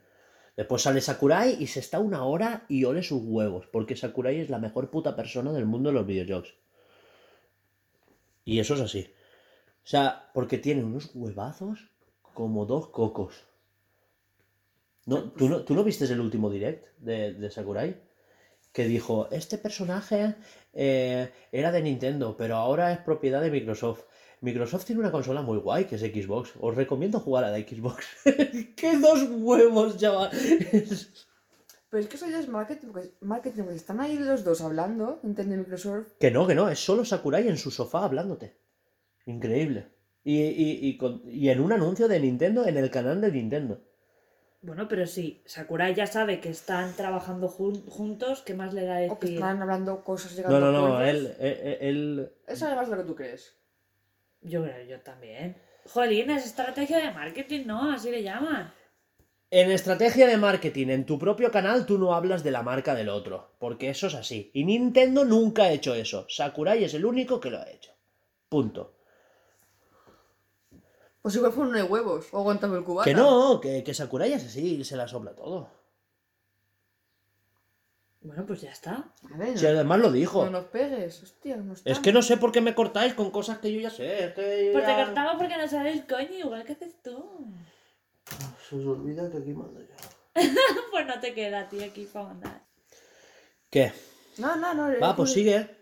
Después 0.55 0.81
sale 0.81 1.01
Sakurai 1.01 1.55
y 1.59 1.67
se 1.67 1.79
está 1.79 1.99
una 1.99 2.23
hora 2.23 2.65
y 2.67 2.83
ole 2.85 3.03
sus 3.03 3.21
huevos, 3.23 3.67
porque 3.67 3.95
Sakurai 3.95 4.39
es 4.39 4.49
la 4.49 4.57
mejor 4.57 4.89
puta 4.89 5.15
persona 5.15 5.51
del 5.51 5.65
mundo 5.65 5.89
de 5.89 5.95
los 5.95 6.07
videojuegos. 6.07 6.55
Y 8.43 8.59
eso 8.59 8.73
es 8.73 8.81
así. 8.81 9.13
O 9.83 9.89
sea, 9.89 10.31
porque 10.33 10.57
tiene 10.57 10.83
unos 10.83 11.11
huevazos 11.13 11.91
como 12.33 12.65
dos 12.65 12.87
cocos. 12.87 13.43
¿No, 15.07 15.31
¿tú, 15.31 15.49
no, 15.49 15.63
¿Tú 15.63 15.73
no 15.73 15.83
viste 15.83 16.05
el 16.05 16.19
último 16.19 16.49
direct 16.51 16.85
de, 16.99 17.33
de 17.33 17.49
Sakurai? 17.49 17.99
Que 18.71 18.85
dijo, 18.85 19.27
este 19.31 19.57
personaje 19.57 20.35
eh, 20.73 21.31
era 21.51 21.71
de 21.71 21.81
Nintendo, 21.81 22.35
pero 22.37 22.57
ahora 22.57 22.91
es 22.93 22.99
propiedad 22.99 23.41
de 23.41 23.49
Microsoft. 23.49 24.03
Microsoft 24.41 24.85
tiene 24.85 25.01
una 25.01 25.11
consola 25.11 25.41
muy 25.41 25.57
guay 25.57 25.85
que 25.85 25.95
es 25.95 26.01
Xbox. 26.01 26.53
Os 26.59 26.75
recomiendo 26.75 27.19
jugar 27.19 27.43
a 27.45 27.49
la 27.49 27.57
Xbox. 27.57 28.05
¡Qué 28.75 28.97
dos 28.99 29.27
huevos, 29.31 29.97
chaval! 29.97 30.29
Pero 31.89 32.03
es 32.03 32.07
que 32.09 32.17
eso 32.17 32.27
ya 32.29 32.39
es 32.39 32.49
marketing, 32.49 32.87
porque, 32.91 33.13
marketing, 33.21 33.63
porque 33.63 33.77
están 33.77 33.99
ahí 34.01 34.17
los 34.19 34.43
dos 34.43 34.59
hablando, 34.61 35.19
Nintendo 35.23 35.55
y 35.55 35.57
Microsoft. 35.59 36.11
Que 36.19 36.29
no, 36.31 36.45
que 36.45 36.53
no, 36.53 36.69
es 36.69 36.79
solo 36.79 37.05
Sakurai 37.05 37.47
en 37.47 37.57
su 37.57 37.71
sofá 37.71 38.03
hablándote. 38.03 38.57
Increíble. 39.25 39.87
Y, 40.23 40.41
y- 40.41 40.79
y 40.89 40.97
con- 40.97 41.21
y 41.25 41.47
en 41.49 41.61
un 41.61 41.71
anuncio 41.71 42.09
de 42.09 42.19
Nintendo 42.19 42.67
en 42.67 42.75
el 42.77 42.91
canal 42.91 43.21
de 43.21 43.31
Nintendo. 43.31 43.81
Bueno, 44.61 44.87
pero 44.87 45.05
sí, 45.05 45.41
Sakurai 45.45 45.93
ya 45.93 46.07
sabe 46.07 46.39
que 46.41 46.49
están 46.49 46.93
trabajando 46.95 47.47
jun- 47.47 47.85
juntos, 47.87 48.41
¿qué 48.41 48.53
más 48.53 48.73
le 48.73 48.85
da 48.85 48.97
a 48.97 49.01
O 49.11 49.19
que 49.19 49.27
decir? 49.27 49.37
están 49.39 49.61
hablando 49.61 50.03
cosas 50.03 50.31
No, 50.31 50.37
llegando 50.37 50.59
no, 50.59 50.71
no, 50.71 50.87
acuerdos. 50.97 51.09
él, 51.09 51.35
él, 51.39 51.77
él- 51.81 52.31
Eso 52.47 52.59
sabe 52.65 52.75
más 52.75 52.89
de 52.89 52.95
lo 52.95 53.01
que 53.03 53.07
tú 53.07 53.15
crees. 53.15 53.55
Yo 54.41 54.63
creo, 54.63 54.85
yo 54.85 54.99
también. 55.01 55.57
Jolín, 55.85 56.29
es 56.31 56.45
estrategia 56.45 56.97
de 56.97 57.11
marketing, 57.11 57.65
¿no? 57.65 57.91
Así 57.91 58.09
le 58.11 58.23
llaman. 58.23 58.73
En 59.49 59.71
estrategia 59.71 60.27
de 60.27 60.37
marketing, 60.37 60.87
en 60.89 61.05
tu 61.05 61.17
propio 61.17 61.51
canal, 61.51 61.85
tú 61.85 61.97
no 61.97 62.13
hablas 62.13 62.43
de 62.43 62.51
la 62.51 62.63
marca 62.63 62.95
del 62.95 63.07
otro. 63.09 63.51
Porque 63.59 63.89
eso 63.89 64.07
es 64.07 64.15
así. 64.15 64.51
Y 64.53 64.65
Nintendo 64.65 65.23
nunca 65.23 65.63
ha 65.63 65.71
hecho 65.71 65.93
eso. 65.95 66.25
Sakurai 66.29 66.83
es 66.83 66.93
el 66.95 67.05
único 67.05 67.39
que 67.39 67.49
lo 67.51 67.59
ha 67.59 67.69
hecho. 67.69 67.91
Punto. 68.49 68.96
Pues 71.27 71.35
igual 71.35 71.51
fueron 71.51 71.73
de 71.73 71.83
huevos, 71.83 72.27
o 72.31 72.37
aguantame 72.37 72.77
el 72.77 72.85
cubata. 72.85 73.03
Que 73.03 73.13
no, 73.13 73.59
que, 73.59 73.83
que 73.83 73.93
Sakurai 73.93 74.31
es 74.31 74.45
así, 74.45 74.81
se 74.85 74.95
la 74.95 75.09
sopla 75.09 75.35
todo. 75.35 75.69
Bueno, 78.21 78.45
pues 78.45 78.61
ya 78.61 78.71
está. 78.71 79.11
A 79.33 79.37
ver, 79.37 79.57
Si 79.57 79.65
además 79.65 79.99
lo 79.99 80.09
dijo. 80.09 80.45
no 80.45 80.51
nos 80.51 80.65
pegues, 80.67 81.21
hostia, 81.21 81.57
no 81.57 81.73
Es 81.73 81.79
estamos. 81.79 81.99
que 81.99 82.13
no 82.13 82.21
sé 82.21 82.37
por 82.37 82.53
qué 82.53 82.61
me 82.61 82.73
cortáis 82.73 83.13
con 83.13 83.29
cosas 83.29 83.57
que 83.57 83.73
yo 83.73 83.81
ya 83.81 83.89
sé. 83.89 84.23
Es 84.27 84.33
que 84.35 84.69
Pues 84.71 84.85
te 84.85 84.91
ya- 84.91 85.03
cortamos 85.05 85.33
porque 85.37 85.57
no 85.57 85.67
sale 85.67 85.91
el 85.91 86.07
coño, 86.07 86.31
igual 86.45 86.63
que 86.63 86.71
haces 86.71 86.95
tú. 87.03 87.45
Se 88.69 88.77
os 88.77 88.85
olvida 88.85 89.29
que 89.29 89.39
aquí 89.39 89.51
mando 89.51 89.81
yo. 89.81 89.95
pues 90.91 91.07
no 91.07 91.19
te 91.19 91.33
queda 91.33 91.59
a 91.59 91.67
ti 91.67 91.83
aquí 91.83 92.05
para 92.05 92.27
mandar. 92.27 92.61
¿Qué? 93.69 93.91
No, 94.37 94.55
no, 94.55 94.73
no. 94.73 94.83
Va, 95.01 95.09
es 95.09 95.15
pues 95.17 95.33
sigue. 95.33 95.76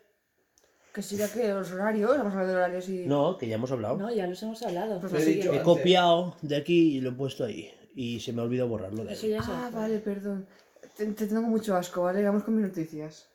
Que 0.95 1.01
siga 1.01 1.27
que 1.27 1.49
los 1.49 1.71
horarios, 1.73 2.17
vamos 2.17 2.33
a 2.33 2.39
hablar 2.39 2.47
de 2.47 2.55
horarios 2.55 2.87
y. 2.89 3.05
No, 3.05 3.37
que 3.37 3.47
ya 3.49 3.55
hemos 3.55 3.69
hablado. 3.71 3.97
No, 3.97 4.09
ya 4.13 4.25
los 4.27 4.41
hemos 4.43 4.63
hablado. 4.63 5.01
Pues 5.01 5.11
Lo 5.11 5.19
he 5.19 5.21
así 5.21 5.33
dicho 5.33 5.49
que- 5.51 5.57
He 5.57 5.59
antes. 5.59 5.63
copiado 5.75 6.37
de 6.41 6.55
aquí 6.55 6.95
y 6.97 7.01
lo 7.01 7.09
he 7.09 7.13
puesto 7.13 7.43
ahí. 7.43 7.69
Y 7.93 8.21
se 8.21 8.31
me 8.31 8.41
ha 8.41 8.45
olvidado 8.45 8.69
borrarlo 8.69 9.03
de 9.03 9.11
Eso 9.13 9.25
ahí. 9.25 9.33
ya 9.33 9.43
se 9.43 9.51
Ah, 9.51 9.67
hace. 9.67 9.75
vale, 9.75 9.99
perdón. 9.99 10.47
Te, 10.95 11.05
te 11.07 11.27
tengo 11.27 11.41
mucho 11.41 11.75
asco, 11.75 12.03
¿vale? 12.03 12.23
Vamos 12.23 12.43
con 12.43 12.55
mis 12.55 12.65
noticias. 12.65 13.27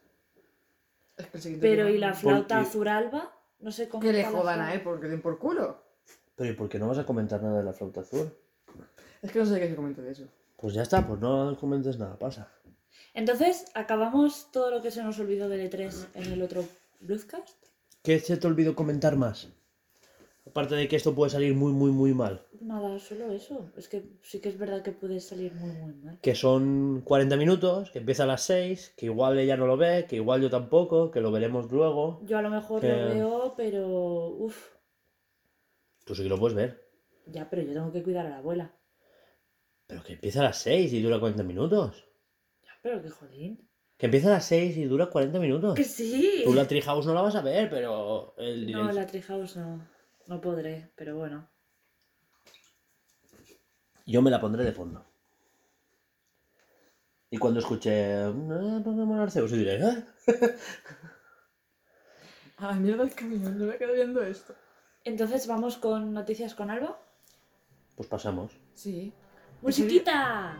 Es 1.18 1.26
que 1.26 1.36
el 1.36 1.42
siguiente 1.42 1.68
Pero 1.68 1.84
tema- 1.84 1.96
¿y 1.96 1.98
la 1.98 2.14
flauta 2.14 2.56
Porque- 2.56 2.68
azuralba? 2.70 3.32
No 3.60 3.70
sé 3.72 3.88
cómo. 3.90 4.02
Que 4.02 4.12
le 4.12 4.20
está 4.20 4.32
la 4.32 4.38
jodan 4.38 4.54
a 4.60 4.62
flauta. 4.64 4.74
él, 4.74 4.80
porque 4.82 5.08
den 5.08 5.20
por 5.20 5.38
culo. 5.38 5.82
Pero 6.36 6.50
¿y 6.50 6.54
por 6.54 6.68
qué 6.70 6.78
no 6.78 6.88
vas 6.88 6.96
a 6.98 7.04
comentar 7.04 7.42
nada 7.42 7.58
de 7.58 7.64
la 7.64 7.74
flauta 7.74 8.00
azul? 8.00 8.32
Es 9.20 9.30
que 9.30 9.38
no 9.38 9.44
sé 9.44 9.60
qué 9.60 9.68
se 9.68 9.76
comenta 9.76 10.00
de 10.00 10.12
eso. 10.12 10.24
Pues 10.56 10.72
ya 10.72 10.80
está, 10.80 11.06
pues 11.06 11.20
no 11.20 11.54
comentes 11.60 11.98
nada, 11.98 12.18
pasa. 12.18 12.48
Entonces, 13.12 13.66
¿acabamos 13.74 14.50
todo 14.50 14.70
lo 14.70 14.80
que 14.80 14.90
se 14.90 15.02
nos 15.02 15.18
olvidó 15.18 15.50
del 15.50 15.70
E3 15.70 16.06
en 16.14 16.32
el 16.32 16.40
otro 16.42 16.64
Bluescast? 17.00 17.56
¿Qué 18.02 18.18
se 18.20 18.36
te 18.36 18.46
olvidó 18.46 18.74
comentar 18.74 19.16
más? 19.16 19.48
Aparte 20.46 20.74
de 20.74 20.88
que 20.88 20.96
esto 20.96 21.14
puede 21.14 21.30
salir 21.30 21.54
muy, 21.54 21.72
muy, 21.72 21.90
muy 21.92 22.12
mal. 22.14 22.46
Nada, 22.60 22.98
solo 22.98 23.30
eso. 23.32 23.70
Es 23.76 23.88
que 23.88 24.02
sí 24.22 24.40
que 24.40 24.48
es 24.48 24.58
verdad 24.58 24.82
que 24.82 24.92
puede 24.92 25.20
salir 25.20 25.54
muy, 25.54 25.70
muy 25.76 25.94
mal. 25.94 26.18
Que 26.20 26.34
son 26.34 27.02
40 27.04 27.36
minutos, 27.36 27.90
que 27.90 27.98
empieza 28.00 28.24
a 28.24 28.26
las 28.26 28.42
6, 28.42 28.92
que 28.96 29.06
igual 29.06 29.38
ella 29.38 29.56
no 29.56 29.66
lo 29.66 29.76
ve, 29.76 30.06
que 30.08 30.16
igual 30.16 30.40
yo 30.42 30.50
tampoco, 30.50 31.10
que 31.10 31.20
lo 31.20 31.30
veremos 31.30 31.70
luego. 31.70 32.20
Yo 32.24 32.38
a 32.38 32.42
lo 32.42 32.50
mejor 32.50 32.80
Que- 32.80 32.88
lo 32.88 33.08
veo, 33.14 33.54
pero. 33.56 33.86
Uf. 34.28 34.70
Tú 36.04 36.14
sí 36.14 36.22
que 36.24 36.28
lo 36.28 36.38
puedes 36.38 36.56
ver. 36.56 36.90
Ya, 37.26 37.48
pero 37.48 37.62
yo 37.62 37.72
tengo 37.72 37.92
que 37.92 38.02
cuidar 38.02 38.26
a 38.26 38.30
la 38.30 38.38
abuela. 38.38 38.74
Pero 39.86 40.02
que 40.02 40.14
empieza 40.14 40.40
a 40.40 40.44
las 40.44 40.58
6 40.58 40.92
y 40.92 41.02
dura 41.02 41.20
40 41.20 41.42
minutos. 41.44 42.04
Ya, 42.64 42.72
pero 42.82 43.02
que 43.02 43.10
jolín. 43.10 43.69
Que 44.00 44.06
empieza 44.06 44.28
a 44.28 44.32
las 44.32 44.46
6 44.46 44.78
y 44.78 44.84
dura 44.84 45.10
40 45.10 45.38
minutos. 45.38 45.74
Que 45.74 45.84
sí. 45.84 46.40
Tú 46.42 46.54
la 46.54 46.66
Treehouse 46.66 47.04
no 47.04 47.12
la 47.12 47.20
vas 47.20 47.34
a 47.34 47.42
ver, 47.42 47.68
pero 47.68 48.34
el 48.38 48.72
No, 48.72 48.90
la 48.90 49.06
Treehouse 49.06 49.58
no. 49.58 49.86
No 50.26 50.40
podré, 50.40 50.90
pero 50.96 51.16
bueno. 51.16 51.50
yo 54.06 54.22
me 54.22 54.30
la 54.30 54.40
pondré 54.40 54.64
de 54.64 54.72
fondo. 54.72 55.04
Y 57.28 57.36
cuando 57.36 57.60
escuche 57.60 58.24
Pokémon 58.82 59.20
Arceus, 59.20 59.52
y 59.52 59.58
diré, 59.58 59.76
¿eh? 59.76 60.04
Ah, 62.56 62.72
mierda 62.80 63.04
el 63.04 63.14
camión, 63.14 63.58
no 63.58 63.66
me 63.66 63.76
quedo 63.76 63.92
viendo 63.92 64.22
esto. 64.22 64.54
Entonces 65.04 65.46
vamos 65.46 65.76
con 65.76 66.14
noticias 66.14 66.54
con 66.54 66.70
Alba. 66.70 66.98
Pues 67.96 68.08
pasamos. 68.08 68.52
Sí. 68.74 69.12
¡Musiquita! 69.60 70.56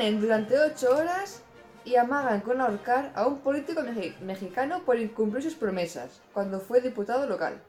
Durante 0.00 0.58
8 0.58 0.96
horas 0.96 1.42
y 1.84 1.96
amagan 1.96 2.40
con 2.40 2.58
ahorcar 2.58 3.12
a 3.14 3.26
un 3.26 3.40
político 3.40 3.82
mexicano 4.22 4.82
por 4.86 4.98
incumplir 4.98 5.42
sus 5.42 5.54
promesas 5.54 6.22
cuando 6.32 6.58
fue 6.58 6.80
diputado 6.80 7.26
local. 7.26 7.60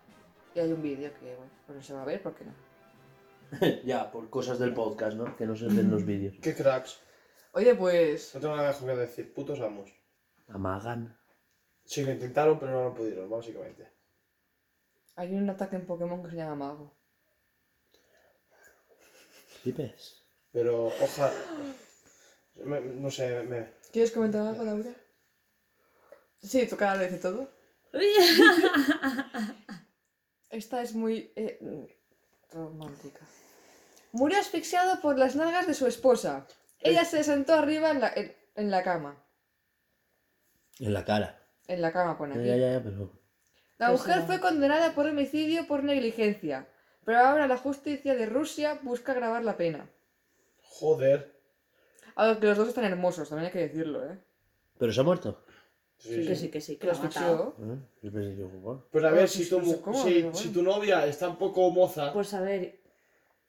Y 0.56 0.62
hay 0.62 0.72
un 0.72 0.82
vídeo 0.82 1.12
que, 1.20 1.36
bueno, 1.36 1.52
pues 1.66 1.76
no 1.76 1.84
se 1.84 1.94
va 1.94 2.03
a 2.03 2.06
ver, 2.06 2.24
¿por 2.24 2.34
qué 2.34 2.45
no? 2.45 2.53
ya, 3.84 4.10
por 4.10 4.30
cosas 4.30 4.60
del 4.60 4.74
podcast, 4.74 5.18
¿no? 5.18 5.36
Que 5.36 5.45
no 5.45 5.58
se 5.58 5.66
ven 5.66 5.91
los 5.91 6.06
vídeos. 6.06 6.36
Qué 6.41 6.56
cracks. 6.56 7.02
Oye, 7.52 7.76
pues. 7.76 8.34
No 8.36 8.40
tengo 8.40 8.56
nada 8.56 8.70
mejor 8.70 8.88
que 8.88 8.95
decir. 8.95 9.34
Putos 9.34 9.60
amos. 9.60 9.91
Amagan. 10.48 11.20
Sí, 11.84 12.06
lo 12.06 12.14
intentaron, 12.14 12.58
pero 12.58 12.72
no 12.72 12.84
lo 12.86 12.94
pudieron, 12.94 13.30
básicamente. 13.30 13.91
Hay 15.18 15.36
un 15.36 15.49
ataque 15.49 15.76
en 15.76 15.86
Pokémon 15.86 16.24
que 16.24 16.30
se 16.30 16.38
llama 16.38 16.56
Mago. 16.56 16.95
¿Flipes? 19.62 20.24
Pero 20.53 20.86
ojalá. 20.86 21.34
Me- 22.56 22.82
no 22.82 23.10
sé, 23.11 23.44
me. 23.44 23.73
¿Quieres 23.91 24.11
comentar 24.11 24.45
algo, 24.48 24.64
Laura? 24.64 24.91
Sí, 26.41 26.65
tu 26.68 26.76
cara 26.78 26.95
lo 26.95 27.03
dice 27.03 27.18
todo. 27.18 27.49
Esta 30.49 30.82
es 30.82 30.94
muy 30.94 31.32
eh, 31.36 31.60
romántica. 32.52 33.22
Murió 34.11 34.40
asfixiado 34.40 34.99
por 35.02 35.18
las 35.18 35.36
nalgas 35.36 35.68
de 35.68 35.73
su 35.73 35.88
esposa. 35.88 36.48
Ella 36.80 37.06
se 37.06 37.23
sentó 37.23 37.53
arriba 37.53 37.91
en 37.91 38.02
la, 38.02 38.11
en, 38.14 38.36
en 38.56 38.72
la 38.72 38.84
cama. 38.84 39.23
En 40.80 40.94
la 40.94 41.06
cara. 41.06 41.40
En 41.68 41.82
la 41.82 41.94
cama, 41.94 42.18
pone 42.18 42.36
Ya, 42.36 42.40
aquí. 42.41 42.49
ya, 42.61 42.72
ya, 42.73 42.84
pero. 42.84 43.11
La 43.78 43.88
Pues 43.90 43.99
mujer 44.02 44.23
fue 44.23 44.40
condenada 44.40 44.94
por 44.94 45.07
homicidio 45.07 45.68
por 45.68 45.84
negligencia. 45.84 46.68
Pero 47.06 47.19
ahora 47.19 47.48
la 47.48 47.57
justicia 47.57 48.15
de 48.15 48.26
Rusia 48.26 48.80
busca 48.84 49.11
agravar 49.14 49.44
la 49.44 49.57
pena. 49.57 49.90
Joder. 50.64 51.31
A 52.22 52.27
ver, 52.27 52.38
que 52.39 52.45
los 52.48 52.57
dos 52.57 52.68
están 52.69 52.84
hermosos, 52.85 53.27
también 53.30 53.48
hay 53.48 53.52
que 53.53 53.68
decirlo, 53.68 54.06
¿eh? 54.10 54.19
¿Pero 54.77 54.93
se 54.93 54.99
ha 54.99 55.03
muerto? 55.03 55.43
Sí, 55.98 56.10
Que 56.27 56.35
sí. 56.35 56.35
sí, 56.35 56.49
que 56.52 56.61
sí, 56.61 56.77
que 56.77 56.88
lo 56.88 56.93
lo 56.93 56.99
ha 56.99 57.03
matado. 57.03 57.56
¿Eh? 57.60 57.77
Yo 58.03 58.11
pensé 58.11 58.35
que 58.35 58.43
bueno. 58.43 58.85
Pues 58.91 59.03
a 59.03 59.07
Ah, 59.07 59.11
ver, 59.11 59.19
pues 59.22 59.31
si 59.31 59.49
tu, 59.49 59.60
no 59.60 59.65
sé 59.65 59.72
mu- 59.76 59.81
cómo, 59.81 60.03
si, 60.03 60.14
pero 60.14 60.34
si 60.35 60.48
bueno. 60.49 60.53
tu 60.53 60.64
novia 60.64 61.06
está 61.07 61.30
un 61.30 61.38
poco 61.38 61.69
moza, 61.72 62.14
Pues 62.14 62.34
a 62.34 62.41
ver, 62.41 62.80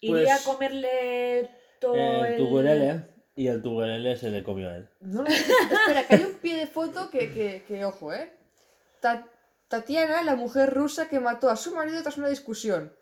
iría 0.00 0.24
Pues- 0.24 0.46
a 0.46 0.50
comerle 0.52 1.50
todo 1.80 1.94
El 1.94 2.32
el... 2.32 2.38
tugurele 2.38 3.06
y 3.36 3.46
el 3.48 3.62
tugurele 3.62 4.16
se 4.16 4.30
le 4.30 4.42
comió 4.42 4.68
a 4.70 4.76
él. 4.76 4.88
No 5.00 5.22
lo 5.22 5.30
sé. 5.30 5.36
Espera, 5.36 6.06
que 6.06 6.14
hay 6.14 6.22
un 6.24 6.34
pie 6.34 6.56
de 6.56 6.66
foto 6.66 7.10
que, 7.10 7.32
que, 7.32 7.64
que 7.68 7.84
ojo, 7.84 8.12
¿eh? 8.12 8.32
Ta- 9.00 9.26
Tatiana, 9.68 10.22
la 10.22 10.34
mujer 10.36 10.72
rusa 10.72 11.08
que 11.08 11.20
mató 11.20 11.48
a 11.50 11.56
su 11.56 11.74
marido 11.74 12.02
tras 12.02 12.18
una 12.18 12.28
discusión. 12.28 12.94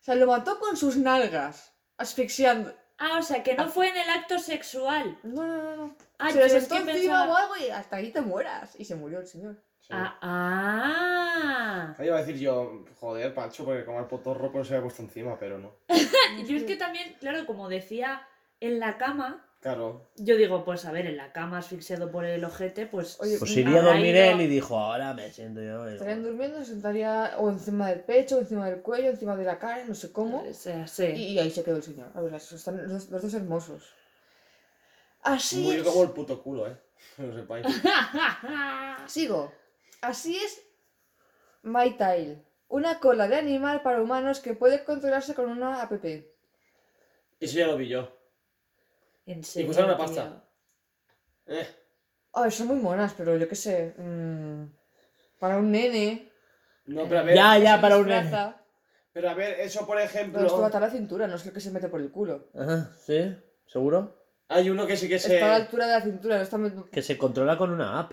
O 0.00 0.04
sea, 0.06 0.14
lo 0.16 0.26
mató 0.26 0.58
con 0.60 0.76
sus 0.76 0.96
nalgas, 0.96 1.72
asfixiando. 1.96 2.72
Ah, 2.98 3.18
o 3.18 3.22
sea, 3.22 3.42
que 3.42 3.54
no 3.54 3.68
fue 3.68 3.88
en 3.88 3.96
el 3.96 4.08
acto 4.08 4.38
sexual. 4.38 5.18
No, 5.22 5.46
no, 5.46 5.62
no, 5.62 5.76
no. 5.76 5.96
Ah, 6.18 6.30
se 6.30 6.38
yo 6.38 6.44
es 6.46 6.52
sentó 6.52 6.76
que 6.76 6.80
encima 6.92 6.94
pensaba- 7.22 7.32
o 7.32 7.36
algo 7.36 7.56
y 7.56 7.68
hasta 7.70 7.96
ahí 7.96 8.10
te 8.10 8.20
mueras. 8.22 8.74
Y 8.78 8.84
se 8.86 8.94
murió 8.94 9.20
el 9.20 9.26
señor. 9.26 9.56
sí. 9.80 9.88
Ah, 9.90 10.18
ah. 10.22 11.94
Ahí 11.98 12.06
iba 12.06 12.16
a 12.16 12.20
decir 12.20 12.38
yo, 12.38 12.84
joder, 12.98 13.34
Pancho, 13.34 13.64
porque 13.64 13.84
como 13.84 14.00
el 14.00 14.06
potorro 14.06 14.50
pues 14.50 14.68
se 14.68 14.74
había 14.74 14.84
puesto 14.84 15.02
encima, 15.02 15.38
pero 15.38 15.58
no. 15.58 15.72
Yo 16.46 16.56
es 16.56 16.64
que 16.64 16.76
también, 16.76 17.14
claro, 17.20 17.46
como 17.46 17.68
decía, 17.68 18.26
en 18.60 18.80
la 18.80 18.96
cama, 18.98 19.45
Claro. 19.66 20.00
yo 20.14 20.36
digo, 20.36 20.64
pues 20.64 20.84
a 20.84 20.92
ver, 20.92 21.06
en 21.06 21.16
la 21.16 21.32
cama 21.32 21.58
asfixiado 21.58 22.08
por 22.12 22.24
el 22.24 22.44
ojete, 22.44 22.86
pues... 22.86 23.20
Oye, 23.20 23.36
Pues 23.36 23.50
iría 23.56 23.80
a 23.80 23.82
dormir 23.82 24.14
ido- 24.14 24.24
él 24.30 24.40
y 24.42 24.46
dijo, 24.46 24.78
ahora 24.78 25.12
me 25.12 25.28
siento 25.32 25.60
yo. 25.60 25.88
Estarían 25.88 26.22
durmiendo, 26.22 26.60
se 26.60 26.66
sentaría 26.66 27.34
o 27.38 27.50
encima 27.50 27.88
del 27.88 28.04
pecho, 28.04 28.36
o 28.36 28.38
encima 28.38 28.70
del 28.70 28.80
cuello, 28.80 29.10
encima 29.10 29.34
de 29.34 29.42
la 29.44 29.58
cara, 29.58 29.84
no 29.84 29.96
sé 29.96 30.12
cómo. 30.12 30.44
O 30.48 30.52
sea, 30.52 30.86
sí. 30.86 31.06
Y, 31.06 31.38
ahí 31.40 31.50
se 31.50 31.64
quedó 31.64 31.78
el 31.78 31.82
señor. 31.82 32.12
A 32.14 32.20
ver, 32.20 32.34
están 32.34 32.76
los, 32.88 33.10
los 33.10 33.22
dos 33.22 33.34
hermosos. 33.34 33.92
Así 35.22 35.68
es. 35.68 35.82
como 35.82 36.04
el 36.04 36.10
puto 36.10 36.40
culo, 36.40 36.68
eh. 36.68 36.76
Que 37.16 37.24
lo 37.24 37.34
sepáis. 37.34 37.66
Sigo. 39.06 39.52
Así 40.00 40.36
es 40.36 40.62
My 41.64 41.96
Tail. 41.96 42.40
Una 42.68 43.00
cola 43.00 43.26
de 43.26 43.34
animal 43.34 43.82
para 43.82 44.00
humanos 44.00 44.38
que 44.38 44.54
puede 44.54 44.84
controlarse 44.84 45.34
con 45.34 45.50
una 45.50 45.82
app. 45.82 45.90
Eso 46.04 47.58
ya 47.58 47.66
lo 47.66 47.76
vi 47.76 47.88
yo. 47.88 48.15
En 49.26 49.42
serio, 49.44 49.68
costaron 49.68 49.90
una 49.90 49.96
tío. 49.98 50.06
pasta. 50.06 50.44
Eh. 51.46 51.66
Ay, 52.32 52.50
son 52.50 52.68
muy 52.68 52.76
monas, 52.76 53.14
pero 53.16 53.36
yo 53.36 53.48
qué 53.48 53.54
sé. 53.54 53.94
mm, 53.96 54.64
para 55.38 55.58
un 55.58 55.70
nene. 55.70 56.30
No, 56.86 57.04
pero 57.08 57.20
a 57.20 57.22
ver. 57.22 57.34
Ya, 57.34 57.58
ya, 57.58 57.80
para 57.80 57.98
un 57.98 58.06
nene. 58.06 58.54
Pero 59.12 59.30
a 59.30 59.34
ver, 59.34 59.60
eso 59.60 59.86
por 59.86 59.98
ejemplo. 60.00 60.34
Pero 60.34 60.46
esto 60.46 60.60
va 60.60 60.66
a 60.68 60.80
la 60.80 60.90
cintura, 60.90 61.26
no 61.26 61.36
es 61.36 61.46
lo 61.46 61.52
que 61.52 61.60
se 61.60 61.70
mete 61.70 61.88
por 61.88 62.00
el 62.00 62.10
culo. 62.10 62.48
Ajá, 62.54 62.92
¿sí? 62.98 63.34
¿Seguro? 63.66 64.24
Hay 64.48 64.70
uno 64.70 64.86
que 64.86 64.96
sí 64.96 65.08
que 65.08 65.18
se. 65.18 65.34
Está 65.34 65.46
a 65.46 65.48
la 65.50 65.56
altura 65.56 65.86
de 65.86 65.92
la 65.94 66.00
cintura, 66.02 66.36
no 66.36 66.42
está 66.42 66.90
Que 66.92 67.02
se 67.02 67.16
controla 67.18 67.56
con 67.56 67.70
una 67.70 67.98
app. 67.98 68.12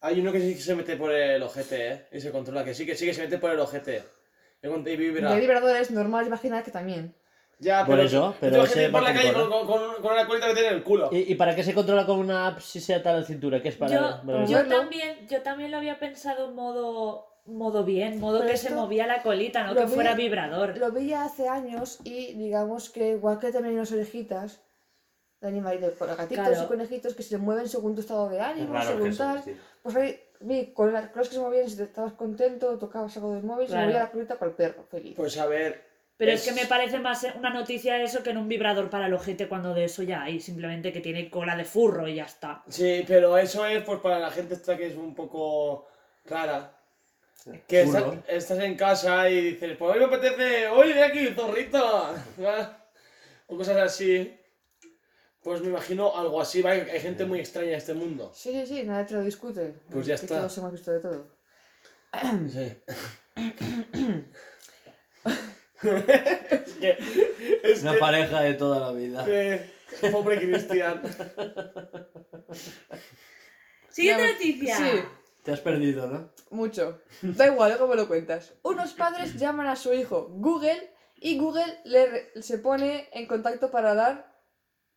Hay 0.00 0.20
uno 0.20 0.32
que 0.32 0.40
sí 0.40 0.54
que 0.54 0.60
se 0.60 0.74
mete 0.74 0.96
por 0.96 1.12
el 1.12 1.42
ojete, 1.42 1.92
eh. 1.92 2.08
Y 2.12 2.20
se 2.20 2.30
controla, 2.32 2.64
que 2.64 2.74
sí, 2.74 2.84
que 2.86 2.96
sí 2.96 3.06
que 3.06 3.14
se 3.14 3.22
mete 3.22 3.38
por 3.38 3.50
el 3.50 3.60
ojete. 3.60 4.02
Y 4.62 4.68
con- 4.68 4.86
y 4.86 4.90
Y 4.90 4.96
vibra. 4.96 5.30
hay 5.32 5.40
vibradores 5.40 5.90
normales, 5.90 6.28
imaginar 6.28 6.64
que 6.64 6.70
también. 6.70 7.14
Ya, 7.62 7.84
Por 7.84 7.96
pero. 7.96 8.06
eso, 8.06 8.34
pero 8.40 8.64
ese 8.64 8.88
por 8.88 9.02
la 9.02 9.08
con 9.12 9.16
calle 9.18 9.32
cola. 9.34 9.48
con, 9.48 9.66
con, 9.66 10.02
con 10.02 10.12
una 10.12 10.26
colita 10.26 10.46
que 10.48 10.54
tiene 10.54 10.68
en 10.70 10.74
el 10.76 10.82
culo. 10.82 11.10
¿Y, 11.12 11.30
y 11.30 11.34
para 11.34 11.54
qué 11.54 11.62
se 11.62 11.74
controla 11.74 12.06
con 12.06 12.18
una 12.18 12.46
app 12.46 12.60
si 12.60 12.80
se 12.80 12.94
ata 12.94 13.10
a 13.10 13.18
la 13.20 13.22
cintura? 13.22 13.60
¿Qué 13.60 13.68
es 13.68 13.76
para 13.76 13.92
Yo, 13.94 14.26
para- 14.26 14.44
yo 14.46 14.66
también, 14.66 15.28
yo 15.28 15.42
también 15.42 15.70
lo 15.70 15.76
había 15.76 15.98
pensado 15.98 16.48
en 16.48 16.54
modo, 16.54 17.26
modo 17.44 17.84
bien, 17.84 18.18
modo 18.18 18.38
Pero 18.38 18.50
que 18.50 18.56
se 18.56 18.70
movía 18.74 19.06
la 19.06 19.22
colita, 19.22 19.64
no 19.66 19.74
que 19.74 19.84
vi- 19.84 19.92
fuera 19.92 20.14
vibrador. 20.14 20.78
Lo 20.78 20.90
vi 20.90 21.08
ya 21.08 21.24
hace 21.24 21.48
años 21.48 21.98
y 22.04 22.32
digamos 22.32 22.88
que 22.88 23.10
igual 23.10 23.38
que 23.38 23.52
también 23.52 23.72
hay 23.72 23.76
unas 23.76 23.92
orejitas 23.92 24.62
de 25.42 25.48
animalitos, 25.48 25.92
con 25.94 26.08
gatitos 26.08 26.46
Claro. 26.48 26.64
y 26.64 26.66
conejitos 26.66 27.14
que 27.14 27.22
se 27.22 27.36
mueven 27.36 27.68
según 27.68 27.94
tu 27.94 28.00
estado 28.00 28.30
de 28.30 28.40
ánimo, 28.40 28.80
según 28.82 29.14
tal. 29.14 29.42
Pues 29.82 29.96
ahí 29.96 30.18
vi 30.40 30.72
con 30.72 30.94
las 30.94 31.08
cosas 31.10 31.28
que 31.28 31.34
se 31.34 31.40
movían, 31.42 31.68
si 31.68 31.76
te 31.76 31.82
estabas 31.82 32.14
contento, 32.14 32.78
tocabas 32.78 33.14
algo 33.18 33.34
del 33.34 33.42
móvil, 33.42 33.66
Claro. 33.66 33.82
se 33.82 33.86
movía 33.88 34.02
la 34.04 34.10
colita 34.10 34.34
para 34.38 34.50
el 34.50 34.56
perro, 34.56 34.84
feliz. 34.90 35.14
Pues 35.14 35.36
a 35.38 35.44
ver. 35.46 35.89
Pero 36.20 36.32
es... 36.32 36.46
es- 36.46 36.52
que 36.52 36.60
me 36.60 36.66
parece 36.66 36.98
más 36.98 37.26
una 37.34 37.48
noticia 37.48 38.00
eso 38.02 38.22
que 38.22 38.28
en 38.28 38.36
un 38.36 38.46
vibrador 38.46 38.90
para 38.90 39.06
el 39.06 39.14
ojete 39.14 39.48
cuando 39.48 39.72
de 39.72 39.84
eso 39.84 40.02
ya 40.02 40.22
hay, 40.22 40.38
simplemente 40.38 40.92
que 40.92 41.00
tiene 41.00 41.30
cola 41.30 41.56
de 41.56 41.64
furro 41.64 42.06
y 42.06 42.16
ya 42.16 42.24
está. 42.24 42.62
Sí, 42.68 43.04
pero 43.08 43.38
eso 43.38 43.64
es 43.64 43.82
pues 43.84 44.00
para 44.00 44.18
la 44.18 44.30
gente 44.30 44.52
esta 44.52 44.76
que 44.76 44.88
es 44.88 44.96
un 44.96 45.14
poco 45.14 45.88
rara. 46.26 46.76
Que 47.66 47.88
estás 48.28 48.58
en 48.58 48.76
casa 48.76 49.30
y 49.30 49.52
dices, 49.52 49.78
pues 49.78 49.94
hoy 49.94 49.98
me 49.98 50.04
apetece, 50.04 50.68
hoy 50.68 50.92
de 50.92 51.02
aquí, 51.02 51.26
zorrito. 51.28 52.14
o 53.46 53.56
cosas 53.56 53.78
así. 53.78 54.38
Pues 55.42 55.62
me 55.62 55.68
imagino 55.68 56.14
algo 56.14 56.38
así, 56.38 56.60
¿vale? 56.60 56.86
Hay 56.92 57.00
gente 57.00 57.24
muy 57.24 57.40
extraña 57.40 57.70
en 57.70 57.76
este 57.76 57.94
mundo. 57.94 58.30
Sí, 58.34 58.52
sí, 58.52 58.66
sí, 58.66 58.82
nadie 58.82 59.06
te 59.06 59.14
lo 59.14 59.22
discute. 59.22 59.72
Pues 59.90 60.04
ya 60.04 60.16
está. 60.16 60.36
Todos 60.36 60.58
hemos 60.58 60.72
visto 60.72 60.92
de 60.92 61.00
todo. 61.00 61.28
Sí. 62.50 62.76
es 65.82 66.72
que. 66.80 66.96
Es 67.62 67.82
Una 67.82 67.92
que- 67.94 67.98
pareja 67.98 68.40
de 68.42 68.54
toda 68.54 68.80
la 68.80 68.92
vida. 68.92 69.24
Pobre 70.12 70.38
Cristian. 70.38 71.02
Siguiente 73.88 74.32
noticia. 74.32 74.76
sí. 74.76 74.84
Te 75.42 75.52
has 75.52 75.60
perdido, 75.60 76.06
¿no? 76.06 76.30
Mucho. 76.50 77.00
Da 77.22 77.46
igual, 77.46 77.70
luego 77.70 77.88
me 77.88 77.96
lo 77.96 78.06
cuentas. 78.06 78.52
Unos 78.62 78.92
padres 78.92 79.36
llaman 79.36 79.66
a 79.68 79.76
su 79.76 79.92
hijo 79.94 80.28
Google 80.30 80.92
y 81.16 81.38
Google 81.38 81.78
le, 81.84 82.30
se 82.42 82.58
pone 82.58 83.08
en 83.12 83.26
contacto 83.26 83.70
para 83.70 83.94
dar, 83.94 84.38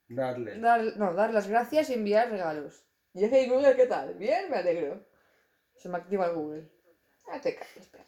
Darle. 0.10 0.60
dar, 0.60 0.82
no, 0.98 1.14
dar 1.14 1.34
las 1.34 1.48
gracias 1.48 1.90
y 1.90 1.94
enviar 1.94 2.30
regalos. 2.30 2.84
Y 3.14 3.24
hey 3.26 3.48
Google, 3.50 3.76
¿qué 3.78 3.86
tal? 3.86 4.16
Bien, 4.16 4.50
me 4.50 4.58
alegro. 4.58 5.06
Se 5.78 5.88
me 5.88 5.98
activa 5.98 6.26
el 6.28 6.34
Google. 6.34 6.70
Ya 7.28 7.40
te 7.40 7.56
calles, 7.56 7.88
perra. 7.88 8.06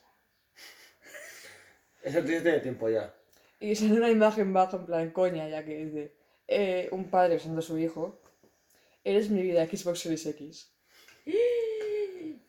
Noticia 2.13 2.43
tiene 2.43 2.59
tiempo 2.59 2.89
ya. 2.89 3.13
Y 3.59 3.75
sale 3.75 3.93
una 3.93 4.09
imagen 4.09 4.53
baja, 4.53 4.77
en 4.77 4.85
plan 4.85 5.09
coña, 5.11 5.47
ya 5.49 5.63
que 5.65 5.85
dice 5.85 6.13
eh, 6.47 6.87
un 6.91 7.09
padre 7.09 7.35
besando 7.35 7.59
a 7.59 7.63
su 7.63 7.77
hijo. 7.77 8.19
Eres 9.03 9.29
mi 9.29 9.41
vida, 9.41 9.65
Xbox 9.65 9.99
Series 9.99 10.25
X. 10.25 10.71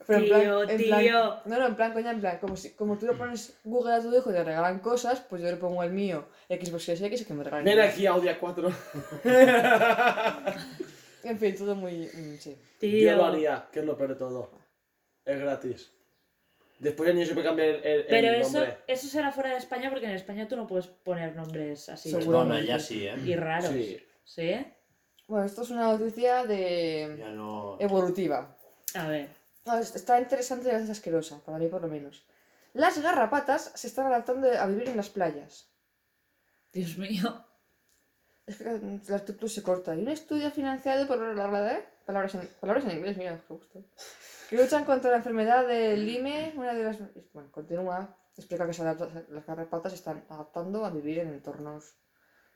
Pero 0.06 0.20
en 0.20 0.24
plan, 0.28 0.40
Tío, 0.40 0.62
en 0.70 0.82
plan- 0.84 1.00
tío. 1.00 1.36
no, 1.46 1.58
no, 1.58 1.66
en 1.66 1.74
plan, 1.74 1.92
coña, 1.92 2.10
en 2.12 2.20
plan, 2.20 2.38
como, 2.38 2.56
si, 2.56 2.70
como 2.74 2.96
tú 2.96 3.06
le 3.06 3.14
pones 3.14 3.54
Google 3.64 3.92
a 3.94 4.00
tu 4.00 4.14
hijo 4.16 4.30
y 4.30 4.34
te 4.34 4.44
regalan 4.44 4.78
cosas, 4.78 5.20
pues 5.28 5.42
yo 5.42 5.50
le 5.50 5.56
pongo 5.56 5.82
al 5.82 5.90
mío 5.90 6.26
Xbox 6.48 6.84
Series 6.84 7.02
X 7.02 7.22
y 7.22 7.24
que 7.24 7.34
me 7.34 7.42
regalen. 7.42 7.64
Ven 7.64 7.80
aquí, 7.80 8.06
Audi 8.06 8.28
A4. 8.28 8.72
En 11.24 11.38
fin, 11.40 11.56
todo 11.56 11.74
muy. 11.74 12.06
mm, 12.06 12.36
sí. 12.38 12.56
Tío. 12.78 13.10
Yo 13.10 13.16
lo 13.16 13.24
haría, 13.24 13.66
que 13.72 13.80
es 13.80 13.84
lo 13.84 13.96
peor 13.96 14.10
de 14.10 14.14
todo. 14.14 14.48
Es 15.24 15.40
gratis. 15.40 15.90
Después 16.78 17.08
el 17.08 17.14
niño 17.16 17.26
se 17.26 17.32
puede 17.34 17.46
cambiar 17.46 17.68
el, 17.68 17.84
el 17.84 18.06
Pero 18.06 18.32
eso, 18.32 18.52
nombre. 18.58 18.78
eso 18.86 19.08
será 19.08 19.32
fuera 19.32 19.50
de 19.50 19.56
España 19.56 19.88
porque 19.90 20.06
en 20.06 20.12
España 20.12 20.46
tú 20.46 20.56
no 20.56 20.66
puedes 20.66 20.86
poner 20.86 21.34
nombres 21.34 21.88
así 21.88 22.10
Seguro. 22.10 22.40
Perdona, 22.40 22.60
ya 22.60 22.78
sí, 22.78 23.06
¿eh? 23.06 23.16
y 23.24 23.34
raros. 23.34 23.70
Sí. 23.70 23.98
¿Sí? 24.24 24.66
Bueno, 25.26 25.46
esto 25.46 25.62
es 25.62 25.70
una 25.70 25.84
noticia 25.96 26.44
de. 26.44 27.16
Ya 27.18 27.28
no... 27.30 27.76
evolutiva. 27.80 28.56
A 28.94 29.08
ver. 29.08 29.28
No, 29.64 29.78
es- 29.78 29.96
está 29.96 30.20
interesante 30.20 30.68
y 30.68 30.70
a 30.70 30.74
veces 30.74 30.90
asquerosa, 30.90 31.40
para 31.44 31.58
mí 31.58 31.66
por 31.68 31.80
lo 31.82 31.88
menos. 31.88 32.24
Las 32.74 33.00
garrapatas 33.00 33.72
se 33.74 33.86
están 33.86 34.06
adaptando 34.06 34.48
a 34.52 34.66
vivir 34.66 34.88
en 34.90 34.96
las 34.98 35.08
playas. 35.08 35.68
Dios 36.72 36.98
mío. 36.98 37.42
Es 38.46 38.58
que 38.58 38.64
el 38.68 39.00
artículo 39.14 39.48
se 39.48 39.62
corta. 39.62 39.94
Y 39.96 40.02
un 40.02 40.08
estudio 40.08 40.50
financiado 40.50 41.06
por 41.08 41.18
la 41.18 41.46
verdad, 41.48 41.80
palabras 42.04 42.34
en, 42.34 42.46
palabras 42.60 42.84
en 42.84 42.98
inglés, 42.98 43.16
mira, 43.16 43.32
me 43.32 43.56
gusta. 43.56 43.80
Que 44.48 44.56
luchan 44.56 44.84
contra 44.84 45.10
la 45.10 45.16
enfermedad 45.18 45.66
del 45.66 46.04
Lyme, 46.06 46.52
una 46.56 46.72
de 46.74 46.84
las. 46.84 46.98
Bueno, 47.32 47.50
continúa. 47.50 48.16
Explica 48.36 48.66
que 48.66 48.72
se 48.74 48.82
adapta- 48.82 49.24
las 49.30 49.46
garrapatas 49.46 49.92
se 49.92 49.96
están 49.96 50.24
adaptando 50.28 50.84
a 50.84 50.90
vivir 50.90 51.18
en 51.20 51.28
entornos 51.28 51.96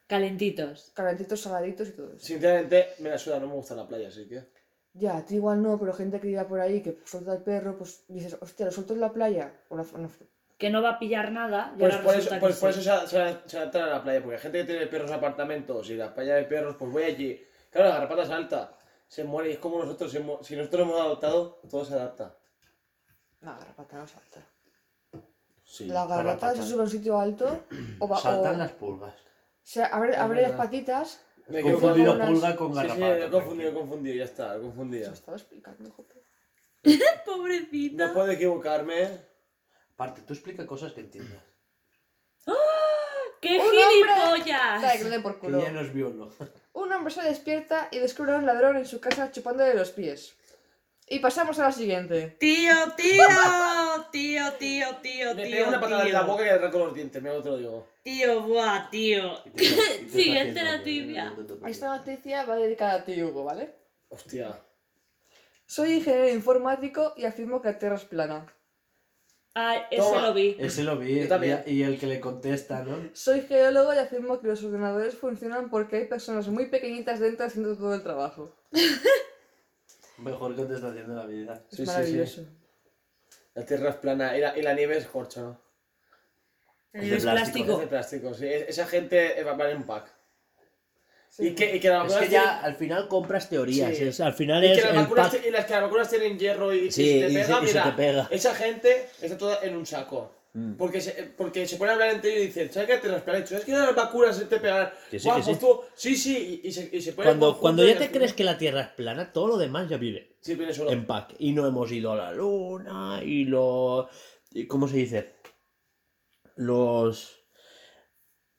Calentitos. 0.07 0.91
calentitos, 0.95 1.41
saladitos 1.41 1.89
y 1.89 1.93
todo 1.93 2.13
eso. 2.13 2.19
Sinceramente, 2.27 2.89
me 2.99 3.09
la 3.11 3.19
suda, 3.19 3.39
no 3.39 3.47
me 3.47 3.55
gusta 3.55 3.75
la 3.75 3.87
playa, 3.89 4.09
así 4.09 4.29
que. 4.29 4.45
Ya, 4.93 5.17
a 5.19 5.25
ti 5.25 5.37
igual 5.37 5.63
no, 5.63 5.79
pero 5.79 5.93
gente 5.93 6.19
que 6.21 6.27
viva 6.27 6.47
por 6.49 6.61
ahí, 6.61 6.83
que 6.83 6.99
suelta 7.05 7.33
el 7.35 7.43
perro, 7.45 7.79
pues 7.79 8.05
dices, 8.09 8.37
hostia, 8.41 8.67
lo 8.67 8.73
suelto 8.73 8.93
en 8.95 9.01
la 9.01 9.13
playa. 9.13 9.53
O 9.69 9.77
la, 9.77 9.85
no, 9.85 10.11
Que 10.59 10.69
no 10.69 10.83
va 10.83 10.91
a 10.91 10.99
pillar 10.99 11.31
nada. 11.31 11.75
Pues 11.79 11.97
por 11.99 12.15
eso, 12.17 12.35
pues 12.41 12.59
por 12.59 12.73
sí. 12.73 12.81
eso 12.81 13.01
se, 13.01 13.07
se, 13.07 13.37
se 13.47 13.59
adaptan 13.59 13.83
a 13.85 13.87
la 13.87 14.03
playa, 14.03 14.21
porque 14.21 14.35
hay 14.37 14.43
gente 14.43 14.59
que 14.59 14.65
tiene 14.65 14.87
perros 14.89 15.11
en 15.11 15.17
apartamentos 15.17 15.89
y 15.91 15.95
la 15.95 16.13
playa 16.13 16.35
de 16.35 16.45
perros, 16.45 16.75
pues 16.77 16.91
voy 16.93 17.05
allí. 17.05 17.41
Claro, 17.71 17.89
la 17.89 17.95
garrapata 17.95 18.23
es 18.25 18.31
alta, 18.31 18.77
se 19.11 19.25
muere 19.25 19.51
y 19.51 19.53
es 19.55 19.59
como 19.59 19.81
nosotros, 19.83 20.13
si 20.13 20.55
nosotros 20.57 20.83
hemos 20.87 21.01
adoptado, 21.01 21.61
todo 21.69 21.85
se 21.85 21.95
adapta. 21.95 22.37
no, 23.41 23.59
garrapata 23.59 23.97
no 23.99 24.07
salta. 24.07 24.41
Sí. 25.65 25.87
La 25.87 26.07
garrapata 26.07 26.51
se 26.53 26.57
patas. 26.59 26.69
sube 26.69 26.81
a 26.81 26.85
un 26.85 26.91
sitio 26.91 27.19
alto 27.19 27.65
o 27.99 28.09
va. 28.09 28.19
Saltan 28.21 28.55
o- 28.55 28.59
las 28.59 28.73
pulgas. 28.73 29.15
se 29.63 29.83
abre, 29.83 30.13
las 30.43 30.53
patitas. 30.53 31.21
Me 31.49 31.59
he 31.59 31.63
Confundido 31.63 32.17
pulga 32.19 32.55
con 32.57 32.73
Sí, 32.75 32.81
sí, 32.81 32.87
garrapata. 32.87 33.27
he 33.27 33.31
confundido, 33.31 33.71
he 33.71 33.75
confundido, 33.75 34.17
ya 34.17 34.25
está, 34.25 34.57
he 34.57 34.61
confundido. 34.61 35.07
Se 35.09 35.15
estaba 35.15 35.37
explicando, 35.37 35.91
joder. 35.91 36.23
Pobrecita. 37.27 38.07
No 38.07 38.15
puedo 38.15 38.31
equivocarme. 38.31 39.09
Aparte, 39.95 40.23
tú 40.23 40.33
explica 40.35 40.65
cosas 40.67 40.93
que 40.93 41.01
entiendas. 41.01 41.43
¡Qué 43.41 43.59
¡Un 43.59 43.61
hombre! 43.63 43.79
gilipollas! 43.91 44.83
Dale, 44.83 45.23
que 45.23 45.39
culo. 45.39 45.61
ya 45.63 45.73
no 45.73 45.81
es 45.81 45.93
biólogo. 45.93 46.33
Un 46.73 46.93
hombre 46.93 47.13
se 47.13 47.23
despierta 47.23 47.89
y 47.91 47.99
descubre 47.99 48.33
a 48.33 48.37
un 48.37 48.47
ladrón 48.47 48.77
en 48.77 48.87
su 48.87 49.01
casa 49.01 49.31
chupándole 49.33 49.75
los 49.75 49.91
pies. 49.91 50.37
Y 51.09 51.19
pasamos 51.19 51.59
a 51.59 51.65
la 51.65 51.73
siguiente. 51.73 52.37
Tío, 52.39 52.73
tío, 52.97 53.27
tío, 54.13 54.53
tío, 54.53 54.97
tío, 55.03 55.35
Le 55.35 55.45
tío. 55.47 55.57
pego 55.57 55.69
una 55.69 55.81
patada 55.81 56.07
en 56.07 56.13
la 56.13 56.21
tío. 56.21 56.29
boca 56.29 56.43
y 56.43 56.45
le 56.45 56.51
arranco 56.53 56.79
los 56.79 56.95
dientes, 56.95 57.21
mira, 57.21 57.43
te 57.43 57.49
lo 57.49 57.57
digo. 57.59 57.89
Tío, 58.05 58.43
buah, 58.43 58.89
tío. 58.91 59.43
Siguiente 60.09 60.63
noticia. 60.63 61.35
Esta 61.67 61.97
noticia 61.97 62.45
va 62.45 62.57
dedicada 62.57 62.95
a 62.95 63.05
ti, 63.05 63.21
Hugo, 63.21 63.43
¿vale? 63.43 63.75
Hostia. 64.09 64.57
Soy 65.67 65.95
ingeniero 65.95 66.29
informático 66.29 67.15
y 67.17 67.25
afirmo 67.25 67.61
que 67.61 67.69
la 67.73 67.79
Tierra 67.79 67.97
es 67.97 68.05
plana. 68.05 68.47
Ah, 69.63 69.87
ese 69.91 70.01
Toma. 70.03 70.23
lo 70.29 70.33
vi. 70.35 70.57
Ese 70.59 70.83
lo 70.85 70.97
vi. 70.99 71.21
Yo 71.23 71.29
también. 71.29 71.63
Y, 71.67 71.73
y 71.73 71.83
el 71.83 71.99
que 71.99 72.07
le 72.07 72.19
contesta, 72.21 72.83
¿no? 72.83 72.97
Soy 73.13 73.43
geólogo 73.43 73.93
y 73.95 73.99
afirmo 73.99 74.41
que 74.41 74.47
los 74.49 74.63
ordenadores 74.65 75.15
funcionan 75.17 75.69
porque 75.69 75.97
hay 75.97 76.07
personas 76.07 76.49
muy 76.49 76.67
pequeñitas 76.67 77.21
dentro 77.21 77.45
haciendo 77.47 77.77
todo 77.77 77.95
el 77.95 78.03
trabajo. 78.03 78.55
Mejor 80.19 80.55
contestación 80.57 81.09
de 81.09 81.15
la 81.15 81.27
vida. 81.27 81.65
Es 81.71 81.77
Sí, 81.77 81.85
sí, 81.85 81.93
maravilloso. 81.93 82.45
La 83.55 83.65
tierra 83.67 83.91
es 83.91 83.97
plana 83.97 84.37
y 84.37 84.41
la, 84.41 84.57
y 84.59 84.63
la 84.63 84.75
nieve 84.75 84.97
es 84.97 85.07
corcho, 85.07 85.41
¿no? 85.43 85.61
Es 86.93 87.03
plástico. 87.03 87.19
Es 87.19 87.23
plástico. 87.25 87.79
de 87.79 87.87
plástico, 87.87 88.35
sí. 88.35 88.47
Es- 88.47 88.69
Esa 88.69 88.87
gente 88.87 89.39
eh, 89.41 89.45
va 89.45 89.55
vale 89.55 89.75
un 89.77 89.85
pack. 89.85 90.13
Sí. 91.33 91.47
Y 91.47 91.55
que, 91.55 91.77
y 91.77 91.81
que 91.81 91.89
las 91.89 91.99
Es 92.07 92.13
vacunas 92.13 92.29
que 92.29 92.33
ya 92.35 92.61
al 92.61 92.75
final 92.75 93.07
compras 93.09 93.49
teorías. 93.49 93.97
Sí. 93.97 94.03
es- 94.05 94.21
al 94.21 94.35
final 94.35 94.65
y 94.65 94.73
es 94.73 94.79
que 94.81 94.85
las 94.93 94.97
vacunas, 94.97 95.31
pack. 95.31 95.47
y 95.47 95.51
las 95.51 95.65
que 95.65 95.73
las 95.75 95.83
vacunas 95.83 96.11
tienen 96.11 96.39
hierro 96.39 96.75
y, 96.75 96.91
Sí, 96.91 97.05
si 97.05 97.21
te 97.21 97.31
y 97.31 97.35
pega, 97.35 97.45
se- 97.47 97.53
y 97.53 97.55
se 97.55 97.73
mira, 97.73 97.85
te 97.85 97.93
pega. 97.93 98.29
esa 98.33 98.55
gente 98.55 99.09
está 99.23 99.39
toda 99.39 99.59
en 99.63 99.77
un 99.77 99.87
saco. 99.87 100.35
Mm. 100.53 100.73
Porque 100.75 101.01
se, 101.01 101.13
porque 101.39 101.69
se 101.69 101.77
ponen 101.77 101.91
a 101.91 101.95
hablar 101.95 102.11
entre 102.11 102.31
ellos 102.31 102.43
y 102.43 102.47
dicen, 102.49 102.73
¿sabes 102.73 102.89
qué 102.89 102.97
te 102.99 103.09
las? 103.09 103.23
¿Sabes 103.49 103.65
que 103.65 103.71
las 103.71 103.95
vacunas 103.95 104.37
se 104.37 104.47
te 104.47 104.59
pegan? 104.59 104.91
Que 105.09 105.21
sí, 105.21 105.29
Guau, 105.29 105.39
que 105.39 105.45
pues 105.45 105.57
sí. 105.57 105.61
tú- 105.65 105.81
sí, 105.95 106.17
sí, 106.17 106.61
y, 106.65 106.69
y 106.69 106.73
se, 106.73 106.91
y 106.93 107.01
se 107.01 107.13
ponen 107.13 107.29
Cuando, 107.39 107.59
cuando 107.61 107.87
ya 107.87 107.97
te 107.97 108.11
crees 108.11 108.33
que 108.33 108.43
la 108.43 108.59
Tierra 108.59 108.81
es 108.81 108.89
plana, 108.89 109.33
todo 109.33 109.47
lo 109.47 109.57
demás 109.57 109.89
ya 109.89 109.97
viene 109.99 110.33
Sí, 110.41 110.57
viene 110.57 110.75
solo. 110.75 110.91
en 110.91 111.07
pack. 111.07 111.37
Y 111.39 111.53
no 111.53 111.65
hemos 111.69 111.93
ido 111.93 112.11
a 112.13 112.17
la 112.17 112.33
Luna 112.33 113.21
y 113.25 113.45
lo... 113.45 114.09
y 114.51 114.67
¿Cómo 114.67 114.89
se 114.89 114.97
dice? 114.97 115.37
Los... 116.57 117.37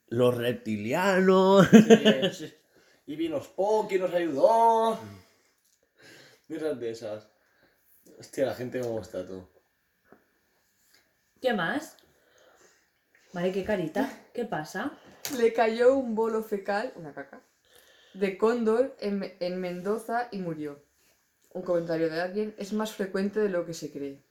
Los 0.07 0.35
reptilianos. 0.37 1.67
Sí. 2.33 2.53
Y 3.05 3.15
vino 3.15 3.37
Spock 3.37 3.91
y 3.91 3.99
nos 3.99 4.13
ayudó. 4.13 4.99
Mierdas 6.47 6.79
de 6.79 6.91
esas. 6.91 7.27
Hostia, 8.19 8.45
la 8.45 8.55
gente 8.55 8.79
cómo 8.81 9.01
está 9.01 9.25
tú. 9.25 9.47
¿Qué 11.41 11.53
más? 11.53 11.97
Vale, 13.33 13.51
qué 13.51 13.63
carita. 13.63 14.11
¿Qué 14.33 14.45
pasa? 14.45 14.91
Le 15.37 15.53
cayó 15.53 15.95
un 15.95 16.15
bolo 16.15 16.43
fecal, 16.43 16.93
una 16.95 17.13
caca, 17.13 17.41
de 18.13 18.37
cóndor 18.37 18.95
en, 18.99 19.35
en 19.39 19.59
Mendoza 19.59 20.27
y 20.31 20.37
murió. 20.39 20.83
Un 21.53 21.63
comentario 21.63 22.09
de 22.09 22.21
alguien 22.21 22.55
es 22.57 22.73
más 22.73 22.93
frecuente 22.93 23.39
de 23.39 23.49
lo 23.49 23.65
que 23.65 23.73
se 23.73 23.91
cree. 23.91 24.23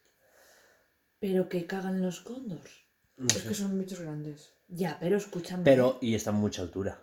Pero 1.18 1.48
que 1.48 1.66
cagan 1.66 2.00
los 2.00 2.20
cóndors. 2.20 2.84
No 3.16 3.26
Es 3.26 3.42
sé. 3.42 3.48
que 3.48 3.54
son 3.54 3.78
bichos 3.78 4.00
grandes. 4.00 4.54
Ya, 4.68 4.96
pero 5.00 5.16
escúchame. 5.16 5.64
Pero, 5.64 5.98
y 6.00 6.14
está 6.14 6.30
a 6.30 6.34
mucha 6.34 6.62
altura. 6.62 7.02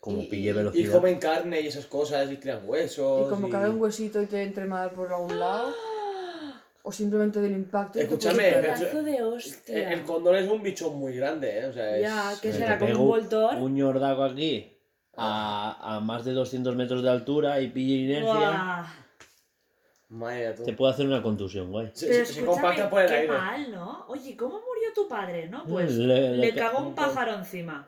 Como 0.00 0.22
Y- 0.22 0.26
pille 0.26 0.46
y- 0.46 0.48
Y 0.48 0.52
velocidad. 0.52 0.92
comen 0.94 1.18
carne 1.18 1.60
y 1.60 1.66
esas 1.66 1.84
cosas 1.86 2.30
y 2.32 2.36
tiran 2.38 2.60
huesos. 2.64 3.26
Y 3.26 3.30
como 3.30 3.48
y- 3.48 3.50
cae 3.50 3.68
un 3.68 3.80
huesito 3.80 4.22
y 4.22 4.26
te 4.26 4.42
entre 4.42 4.64
mal 4.64 4.90
por 4.92 5.12
algún 5.12 5.38
lado, 5.38 5.74
o 6.82 6.90
simplemente 6.90 7.38
del 7.40 7.52
impacto. 7.52 7.98
y 7.98 8.02
te 8.02 8.06
Escúchame, 8.08 8.44
pegar. 8.44 8.62
pedazo 8.78 9.02
de 9.02 9.16
El, 9.16 9.22
hostia. 9.24 9.92
el 9.92 10.02
cóndor 10.04 10.36
es 10.36 10.48
un 10.48 10.62
bicho 10.62 10.90
muy 10.90 11.14
grande, 11.14 11.58
¿eh? 11.60 11.66
O 11.66 11.72
sea, 11.74 11.96
es... 11.96 12.02
Ya, 12.02 12.32
que 12.40 12.52
será 12.52 12.78
como 12.78 12.92
un 13.02 13.08
voltor. 13.08 13.54
Un 13.56 13.74
ñordaco 13.74 14.24
aquí. 14.24 14.74
A, 15.16 15.96
a 15.96 16.00
más 16.00 16.24
de 16.24 16.32
200 16.32 16.74
metros 16.76 17.02
de 17.02 17.10
altura 17.10 17.60
y 17.60 17.68
pille 17.68 18.04
inercia. 18.06 18.32
Buah. 18.32 18.86
Madre 20.08 20.54
tú. 20.54 20.64
Te 20.64 20.72
puede 20.72 20.92
hacer 20.94 21.06
una 21.06 21.22
contusión, 21.22 21.70
güey. 21.70 21.90
Se, 21.92 22.06
Pero 22.08 22.24
se- 22.24 22.44
compacta 22.44 22.88
por 22.88 23.02
el 23.02 23.08
qué 23.08 23.14
aire. 23.14 23.28
mal, 23.32 23.70
¿no? 23.70 24.06
Oye, 24.08 24.34
¿cómo 24.36 24.54
murió 24.54 24.88
tu 24.94 25.06
padre, 25.06 25.48
no? 25.48 25.64
Pues 25.64 25.92
Le- 25.92 26.30
le, 26.30 26.36
le 26.38 26.54
ca- 26.54 26.70
cagó 26.70 26.88
un 26.88 26.94
pájaro 26.94 27.34
encima. 27.34 27.86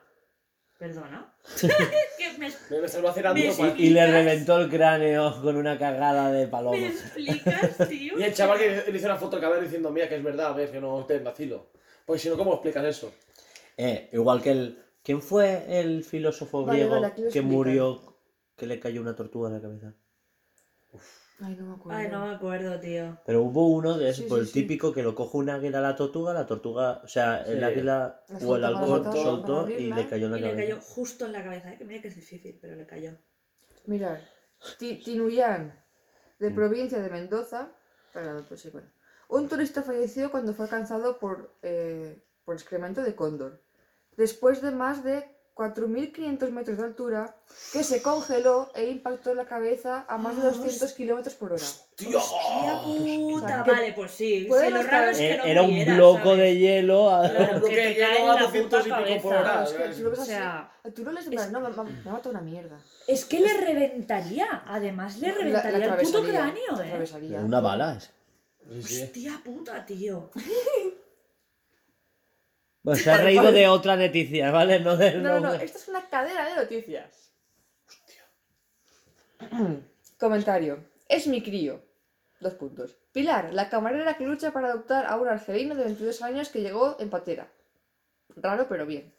¿Perdona? 0.82 1.32
que 1.60 2.38
me, 2.38 2.48
Me, 2.48 3.00
vacilando. 3.02 3.34
Me- 3.34 3.74
Y 3.78 3.90
le 3.90 4.04
reventó 4.04 4.58
el 4.58 4.68
cráneo 4.68 5.40
con 5.40 5.56
una 5.56 5.78
cagada 5.78 6.32
de 6.32 6.48
paloma. 6.48 6.76
¿me 6.76 6.88
explicas, 6.88 7.76
tío? 7.88 8.18
Y 8.18 8.22
el 8.24 8.34
chaval 8.34 8.58
que 8.58 8.90
le 8.90 8.98
hizo 8.98 9.06
una 9.06 9.16
foto 9.16 9.36
al 9.36 9.42
cabrón 9.42 9.62
diciendo, 9.62 9.92
mira, 9.92 10.08
que 10.08 10.16
es 10.16 10.24
verdad, 10.24 10.46
a 10.46 10.52
ver, 10.54 10.72
que 10.72 10.80
no 10.80 11.04
te 11.06 11.20
vacilo. 11.20 11.68
Pues 12.04 12.20
si 12.20 12.28
no, 12.28 12.36
¿cómo 12.36 12.54
explicas 12.54 12.84
eso? 12.84 13.14
Eh, 13.76 14.08
igual 14.12 14.42
que 14.42 14.50
el. 14.50 14.82
¿Quién 15.04 15.22
fue 15.22 15.66
el 15.68 16.02
filósofo 16.02 16.64
Vale, 16.64 16.80
griego 16.80 17.00
vale, 17.00 17.28
que 17.32 17.42
murió 17.42 18.16
que 18.56 18.66
le 18.66 18.80
cayó 18.80 19.00
una 19.02 19.14
tortuga 19.14 19.50
en 19.50 19.54
la 19.54 19.60
cabeza? 19.60 19.94
Ay, 21.42 21.56
no 21.56 21.66
me 21.66 21.74
acuerdo. 21.74 21.98
Ay, 21.98 22.08
no 22.08 22.20
me 22.26 22.34
acuerdo, 22.34 22.78
tío. 22.80 23.18
Pero 23.26 23.42
hubo 23.42 23.68
uno 23.68 23.96
de 23.98 24.08
esos, 24.10 24.24
Sí, 24.24 24.28
por 24.28 24.38
sí, 24.38 24.42
el 24.42 24.46
sí. 24.48 24.52
típico 24.62 24.92
que 24.92 25.02
lo 25.02 25.14
coge 25.14 25.36
un 25.38 25.50
águila 25.50 25.78
a 25.78 25.82
la 25.82 25.96
tortuga, 25.96 26.32
la 26.32 26.46
tortuga, 26.46 27.00
o 27.02 27.08
sea, 27.08 27.42
el 27.42 27.58
Sí. 27.58 27.64
águila 27.64 28.22
La 28.28 28.38
o 28.46 28.56
el 28.56 28.64
halcón 28.64 29.12
soltó, 29.12 29.68
y 29.68 29.92
le 29.92 30.06
cayó 30.06 30.26
en 30.26 30.32
la 30.32 30.38
Y 30.38 30.40
le 30.40 30.46
cabeza. 30.48 30.62
cayó 30.62 30.80
justo 30.80 31.26
en 31.26 31.32
la 31.32 31.42
cabeza, 31.42 31.72
¿eh? 31.72 31.78
que 31.78 31.84
mira 31.84 32.00
que 32.02 32.08
es 32.08 32.16
difícil, 32.16 32.58
pero 32.60 32.76
le 32.76 32.86
cayó. 32.86 33.12
Mirad, 33.86 34.18
Ti- 34.78 35.02
Tinuyán, 35.02 35.78
de 36.38 36.50
Mm. 36.50 36.54
provincia 36.54 37.00
de 37.00 37.10
Mendoza. 37.10 37.72
Perdón, 38.12 38.44
pues 38.48 38.60
sí, 38.60 38.70
bueno. 38.70 38.88
Un 39.28 39.48
turista 39.48 39.82
falleció 39.82 40.30
cuando 40.30 40.52
fue 40.54 40.66
alcanzado 40.66 41.18
por, 41.18 41.56
eh, 41.62 42.22
por 42.44 42.54
excremento 42.54 43.02
de 43.02 43.14
cóndor. 43.16 43.62
Después 44.16 44.60
de 44.62 44.70
más 44.70 45.02
de 45.02 45.24
4.500 45.54 46.50
metros 46.50 46.78
de 46.78 46.84
altura, 46.84 47.36
que 47.72 47.84
se 47.84 48.00
congeló 48.00 48.70
e 48.74 48.86
impactó 48.90 49.32
en 49.32 49.36
la 49.36 49.44
cabeza 49.44 50.06
a 50.08 50.16
más 50.16 50.34
de 50.36 50.42
200 50.42 50.92
kilómetros 50.94 51.34
por 51.34 51.52
hora. 51.52 51.64
¡Tío! 51.94 52.18
¡Hostia 52.18 52.80
puta! 52.82 53.44
O 53.44 53.48
sea, 53.48 53.62
que 53.64 53.70
vale, 53.70 53.92
pues 53.92 54.10
sí. 54.12 54.46
pueden 54.48 54.68
Si 54.68 54.72
lo 54.72 54.82
raro 54.82 55.10
es 55.10 55.18
que 55.18 55.32
Eh, 55.32 55.36
no 55.36 55.44
Era 55.44 55.62
un 55.62 55.68
muriera, 55.70 55.94
bloco 55.94 56.18
¿sabes? 56.24 56.38
de 56.38 56.56
hielo. 56.56 57.10
a- 57.10 57.28
Claro, 57.28 57.62
que 57.62 57.68
que 57.68 57.76
te 57.76 57.96
cae 57.98 58.22
en 58.22 58.30
a 58.30 58.34
la 58.34 58.42
200 58.42 58.52
y 58.52 58.62
puta 58.62 58.78
pico 58.84 58.96
por 58.96 59.04
cabeza. 59.06 59.28
hora. 59.28 59.42
Claro, 59.42 59.64
es 59.64 59.72
que 59.72 59.94
tú 59.96 60.02
lo 60.04 60.10
ves 60.10 60.18
O 60.18 60.22
así, 60.22 60.30
sea, 60.30 60.72
tú 60.94 61.04
lo 61.04 61.12
lees 61.12 61.26
de 61.30 61.36
es- 61.36 61.42
plan, 61.42 61.52
no, 61.52 61.60
me, 61.60 61.68
me, 61.68 61.90
me 62.02 62.10
ha 62.10 62.12
matado 62.14 62.30
una 62.30 62.40
mierda. 62.40 62.78
Es 63.06 63.24
que 63.26 63.40
le 63.40 63.52
reventaría. 63.60 64.62
Además, 64.66 65.18
le 65.18 65.32
reventaría 65.32 65.84
el 65.86 65.94
puto 65.96 66.18
atravesaría, 66.18 66.32
cráneo, 66.40 66.72
la 66.76 66.82
¿eh? 66.82 66.86
atravesaría. 66.86 67.40
Una 67.40 67.60
bala. 67.60 67.96
es- 67.98 68.10
Sí, 68.72 68.82
sí. 68.82 69.02
Hostia 69.02 69.40
puta, 69.44 69.84
tío. 69.84 70.30
Bueno, 72.82 73.00
se 73.00 73.10
ha 73.10 73.18
reído 73.18 73.52
de 73.52 73.68
otra 73.68 73.96
noticia, 73.96 74.50
¿vale? 74.50 74.80
No 74.80 74.96
de. 74.96 75.14
No, 75.14 75.40
no, 75.40 75.40
no, 75.40 75.54
esto 75.54 75.78
es 75.78 75.88
una 75.88 76.08
cadena 76.08 76.48
de 76.48 76.56
noticias. 76.56 77.32
Comentario. 80.18 80.84
Es 81.08 81.26
mi 81.26 81.42
crío. 81.42 81.80
Dos 82.40 82.54
puntos. 82.54 82.96
Pilar, 83.12 83.52
la 83.52 83.68
camarera 83.68 84.16
que 84.16 84.26
lucha 84.26 84.52
para 84.52 84.68
adoptar 84.68 85.06
a 85.06 85.16
un 85.16 85.28
argelino 85.28 85.76
de 85.76 85.84
22 85.84 86.22
años 86.22 86.48
que 86.48 86.60
llegó 86.60 86.96
en 86.98 87.10
patera. 87.10 87.52
Raro, 88.34 88.66
pero 88.68 88.84
bien. 88.86 89.14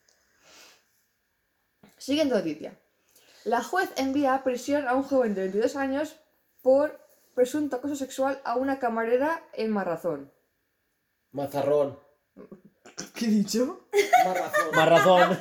Siguiente 1.98 2.36
noticia. 2.36 2.78
La 3.46 3.64
juez 3.64 3.92
envía 3.96 4.34
a 4.34 4.44
prisión 4.44 4.88
a 4.88 4.96
un 4.96 5.04
joven 5.04 5.36
de 5.36 5.42
22 5.42 5.76
años 5.76 6.18
por 6.62 7.00
presunto 7.36 7.78
acoso 7.78 7.96
sexual 7.96 8.42
a 8.44 8.58
una 8.58 8.80
camarera 8.80 9.44
en 9.54 9.72
Marrazón. 9.72 10.32
Mazarrón. 11.32 12.00
¿Qué 13.16 13.26
he 13.26 13.30
dicho? 13.30 13.82
Marrazón. 14.26 14.72
Más 14.76 14.90
razón. 14.90 15.40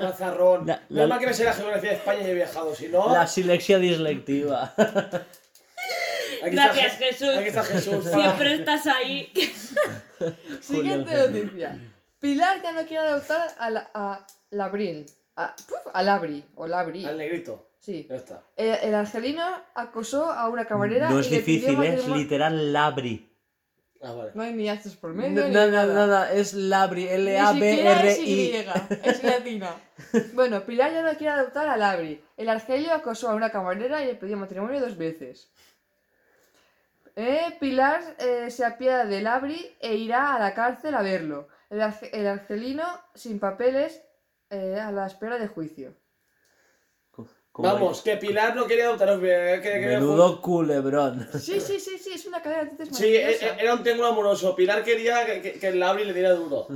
Mazarrón. 0.00 0.66
La- 0.66 0.82
la- 0.88 1.18
que 1.18 1.26
me 1.26 1.34
sé 1.34 1.44
la 1.44 1.52
geografía 1.52 1.90
de 1.90 1.96
España 1.96 2.20
y 2.22 2.30
he 2.30 2.34
viajado, 2.34 2.74
si 2.74 2.88
no. 2.88 3.12
La 3.12 3.26
silexia 3.26 3.78
dislectiva. 3.78 4.74
Aquí 4.76 6.50
Gracias, 6.56 6.92
está, 6.94 7.04
Jesús. 7.06 7.36
Aquí 7.36 7.48
está 7.48 7.62
Jesús. 7.64 8.04
Siempre 8.12 8.54
estás 8.54 8.86
ahí. 8.86 9.32
Siguiente 10.60 11.14
noticia. 11.14 11.78
Pilar 12.18 12.62
ya 12.62 12.72
no 12.72 12.86
quiere 12.86 13.06
adoptar 13.08 13.48
a, 13.58 13.70
la, 13.70 13.90
a 13.94 14.26
Labrín. 14.50 15.06
A, 15.36 15.54
puf, 15.56 15.78
a 15.92 16.02
Labri. 16.02 16.44
O 16.56 16.66
Labri. 16.66 17.04
Al 17.04 17.16
negrito. 17.18 17.68
Sí. 17.80 18.06
Ya 18.08 18.16
está. 18.16 18.42
El, 18.56 18.74
el 18.82 18.94
argelino 18.94 19.42
acosó 19.74 20.30
a 20.30 20.48
una 20.48 20.66
camarera 20.66 21.10
No 21.10 21.16
y 21.18 21.20
es 21.20 21.30
le 21.30 21.40
pidió 21.40 21.70
difícil, 21.70 21.84
¿eh? 21.84 21.94
es 21.94 22.08
literal 22.08 22.72
labri. 22.72 23.31
Ah, 24.04 24.12
vale. 24.12 24.32
No 24.34 24.42
hay 24.42 24.52
ni 24.52 24.68
haces 24.68 24.96
por 24.96 25.10
No, 25.10 25.22
medio. 25.22 25.46
ni 25.46 25.54
no, 25.54 25.66
nada. 25.68 25.86
nada, 25.94 26.32
es 26.32 26.54
labri, 26.54 27.04
es 27.06 27.12
L-A-B-R-I. 27.12 28.20
Y, 28.24 28.52
es 29.04 29.22
latina. 29.22 29.76
Bueno, 30.34 30.64
Pilar 30.66 30.92
ya 30.92 31.02
no 31.02 31.16
quiere 31.16 31.32
adoptar 31.34 31.68
a 31.68 31.76
Labri. 31.76 32.20
El 32.36 32.48
argelio 32.48 32.92
acosó 32.92 33.30
a 33.30 33.34
una 33.34 33.50
camarera 33.50 34.02
y 34.02 34.06
le 34.06 34.14
pidió 34.16 34.36
matrimonio 34.36 34.80
dos 34.80 34.96
veces. 34.98 35.48
Eh, 37.14 37.56
Pilar 37.60 38.02
eh, 38.18 38.50
se 38.50 38.64
apiada 38.64 39.04
de 39.04 39.20
Labri 39.22 39.70
e 39.80 39.94
irá 39.94 40.34
a 40.34 40.38
la 40.38 40.54
cárcel 40.54 40.94
a 40.94 41.02
verlo. 41.02 41.48
El, 41.70 41.80
arge- 41.80 42.10
el 42.12 42.26
argelino 42.26 42.84
sin 43.14 43.38
papeles 43.38 44.02
eh, 44.50 44.80
a 44.80 44.90
la 44.90 45.06
espera 45.06 45.38
de 45.38 45.46
juicio. 45.46 45.94
Vamos, 47.54 48.00
que 48.00 48.16
Pilar 48.16 48.56
no 48.56 48.66
quería 48.66 48.86
adoptar. 48.86 49.20
Que, 49.20 49.60
que- 49.62 49.86
Menudo 49.86 50.40
culebrón. 50.40 51.28
Sí, 51.38 51.60
sí, 51.60 51.78
sí, 51.78 51.98
sí, 51.98 52.12
es 52.14 52.24
una 52.26 52.40
cadena 52.40 52.64
de 52.64 52.68
tintes 52.70 52.96
Sí, 52.96 53.14
e- 53.14 53.20
maravillosa. 53.20 53.46
e- 53.46 53.62
era 53.62 53.74
un 53.74 53.82
triángulo 53.82 54.08
amoroso. 54.08 54.56
Pilar 54.56 54.82
quería 54.82 55.26
que, 55.26 55.42
que, 55.42 55.52
que 55.58 55.68
el 55.68 55.78
Labri 55.78 56.04
le 56.04 56.14
diera 56.14 56.30
duro. 56.32 56.66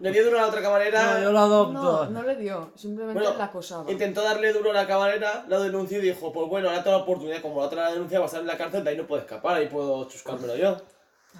Le 0.00 0.10
dio 0.10 0.24
duro 0.24 0.38
a 0.38 0.42
la 0.42 0.48
otra 0.48 0.62
camarera. 0.62 1.18
No, 1.18 1.22
yo 1.24 1.32
lo 1.32 1.38
adopto. 1.38 1.72
No, 1.74 2.06
no 2.10 2.22
le 2.22 2.36
dio, 2.36 2.72
simplemente 2.74 3.20
Bueno, 3.22 3.36
la 3.36 3.44
acosaba. 3.44 3.90
Intentó 3.90 4.22
darle 4.22 4.52
duro 4.54 4.70
a 4.70 4.74
la 4.74 4.86
camarera, 4.86 5.44
la 5.46 5.58
denunció 5.58 5.98
y 5.98 6.02
dijo, 6.02 6.32
pues 6.32 6.48
bueno, 6.48 6.70
ahora 6.70 6.82
tengo 6.82 6.96
la 6.96 7.02
oportunidad, 7.02 7.42
como 7.42 7.60
la 7.60 7.66
otra 7.66 7.82
la 7.84 7.92
denuncia 7.92 8.18
va 8.18 8.24
a 8.24 8.28
estar 8.28 8.40
en 8.40 8.46
la 8.46 8.56
cárcel, 8.56 8.82
de 8.84 8.90
ahí 8.90 8.96
no 8.96 9.06
puedo 9.06 9.20
escapar, 9.20 9.56
ahí 9.56 9.66
puedo 9.68 10.08
chuscármelo 10.08 10.56
yo. 10.56 10.78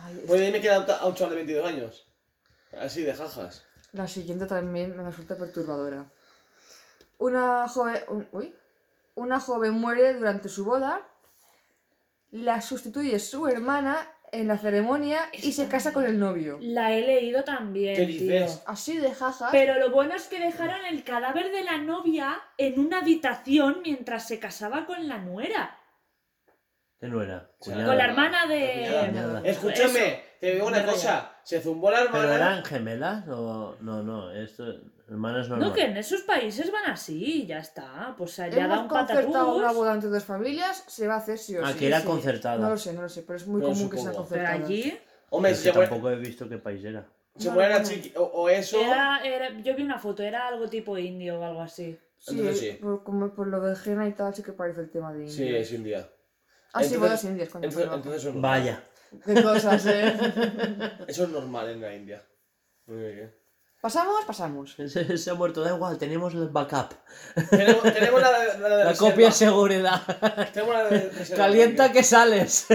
Ay, 0.05 0.23
Pues 0.27 0.41
de 0.41 0.47
ahí 0.47 0.53
me 0.53 0.61
queda 0.61 0.77
a 1.01 1.07
un 1.07 1.15
chaval 1.15 1.31
de 1.31 1.37
22 1.37 1.67
años. 1.67 2.07
Así, 2.79 3.03
de 3.03 3.15
jajas. 3.15 3.65
La 3.93 4.07
siguiente 4.07 4.45
también 4.45 4.95
me 4.95 5.03
resulta 5.03 5.39
perturbadora. 5.39 6.05
Una 7.19 7.67
joven. 7.69 7.97
un- 8.09 8.29
uy. 8.33 8.55
Una 9.15 9.41
joven 9.41 9.73
muere 9.73 10.15
durante 10.15 10.49
su 10.49 10.65
boda. 10.65 11.03
La 12.31 12.61
sustituye 12.61 13.19
su 13.19 13.49
hermana 13.49 13.97
en 14.31 14.47
la 14.47 14.59
ceremonia 14.59 15.21
y 15.33 15.53
se 15.53 15.67
casa 15.69 15.93
con 15.93 16.05
el 16.05 16.19
novio. 16.21 16.59
La 16.61 16.93
he 16.93 17.01
leído 17.01 17.43
también, 17.45 17.97
¿Qué 17.97 18.05
tío. 18.07 18.21
dices? 18.21 18.63
Así 18.67 18.99
de 18.99 19.13
jajas. 19.15 19.49
Pero 19.51 19.79
lo 19.79 19.91
bueno 19.91 20.15
es 20.15 20.29
que 20.29 20.39
dejaron 20.39 20.85
el 20.87 21.03
cadáver 21.03 21.51
de 21.51 21.65
la 21.65 21.79
novia 21.79 22.39
en 22.59 22.79
una 22.79 22.99
habitación 23.01 23.81
mientras 23.83 24.29
se 24.29 24.39
casaba 24.39 24.85
con 24.87 25.09
la 25.09 25.19
nuera. 25.19 25.75
¿Qué 27.01 27.07
no 27.09 27.23
era? 27.23 27.51
sea, 27.61 27.75
Cuñada. 27.75 27.87
Con 27.87 27.97
la 27.99 28.05
hermana 28.05 28.47
de... 28.47 29.49
Escúchame, 29.51 30.23
te 30.41 30.55
digo 30.55 30.67
una 30.67 30.85
cosa. 30.85 31.33
Se 31.45 31.61
zumbó 31.63 31.91
la 31.91 32.01
¿Pero 32.11 32.19
hermana. 32.25 32.35
eran 32.37 32.65
gemelas 32.65 33.27
o...? 33.29 33.77
No, 33.81 34.03
no, 34.03 34.31
esto... 34.33 34.65
Hermanas 35.09 35.49
normal. 35.49 35.69
No, 35.69 35.75
que 35.75 35.85
en 35.87 35.97
esos 35.97 36.21
países 36.23 36.71
van 36.71 36.91
así, 36.91 37.47
ya 37.47 37.59
está. 37.59 38.15
Pues 38.19 38.39
allá 38.41 38.57
da 38.59 38.65
Hemos 38.65 38.79
un 38.83 38.89
concertado 38.89 39.57
una 39.57 39.73
boda 39.73 39.95
entre 39.95 40.11
dos 40.11 40.25
familias, 40.25 40.85
se 40.87 41.07
va 41.07 41.15
a 41.15 41.19
hacer 41.19 41.39
sí 41.39 41.57
o 41.57 41.65
Ah, 41.65 41.73
sí. 41.73 41.79
que 41.79 41.87
era 41.87 42.01
sí. 42.01 42.07
concertada. 42.07 42.59
No 42.59 42.71
lo 42.71 42.77
sé, 42.77 42.93
no 42.93 43.03
lo 43.03 43.09
sé, 43.09 43.23
pero 43.23 43.37
es 43.39 43.47
muy 43.47 43.61
No, 43.63 43.69
común 43.69 43.89
que 43.89 43.97
sea 43.97 44.13
supongo. 44.13 44.29
Pero 44.29 44.45
concertada. 44.45 44.67
allí 44.67 44.99
Hombre, 45.31 45.51
Pero 45.53 45.63
si 45.63 45.79
tampoco 45.87 46.11
he 46.11 46.17
visto 46.17 46.49
qué 46.49 46.59
país 46.59 46.85
era. 46.85 47.07
se 47.37 47.51
No, 47.51 47.55
no. 47.57 47.83
chiqui. 47.85 48.13
O, 48.17 48.23
o 48.23 48.49
eso. 48.49 48.81
era, 48.81 49.21
era- 49.25 49.59
yo 49.61 49.75
vi 49.77 49.83
una 49.83 49.99
foto, 49.99 50.23
era 50.23 50.49
algo 50.49 50.69
tipo 50.69 50.97
indio 50.99 51.39
o 51.41 51.45
algo 51.45 51.61
así. 51.63 51.99
Sí, 52.19 52.31
Entonces 52.39 52.59
sí. 52.61 52.73
Por, 52.81 53.05
como 53.05 53.35
por 53.35 53.47
lo 53.47 53.61
de 53.61 53.77
Jena 53.77 54.09
y 54.09 54.13
tal, 54.13 54.35
sí 54.35 54.43
que 54.43 54.53
parece 54.53 54.81
el 54.81 54.91
tema 54.91 55.13
de 55.13 55.29
Sí, 55.29 55.43
India. 55.45 55.59
es 55.59 55.73
un 55.73 55.85
día. 55.85 55.99
Ah, 56.73 56.83
sí, 56.83 56.95
Entonces- 56.95 56.99
bodas 57.01 57.25
indias, 57.25 57.49
coño. 57.51 57.65
Entonces, 57.65 57.91
entonces 57.95 58.21
eso 58.21 58.29
es 58.31 58.35
normal. 58.35 58.61
Vaya. 58.61 58.85
Qué 59.25 59.43
cosas, 59.43 59.87
eh. 59.87 60.93
Eso 61.07 61.25
es 61.25 61.29
normal 61.31 61.71
en 61.71 61.81
la 61.81 61.95
India. 61.95 62.23
Muy 62.87 62.97
bien. 62.99 63.35
¿Pasamos? 63.81 64.25
Pasamos. 64.27 64.75
Se, 64.89 65.17
se 65.19 65.31
ha 65.31 65.35
muerto, 65.35 65.63
da 65.63 65.71
igual, 65.75 65.97
tenemos 65.99 66.35
el 66.35 66.49
backup. 66.49 66.95
Tenemos, 67.51 67.83
tenemos 67.83 68.21
la, 68.21 68.31
de- 68.39 68.59
la, 68.59 68.69
de 68.69 68.85
La 68.85 68.91
reserva. 68.91 69.11
copia 69.11 69.27
de 69.27 69.33
seguridad. 69.33 70.03
Tenemos 70.53 70.75
la 70.75 70.85
de 70.85 71.11
reserva, 71.11 71.45
Calienta 71.45 71.93
que 71.93 72.03
sales. 72.03 72.67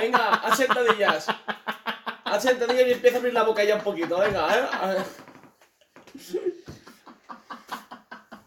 Venga, 0.00 0.34
haz 0.34 0.56
sentadillas. 0.56 1.26
Haz 2.24 2.42
sentadillas 2.42 2.88
y 2.88 2.92
empieza 2.92 3.16
a 3.16 3.20
abrir 3.20 3.34
la 3.34 3.42
boca 3.42 3.62
ya 3.64 3.76
un 3.76 3.82
poquito, 3.82 4.18
venga, 4.18 4.58
eh. 4.58 4.66
A 4.80 4.86
ver. 4.88 5.02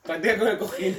Practica 0.03 0.39
con 0.39 0.47
el 0.47 0.57
cojín. 0.57 0.97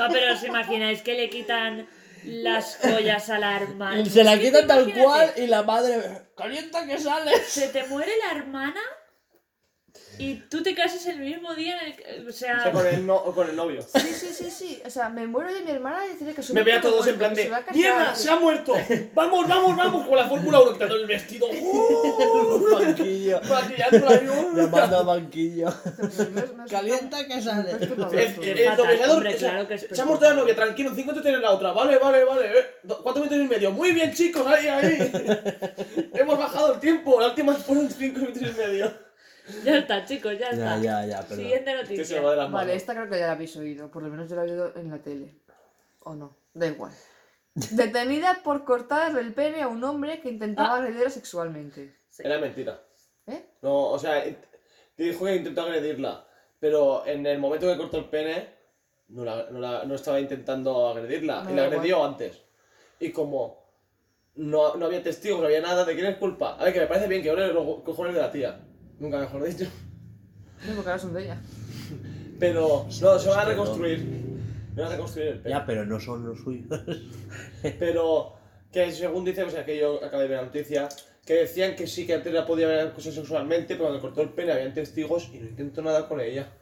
Va, 0.00 0.08
pero 0.08 0.32
os 0.34 0.42
imagináis 0.44 1.02
que 1.02 1.14
le 1.14 1.28
quitan 1.28 1.88
las 2.24 2.78
joyas 2.82 3.28
a 3.30 3.38
la 3.38 3.56
hermana. 3.56 4.04
Se 4.06 4.22
la 4.22 4.38
quitan 4.38 4.66
tal 4.66 4.82
imagínate, 4.82 5.02
cual 5.04 5.32
y 5.36 5.46
la 5.48 5.62
madre... 5.64 6.28
Calienta 6.36 6.86
que 6.86 6.98
sales. 6.98 7.46
Se 7.48 7.68
te 7.68 7.84
muere 7.88 8.12
la 8.24 8.38
hermana 8.38 8.80
y 10.20 10.34
tú 10.48 10.62
te 10.62 10.74
casas 10.74 11.04
el 11.06 11.18
mismo 11.20 11.54
día 11.54 11.78
en 11.80 11.86
el 11.88 11.96
que- 11.96 12.22
O 12.26 12.28
O 12.28 12.32
sea, 12.32 12.62
sea, 12.62 12.72
con 12.72 12.86
el, 12.86 13.06
no, 13.06 13.22
con 13.24 13.48
el 13.48 13.56
novio. 13.56 13.82
Sí, 13.82 14.00
sí, 14.00 14.28
sí, 14.32 14.50
sí. 14.50 14.82
O 14.86 14.90
sea, 14.90 15.08
me 15.08 15.26
muero 15.26 15.52
de 15.52 15.60
mi 15.62 15.70
hermana 15.70 16.06
y 16.06 16.10
decirle 16.10 16.34
que 16.34 16.42
su 16.42 16.54
Me 16.54 16.62
ve 16.62 16.72
a 16.74 16.80
todos 16.80 17.06
en 17.06 17.16
plan 17.18 17.34
de 17.34 17.50
¡Mierda! 17.72 18.14
¡Se 18.14 18.30
ha 18.30 18.36
muerto! 18.36 18.74
¡Vamos, 19.14 19.48
vamos, 19.48 19.76
vamos! 19.76 20.06
Con 20.06 20.16
la 20.16 20.28
Fórmula 20.28 20.60
1 20.60 20.72
quitando 20.74 20.96
el 20.96 21.06
vestido. 21.06 21.46
¡Uh! 21.60 22.66
banquillo. 22.72 23.40
Banquillo. 25.04 25.68
Me- 25.98 26.24
me- 26.42 26.46
me- 26.64 26.68
Calienta 26.70 27.26
que 27.26 27.42
sale. 27.42 27.70
El, 27.72 27.78
sea, 29.38 29.60
es 29.62 29.86
Se 29.90 30.02
ha 30.02 30.04
muerto 30.04 30.24
la 30.26 30.34
novia, 30.34 30.54
tranquilo, 30.54 30.90
5 30.90 31.00
minutos 31.02 31.22
tiene 31.22 31.38
la 31.38 31.50
otra. 31.52 31.72
Vale, 31.72 31.98
vale, 31.98 32.24
vale. 32.24 32.46
eh. 32.58 32.64
¿Cuántos 32.86 33.16
minutos 33.16 33.38
y 33.38 33.48
medio? 33.48 33.70
Muy 33.72 33.92
bien, 33.92 34.12
chicos, 34.12 34.46
ahí, 34.46 34.66
ahí. 34.68 35.10
Hemos 36.14 36.38
bajado 36.38 36.74
el 36.74 36.80
tiempo. 36.80 37.20
La 37.20 37.28
última 37.28 37.54
fueron 37.54 37.90
5 37.90 38.18
minutos 38.20 38.42
y 38.42 38.58
medio. 38.58 39.09
ya 39.64 39.78
está, 39.78 40.04
chicos, 40.04 40.38
ya 40.38 40.50
está. 40.50 40.76
Ya, 40.78 40.82
ya, 41.02 41.06
ya, 41.06 41.20
perdón. 41.22 41.36
Siguiente 41.38 41.74
va 41.74 41.82
noticia. 41.82 42.20
de 42.20 42.36
las 42.36 42.50
Vale, 42.52 42.74
esta 42.74 42.94
creo 42.94 43.08
que 43.08 43.18
ya 43.18 43.26
la 43.26 43.32
habéis 43.32 43.56
oído. 43.56 43.90
Por 43.90 44.02
lo 44.02 44.08
menos 44.08 44.28
yo 44.28 44.36
la 44.36 44.42
he 44.44 44.50
oído 44.50 44.72
en 44.76 44.90
la 44.90 44.98
tele. 44.98 45.34
O 46.00 46.14
no, 46.14 46.36
da 46.54 46.66
igual. 46.66 46.92
Detenida 47.54 48.40
por 48.44 48.64
cortar 48.64 49.16
el 49.18 49.32
pene 49.34 49.62
a 49.62 49.68
un 49.68 49.82
hombre 49.84 50.20
que 50.20 50.28
intentaba 50.30 50.76
agredirla 50.76 51.10
sexualmente. 51.10 51.96
Era 52.18 52.38
mentira. 52.38 52.80
¿Eh? 53.26 53.44
No, 53.62 53.86
o 53.90 53.98
sea, 53.98 54.26
int- 54.26 54.36
dijo 54.96 55.24
que 55.24 55.36
intentó 55.36 55.62
agredirla. 55.62 56.26
Pero 56.58 57.06
en 57.06 57.24
el 57.26 57.38
momento 57.38 57.66
que 57.66 57.76
cortó 57.78 57.98
el 57.98 58.04
pene, 58.06 58.48
no, 59.08 59.24
la- 59.24 59.48
no, 59.50 59.58
la- 59.58 59.84
no 59.84 59.94
estaba 59.94 60.20
intentando 60.20 60.88
agredirla. 60.88 61.42
No, 61.44 61.50
y 61.50 61.54
la 61.54 61.64
agredió 61.64 62.04
antes. 62.04 62.40
Y 62.98 63.10
como 63.12 63.60
no, 64.36 64.76
no 64.76 64.86
había 64.86 65.02
testigos, 65.02 65.40
no 65.40 65.46
había 65.46 65.60
nada, 65.60 65.84
¿de 65.84 65.94
quién 65.94 66.06
es 66.06 66.16
culpa? 66.18 66.56
A 66.58 66.64
ver, 66.64 66.72
que 66.72 66.80
me 66.80 66.86
parece 66.86 67.08
bien 67.08 67.22
que 67.22 67.30
ahora 67.30 67.46
los 67.48 67.82
cojones 67.82 68.14
de 68.14 68.20
la 68.20 68.30
tía. 68.30 68.60
Nunca 69.00 69.18
mejor 69.18 69.44
dicho. 69.44 69.64
No, 70.68 70.74
porque 70.74 70.90
ahora 70.90 70.98
son 70.98 71.14
de 71.14 71.24
ella. 71.24 71.40
Pero 72.38 72.86
no, 73.00 73.18
se 73.18 73.28
van 73.28 73.38
a 73.40 73.44
reconstruir. 73.46 74.06
Van 74.76 74.86
a 74.86 74.90
reconstruir 74.90 75.28
el 75.28 75.38
pene. 75.40 75.54
Ya, 75.54 75.66
pero 75.66 75.84
no 75.84 75.98
son 75.98 76.24
los 76.26 76.38
suyos. 76.40 76.66
Pero 77.78 78.34
que 78.70 78.92
según 78.92 79.24
dice, 79.24 79.42
o 79.42 79.50
sea, 79.50 79.64
que 79.64 79.78
yo 79.78 80.04
acabé 80.04 80.24
de 80.24 80.28
ver 80.28 80.38
la 80.38 80.44
noticia, 80.44 80.88
que 81.26 81.34
decían 81.34 81.74
que 81.74 81.86
sí 81.86 82.06
que 82.06 82.14
antes 82.14 82.32
la 82.32 82.46
podía 82.46 82.68
ver 82.68 82.92
cosas 82.92 83.14
sexualmente, 83.14 83.74
pero 83.74 83.86
cuando 83.88 84.00
cortó 84.00 84.22
el 84.22 84.28
pene 84.30 84.52
habían 84.52 84.72
testigos 84.72 85.28
y 85.32 85.38
no 85.38 85.48
intentó 85.48 85.82
nada 85.82 86.08
con 86.08 86.20
ella. 86.20 86.52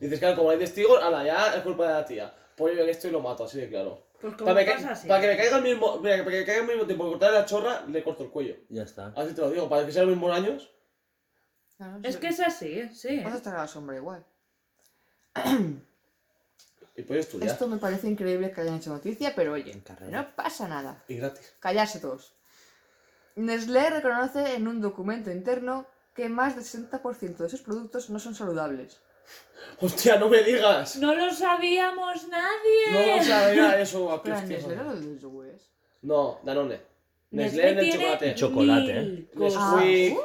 Dices, 0.00 0.18
claro, 0.18 0.36
como 0.36 0.50
hay 0.50 0.58
testigos, 0.58 1.02
ala, 1.02 1.24
ya 1.24 1.54
es 1.54 1.62
culpa 1.62 1.86
de 1.86 1.92
la 1.94 2.04
tía. 2.04 2.34
Pues 2.56 2.76
yo 2.76 2.84
esto 2.84 3.08
y 3.08 3.10
lo 3.10 3.20
mato, 3.20 3.44
así 3.44 3.58
de 3.58 3.68
claro. 3.68 4.06
Pues 4.20 4.34
como 4.34 4.52
Para, 4.52 4.64
pasa 4.66 4.92
así. 4.92 5.08
para 5.08 5.20
que 5.20 5.28
me 5.28 5.36
caiga 5.36 5.56
al 5.56 5.62
mismo, 5.62 5.98
mira, 6.00 6.18
para 6.18 6.30
que 6.30 6.38
me 6.40 6.44
caiga 6.44 6.60
al 6.62 6.68
mismo 6.68 6.84
tiempo 6.84 7.04
que 7.04 7.10
cortarle 7.10 7.38
la 7.38 7.46
chorra, 7.46 7.84
le 7.88 8.02
corto 8.02 8.24
el 8.24 8.30
cuello. 8.30 8.56
Ya 8.68 8.82
está. 8.82 9.12
Así 9.16 9.34
te 9.34 9.40
lo 9.40 9.50
digo, 9.50 9.68
para 9.68 9.86
que 9.86 9.92
sean 9.92 10.06
los 10.06 10.14
mismos 10.16 10.36
años. 10.36 10.70
Claro, 11.82 11.98
Es 12.02 12.14
sí. 12.14 12.20
que 12.20 12.28
es 12.28 12.40
así, 12.40 12.88
sí. 12.94 13.20
Vas 13.24 13.34
a 13.34 13.36
estar 13.36 13.56
a 13.56 13.62
la 13.62 13.68
sombra 13.68 13.96
igual. 13.96 14.24
Y 16.94 17.02
puedes 17.02 17.24
estudiar. 17.26 17.50
Esto 17.50 17.66
me 17.68 17.78
parece 17.78 18.06
increíble 18.06 18.52
que 18.52 18.60
hayan 18.60 18.74
hecho 18.74 18.90
noticia, 18.90 19.32
pero 19.34 19.52
oye, 19.54 19.72
carrera. 19.82 20.10
no 20.22 20.36
pasa 20.36 20.68
nada. 20.68 21.02
Y 21.08 21.16
gratis. 21.16 21.54
Callarse 21.58 22.00
todos. 22.00 22.34
Nestlé 23.34 23.88
reconoce 23.88 24.56
en 24.56 24.68
un 24.68 24.82
documento 24.82 25.30
interno 25.30 25.86
que 26.14 26.28
más 26.28 26.54
del 26.54 26.64
60% 26.64 27.36
de 27.38 27.48
sus 27.48 27.62
productos 27.62 28.10
no 28.10 28.18
son 28.18 28.34
saludables. 28.34 29.00
Hostia, 29.80 30.18
no 30.18 30.28
me 30.28 30.42
digas. 30.42 30.96
No 30.96 31.14
lo 31.14 31.32
sabíamos 31.32 32.24
No 32.24 32.36
nadie. 32.36 33.16
lo 33.16 33.22
sabía 33.24 33.80
eso, 33.80 34.20
Pero. 34.22 34.40
Nestlé 34.42 34.76
no 34.76 34.84
los 34.84 35.20
yogures. 35.20 35.70
No, 36.02 36.40
Danone. 36.44 36.78
Nestlé 37.30 37.72
Nestlé 37.72 37.72
en 37.72 37.78
el 37.78 37.90
chocolate. 37.92 38.34
Chocolate, 38.34 39.00
¿eh? 39.00 39.28
cosas. 39.34 39.62
Ah, 39.64 39.76
Nesquik. 39.82 40.18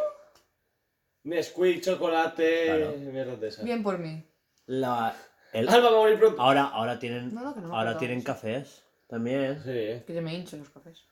Nesquik, 1.28 1.82
chocolate, 1.84 2.66
Claro. 2.66 2.94
mierdas 2.98 3.40
de 3.42 3.48
esas. 3.50 3.64
bien 3.66 3.84
por 3.84 3.98
mí. 4.00 4.24
La, 4.68 5.14
el- 5.54 5.68
Alba 5.70 5.90
va 5.90 5.98
a 5.98 6.02
morir 6.02 6.20
pronto. 6.20 6.42
ahora, 6.42 6.64
ahora 6.66 6.98
tienen, 7.00 7.34
No, 7.34 7.42
no, 7.44 7.56
no 7.56 7.76
ahora 7.78 7.98
tienen 7.98 8.22
cafés 8.22 8.84
también. 9.08 9.62
Sí. 9.64 10.04
Que 10.06 10.14
yo 10.16 10.22
me 10.22 10.34
hincho 10.34 10.58
los 10.58 10.70
cafés. 10.70 11.04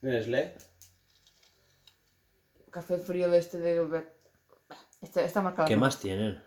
De 0.00 0.10
Nestlé. 0.10 0.54
Café 2.70 2.98
frío 2.98 3.30
de 3.30 3.38
este 3.38 3.58
de... 3.58 4.04
Este, 5.00 5.24
está 5.24 5.42
marcado. 5.42 5.68
¿Qué 5.68 5.76
más 5.76 5.98
tienen? 5.98 6.40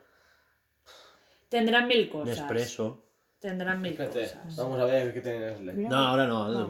Tendrán 1.50 1.88
mil 1.88 2.10
cosas. 2.10 2.38
Nespresso. 2.38 3.04
Tendrán 3.40 3.82
mil 3.82 3.96
cosas. 3.96 4.36
vamos 4.58 4.80
a 4.80 4.86
ver 4.86 5.14
qué 5.14 5.22
tiene 5.22 5.40
Nestlé. 5.52 5.74
No, 5.90 5.98
ahora 5.98 6.26
no. 6.26 6.48
no. 6.50 6.66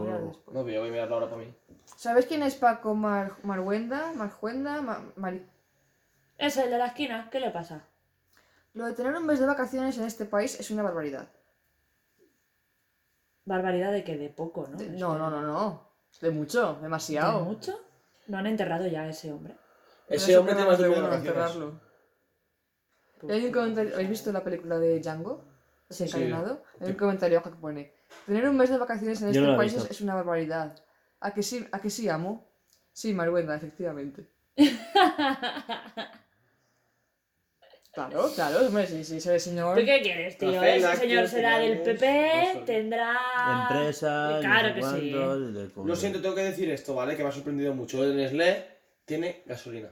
No, 0.52 0.68
yo 0.70 0.80
voy 0.82 0.90
a 0.90 0.92
mirarlo 0.92 1.16
ahora 1.16 1.30
para 1.30 1.42
mí. 1.44 1.54
¿Sabes 1.96 2.26
quién 2.26 2.44
es 2.44 2.56
Paco 2.56 2.94
Mar 2.96 3.34
Marhuenda? 3.44 4.12
Marjuenda, 4.14 4.82
Ma- 4.82 5.06
Mari- 5.16 5.46
Es 6.38 6.58
el 6.58 6.70
de 6.70 6.78
la 6.78 6.88
esquina, 6.88 7.30
¿qué 7.32 7.40
le 7.40 7.52
pasa? 7.52 7.84
Lo 8.74 8.86
de 8.86 8.94
tener 8.94 9.14
un 9.16 9.26
mes 9.26 9.40
de 9.40 9.46
vacaciones 9.46 9.98
en 9.98 10.04
este 10.06 10.26
país 10.26 10.60
es 10.60 10.70
una 10.70 10.84
barbaridad. 10.84 11.28
Barbaridad 13.46 13.92
de 13.92 14.04
que 14.04 14.18
de 14.18 14.30
poco, 14.30 14.68
¿no? 14.68 14.78
De- 14.78 14.90
no, 14.90 15.14
que- 15.14 15.20
no, 15.20 15.30
no, 15.30 15.42
no. 15.42 15.90
De 16.22 16.32
mucho, 16.32 16.76
¿De 16.76 16.82
demasiado. 16.82 17.42
mucho? 17.46 17.80
¿No 18.28 18.38
han 18.38 18.48
enterrado 18.48 18.88
ya 18.88 19.04
a 19.04 19.10
ese 19.10 19.32
hombre? 19.32 19.56
Ese 20.08 20.38
hombre 20.38 20.56
tiene 20.56 20.70
más 20.70 20.78
de 20.78 20.84
de 20.84 20.90
un 20.90 20.96
mes 20.96 21.04
uno 21.04 21.10
de 21.12 21.18
enterrarlo. 21.18 21.82
Y 23.28 23.32
hay 23.32 23.46
un 23.46 23.52
comentario, 23.52 23.94
¿habéis 23.94 24.10
visto 24.10 24.32
la 24.32 24.44
película 24.44 24.78
de 24.78 25.00
Django? 25.00 25.44
Desencadenado. 25.90 26.64
Hay 26.80 26.90
un 26.90 26.96
comentario 26.96 27.38
abajo 27.38 27.52
que 27.52 27.62
pone, 27.62 27.94
tener 28.26 28.48
un 28.50 28.58
mes 28.58 28.70
de 28.70 28.78
vacaciones 28.78 29.22
en 29.22 29.32
Yo 29.32 29.42
este 29.42 29.56
país 29.56 29.74
es, 29.76 30.02
una 30.02 30.16
barbaridad. 30.16 30.76
¿A 31.20 31.34
que 31.34 31.44
sí, 31.44 31.68
a 31.72 31.80
que 31.80 31.90
sí 31.90 32.10
amo? 32.10 32.48
Sí, 32.92 33.14
Marwenda, 33.14 33.56
efectivamente. 33.56 34.30
Claro, 37.96 38.30
claro, 38.36 38.68
hombre, 38.68 38.86
si, 38.86 39.06
si 39.06 39.18
ese 39.18 39.40
señor. 39.40 39.80
¿Tú 39.80 39.86
qué 39.86 40.02
quieres, 40.02 40.38
tío? 40.38 40.52
Café, 40.54 40.76
Ese 40.76 40.96
señor 40.98 41.28
será 41.30 41.60
del 41.60 41.82
PP, 41.82 42.64
tendrá... 42.66 43.70
Empresa, 43.72 44.38
Claro 44.42 44.76
que 44.76 44.84
sí. 44.84 45.12
Lo 45.84 45.96
siento, 45.96 46.22
tengo 46.22 46.36
que 46.36 46.44
decir 46.44 46.70
esto, 46.70 46.94
¿vale? 46.94 47.16
Que 47.16 47.24
me 47.24 47.30
ha 47.30 47.32
sorprendido 47.32 47.74
mucho. 47.74 48.04
El 48.04 48.18
Nestlé 48.18 48.66
tiene 49.06 49.44
gasolina. 49.46 49.90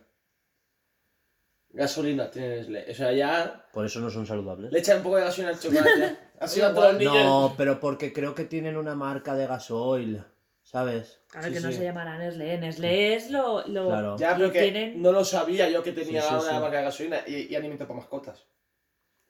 Gasolina 1.69 2.29
tiene 2.29 2.57
Nestlé. 2.57 2.91
O 2.91 2.93
sea, 2.93 3.13
ya 3.13 3.67
Por 3.71 3.85
eso 3.85 3.99
no 4.01 4.09
son 4.09 4.27
saludables. 4.27 4.71
le 4.71 4.79
echan 4.79 4.97
un 4.97 5.03
poco 5.03 5.15
de 5.15 5.23
gasolina 5.23 5.53
al 5.53 5.59
chocolate. 5.59 6.17
Así 6.39 6.59
a 6.61 6.73
todos 6.73 6.91
los 6.93 6.99
niños. 6.99 7.23
No, 7.23 7.53
pero 7.57 7.79
porque 7.79 8.11
creo 8.11 8.35
que 8.35 8.43
tienen 8.43 8.75
una 8.75 8.95
marca 8.95 9.33
de 9.33 9.47
gasoil, 9.47 10.23
¿sabes? 10.63 11.21
Claro 11.29 11.47
Sí, 11.47 11.53
que 11.53 11.59
no 11.61 11.67
sí. 11.69 11.77
se 11.77 11.83
llamará 11.83 12.17
Nestlé. 12.17 12.57
Nestlé 12.57 13.15
es 13.15 13.29
lo... 13.29 13.65
lo 13.67 13.87
Claro. 13.87 14.17
Ya, 14.17 14.35
pero 14.35 14.51
que 14.51 14.61
tienen- 14.61 15.01
no 15.01 15.11
lo 15.11 15.23
sabía 15.23 15.69
yo 15.69 15.83
que 15.83 15.91
tenía 15.91 16.21
Sí, 16.21 16.27
sí, 16.29 16.33
una 16.33 16.41
sí. 16.43 16.59
marca 16.59 16.77
de 16.77 16.83
gasolina 16.83 17.19
y, 17.27 17.35
y 17.51 17.55
alimento 17.55 17.85
para 17.87 17.99
mascotas. 17.99 18.39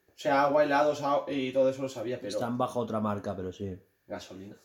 O 0.07 0.15
sea, 0.23 0.43
agua, 0.43 0.63
helados 0.63 1.01
y 1.27 1.51
todo 1.51 1.69
eso 1.69 1.81
lo 1.81 1.89
sabía, 1.89 2.17
pero 2.17 2.29
Están 2.29 2.57
bajo 2.57 2.79
otra 2.79 2.99
marca, 2.99 3.35
pero 3.35 3.51
sí. 3.51 3.77
gasolina. 4.07 4.55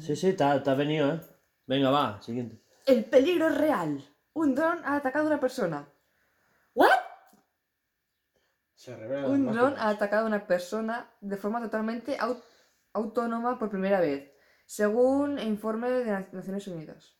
Sí, 0.00 0.16
sí, 0.16 0.32
te 0.34 0.44
ha, 0.44 0.62
te 0.62 0.70
ha 0.70 0.74
venido, 0.74 1.12
¿eh? 1.14 1.20
Venga, 1.66 1.90
va, 1.90 2.20
siguiente. 2.22 2.60
El 2.86 3.04
peligro 3.04 3.48
es 3.48 3.56
real. 3.58 4.02
Un 4.34 4.54
dron 4.54 4.80
ha 4.84 4.96
atacado 4.96 5.24
a 5.24 5.28
una 5.28 5.40
persona. 5.40 5.88
¿What? 6.74 6.88
Se 8.82 8.90
las 8.96 9.28
Un 9.28 9.46
dron 9.52 9.74
ha 9.78 9.90
atacado 9.90 10.24
a 10.24 10.26
una 10.28 10.44
persona 10.44 11.08
de 11.20 11.36
forma 11.36 11.60
totalmente 11.62 12.18
au- 12.18 12.42
autónoma 12.94 13.56
por 13.56 13.70
primera 13.70 14.00
vez, 14.00 14.32
según 14.66 15.38
informe 15.38 15.88
de 15.88 16.04
Na- 16.10 16.28
Naciones 16.32 16.66
Unidas. 16.66 17.14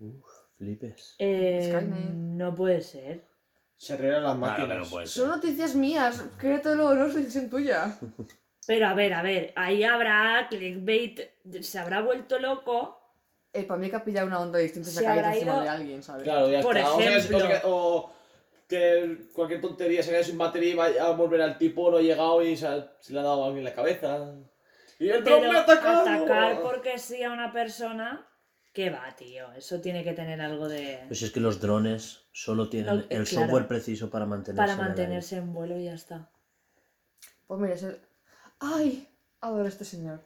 Uf, 0.00 0.24
flipes. 0.56 1.14
Eh, 1.20 1.80
no 1.84 2.52
puede 2.52 2.80
ser. 2.82 3.28
Se 3.76 3.96
revelan 3.96 4.24
las 4.24 4.36
Claro 4.36 4.40
máquinas. 4.58 4.68
que 4.70 4.84
no 4.84 4.90
puede 4.90 5.06
Son 5.06 5.26
ser. 5.28 5.36
noticias 5.36 5.74
mías, 5.76 6.24
créetelo, 6.36 6.94
no 6.96 7.06
es 7.06 7.14
decisión 7.14 7.48
tuya. 7.48 7.96
Pero 8.66 8.88
a 8.88 8.94
ver, 8.94 9.14
a 9.14 9.22
ver, 9.22 9.52
ahí 9.54 9.84
habrá 9.84 10.48
clickbait, 10.50 11.20
se 11.62 11.78
habrá 11.78 12.02
vuelto 12.02 12.40
loco. 12.40 12.96
Eh, 13.52 13.62
para 13.64 13.78
mí 13.80 13.88
que 13.88 13.96
ha 13.96 14.04
pillado 14.04 14.26
una 14.26 14.40
onda 14.40 14.58
distinta 14.58 14.88
y 14.88 14.92
se 14.92 14.98
Se 15.00 15.06
ha 15.06 15.10
caído 15.10 15.24
habrá 15.26 15.34
encima 15.36 15.52
ido- 15.54 15.62
de 15.62 15.68
alguien, 15.68 16.02
¿sabes? 16.02 16.24
Claro, 16.24 16.50
ya 16.50 16.60
Por 16.60 16.76
está. 16.76 16.92
O 16.92 16.98
sea, 16.98 17.16
ejemplo. 17.16 17.36
o 17.36 17.40
sea, 17.40 17.60
o 17.66 18.12
que 18.70 19.28
cualquier 19.34 19.60
tontería 19.60 20.02
se 20.02 20.10
quede 20.12 20.24
sin 20.24 20.38
batería 20.38 20.70
y 20.70 20.74
vaya 20.74 21.04
a 21.06 21.10
volver 21.10 21.42
al 21.42 21.58
tipo, 21.58 21.90
no 21.90 21.98
ha 21.98 22.00
llegado 22.00 22.42
y 22.42 22.56
se, 22.56 22.66
ha- 22.66 22.90
se 23.00 23.12
le 23.12 23.20
ha 23.20 23.22
dado 23.22 23.42
a 23.44 23.46
alguien 23.48 23.66
en 23.66 23.70
la 23.70 23.74
cabeza. 23.74 24.32
Y 24.98 25.10
el 25.10 25.22
dron 25.24 25.40
Pero 25.40 25.52
me 25.52 25.58
ha 25.58 25.62
atacado. 25.62 26.00
atacar 26.08 26.62
porque 26.62 26.98
sí 26.98 27.22
a 27.22 27.30
una 27.32 27.52
persona, 27.52 28.26
¿qué 28.72 28.88
va, 28.90 29.14
tío? 29.16 29.52
Eso 29.52 29.80
tiene 29.80 30.02
que 30.04 30.12
tener 30.14 30.40
algo 30.40 30.68
de... 30.68 31.00
Pues 31.08 31.20
es 31.22 31.30
que 31.30 31.40
los 31.40 31.60
drones 31.60 32.20
solo 32.32 32.68
tienen 32.70 32.94
No, 32.96 33.00
el 33.02 33.06
claro. 33.08 33.26
software 33.26 33.66
preciso 33.68 34.08
para 34.08 34.24
mantenerse. 34.26 34.62
Para 34.74 34.76
mantenerse 34.82 35.36
en 35.36 35.52
vuelo 35.52 35.76
y 35.78 35.84
ya 35.84 35.94
está. 35.94 36.30
Pues 37.46 37.60
mira, 37.60 37.74
es 37.74 37.82
el... 37.82 37.98
¡Ay! 38.60 39.08
Adoro 39.40 39.64
a 39.64 39.68
este 39.68 39.84
señor. 39.84 40.20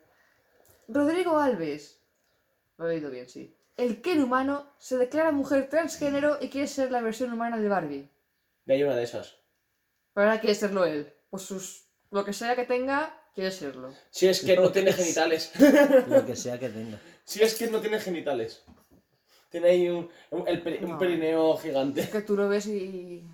Rodrigo 0.89 1.39
Alves. 1.39 2.01
Lo 2.77 2.87
he 2.87 2.95
leído 2.95 3.11
bien, 3.11 3.29
sí. 3.29 3.57
El 3.77 4.03
Ken 4.03 4.23
humano 4.23 4.67
se 4.79 4.97
declara 4.99 5.33
mujer 5.33 5.69
transgénero 5.69 6.39
y 6.41 6.49
quiere 6.49 6.67
ser 6.67 6.91
la 6.93 7.01
versión 7.01 7.33
humana 7.33 7.59
de 7.59 7.69
Barbie. 7.69 8.09
Y 8.67 8.73
hay 8.73 8.83
una 8.83 8.97
de 8.97 9.05
esas. 9.05 9.37
Pero 10.15 10.27
ahora 10.29 10.41
quiere 10.41 10.55
serlo 10.55 10.85
él. 10.85 11.13
Pues 11.31 11.43
sus... 11.43 11.87
lo 12.11 12.25
que 12.25 12.33
sea 12.33 12.55
que 12.57 12.65
tenga, 12.65 13.19
quiere 13.35 13.51
serlo. 13.51 13.93
Si 14.11 14.29
es 14.29 14.41
que 14.43 14.57
no 14.57 14.71
tiene 14.73 14.93
genitales. 14.93 15.51
Lo 16.09 16.25
que 16.25 16.37
sea 16.37 16.59
que 16.59 16.69
tenga. 16.69 16.99
Si 17.25 17.43
es 17.43 17.55
que 17.57 17.67
no 17.69 17.81
tiene 17.81 17.99
genitales. 18.01 18.63
Tiene 19.51 19.69
ahí 19.71 19.89
un, 19.89 20.09
un- 20.31 20.49
el 20.49 20.63
peri- 20.65 20.83
un 20.83 20.91
No. 20.93 20.99
perineo 20.99 21.57
gigante. 21.57 22.01
Es 22.03 22.11
que 22.11 22.23
tú 22.23 22.37
lo 22.37 22.49
ves 22.49 22.67
y... 22.67 23.27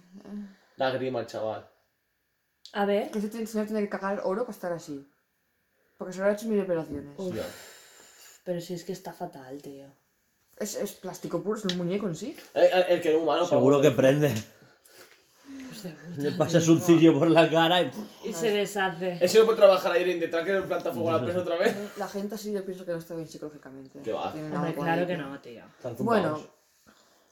Da 0.76 0.90
grima 0.90 1.20
el 1.20 1.26
chaval. 1.26 1.68
A 2.72 2.84
ver. 2.86 3.10
Que 3.10 3.18
este 3.18 3.46
señor 3.46 3.66
tiene 3.66 3.82
que 3.82 3.88
cagar 3.88 4.22
oro 4.24 4.42
para 4.42 4.52
estar 4.52 4.72
así. 4.72 5.06
Porque 5.98 6.12
se 6.14 6.20
lo 6.20 6.26
ha 6.26 6.32
hecho 6.32 6.46
mil 6.48 6.60
operaciones. 6.60 7.16
Ya. 7.34 7.44
Pero 8.44 8.60
si 8.60 8.74
es 8.74 8.84
que 8.84 8.92
está 8.92 9.12
fatal, 9.12 9.60
tío. 9.60 9.86
Es, 10.56 10.76
es 10.76 10.92
plástico 10.92 11.42
puro, 11.42 11.58
es 11.58 11.64
un 11.66 11.76
muñeco 11.76 12.06
en 12.06 12.14
sí. 12.16 12.36
El, 12.54 12.64
el- 12.64 12.84
el 12.88 13.00
que 13.02 13.10
era 13.10 13.18
humano. 13.18 13.44
Seguro 13.46 13.80
que 13.82 13.90
prende. 13.90 14.32
Le 16.16 16.30
pasas 16.32 16.66
un 16.68 16.80
cirio 16.80 17.18
por 17.18 17.30
la 17.30 17.48
cara 17.50 17.82
y. 17.82 17.90
Y 18.24 18.32
se 18.32 18.50
deshace. 18.50 19.18
Ese 19.20 19.38
no 19.38 19.44
puede 19.46 19.58
trabajar 19.58 19.92
ahí 19.92 20.18
detrás 20.18 20.44
que 20.44 20.52
le 20.52 20.62
planta 20.62 20.92
fuego 20.92 21.10
a 21.10 21.12
la 21.18 21.24
presa 21.24 21.40
otra 21.40 21.56
vez. 21.56 21.76
La 21.98 22.08
gente 22.08 22.34
así 22.34 22.52
yo 22.52 22.64
pienso 22.64 22.84
que 22.84 22.92
no 22.92 22.98
está 22.98 23.14
bien 23.14 23.26
psicológicamente. 23.28 24.00
¿Qué 24.02 24.12
va? 24.12 24.32
Hombre, 24.32 24.74
claro 24.74 25.06
que 25.06 25.16
no, 25.16 25.40
tío. 25.40 25.62
Bueno. 25.98 26.40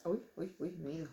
Uy, 0.04 0.22
uy, 0.36 0.56
uy, 0.58 0.70
me 0.78 0.92
he 0.92 0.94
ido. 0.96 1.08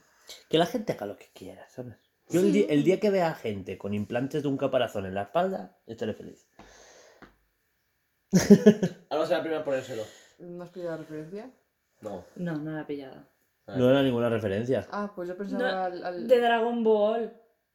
Que 0.50 0.58
la 0.58 0.66
gente 0.66 0.94
haga 0.94 1.06
lo 1.06 1.18
que 1.18 1.30
quiera, 1.34 1.68
¿sabes? 1.70 1.96
Yo 2.30 2.40
el, 2.40 2.52
di- 2.54 2.66
el 2.70 2.84
día 2.84 3.00
que 3.00 3.10
vea 3.12 3.34
gente 3.36 3.78
con 3.78 3.94
implantes 3.94 4.42
de 4.44 4.48
un 4.50 4.58
caparazón 4.58 5.06
en 5.06 5.14
la 5.14 5.24
espalda, 5.24 5.78
estaré 5.86 6.14
feliz. 6.14 6.48
Ahora 9.10 9.26
será 9.26 9.38
la 9.38 9.42
primera 9.44 9.58
en 9.60 9.64
ponérselo. 9.66 10.04
¿No 10.40 10.64
has 10.64 10.70
pillado 10.70 10.92
la 10.92 10.98
referencia? 10.98 11.52
No. 12.02 12.26
No, 12.36 12.58
no 12.58 12.72
la 12.72 12.82
he 12.82 12.86
pillado. 12.86 13.28
No 13.68 13.90
era 13.90 14.04
ninguna 14.04 14.30
referencia. 14.30 14.86
Ah, 14.92 15.12
pues 15.16 15.28
yo 15.28 15.36
pensaba 15.38 15.72
No, 15.72 15.84
al, 15.86 16.04
al- 16.04 16.28
De 16.28 16.40
Dragon 16.40 16.84
Ball. 16.84 17.34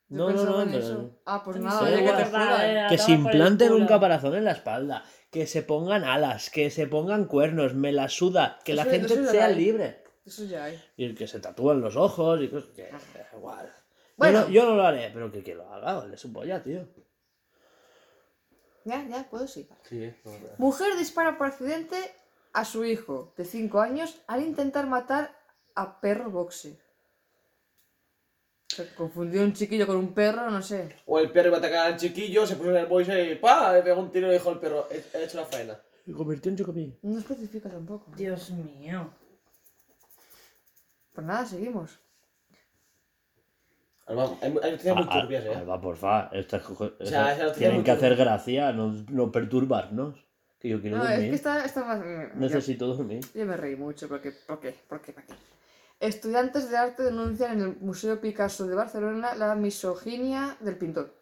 yo 0.08 0.16
No, 0.16 0.30
no, 0.30 0.44
no, 0.44 0.62
en 0.62 0.74
eso. 0.74 1.20
Ah, 1.26 1.42
pues 1.44 1.56
nada, 1.58 1.86
sí, 1.88 1.94
que 2.04 2.12
te 2.12 2.24
jodan. 2.26 2.88
Que 2.88 2.98
se 2.98 3.12
implanten 3.12 3.72
un 3.72 3.86
caparazón 3.86 4.34
en 4.36 4.44
la 4.44 4.52
espalda, 4.52 5.04
que 5.30 5.46
se 5.46 5.62
pongan 5.62 6.04
alas, 6.04 6.50
que 6.50 6.70
se 6.70 6.86
pongan 6.86 7.24
cuernos, 7.24 7.74
me 7.74 7.92
la 7.92 8.08
suda, 8.08 8.58
que 8.64 8.74
la 8.74 8.84
gente 8.84 9.26
sea 9.26 9.46
hay. 9.46 9.56
libre. 9.56 10.04
Eso 10.24 10.44
ya 10.44 10.64
hay. 10.64 10.80
Y 10.96 11.14
que 11.14 11.26
se 11.26 11.40
tatúan 11.40 11.80
los 11.80 11.96
ojos 11.96 12.40
y 12.42 12.48
cosas. 12.48 12.70
que 12.70 12.82
da 12.84 13.00
igual. 13.36 13.72
Bueno. 14.16 14.40
Yo, 14.40 14.46
no, 14.46 14.50
yo 14.52 14.64
no 14.66 14.76
lo 14.76 14.86
haré, 14.86 15.10
pero 15.12 15.32
que, 15.32 15.42
que 15.42 15.54
lo 15.54 15.68
haga, 15.72 15.94
vale, 15.94 16.16
su 16.16 16.32
polla, 16.32 16.62
tío. 16.62 16.86
Ya, 18.84 19.04
ya, 19.08 19.28
puedo 19.28 19.46
sí. 19.46 19.68
Sí, 19.88 20.12
Mujer 20.58 20.96
dispara 20.96 21.36
por 21.36 21.46
accidente 21.48 21.96
a 22.52 22.64
su 22.64 22.84
hijo 22.84 23.32
de 23.36 23.44
5 23.44 23.80
años 23.80 24.20
al 24.26 24.42
intentar 24.42 24.86
matar 24.86 25.34
a 25.74 26.00
perro 26.00 26.30
boxe. 26.30 26.78
Se 28.68 28.94
confundió 28.94 29.42
un 29.42 29.52
chiquillo 29.52 29.86
con 29.86 29.96
un 29.96 30.14
perro, 30.14 30.48
no 30.50 30.62
sé. 30.62 30.94
O 31.06 31.18
el 31.18 31.30
perro 31.30 31.48
iba 31.48 31.56
a 31.56 31.60
atacar 31.60 31.86
al 31.88 31.96
chiquillo, 31.98 32.46
se 32.46 32.56
puso 32.56 32.70
en 32.70 32.76
el 32.76 32.86
boise 32.86 33.32
y 33.32 33.34
¡pa! 33.34 33.72
Le 33.72 33.82
pegó 33.82 34.00
un 34.00 34.12
tiro 34.12 34.26
y 34.26 34.30
le 34.30 34.34
dijo 34.38 34.48
al 34.50 34.60
perro, 34.60 34.86
he, 34.90 35.04
he 35.18 35.24
hecho 35.24 35.38
la 35.38 35.44
faena. 35.44 35.80
Y 36.06 36.12
convirtió 36.12 36.50
en 36.50 36.56
chocomí. 36.56 36.98
No 37.02 37.18
especifica 37.18 37.68
tampoco. 37.68 38.12
Dios 38.16 38.50
mío. 38.50 39.12
Pues 41.12 41.26
nada, 41.26 41.44
seguimos. 41.44 41.98
Alba, 44.06 44.36
hay, 44.40 44.54
hay 44.62 44.70
noticias 44.72 44.96
muy 44.96 45.06
Ah, 45.08 45.20
turbias, 45.20 45.44
eh. 45.44 45.54
Alba, 45.54 45.80
porfa, 45.80 46.30
estas 46.32 46.64
sea, 46.64 47.32
esas 47.32 47.38
noticia 47.38 47.52
tienen 47.54 47.84
que 47.84 47.90
hacer 47.90 48.16
gracia, 48.16 48.72
no, 48.72 48.92
no 49.10 49.30
perturbarnos. 49.30 50.16
Que 50.60 50.68
yo 50.68 50.80
quiero 50.80 50.98
No, 50.98 51.04
es 51.04 51.10
dormir. 51.10 51.30
que 51.30 51.36
está, 51.36 51.64
está 51.64 51.84
más... 51.84 52.00
yo- 52.00 52.34
Necesito 52.34 52.86
dormir. 52.86 53.20
Yo 53.34 53.46
me 53.46 53.56
reí 53.56 53.76
mucho, 53.76 54.08
porque, 54.08 54.32
¿por 54.32 54.60
qué? 54.60 54.74
¿Por 54.88 55.00
qué? 55.00 55.12
¿Para 55.12 55.26
qué? 55.26 55.34
Estudiantes 56.00 56.70
de 56.70 56.76
arte 56.76 57.02
denuncian 57.02 57.52
en 57.52 57.60
el 57.60 57.76
Museo 57.80 58.20
Picasso 58.20 58.66
de 58.66 58.74
Barcelona 58.74 59.34
la 59.34 59.54
misoginia 59.54 60.56
del 60.60 60.76
pintor. 60.76 61.14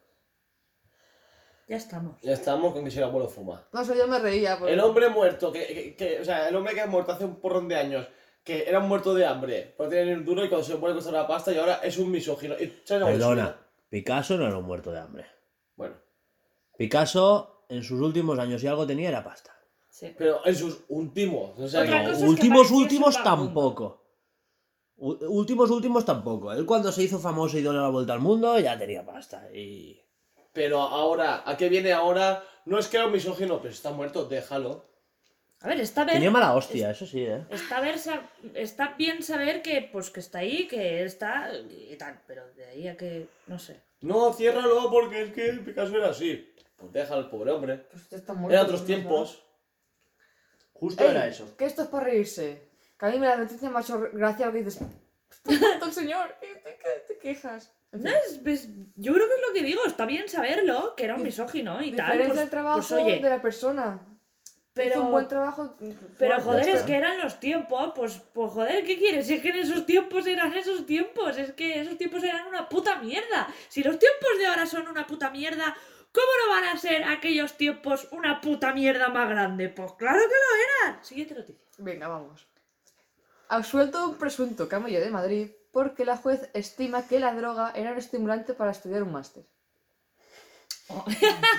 Ya 1.69 1.77
estamos. 1.77 2.20
Ya 2.23 2.32
estamos 2.32 2.73
con 2.73 2.85
que 2.85 2.90
si 2.90 2.98
el 2.98 3.05
abuelo 3.05 3.28
fuma. 3.28 3.66
No 3.73 3.85
sé, 3.85 3.97
yo 3.97 4.06
me 4.09 4.19
reía. 4.19 4.56
porque- 4.59 4.73
El 4.73 4.81
hombre 4.81 5.09
muerto, 5.10 5.52
que, 5.52 5.66
que- 5.66 5.97
que- 5.97 6.20
o 6.20 6.24
sea, 6.24 6.48
el 6.48 6.56
hombre 6.56 6.74
que 6.74 6.81
ha 6.81 6.86
muerto 6.86 7.12
hace 7.12 7.24
un 7.24 7.36
porrón 7.40 7.69
de 7.69 7.77
años, 7.77 8.09
que 8.43 8.69
era 8.69 8.78
un 8.78 8.89
muerto 8.89 9.15
de 9.15 9.27
hambre, 9.27 9.74
por 9.77 9.89
tener 9.89 10.09
el 10.09 10.24
duro 10.24 10.44
y 10.44 10.48
cuando 10.48 10.66
se 10.66 10.77
muere 10.77 10.94
costar 10.94 11.12
la 11.12 11.27
pasta 11.27 11.52
y 11.52 11.59
ahora 11.59 11.81
es 11.82 11.98
un 11.98 12.10
misógino. 12.10 12.55
Y, 12.55 12.81
¿sabes 12.85 13.01
lo 13.02 13.06
que 13.06 13.12
es 13.12 13.19
Perdona? 13.19 13.56
Picasso 13.90 14.36
no 14.39 14.47
era 14.47 14.56
un 14.56 14.65
muerto 14.65 14.90
de 14.90 15.01
hambre. 15.01 15.27
Bueno, 15.77 15.97
Picasso, 16.78 17.57
en 17.68 17.82
sus 17.82 18.00
últimos 18.00 18.38
años, 18.38 18.60
si 18.60 18.66
algo 18.66 18.86
tenía, 18.86 19.08
era 19.08 19.22
pasta. 19.24 19.54
Sí. 19.90 20.14
pero 20.16 20.46
en 20.46 20.54
sus 20.54 20.84
últimos, 20.88 21.58
o 21.58 21.66
sea, 21.68 21.82
Otra 21.82 21.98
que- 22.00 22.04
cosa 22.04 22.12
es 22.18 22.22
que 22.22 22.28
últimos, 22.28 22.70
últimos 22.70 23.22
tampoco. 23.24 24.04
U- 24.96 25.18
Últimos, 25.28 25.70
últimos 25.70 26.04
tampoco. 26.04 26.52
Él 26.52 26.64
cuando 26.66 26.92
se 26.92 27.02
hizo 27.02 27.18
famoso 27.18 27.58
y 27.58 27.62
dio 27.62 27.72
la 27.72 27.88
vuelta 27.88 28.12
al 28.12 28.20
mundo, 28.20 28.58
ya 28.60 28.78
tenía 28.78 29.04
pasta. 29.04 29.48
Y... 29.52 30.00
Pero 30.52 30.80
ahora, 30.82 31.42
¿a 31.44 31.56
qué 31.56 31.68
viene 31.68 31.92
ahora? 31.92 32.44
No 32.64 32.78
es 32.78 32.86
que 32.88 32.96
era 32.96 33.06
un 33.06 33.12
misógino, 33.12 33.60
pero 33.60 33.72
está 33.74 33.90
muerto, 33.90 34.24
déjalo. 34.26 34.86
A 35.60 35.68
ver, 35.68 35.80
está 35.80 36.04
bien. 36.04 36.14
Tenía 36.16 36.30
mala 36.30 36.54
hostia, 36.54 36.90
eso 36.92 37.04
sí, 37.06 37.22
¿eh? 37.22 37.44
Está, 37.50 37.80
ver, 37.80 37.96
está 38.54 38.94
bien 38.96 39.22
saber 39.24 39.62
que, 39.62 39.88
pues, 39.92 40.10
que 40.10 40.20
está 40.20 40.38
ahí, 40.38 40.68
que 40.68 41.02
está 41.02 41.50
y 41.68 41.96
tal, 41.96 42.20
pero 42.26 42.42
de 42.54 42.64
ahí 42.66 42.86
a 42.86 42.96
que, 42.96 43.26
no 43.48 43.58
sé. 43.58 43.80
No, 44.00 44.32
ciérralo 44.32 44.88
porque 44.90 45.22
es 45.22 45.32
que 45.32 45.52
Picasso 45.54 45.96
era 45.96 46.10
así. 46.10 46.52
Pues 46.78 46.92
déjalo 46.92 47.22
al 47.22 47.30
pobre 47.30 47.50
hombre. 47.50 47.76
Pues 47.90 48.12
está 48.12 48.32
muerto, 48.32 48.52
Eran 48.55 48.64
otros 48.66 48.80
no 48.80 48.86
tiempos. 48.86 49.44
Justo 50.72 51.05
Ey, 51.05 51.10
era 51.10 51.26
eso. 51.26 51.56
Que 51.56 51.66
esto 51.66 51.82
es 51.82 51.88
para 51.88 52.05
reírse. 52.05 52.68
Que 52.98 53.06
a 53.06 53.10
mí 53.10 53.18
me 53.18 53.26
da 53.26 53.36
noticia 53.36 53.70
hecho 53.80 54.09
gracia 54.12 54.46
lo 54.46 54.52
que 54.52 54.62
dices. 54.62 54.80
El 55.44 55.92
señor. 55.92 56.36
¿Qué 56.40 56.55
te, 56.55 56.78
qué 56.78 57.05
te 57.09 57.18
quejas? 57.18 57.74
No, 57.90 58.10
es- 58.10 58.38
pues, 58.42 58.68
yo 58.96 59.12
creo 59.14 59.26
que 59.28 59.34
es 59.34 59.40
lo 59.48 59.55
que 59.55 59.62
digo, 59.62 59.84
está 59.86 60.06
bien 60.06 60.28
saberlo, 60.28 60.94
que 60.96 61.05
era 61.05 61.16
un 61.16 61.22
misógino 61.22 61.82
y 61.82 61.92
tal. 61.92 62.18
Pues, 62.26 62.38
el 62.38 62.50
trabajo 62.50 62.78
pues, 62.78 62.92
oye, 62.92 63.18
de 63.18 63.28
la 63.30 63.42
persona. 63.42 64.00
Pero- 64.74 64.90
hizo 64.90 65.02
un 65.02 65.10
buen 65.10 65.26
trabajo. 65.26 65.74
Pero 66.18 66.36
Bueno, 66.36 66.40
joder, 66.42 66.68
es 66.68 66.82
que 66.82 66.94
eran 66.94 67.18
los 67.20 67.40
tiempos, 67.40 67.92
pues, 67.96 68.20
pues 68.32 68.52
joder, 68.52 68.84
¿qué 68.84 68.96
quieres? 68.96 69.26
Si 69.26 69.34
es 69.34 69.42
que 69.42 69.48
en 69.48 69.56
esos 69.56 69.84
tiempos 69.84 70.24
eran 70.28 70.52
esos 70.52 70.86
tiempos, 70.86 71.36
es 71.38 71.52
que 71.55 71.80
esos 71.80 71.98
tiempos 71.98 72.22
eran 72.22 72.46
una 72.46 72.68
puta 72.68 73.00
mierda. 73.00 73.48
Si 73.68 73.82
los 73.82 73.98
tiempos 73.98 74.38
de 74.38 74.46
ahora 74.46 74.66
son 74.66 74.86
una 74.86 75.05
puta 75.05 75.30
mierda, 75.30 75.74
¿cómo 76.12 76.26
no 76.44 76.51
van 76.52 76.64
a 76.64 76.78
ser 76.78 77.05
aquellos 77.05 77.56
tiempos 77.56 78.09
una 78.12 78.40
puta 78.40 78.72
mierda 78.72 79.09
más 79.09 79.28
grande? 79.28 79.68
Pues 79.68 79.93
claro 79.93 80.18
que 80.18 80.26
lo 80.26 80.90
eran. 80.93 81.05
Siguiente 81.05 81.35
noticia. 81.35 81.64
Venga, 81.78 82.09
vamos. 82.09 82.47
Absuelto 83.48 84.10
un 84.10 84.18
presunto 84.18 84.68
camello 84.68 85.01
de 85.01 85.10
Madrid 85.10 85.51
porque 85.72 86.05
la 86.05 86.16
juez 86.16 86.51
estima 86.55 87.06
que 87.06 87.20
la 87.20 87.35
droga 87.35 87.72
era 87.74 87.93
un 87.93 87.98
estimulante 87.98 88.55
para 88.55 88.72
estudiar 88.72 89.02
un 89.02 89.12
máster. 89.12 89.44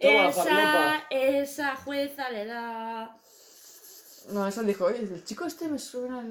Toma, 0.00 0.28
esa, 0.28 1.04
esa 1.10 1.76
jueza 1.76 2.30
le 2.30 2.46
da... 2.46 3.18
No, 4.30 4.46
eso 4.46 4.62
dijo, 4.62 4.84
oye, 4.84 4.98
el 4.98 5.24
chico 5.24 5.44
este 5.44 5.68
me 5.68 5.78
suena. 5.78 6.24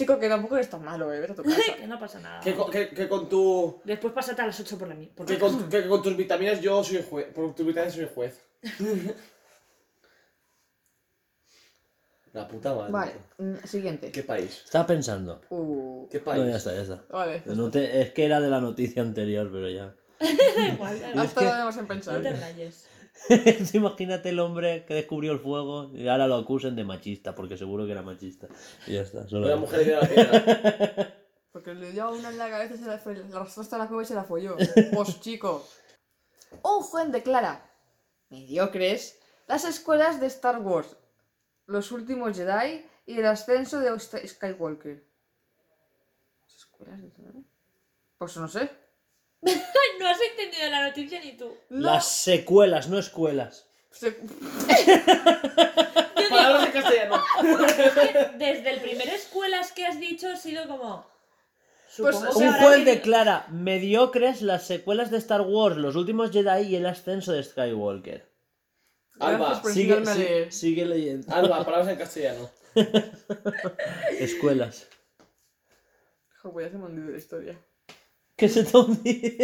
Chico, 0.00 0.18
que 0.18 0.28
tampoco 0.30 0.56
eres 0.56 0.70
tan 0.70 0.82
malo, 0.82 1.12
eh, 1.12 1.20
vete 1.20 1.32
a 1.32 1.34
tu 1.36 1.42
casa. 1.42 1.60
que 1.78 1.86
no 1.86 1.98
pasa 2.00 2.18
nada. 2.20 2.40
Que, 2.40 2.54
con- 2.54 2.70
que- 2.70 2.88
que 2.88 3.06
con 3.08 3.28
tu. 3.28 3.80
Después 3.84 4.12
pásate 4.14 4.40
a 4.42 4.46
las 4.46 4.58
8 4.58 4.78
por 4.78 4.88
la 4.88 4.94
mí. 4.94 5.10
Que 5.26 5.38
con, 5.38 5.68
que 5.68 5.86
con 5.86 6.02
tus 6.02 6.16
vitaminas 6.16 6.60
yo 6.62 6.82
soy 6.82 7.04
juez. 7.08 7.26
Por 7.34 7.54
tus 7.54 7.66
vitaminas 7.66 7.94
soy 7.94 8.08
juez. 8.14 8.40
La 12.32 12.46
puta 12.46 12.72
madre. 12.74 12.92
Vale, 12.92 13.12
mm, 13.38 13.56
siguiente. 13.66 14.12
¿Qué 14.12 14.22
país? 14.22 14.62
Estaba 14.64 14.86
pensando. 14.86 15.40
Uh, 15.50 16.08
¿Qué 16.08 16.18
No, 16.18 16.24
país? 16.24 16.46
ya 16.46 16.56
está, 16.56 16.74
ya 16.74 16.82
está. 16.82 17.02
vale. 17.10 17.42
No 17.46 17.70
te- 17.70 18.00
es 18.02 18.12
que 18.12 18.24
era 18.24 18.40
de 18.40 18.48
la 18.48 18.60
noticia 18.60 19.02
anterior, 19.02 19.50
pero 19.52 19.68
ya. 19.68 19.94
Igual, 20.74 21.02
Hasta 21.16 21.40
que- 21.40 21.44
lo 21.46 21.52
debemos 21.52 21.76
en 21.76 21.82
no 21.82 21.88
pensar. 21.88 22.22
te 22.22 22.32
rayes. 22.32 22.86
Imagínate 23.74 24.30
el 24.30 24.40
hombre 24.40 24.84
que 24.86 24.94
descubrió 24.94 25.32
el 25.32 25.40
fuego 25.40 25.90
y 25.94 26.08
ahora 26.08 26.26
lo 26.26 26.36
acusen 26.36 26.74
de 26.76 26.84
machista, 26.84 27.34
porque 27.34 27.56
seguro 27.56 27.86
que 27.86 27.92
era 27.92 28.02
machista. 28.02 28.48
Y 28.86 28.94
ya 28.94 29.02
está. 29.02 29.28
Solo 29.28 29.46
Una 29.46 29.56
mujer 29.56 29.84
de 29.86 29.92
la 29.92 30.00
piedra. 30.08 31.16
Porque 31.52 31.74
le 31.74 31.90
dio 31.90 32.04
a 32.04 32.10
una 32.12 32.28
en 32.30 32.38
la 32.38 32.48
cabeza 32.48 32.74
y 32.74 32.78
se 32.78 32.86
la, 32.86 32.98
fue- 32.98 33.16
la 33.28 33.40
arrastró 33.40 33.62
hasta 33.64 33.76
la 33.76 33.88
cueva 33.88 34.04
y 34.04 34.06
se 34.06 34.14
la 34.14 34.22
folló. 34.22 34.56
Pues 34.94 35.20
chico. 35.20 35.66
Un 36.62 36.80
juez 36.82 37.10
declara 37.10 37.68
mediocres 38.28 39.18
las 39.48 39.64
escuelas 39.64 40.20
de 40.20 40.26
Star 40.28 40.60
Wars, 40.60 40.96
los 41.66 41.90
últimos 41.90 42.36
Jedi 42.36 42.84
y 43.04 43.18
el 43.18 43.26
ascenso 43.26 43.80
de 43.80 43.90
Sk- 43.90 44.24
Skywalker. 44.28 45.04
¿Las 46.44 46.54
escuelas 46.54 47.00
de 47.02 47.08
Star 47.08 47.32
Wars? 47.34 47.46
Pues 48.18 48.36
no 48.36 48.46
sé. 48.46 48.70
No 50.00 50.08
has 50.08 50.18
entendido 50.20 50.70
la 50.70 50.88
noticia 50.88 51.20
ni 51.20 51.32
tú. 51.36 51.54
No. 51.68 51.90
Las 51.92 52.10
secuelas, 52.10 52.88
no 52.88 52.98
escuelas. 52.98 53.66
se- 53.90 54.12
Palabras 56.30 56.66
en 56.66 56.72
castellano. 56.72 57.22
Desde 58.38 58.70
el 58.70 58.80
primer 58.80 59.08
escuelas 59.08 59.72
que 59.72 59.84
has 59.86 59.98
dicho 60.00 60.28
ha 60.28 60.36
sido 60.36 60.66
como. 60.68 61.04
Pues, 61.98 62.16
Un 62.16 62.52
juez 62.54 62.84
declara 62.84 63.46
mediocres 63.50 64.42
las 64.42 64.64
secuelas 64.66 65.10
de 65.10 65.18
Star 65.18 65.40
Wars, 65.42 65.76
los 65.76 65.96
últimos 65.96 66.30
Jedi 66.30 66.68
y 66.68 66.76
el 66.76 66.86
ascenso 66.86 67.32
de 67.32 67.42
Skywalker. 67.42 68.30
Alba, 69.18 69.60
Sigue, 69.64 69.94
a 70.46 70.50
sigue 70.52 70.86
leyendo. 70.86 71.34
Alba, 71.34 71.64
palabras 71.64 71.88
en 71.88 71.98
castellano. 71.98 72.48
Escuelas. 74.18 74.86
Joder, 76.42 76.66
ya 76.68 76.72
se 76.72 76.78
me 76.78 76.84
ha 76.84 76.86
hundido 76.86 77.10
la 77.10 77.18
historia. 77.18 77.58
¿Qué 78.40 78.48
se 78.48 78.64
te 78.64 78.76
hunde? 78.76 79.36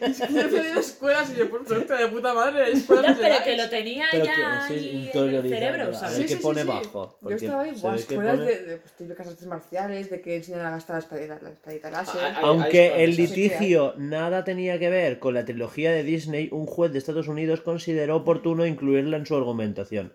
Es 0.00 0.20
que 0.20 0.34
yo 0.34 0.40
he 0.40 0.48
pedido 0.48 0.80
escuelas 0.80 1.32
y 1.32 1.38
yo, 1.38 1.48
por 1.48 1.66
suerte, 1.66 1.94
de 1.94 2.08
puta 2.08 2.34
madre, 2.34 2.72
escuelas 2.72 3.16
pero 3.20 3.36
que 3.44 3.56
lo 3.56 3.68
tenía 3.70 4.06
Pero 4.10 4.24
ya 4.24 4.34
que 4.34 4.44
ahí 4.44 4.78
sí, 4.80 5.10
en 5.14 5.34
el 5.34 5.48
cerebro. 5.48 5.94
¿sabes? 5.94 6.14
A 6.14 6.18
ver 6.18 6.26
qué 6.26 6.36
pone 6.36 6.64
bajo, 6.64 7.06
Yo 7.12 7.18
porque 7.20 7.34
estaba 7.36 7.64
que 7.64 7.70
escuelas 7.70 8.36
pone- 8.36 8.44
de, 8.44 8.62
de 8.64 8.76
pues, 8.78 8.92
típicas 8.94 9.26
artes 9.28 9.46
marciales, 9.46 10.10
de 10.10 10.20
que 10.20 10.36
enseñan 10.36 10.66
a 10.66 10.70
gastar 10.70 10.96
la 10.96 11.00
espadita, 11.00 11.38
la 11.40 11.50
espadita 11.50 11.90
láser. 11.90 12.20
Ah, 12.20 12.32
ah, 12.34 12.38
hay 12.38 12.44
Aunque 12.44 13.04
el 13.04 13.16
que 13.16 13.22
litigio 13.22 13.94
nada 13.96 14.44
tenía 14.44 14.78
que 14.78 14.90
ver 14.90 15.18
con 15.20 15.34
la 15.34 15.44
trilogía 15.44 15.92
de 15.92 16.02
Disney, 16.02 16.48
un 16.50 16.66
juez 16.66 16.92
de 16.92 16.98
Estados 16.98 17.28
Unidos 17.28 17.60
consideró 17.60 18.16
oportuno 18.16 18.66
incluirla 18.66 19.16
en 19.16 19.26
su 19.26 19.36
argumentación. 19.36 20.12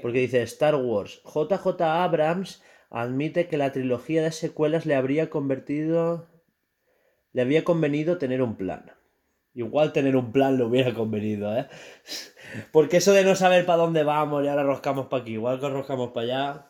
Porque 0.00 0.20
dice 0.20 0.40
Star 0.42 0.76
Wars. 0.76 1.20
JJ 1.24 1.82
Abrams 1.82 2.62
admite 2.90 3.48
que 3.48 3.58
la 3.58 3.72
trilogía 3.72 4.22
de 4.22 4.32
secuelas 4.32 4.86
le 4.86 4.94
habría 4.94 5.28
convertido. 5.30 6.26
Le 7.32 7.42
había 7.42 7.64
convenido 7.64 8.18
tener 8.18 8.42
un 8.42 8.56
plan. 8.56 8.92
Igual 9.54 9.92
tener 9.92 10.16
un 10.16 10.32
plan 10.32 10.56
le 10.56 10.64
hubiera 10.64 10.94
convenido, 10.94 11.56
¿eh? 11.56 11.66
Porque 12.72 12.98
eso 12.98 13.12
de 13.12 13.24
no 13.24 13.34
saber 13.34 13.66
para 13.66 13.78
dónde 13.78 14.04
vamos 14.04 14.44
y 14.44 14.48
ahora 14.48 14.62
roscamos 14.62 15.06
para 15.06 15.22
aquí, 15.22 15.32
igual 15.32 15.60
que 15.60 15.68
roscamos 15.68 16.10
para 16.10 16.24
allá. 16.24 16.66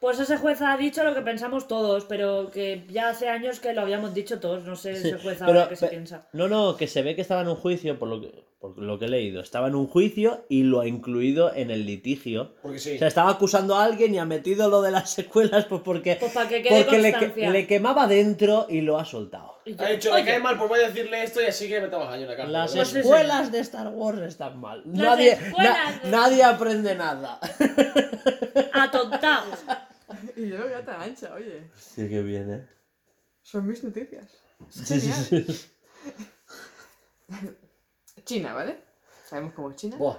Pues 0.00 0.18
ese 0.18 0.38
juez 0.38 0.62
ha 0.62 0.76
dicho 0.78 1.04
lo 1.04 1.14
que 1.14 1.20
pensamos 1.20 1.68
todos, 1.68 2.06
pero 2.06 2.50
que 2.50 2.86
ya 2.88 3.10
hace 3.10 3.28
años 3.28 3.60
que 3.60 3.74
lo 3.74 3.82
habíamos 3.82 4.14
dicho 4.14 4.40
todos. 4.40 4.64
No 4.64 4.74
sé 4.74 4.92
ese 4.92 5.18
juez 5.18 5.42
ahora 5.42 5.68
qué 5.68 5.76
se 5.76 5.88
piensa. 5.88 6.26
No, 6.32 6.48
no, 6.48 6.76
que 6.76 6.86
se 6.86 7.02
ve 7.02 7.14
que 7.14 7.20
estaba 7.20 7.42
en 7.42 7.48
un 7.48 7.56
juicio, 7.56 7.98
por 7.98 8.08
lo 8.08 8.20
que, 8.20 8.32
por 8.60 8.76
lo 8.78 8.98
que 8.98 9.06
he 9.06 9.08
leído. 9.08 9.40
Estaba 9.40 9.68
en 9.68 9.74
un 9.74 9.86
juicio 9.86 10.44
y 10.50 10.62
lo 10.64 10.80
ha 10.80 10.86
incluido 10.86 11.52
en 11.54 11.70
el 11.70 11.86
litigio. 11.86 12.54
Porque 12.62 12.78
sí. 12.78 12.94
O 12.96 12.98
sea, 12.98 13.08
estaba 13.08 13.30
acusando 13.30 13.74
a 13.74 13.84
alguien 13.84 14.14
y 14.14 14.18
ha 14.18 14.26
metido 14.26 14.68
lo 14.68 14.82
de 14.82 14.90
las 14.90 15.10
secuelas 15.10 15.64
pues 15.64 15.80
porque, 15.82 16.16
Pues 16.20 16.32
para 16.32 16.48
que 16.48 16.62
quede 16.62 16.84
porque 16.84 16.98
le, 16.98 17.50
le 17.50 17.66
quemaba 17.66 18.06
dentro 18.06 18.66
y 18.68 18.82
lo 18.82 18.98
ha 18.98 19.04
soltado. 19.06 19.54
Ha 19.78 19.88
dicho, 19.88 20.12
me 20.12 20.24
cae 20.24 20.40
mal, 20.40 20.58
pues 20.58 20.68
voy 20.68 20.80
a 20.80 20.88
decirle 20.88 21.22
esto 21.22 21.40
y 21.40 21.46
así 21.46 21.68
que 21.68 21.80
metamos 21.80 22.08
año 22.08 22.22
en 22.22 22.28
la 22.28 22.36
cárcel. 22.36 22.52
Las 22.52 22.74
¿verdad? 22.74 22.90
Pues 22.92 22.96
escuelas 23.04 23.52
de 23.52 23.58
Star 23.60 23.88
Wars 23.88 24.20
están 24.20 24.60
mal. 24.60 24.82
Las 24.86 24.94
Nadie, 24.96 25.32
escuelas 25.32 25.76
na- 25.96 26.00
de- 26.02 26.10
nadie 26.10 26.44
aprende 26.44 26.94
nada. 26.94 27.40
Atontados. 28.72 29.58
Y 30.36 30.48
yo 30.48 30.68
ya 30.68 30.84
tan 30.84 31.00
ancha, 31.00 31.32
oye. 31.34 31.70
Sí 31.76 32.08
que 32.08 32.20
viene. 32.22 32.66
Son 33.42 33.64
mis 33.66 33.82
noticias. 33.84 34.26
Sí, 34.68 35.00
sí, 35.00 35.12
sí. 35.12 35.70
China, 38.24 38.54
¿vale? 38.54 38.82
Sabemos 39.26 39.54
cómo 39.54 39.70
es 39.70 39.76
China. 39.76 39.96
Buah. 39.96 40.16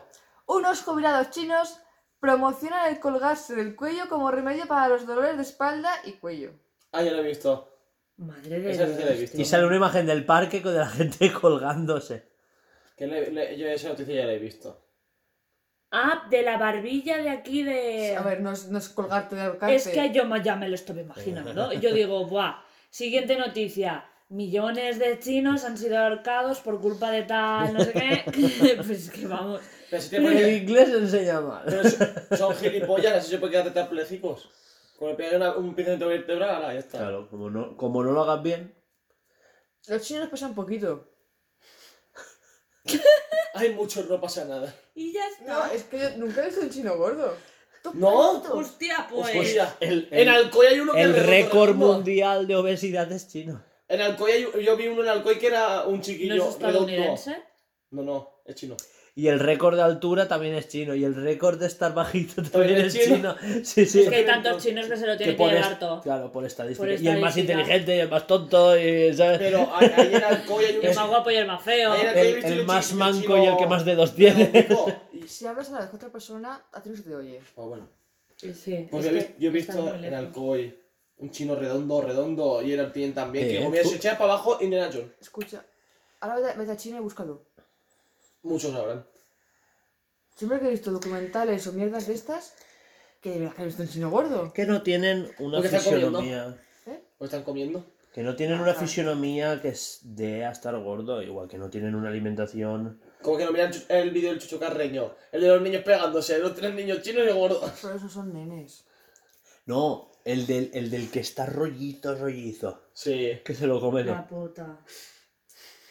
Unos 0.47 0.81
jubilados 0.83 1.29
chinos 1.31 1.79
promocionan 2.19 2.89
el 2.89 2.99
colgarse 2.99 3.55
del 3.55 3.75
cuello 3.75 4.07
como 4.09 4.29
remedio 4.31 4.67
para 4.67 4.87
los 4.89 5.05
dolores 5.07 5.35
de 5.37 5.43
espalda 5.43 5.91
y 6.05 6.13
cuello. 6.13 6.51
Ah, 6.91 7.01
ya 7.03 7.11
lo 7.11 7.19
he 7.19 7.27
visto. 7.27 7.67
Madre 8.17 8.59
de 8.59 8.71
Esa 8.71 8.85
sí 8.87 8.93
que 8.93 8.99
la 8.99 9.05
he 9.05 9.07
Dios, 9.09 9.19
visto. 9.21 9.41
Y 9.41 9.45
sale 9.45 9.65
una 9.65 9.75
imagen 9.77 10.05
del 10.05 10.25
parque 10.25 10.61
con 10.61 10.73
de 10.73 10.79
la 10.79 10.87
gente 10.89 11.31
colgándose. 11.41 12.29
Que 12.95 13.07
le- 13.07 13.31
le- 13.31 13.57
yo 13.57 13.67
esa 13.67 13.89
noticia 13.89 14.13
ya 14.15 14.25
la 14.25 14.33
he 14.33 14.39
visto. 14.39 14.85
Ah, 15.93 16.27
de 16.29 16.41
la 16.43 16.57
barbilla 16.57 17.17
de 17.17 17.29
aquí 17.29 17.63
de... 17.63 18.15
A 18.15 18.21
ver, 18.21 18.39
no 18.41 18.51
es, 18.53 18.67
no 18.69 18.77
es 18.77 18.87
colgarte 18.89 19.35
de 19.35 19.41
ahorcarte. 19.41 19.75
Es 19.75 19.87
que 19.87 20.11
yo 20.13 20.25
ma- 20.25 20.41
ya 20.41 20.55
me 20.55 20.69
lo 20.69 20.75
estoy 20.75 20.99
imaginando. 20.99 21.73
Yo 21.81 21.93
digo, 21.93 22.25
buah, 22.27 22.61
siguiente 22.89 23.35
noticia. 23.37 24.05
Millones 24.31 24.97
de 24.97 25.19
chinos 25.19 25.65
han 25.65 25.77
sido 25.77 25.97
ahorcados 25.99 26.61
por 26.61 26.79
culpa 26.79 27.11
de 27.11 27.23
tal, 27.23 27.73
no 27.73 27.83
sé 27.83 27.91
qué. 27.91 28.23
pues 28.77 28.89
es 28.89 29.09
que 29.11 29.27
vamos. 29.27 29.59
Pero 29.89 30.01
si 30.01 30.09
te 30.09 30.15
El 30.17 30.23
ponen- 30.23 30.57
inglés 30.61 30.89
enseña 30.89 31.41
mal. 31.41 31.63
pero 31.65 31.83
son- 32.37 32.55
gilipollas, 32.55 33.17
así 33.17 33.31
se 33.31 33.37
puede 33.39 33.51
quedar 33.51 33.65
tetrapléjicos. 33.65 34.49
Como 34.97 35.11
le 35.11 35.17
pegan 35.17 35.35
una- 35.41 35.55
un 35.57 35.75
pensamiento 35.75 36.07
vertebral, 36.07 36.49
ahora 36.49 36.73
ya 36.73 36.79
está. 36.79 36.97
Claro, 36.99 37.27
como 37.29 37.49
no, 37.49 37.75
como 37.75 38.03
no 38.03 38.11
lo 38.13 38.21
hagas 38.23 38.41
bien. 38.41 38.73
Los 39.87 40.01
chinos 40.01 40.29
pesan 40.29 40.55
poquito. 40.55 41.09
Hay 43.53 43.73
mucho, 43.73 44.03
no 44.09 44.21
pasa 44.21 44.45
nada. 44.45 44.73
Y 44.95 45.11
ya 45.13 45.23
No, 45.45 45.63
está. 45.65 45.73
es 45.73 45.83
que 45.83 45.99
yo 45.99 46.09
nunca 46.17 46.41
he 46.41 46.45
visto 46.45 46.61
un 46.61 46.69
chino 46.69 46.95
gordo. 46.97 47.35
¿No? 47.95 48.41
Hostia, 48.43 49.07
pues. 49.09 49.35
Hostia, 49.35 49.75
el- 49.81 50.07
en 50.11 50.19
el- 50.19 50.29
Alcoy 50.29 50.67
hay 50.67 50.79
uno 50.79 50.93
que 50.93 51.01
El 51.01 51.15
récord 51.15 51.75
mundial 51.75 52.47
de 52.47 52.55
obesidad 52.55 53.11
es 53.11 53.27
chino. 53.27 53.61
En 53.91 54.01
Alcoy 54.01 54.31
hay, 54.31 54.47
yo 54.63 54.75
vi 54.77 54.87
uno 54.87 55.03
en 55.03 55.09
Alcoy 55.09 55.37
que 55.37 55.47
era 55.47 55.83
un 55.85 55.97
¿No 55.97 56.01
chiquillo 56.01 56.33
es 56.35 56.39
redondo. 56.59 56.67
estadounidense? 56.67 57.35
No, 57.91 58.01
no, 58.03 58.29
es 58.45 58.55
chino. 58.55 58.77
Y 59.13 59.27
el 59.27 59.41
récord 59.41 59.75
de 59.75 59.81
altura 59.81 60.29
también 60.29 60.55
es 60.55 60.69
chino. 60.69 60.95
Y 60.95 61.03
el 61.03 61.13
récord 61.13 61.59
de 61.59 61.67
estar 61.67 61.93
bajito 61.93 62.35
también 62.35 62.51
¿También 62.51 62.85
es 62.85 62.95
es 62.95 63.05
chino. 63.05 63.35
Sí, 63.63 63.85
sí. 63.85 64.03
Es 64.03 64.09
que 64.09 64.15
hay 64.15 64.25
tantos 64.25 64.63
chinos 64.63 64.85
que 64.87 64.95
se 64.95 65.05
lo 65.05 65.17
tienen 65.17 65.35
que 65.35 65.43
llevar 65.45 65.77
todo. 65.77 65.99
Claro, 66.01 66.31
por 66.31 66.45
estadística. 66.45 66.87
Por 66.89 67.01
Y 67.01 67.07
el 67.09 67.19
más 67.19 67.35
inteligente, 67.35 67.93
y 67.97 67.99
el 67.99 68.09
más 68.09 68.25
tonto, 68.25 68.79
y, 68.79 69.13
¿sabes? 69.13 69.39
Pero 69.39 69.69
hay, 69.75 69.91
hay 69.97 70.15
en 70.15 70.23
Alcoy 70.23 70.63
hay 70.63 70.77
un 70.77 70.85
El 70.85 70.95
más 70.95 71.07
guapo 71.09 71.29
y 71.31 71.35
el 71.35 71.45
más 71.47 71.61
feo. 71.61 71.91
Ahí 71.91 72.39
el, 72.45 72.65
más 72.65 72.93
manco 72.93 73.37
y 73.37 73.45
el 73.45 73.57
que 73.57 73.67
más 73.67 73.83
dedos 73.83 74.15
tiene. 74.15 74.49
y- 75.13 75.27
Si 75.27 75.45
hablas 75.45 75.67
a 75.69 75.73
la 75.73 75.79
vez 75.81 75.89
con 75.89 75.97
otra 75.97 76.09
persona, 76.09 76.65
a 76.71 76.81
ti 76.81 76.89
no 76.89 76.95
se 76.95 77.03
te 77.03 77.13
oye. 77.13 77.41
Ah, 77.57 77.61
bueno. 77.63 77.89
Sí, 78.37 78.87
Pues 78.89 79.05
es 79.05 79.11
yo, 79.11 79.17
he 79.17 79.19
que 79.19 79.27
vis- 79.27 79.35
yo 79.39 79.51
he 79.51 79.59
está 79.59 79.73
visto 79.75 79.95
en. 79.95 80.13
Alcoy 80.13 80.79
un 81.21 81.29
chino 81.31 81.55
redondo, 81.55 82.01
redondo, 82.01 82.61
y 82.61 82.73
era 82.73 82.91
tienen 82.91 83.13
también, 83.13 83.47
que 83.47 83.59
Eh, 83.59 83.63
comía 83.63 83.83
se 83.83 83.95
echaba 83.95 84.17
para 84.17 84.33
abajo 84.33 84.57
Indiana 84.59 84.89
Jones. 84.91 85.11
Escucha, 85.21 85.63
ahora 86.19 86.35
vete, 86.39 86.57
vete 86.59 86.71
a 86.71 86.77
China 86.77 86.97
y 86.97 87.01
búscalo. 87.01 87.45
Muchos 88.43 88.71
sabrán. 88.73 89.05
Siempre 90.35 90.59
que 90.59 90.67
he 90.67 90.71
visto 90.71 90.91
documentales 90.91 91.65
o 91.67 91.73
mierdas 91.73 92.07
de 92.07 92.13
estas, 92.15 92.55
que 93.21 93.29
de 93.31 93.39
verdad 93.39 93.55
que 93.55 93.61
he 93.61 93.65
visto 93.65 93.83
un 93.83 93.89
chino 93.89 94.09
gordo. 94.09 94.51
que 94.53 94.65
no 94.65 94.81
tienen 94.81 95.31
una 95.39 95.57
Porque 95.59 95.67
están 95.75 95.81
fisionomía. 95.93 96.57
¿O 97.19 97.25
están 97.25 97.43
comiendo? 97.43 97.85
Que 98.13 98.23
no 98.23 98.35
tienen 98.35 98.57
Ah. 98.59 98.63
una 98.63 98.73
fisionomía 98.73 99.61
que 99.61 99.69
es 99.69 99.99
de 100.03 100.43
a 100.43 100.51
estar 100.51 100.75
gordo. 100.79 101.21
Igual 101.21 101.47
que 101.47 101.57
no 101.59 101.69
tienen 101.69 101.93
una 101.95 102.09
alimentación 102.09 102.99
Como 103.21 103.37
que 103.37 103.45
no 103.45 103.51
miran 103.51 103.71
el 103.89 104.09
vídeo 104.09 104.31
del 104.31 104.39
Chucho 104.39 104.59
Carreño. 104.59 105.13
El 105.31 105.41
de 105.41 105.47
los 105.49 105.61
niños 105.61 105.83
pegándose, 105.83 106.39
los 106.39 106.55
tres 106.55 106.73
niños 106.73 107.03
chinos 107.03 107.23
y 107.29 107.31
gordos. 107.31 107.71
Pero 107.81 107.95
esos 107.95 108.11
son 108.11 108.33
nenes. 108.33 108.83
No, 109.67 110.10
el 110.25 110.45
del, 110.47 110.71
el 110.73 110.89
del 110.89 111.09
que 111.09 111.19
está 111.19 111.45
rollito, 111.45 112.15
rollizo. 112.15 112.81
Sí. 112.93 113.39
Que 113.45 113.53
se 113.55 113.67
lo 113.67 113.79
come 113.79 114.03
La 114.03 114.27
puta. 114.27 114.79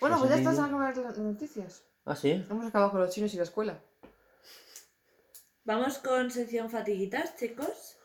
Bueno, 0.01 0.19
Pues 0.19 0.20
pues 0.20 0.31
ya 0.31 0.36
estás 0.39 0.59
a 0.59 0.66
acabar 0.66 0.97
las 0.97 1.19
noticias. 1.19 1.82
¿Ah, 2.05 2.16
sí? 2.16 2.44
Hemos 2.48 2.66
acabado 2.66 2.90
con 2.93 3.01
los 3.01 3.11
chinos 3.15 3.32
y 3.35 3.36
la 3.36 3.43
escuela. 3.43 3.82
Vamos 5.65 5.98
con 5.98 6.31
sección 6.31 6.70
fatiguitas, 6.70 7.36
chicos. 7.36 7.97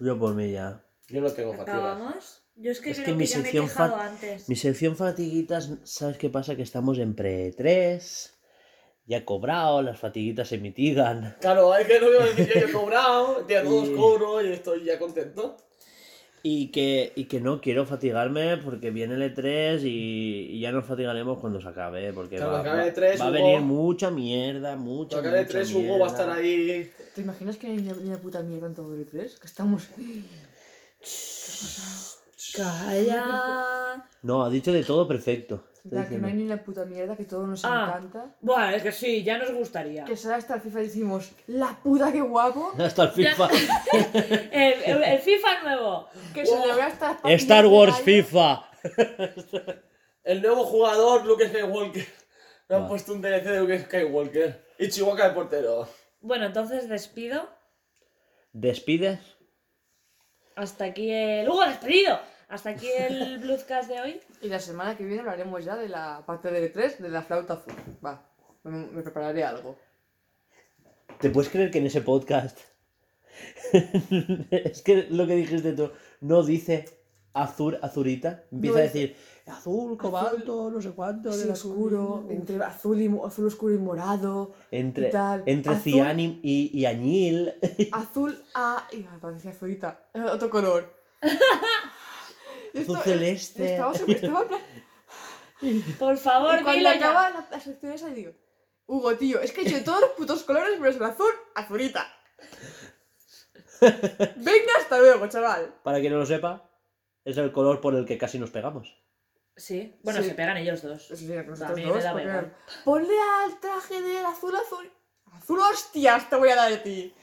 Yo 0.00 0.18
por 0.18 0.34
mí 0.34 0.52
ya. 0.52 0.84
Yo 1.08 1.20
no 1.20 1.30
tengo 1.32 1.52
fatigas. 1.52 1.68
Acabamos. 1.78 2.42
Yo 2.54 2.70
es 2.70 2.80
que 2.80 2.90
Es 2.90 2.96
creo 2.98 3.06
que 3.06 3.12
que, 3.12 3.18
mi 3.18 3.26
ya 3.26 3.36
me 3.38 3.40
he 3.40 3.44
sección 3.44 3.66
quejado 3.66 3.96
fat- 3.96 4.08
antes. 4.10 4.48
Mi 4.48 4.56
sección 4.56 4.96
fatiguitas, 4.96 5.70
¿sabes 5.84 6.16
qué 6.18 6.30
pasa? 6.30 6.54
Que 6.54 6.62
estamos 6.62 6.98
en 6.98 7.14
pre-3. 7.14 8.30
Ya 9.06 9.18
he 9.18 9.24
cobrado, 9.24 9.82
las 9.82 9.98
fatiguitas 9.98 10.48
se 10.48 10.58
mitigan. 10.58 11.36
Claro, 11.40 11.74
es 11.76 11.86
que 11.86 11.98
no 12.00 12.08
iba 12.10 12.22
a 12.24 12.26
decir 12.26 12.48
yo, 12.54 12.60
yo 12.60 12.66
he 12.68 12.72
cobrado, 12.72 13.46
ya 13.48 13.62
todos 13.62 13.88
Y- 13.88 13.94
cobro 13.94 14.40
y 14.42 14.52
estoy 14.52 14.84
ya 14.84 14.98
contento. 14.98 15.56
Y 16.44 16.72
que, 16.72 17.12
y 17.14 17.26
que 17.26 17.40
no 17.40 17.60
quiero 17.60 17.86
fatigarme 17.86 18.56
porque 18.56 18.90
viene 18.90 19.14
el 19.14 19.32
E3 19.32 19.80
y, 19.84 20.48
y 20.56 20.60
ya 20.60 20.72
nos 20.72 20.84
fatigaremos 20.86 21.38
cuando 21.38 21.60
se 21.60 21.68
acabe. 21.68 22.12
Porque 22.12 22.34
Claro, 22.36 22.52
va, 22.52 22.60
acabe 22.60 22.78
va- 22.78 22.86
el 22.88 22.94
E3, 22.94 23.20
va 23.20 23.24
a 23.26 23.28
Hugo. 23.28 23.32
venir 23.32 23.60
mucha 23.60 24.10
mierda, 24.10 24.74
mucha, 24.76 25.16
Cuando 25.20 25.28
acabe 25.30 25.42
mucha 25.44 25.52
3, 25.52 25.72
Hugo 25.74 25.98
va 26.00 26.06
a 26.06 26.10
estar 26.10 26.26
mierda. 26.26 26.42
ahí. 26.42 26.90
¿Te 27.14 27.20
imaginas 27.20 27.56
que 27.58 27.66
hay 27.68 27.78
una 27.78 28.18
puta 28.18 28.42
mierda 28.42 28.66
en 28.66 28.74
todo 28.74 28.92
el 28.94 29.06
3? 29.06 29.38
Que 29.38 29.46
estamos. 29.46 29.88
Calla. 32.56 34.04
No, 34.22 34.44
ha 34.44 34.50
dicho 34.50 34.72
de 34.72 34.82
todo 34.84 35.06
perfecto. 35.06 35.64
Ya, 35.84 36.08
que 36.08 36.16
no 36.16 36.28
hay 36.28 36.34
ni 36.34 36.44
una 36.44 36.62
puta 36.62 36.84
mierda, 36.84 37.16
que 37.16 37.24
todo 37.24 37.44
nos 37.46 37.64
Ah. 37.64 37.86
encanta. 37.96 38.36
Bueno, 38.40 38.70
es 38.70 38.82
que 38.84 38.92
sí, 38.92 39.24
ya 39.24 39.36
nos 39.38 39.52
gustaría. 39.52 40.04
Que 40.04 40.16
sale 40.16 40.36
hasta 40.36 40.54
el 40.54 40.60
FIFA 40.60 40.80
y 40.80 40.84
decimos, 40.84 41.32
¡la 41.48 41.76
puta 41.82 42.12
que 42.12 42.20
guapo! 42.20 42.72
Hasta 42.78 43.02
el 43.04 43.10
FIFA. 43.10 43.48
El, 44.52 44.72
el- 44.84 45.02
el 45.02 45.18
FIFA 45.18 45.62
nuevo. 45.64 46.08
Que 46.32 46.46
se 46.46 46.56
le 46.66 46.72
ve 46.74 46.82
hasta 46.82 47.18
las 47.24 47.32
Star 47.42 47.66
Wars. 47.66 47.98
FIFA. 48.00 48.62
El 50.24 50.40
nuevo 50.40 50.64
jugador, 50.64 51.26
Luke 51.26 51.48
Skywalker. 51.48 52.06
Me 52.68 52.76
han 52.76 52.86
puesto 52.88 53.12
un 53.12 53.20
DLC 53.20 53.42
de 53.44 53.58
Luke 53.60 53.78
Skywalker. 53.80 54.64
Y 54.78 54.88
Chihuahua 54.88 55.28
de 55.28 55.34
portero. 55.34 55.88
Bueno, 56.20 56.46
entonces 56.46 56.88
despido. 56.88 57.48
¿Despides? 58.52 59.18
Hasta 60.54 60.84
aquí 60.84 61.10
el. 61.10 61.48
¡Hugo, 61.48 61.64
despedido! 61.66 62.20
Hasta 62.48 62.70
aquí 62.70 62.88
el 62.96 63.38
Bluescast 63.38 63.88
de 63.88 64.00
hoy. 64.00 64.20
Y 64.42 64.48
la 64.48 64.58
semana 64.58 64.96
que 64.96 65.04
viene 65.04 65.20
hablaremos 65.20 65.64
ya 65.64 65.76
de 65.76 65.88
la 65.88 66.22
parte 66.26 66.50
del 66.50 66.70
3 66.72 67.00
de 67.00 67.08
la 67.08 67.22
flauta 67.22 67.54
azul. 67.54 67.74
Va, 68.04 68.22
me, 68.64 68.86
me 68.86 69.02
prepararé 69.02 69.44
algo. 69.44 69.76
¿Te 71.20 71.30
puedes 71.30 71.50
creer 71.50 71.70
que 71.70 71.78
en 71.78 71.86
ese 71.86 72.00
podcast 72.00 72.58
es 73.72 74.82
que 74.82 75.06
lo 75.10 75.26
que 75.26 75.36
dijiste 75.36 75.72
tú 75.72 75.90
no 76.20 76.42
dice 76.42 76.86
azul, 77.34 77.78
azurita? 77.82 78.44
Empieza 78.50 78.74
No 78.76 78.80
a 78.80 78.82
decir 78.82 79.16
azul, 79.46 79.96
cobalto, 79.96 80.70
no 80.70 80.80
sé 80.82 80.90
cuánto. 80.90 81.32
Sí, 81.32 81.48
oscuro, 81.48 82.18
azul. 82.24 82.32
entre 82.32 82.56
azul, 82.64 83.00
y, 83.00 83.06
azul 83.24 83.46
oscuro 83.46 83.74
y 83.74 83.78
morado. 83.78 84.52
Entre, 84.72 85.08
y 85.08 85.12
tal. 85.12 85.42
entre 85.46 85.72
Azul- 85.74 85.82
cian 85.82 86.18
y, 86.20 86.40
y- 86.42 86.84
añil. 86.86 87.52
Azul 87.92 88.42
a. 88.54 88.88
Y 88.90 88.98
me 88.98 89.18
parecía 89.20 89.52
azulita. 89.52 90.06
Eh, 90.14 90.20
Otro 90.20 90.50
color. 90.50 90.92
Azul 92.74 92.96
esto- 92.96 93.02
celeste. 93.02 93.72
Estaba, 93.74 93.92
estaba 93.94 94.46
Por 95.98 96.16
favor, 96.18 96.58
y 96.60 96.62
cuando 96.64 96.72
dilo 96.72 96.90
ya. 96.90 96.96
acaba 96.96 97.30
la, 97.30 97.48
la 97.50 97.60
sección 97.60 97.92
esa 97.92 98.08
digo, 98.08 98.32
Hugo, 98.86 99.16
tío, 99.16 99.40
es 99.40 99.52
que 99.52 99.60
he 99.60 99.64
hecho 99.64 99.76
de 99.76 99.82
todos 99.82 100.00
los 100.00 100.10
putos 100.10 100.42
colores, 100.42 100.72
pero 100.78 100.90
es 100.90 100.96
el 100.96 101.04
azul, 101.04 101.30
azulita. 101.54 102.12
Venga, 103.80 104.72
hasta 104.78 104.98
luego, 104.98 105.26
chaval. 105.28 105.74
Para 105.82 106.00
quien 106.00 106.12
no 106.12 106.18
lo 106.18 106.26
sepa, 106.26 106.68
es 107.24 107.36
el 107.36 107.52
color 107.52 107.80
por 107.80 107.94
el 107.94 108.04
que 108.04 108.18
casi 108.18 108.38
nos 108.38 108.50
pegamos. 108.50 108.96
Sí, 109.56 109.98
bueno, 110.02 110.20
Sí. 110.22 110.28
se 110.30 110.34
pegan 110.34 110.56
ellos 110.56 110.82
dos. 110.82 111.06
Sí, 111.08 111.32
A 111.36 111.42
mí 111.42 111.82
dos, 111.84 111.96
me 111.96 112.02
daba 112.02 112.20
porque-. 112.22 112.50
Ponle 112.84 113.14
al 113.44 113.60
traje 113.60 114.00
del 114.00 114.24
azul 114.26 114.54
azul. 114.56 114.90
Azul 115.32 115.60
hostias 115.60 116.28
te 116.30 116.36
voy 116.36 116.48
a 116.50 116.56
dar 116.56 116.70
de 116.70 116.78
ti. 116.78 117.14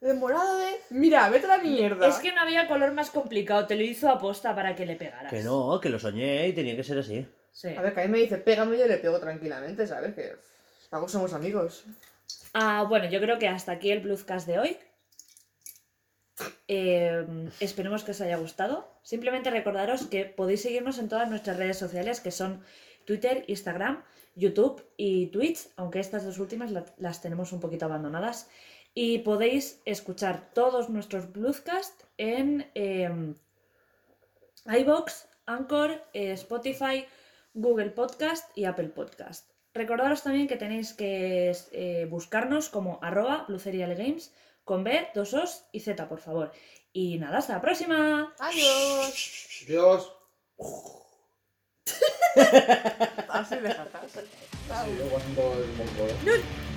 De 0.00 0.14
morado 0.14 0.56
de. 0.58 0.76
Mira, 0.90 1.28
vete 1.28 1.44
a 1.46 1.56
la 1.56 1.62
mierda. 1.62 2.08
Es 2.08 2.16
que 2.16 2.32
no 2.32 2.40
había 2.40 2.66
color 2.66 2.92
más 2.92 3.10
complicado, 3.10 3.66
te 3.66 3.76
lo 3.76 3.82
hizo 3.82 4.08
aposta 4.08 4.54
para 4.54 4.74
que 4.74 4.86
le 4.86 4.96
pegaras. 4.96 5.30
Que 5.30 5.42
no, 5.42 5.78
que 5.80 5.90
lo 5.90 5.98
soñé 5.98 6.48
y 6.48 6.52
tenía 6.54 6.74
que 6.74 6.84
ser 6.84 6.98
así. 6.98 7.26
Sí. 7.52 7.68
A 7.76 7.82
ver, 7.82 7.92
que 7.92 8.00
a 8.00 8.04
mí 8.04 8.10
me 8.10 8.18
dice, 8.18 8.38
pégame 8.38 8.76
y 8.76 8.78
yo 8.78 8.86
le 8.86 8.96
pego 8.96 9.18
tranquilamente, 9.20 9.86
¿sabes? 9.86 10.14
Que. 10.14 10.36
Luego 10.90 11.08
somos 11.08 11.32
amigos. 11.34 11.84
Ah, 12.54 12.84
bueno, 12.88 13.08
yo 13.10 13.20
creo 13.20 13.38
que 13.38 13.46
hasta 13.48 13.72
aquí 13.72 13.90
el 13.90 14.00
Bluescast 14.00 14.46
de 14.46 14.58
hoy. 14.58 14.76
Eh, 16.68 17.26
esperemos 17.60 18.02
que 18.02 18.12
os 18.12 18.20
haya 18.20 18.36
gustado. 18.38 18.88
Simplemente 19.02 19.50
recordaros 19.50 20.06
que 20.06 20.24
podéis 20.24 20.62
seguirnos 20.62 20.98
en 20.98 21.08
todas 21.08 21.28
nuestras 21.28 21.58
redes 21.58 21.78
sociales, 21.78 22.20
que 22.20 22.30
son 22.30 22.64
Twitter, 23.04 23.44
Instagram, 23.48 24.02
YouTube 24.36 24.82
y 24.96 25.26
Twitch, 25.26 25.68
aunque 25.76 26.00
estas 26.00 26.24
dos 26.24 26.38
últimas 26.38 26.70
la- 26.70 26.86
las 26.96 27.20
tenemos 27.20 27.52
un 27.52 27.60
poquito 27.60 27.84
abandonadas. 27.84 28.48
Y 28.94 29.18
podéis 29.18 29.80
escuchar 29.84 30.50
todos 30.52 30.90
nuestros 30.90 31.32
Bluescast 31.32 32.02
en 32.18 32.70
eh, 32.74 33.34
iBox, 34.66 35.28
Anchor, 35.46 36.02
eh, 36.12 36.32
Spotify, 36.32 37.06
Google 37.54 37.90
Podcast 37.90 38.56
y 38.56 38.64
Apple 38.64 38.88
Podcast. 38.88 39.50
Recordaros 39.72 40.22
también 40.22 40.48
que 40.48 40.56
tenéis 40.56 40.92
que 40.92 41.52
eh, 41.72 42.06
buscarnos 42.10 42.68
como 42.68 42.98
arroba 43.02 43.46
Games 43.48 44.32
con 44.64 44.84
B, 44.84 45.08
dos 45.14 45.34
Os 45.34 45.64
y 45.72 45.80
Z, 45.80 46.08
por 46.08 46.20
favor. 46.20 46.52
Y 46.92 47.18
nada, 47.18 47.38
hasta 47.38 47.54
la 47.54 47.60
próxima. 47.60 48.34
Adiós. 48.38 49.64
Dios. 49.66 50.12
Así 53.28 53.56
de 53.56 53.72
jajas. 53.72 54.12
Sí, 54.12 54.94
luego 54.96 55.16
haciendo 55.16 55.54
el 55.54 55.66
mongol. 55.72 56.10
No. 56.24 56.69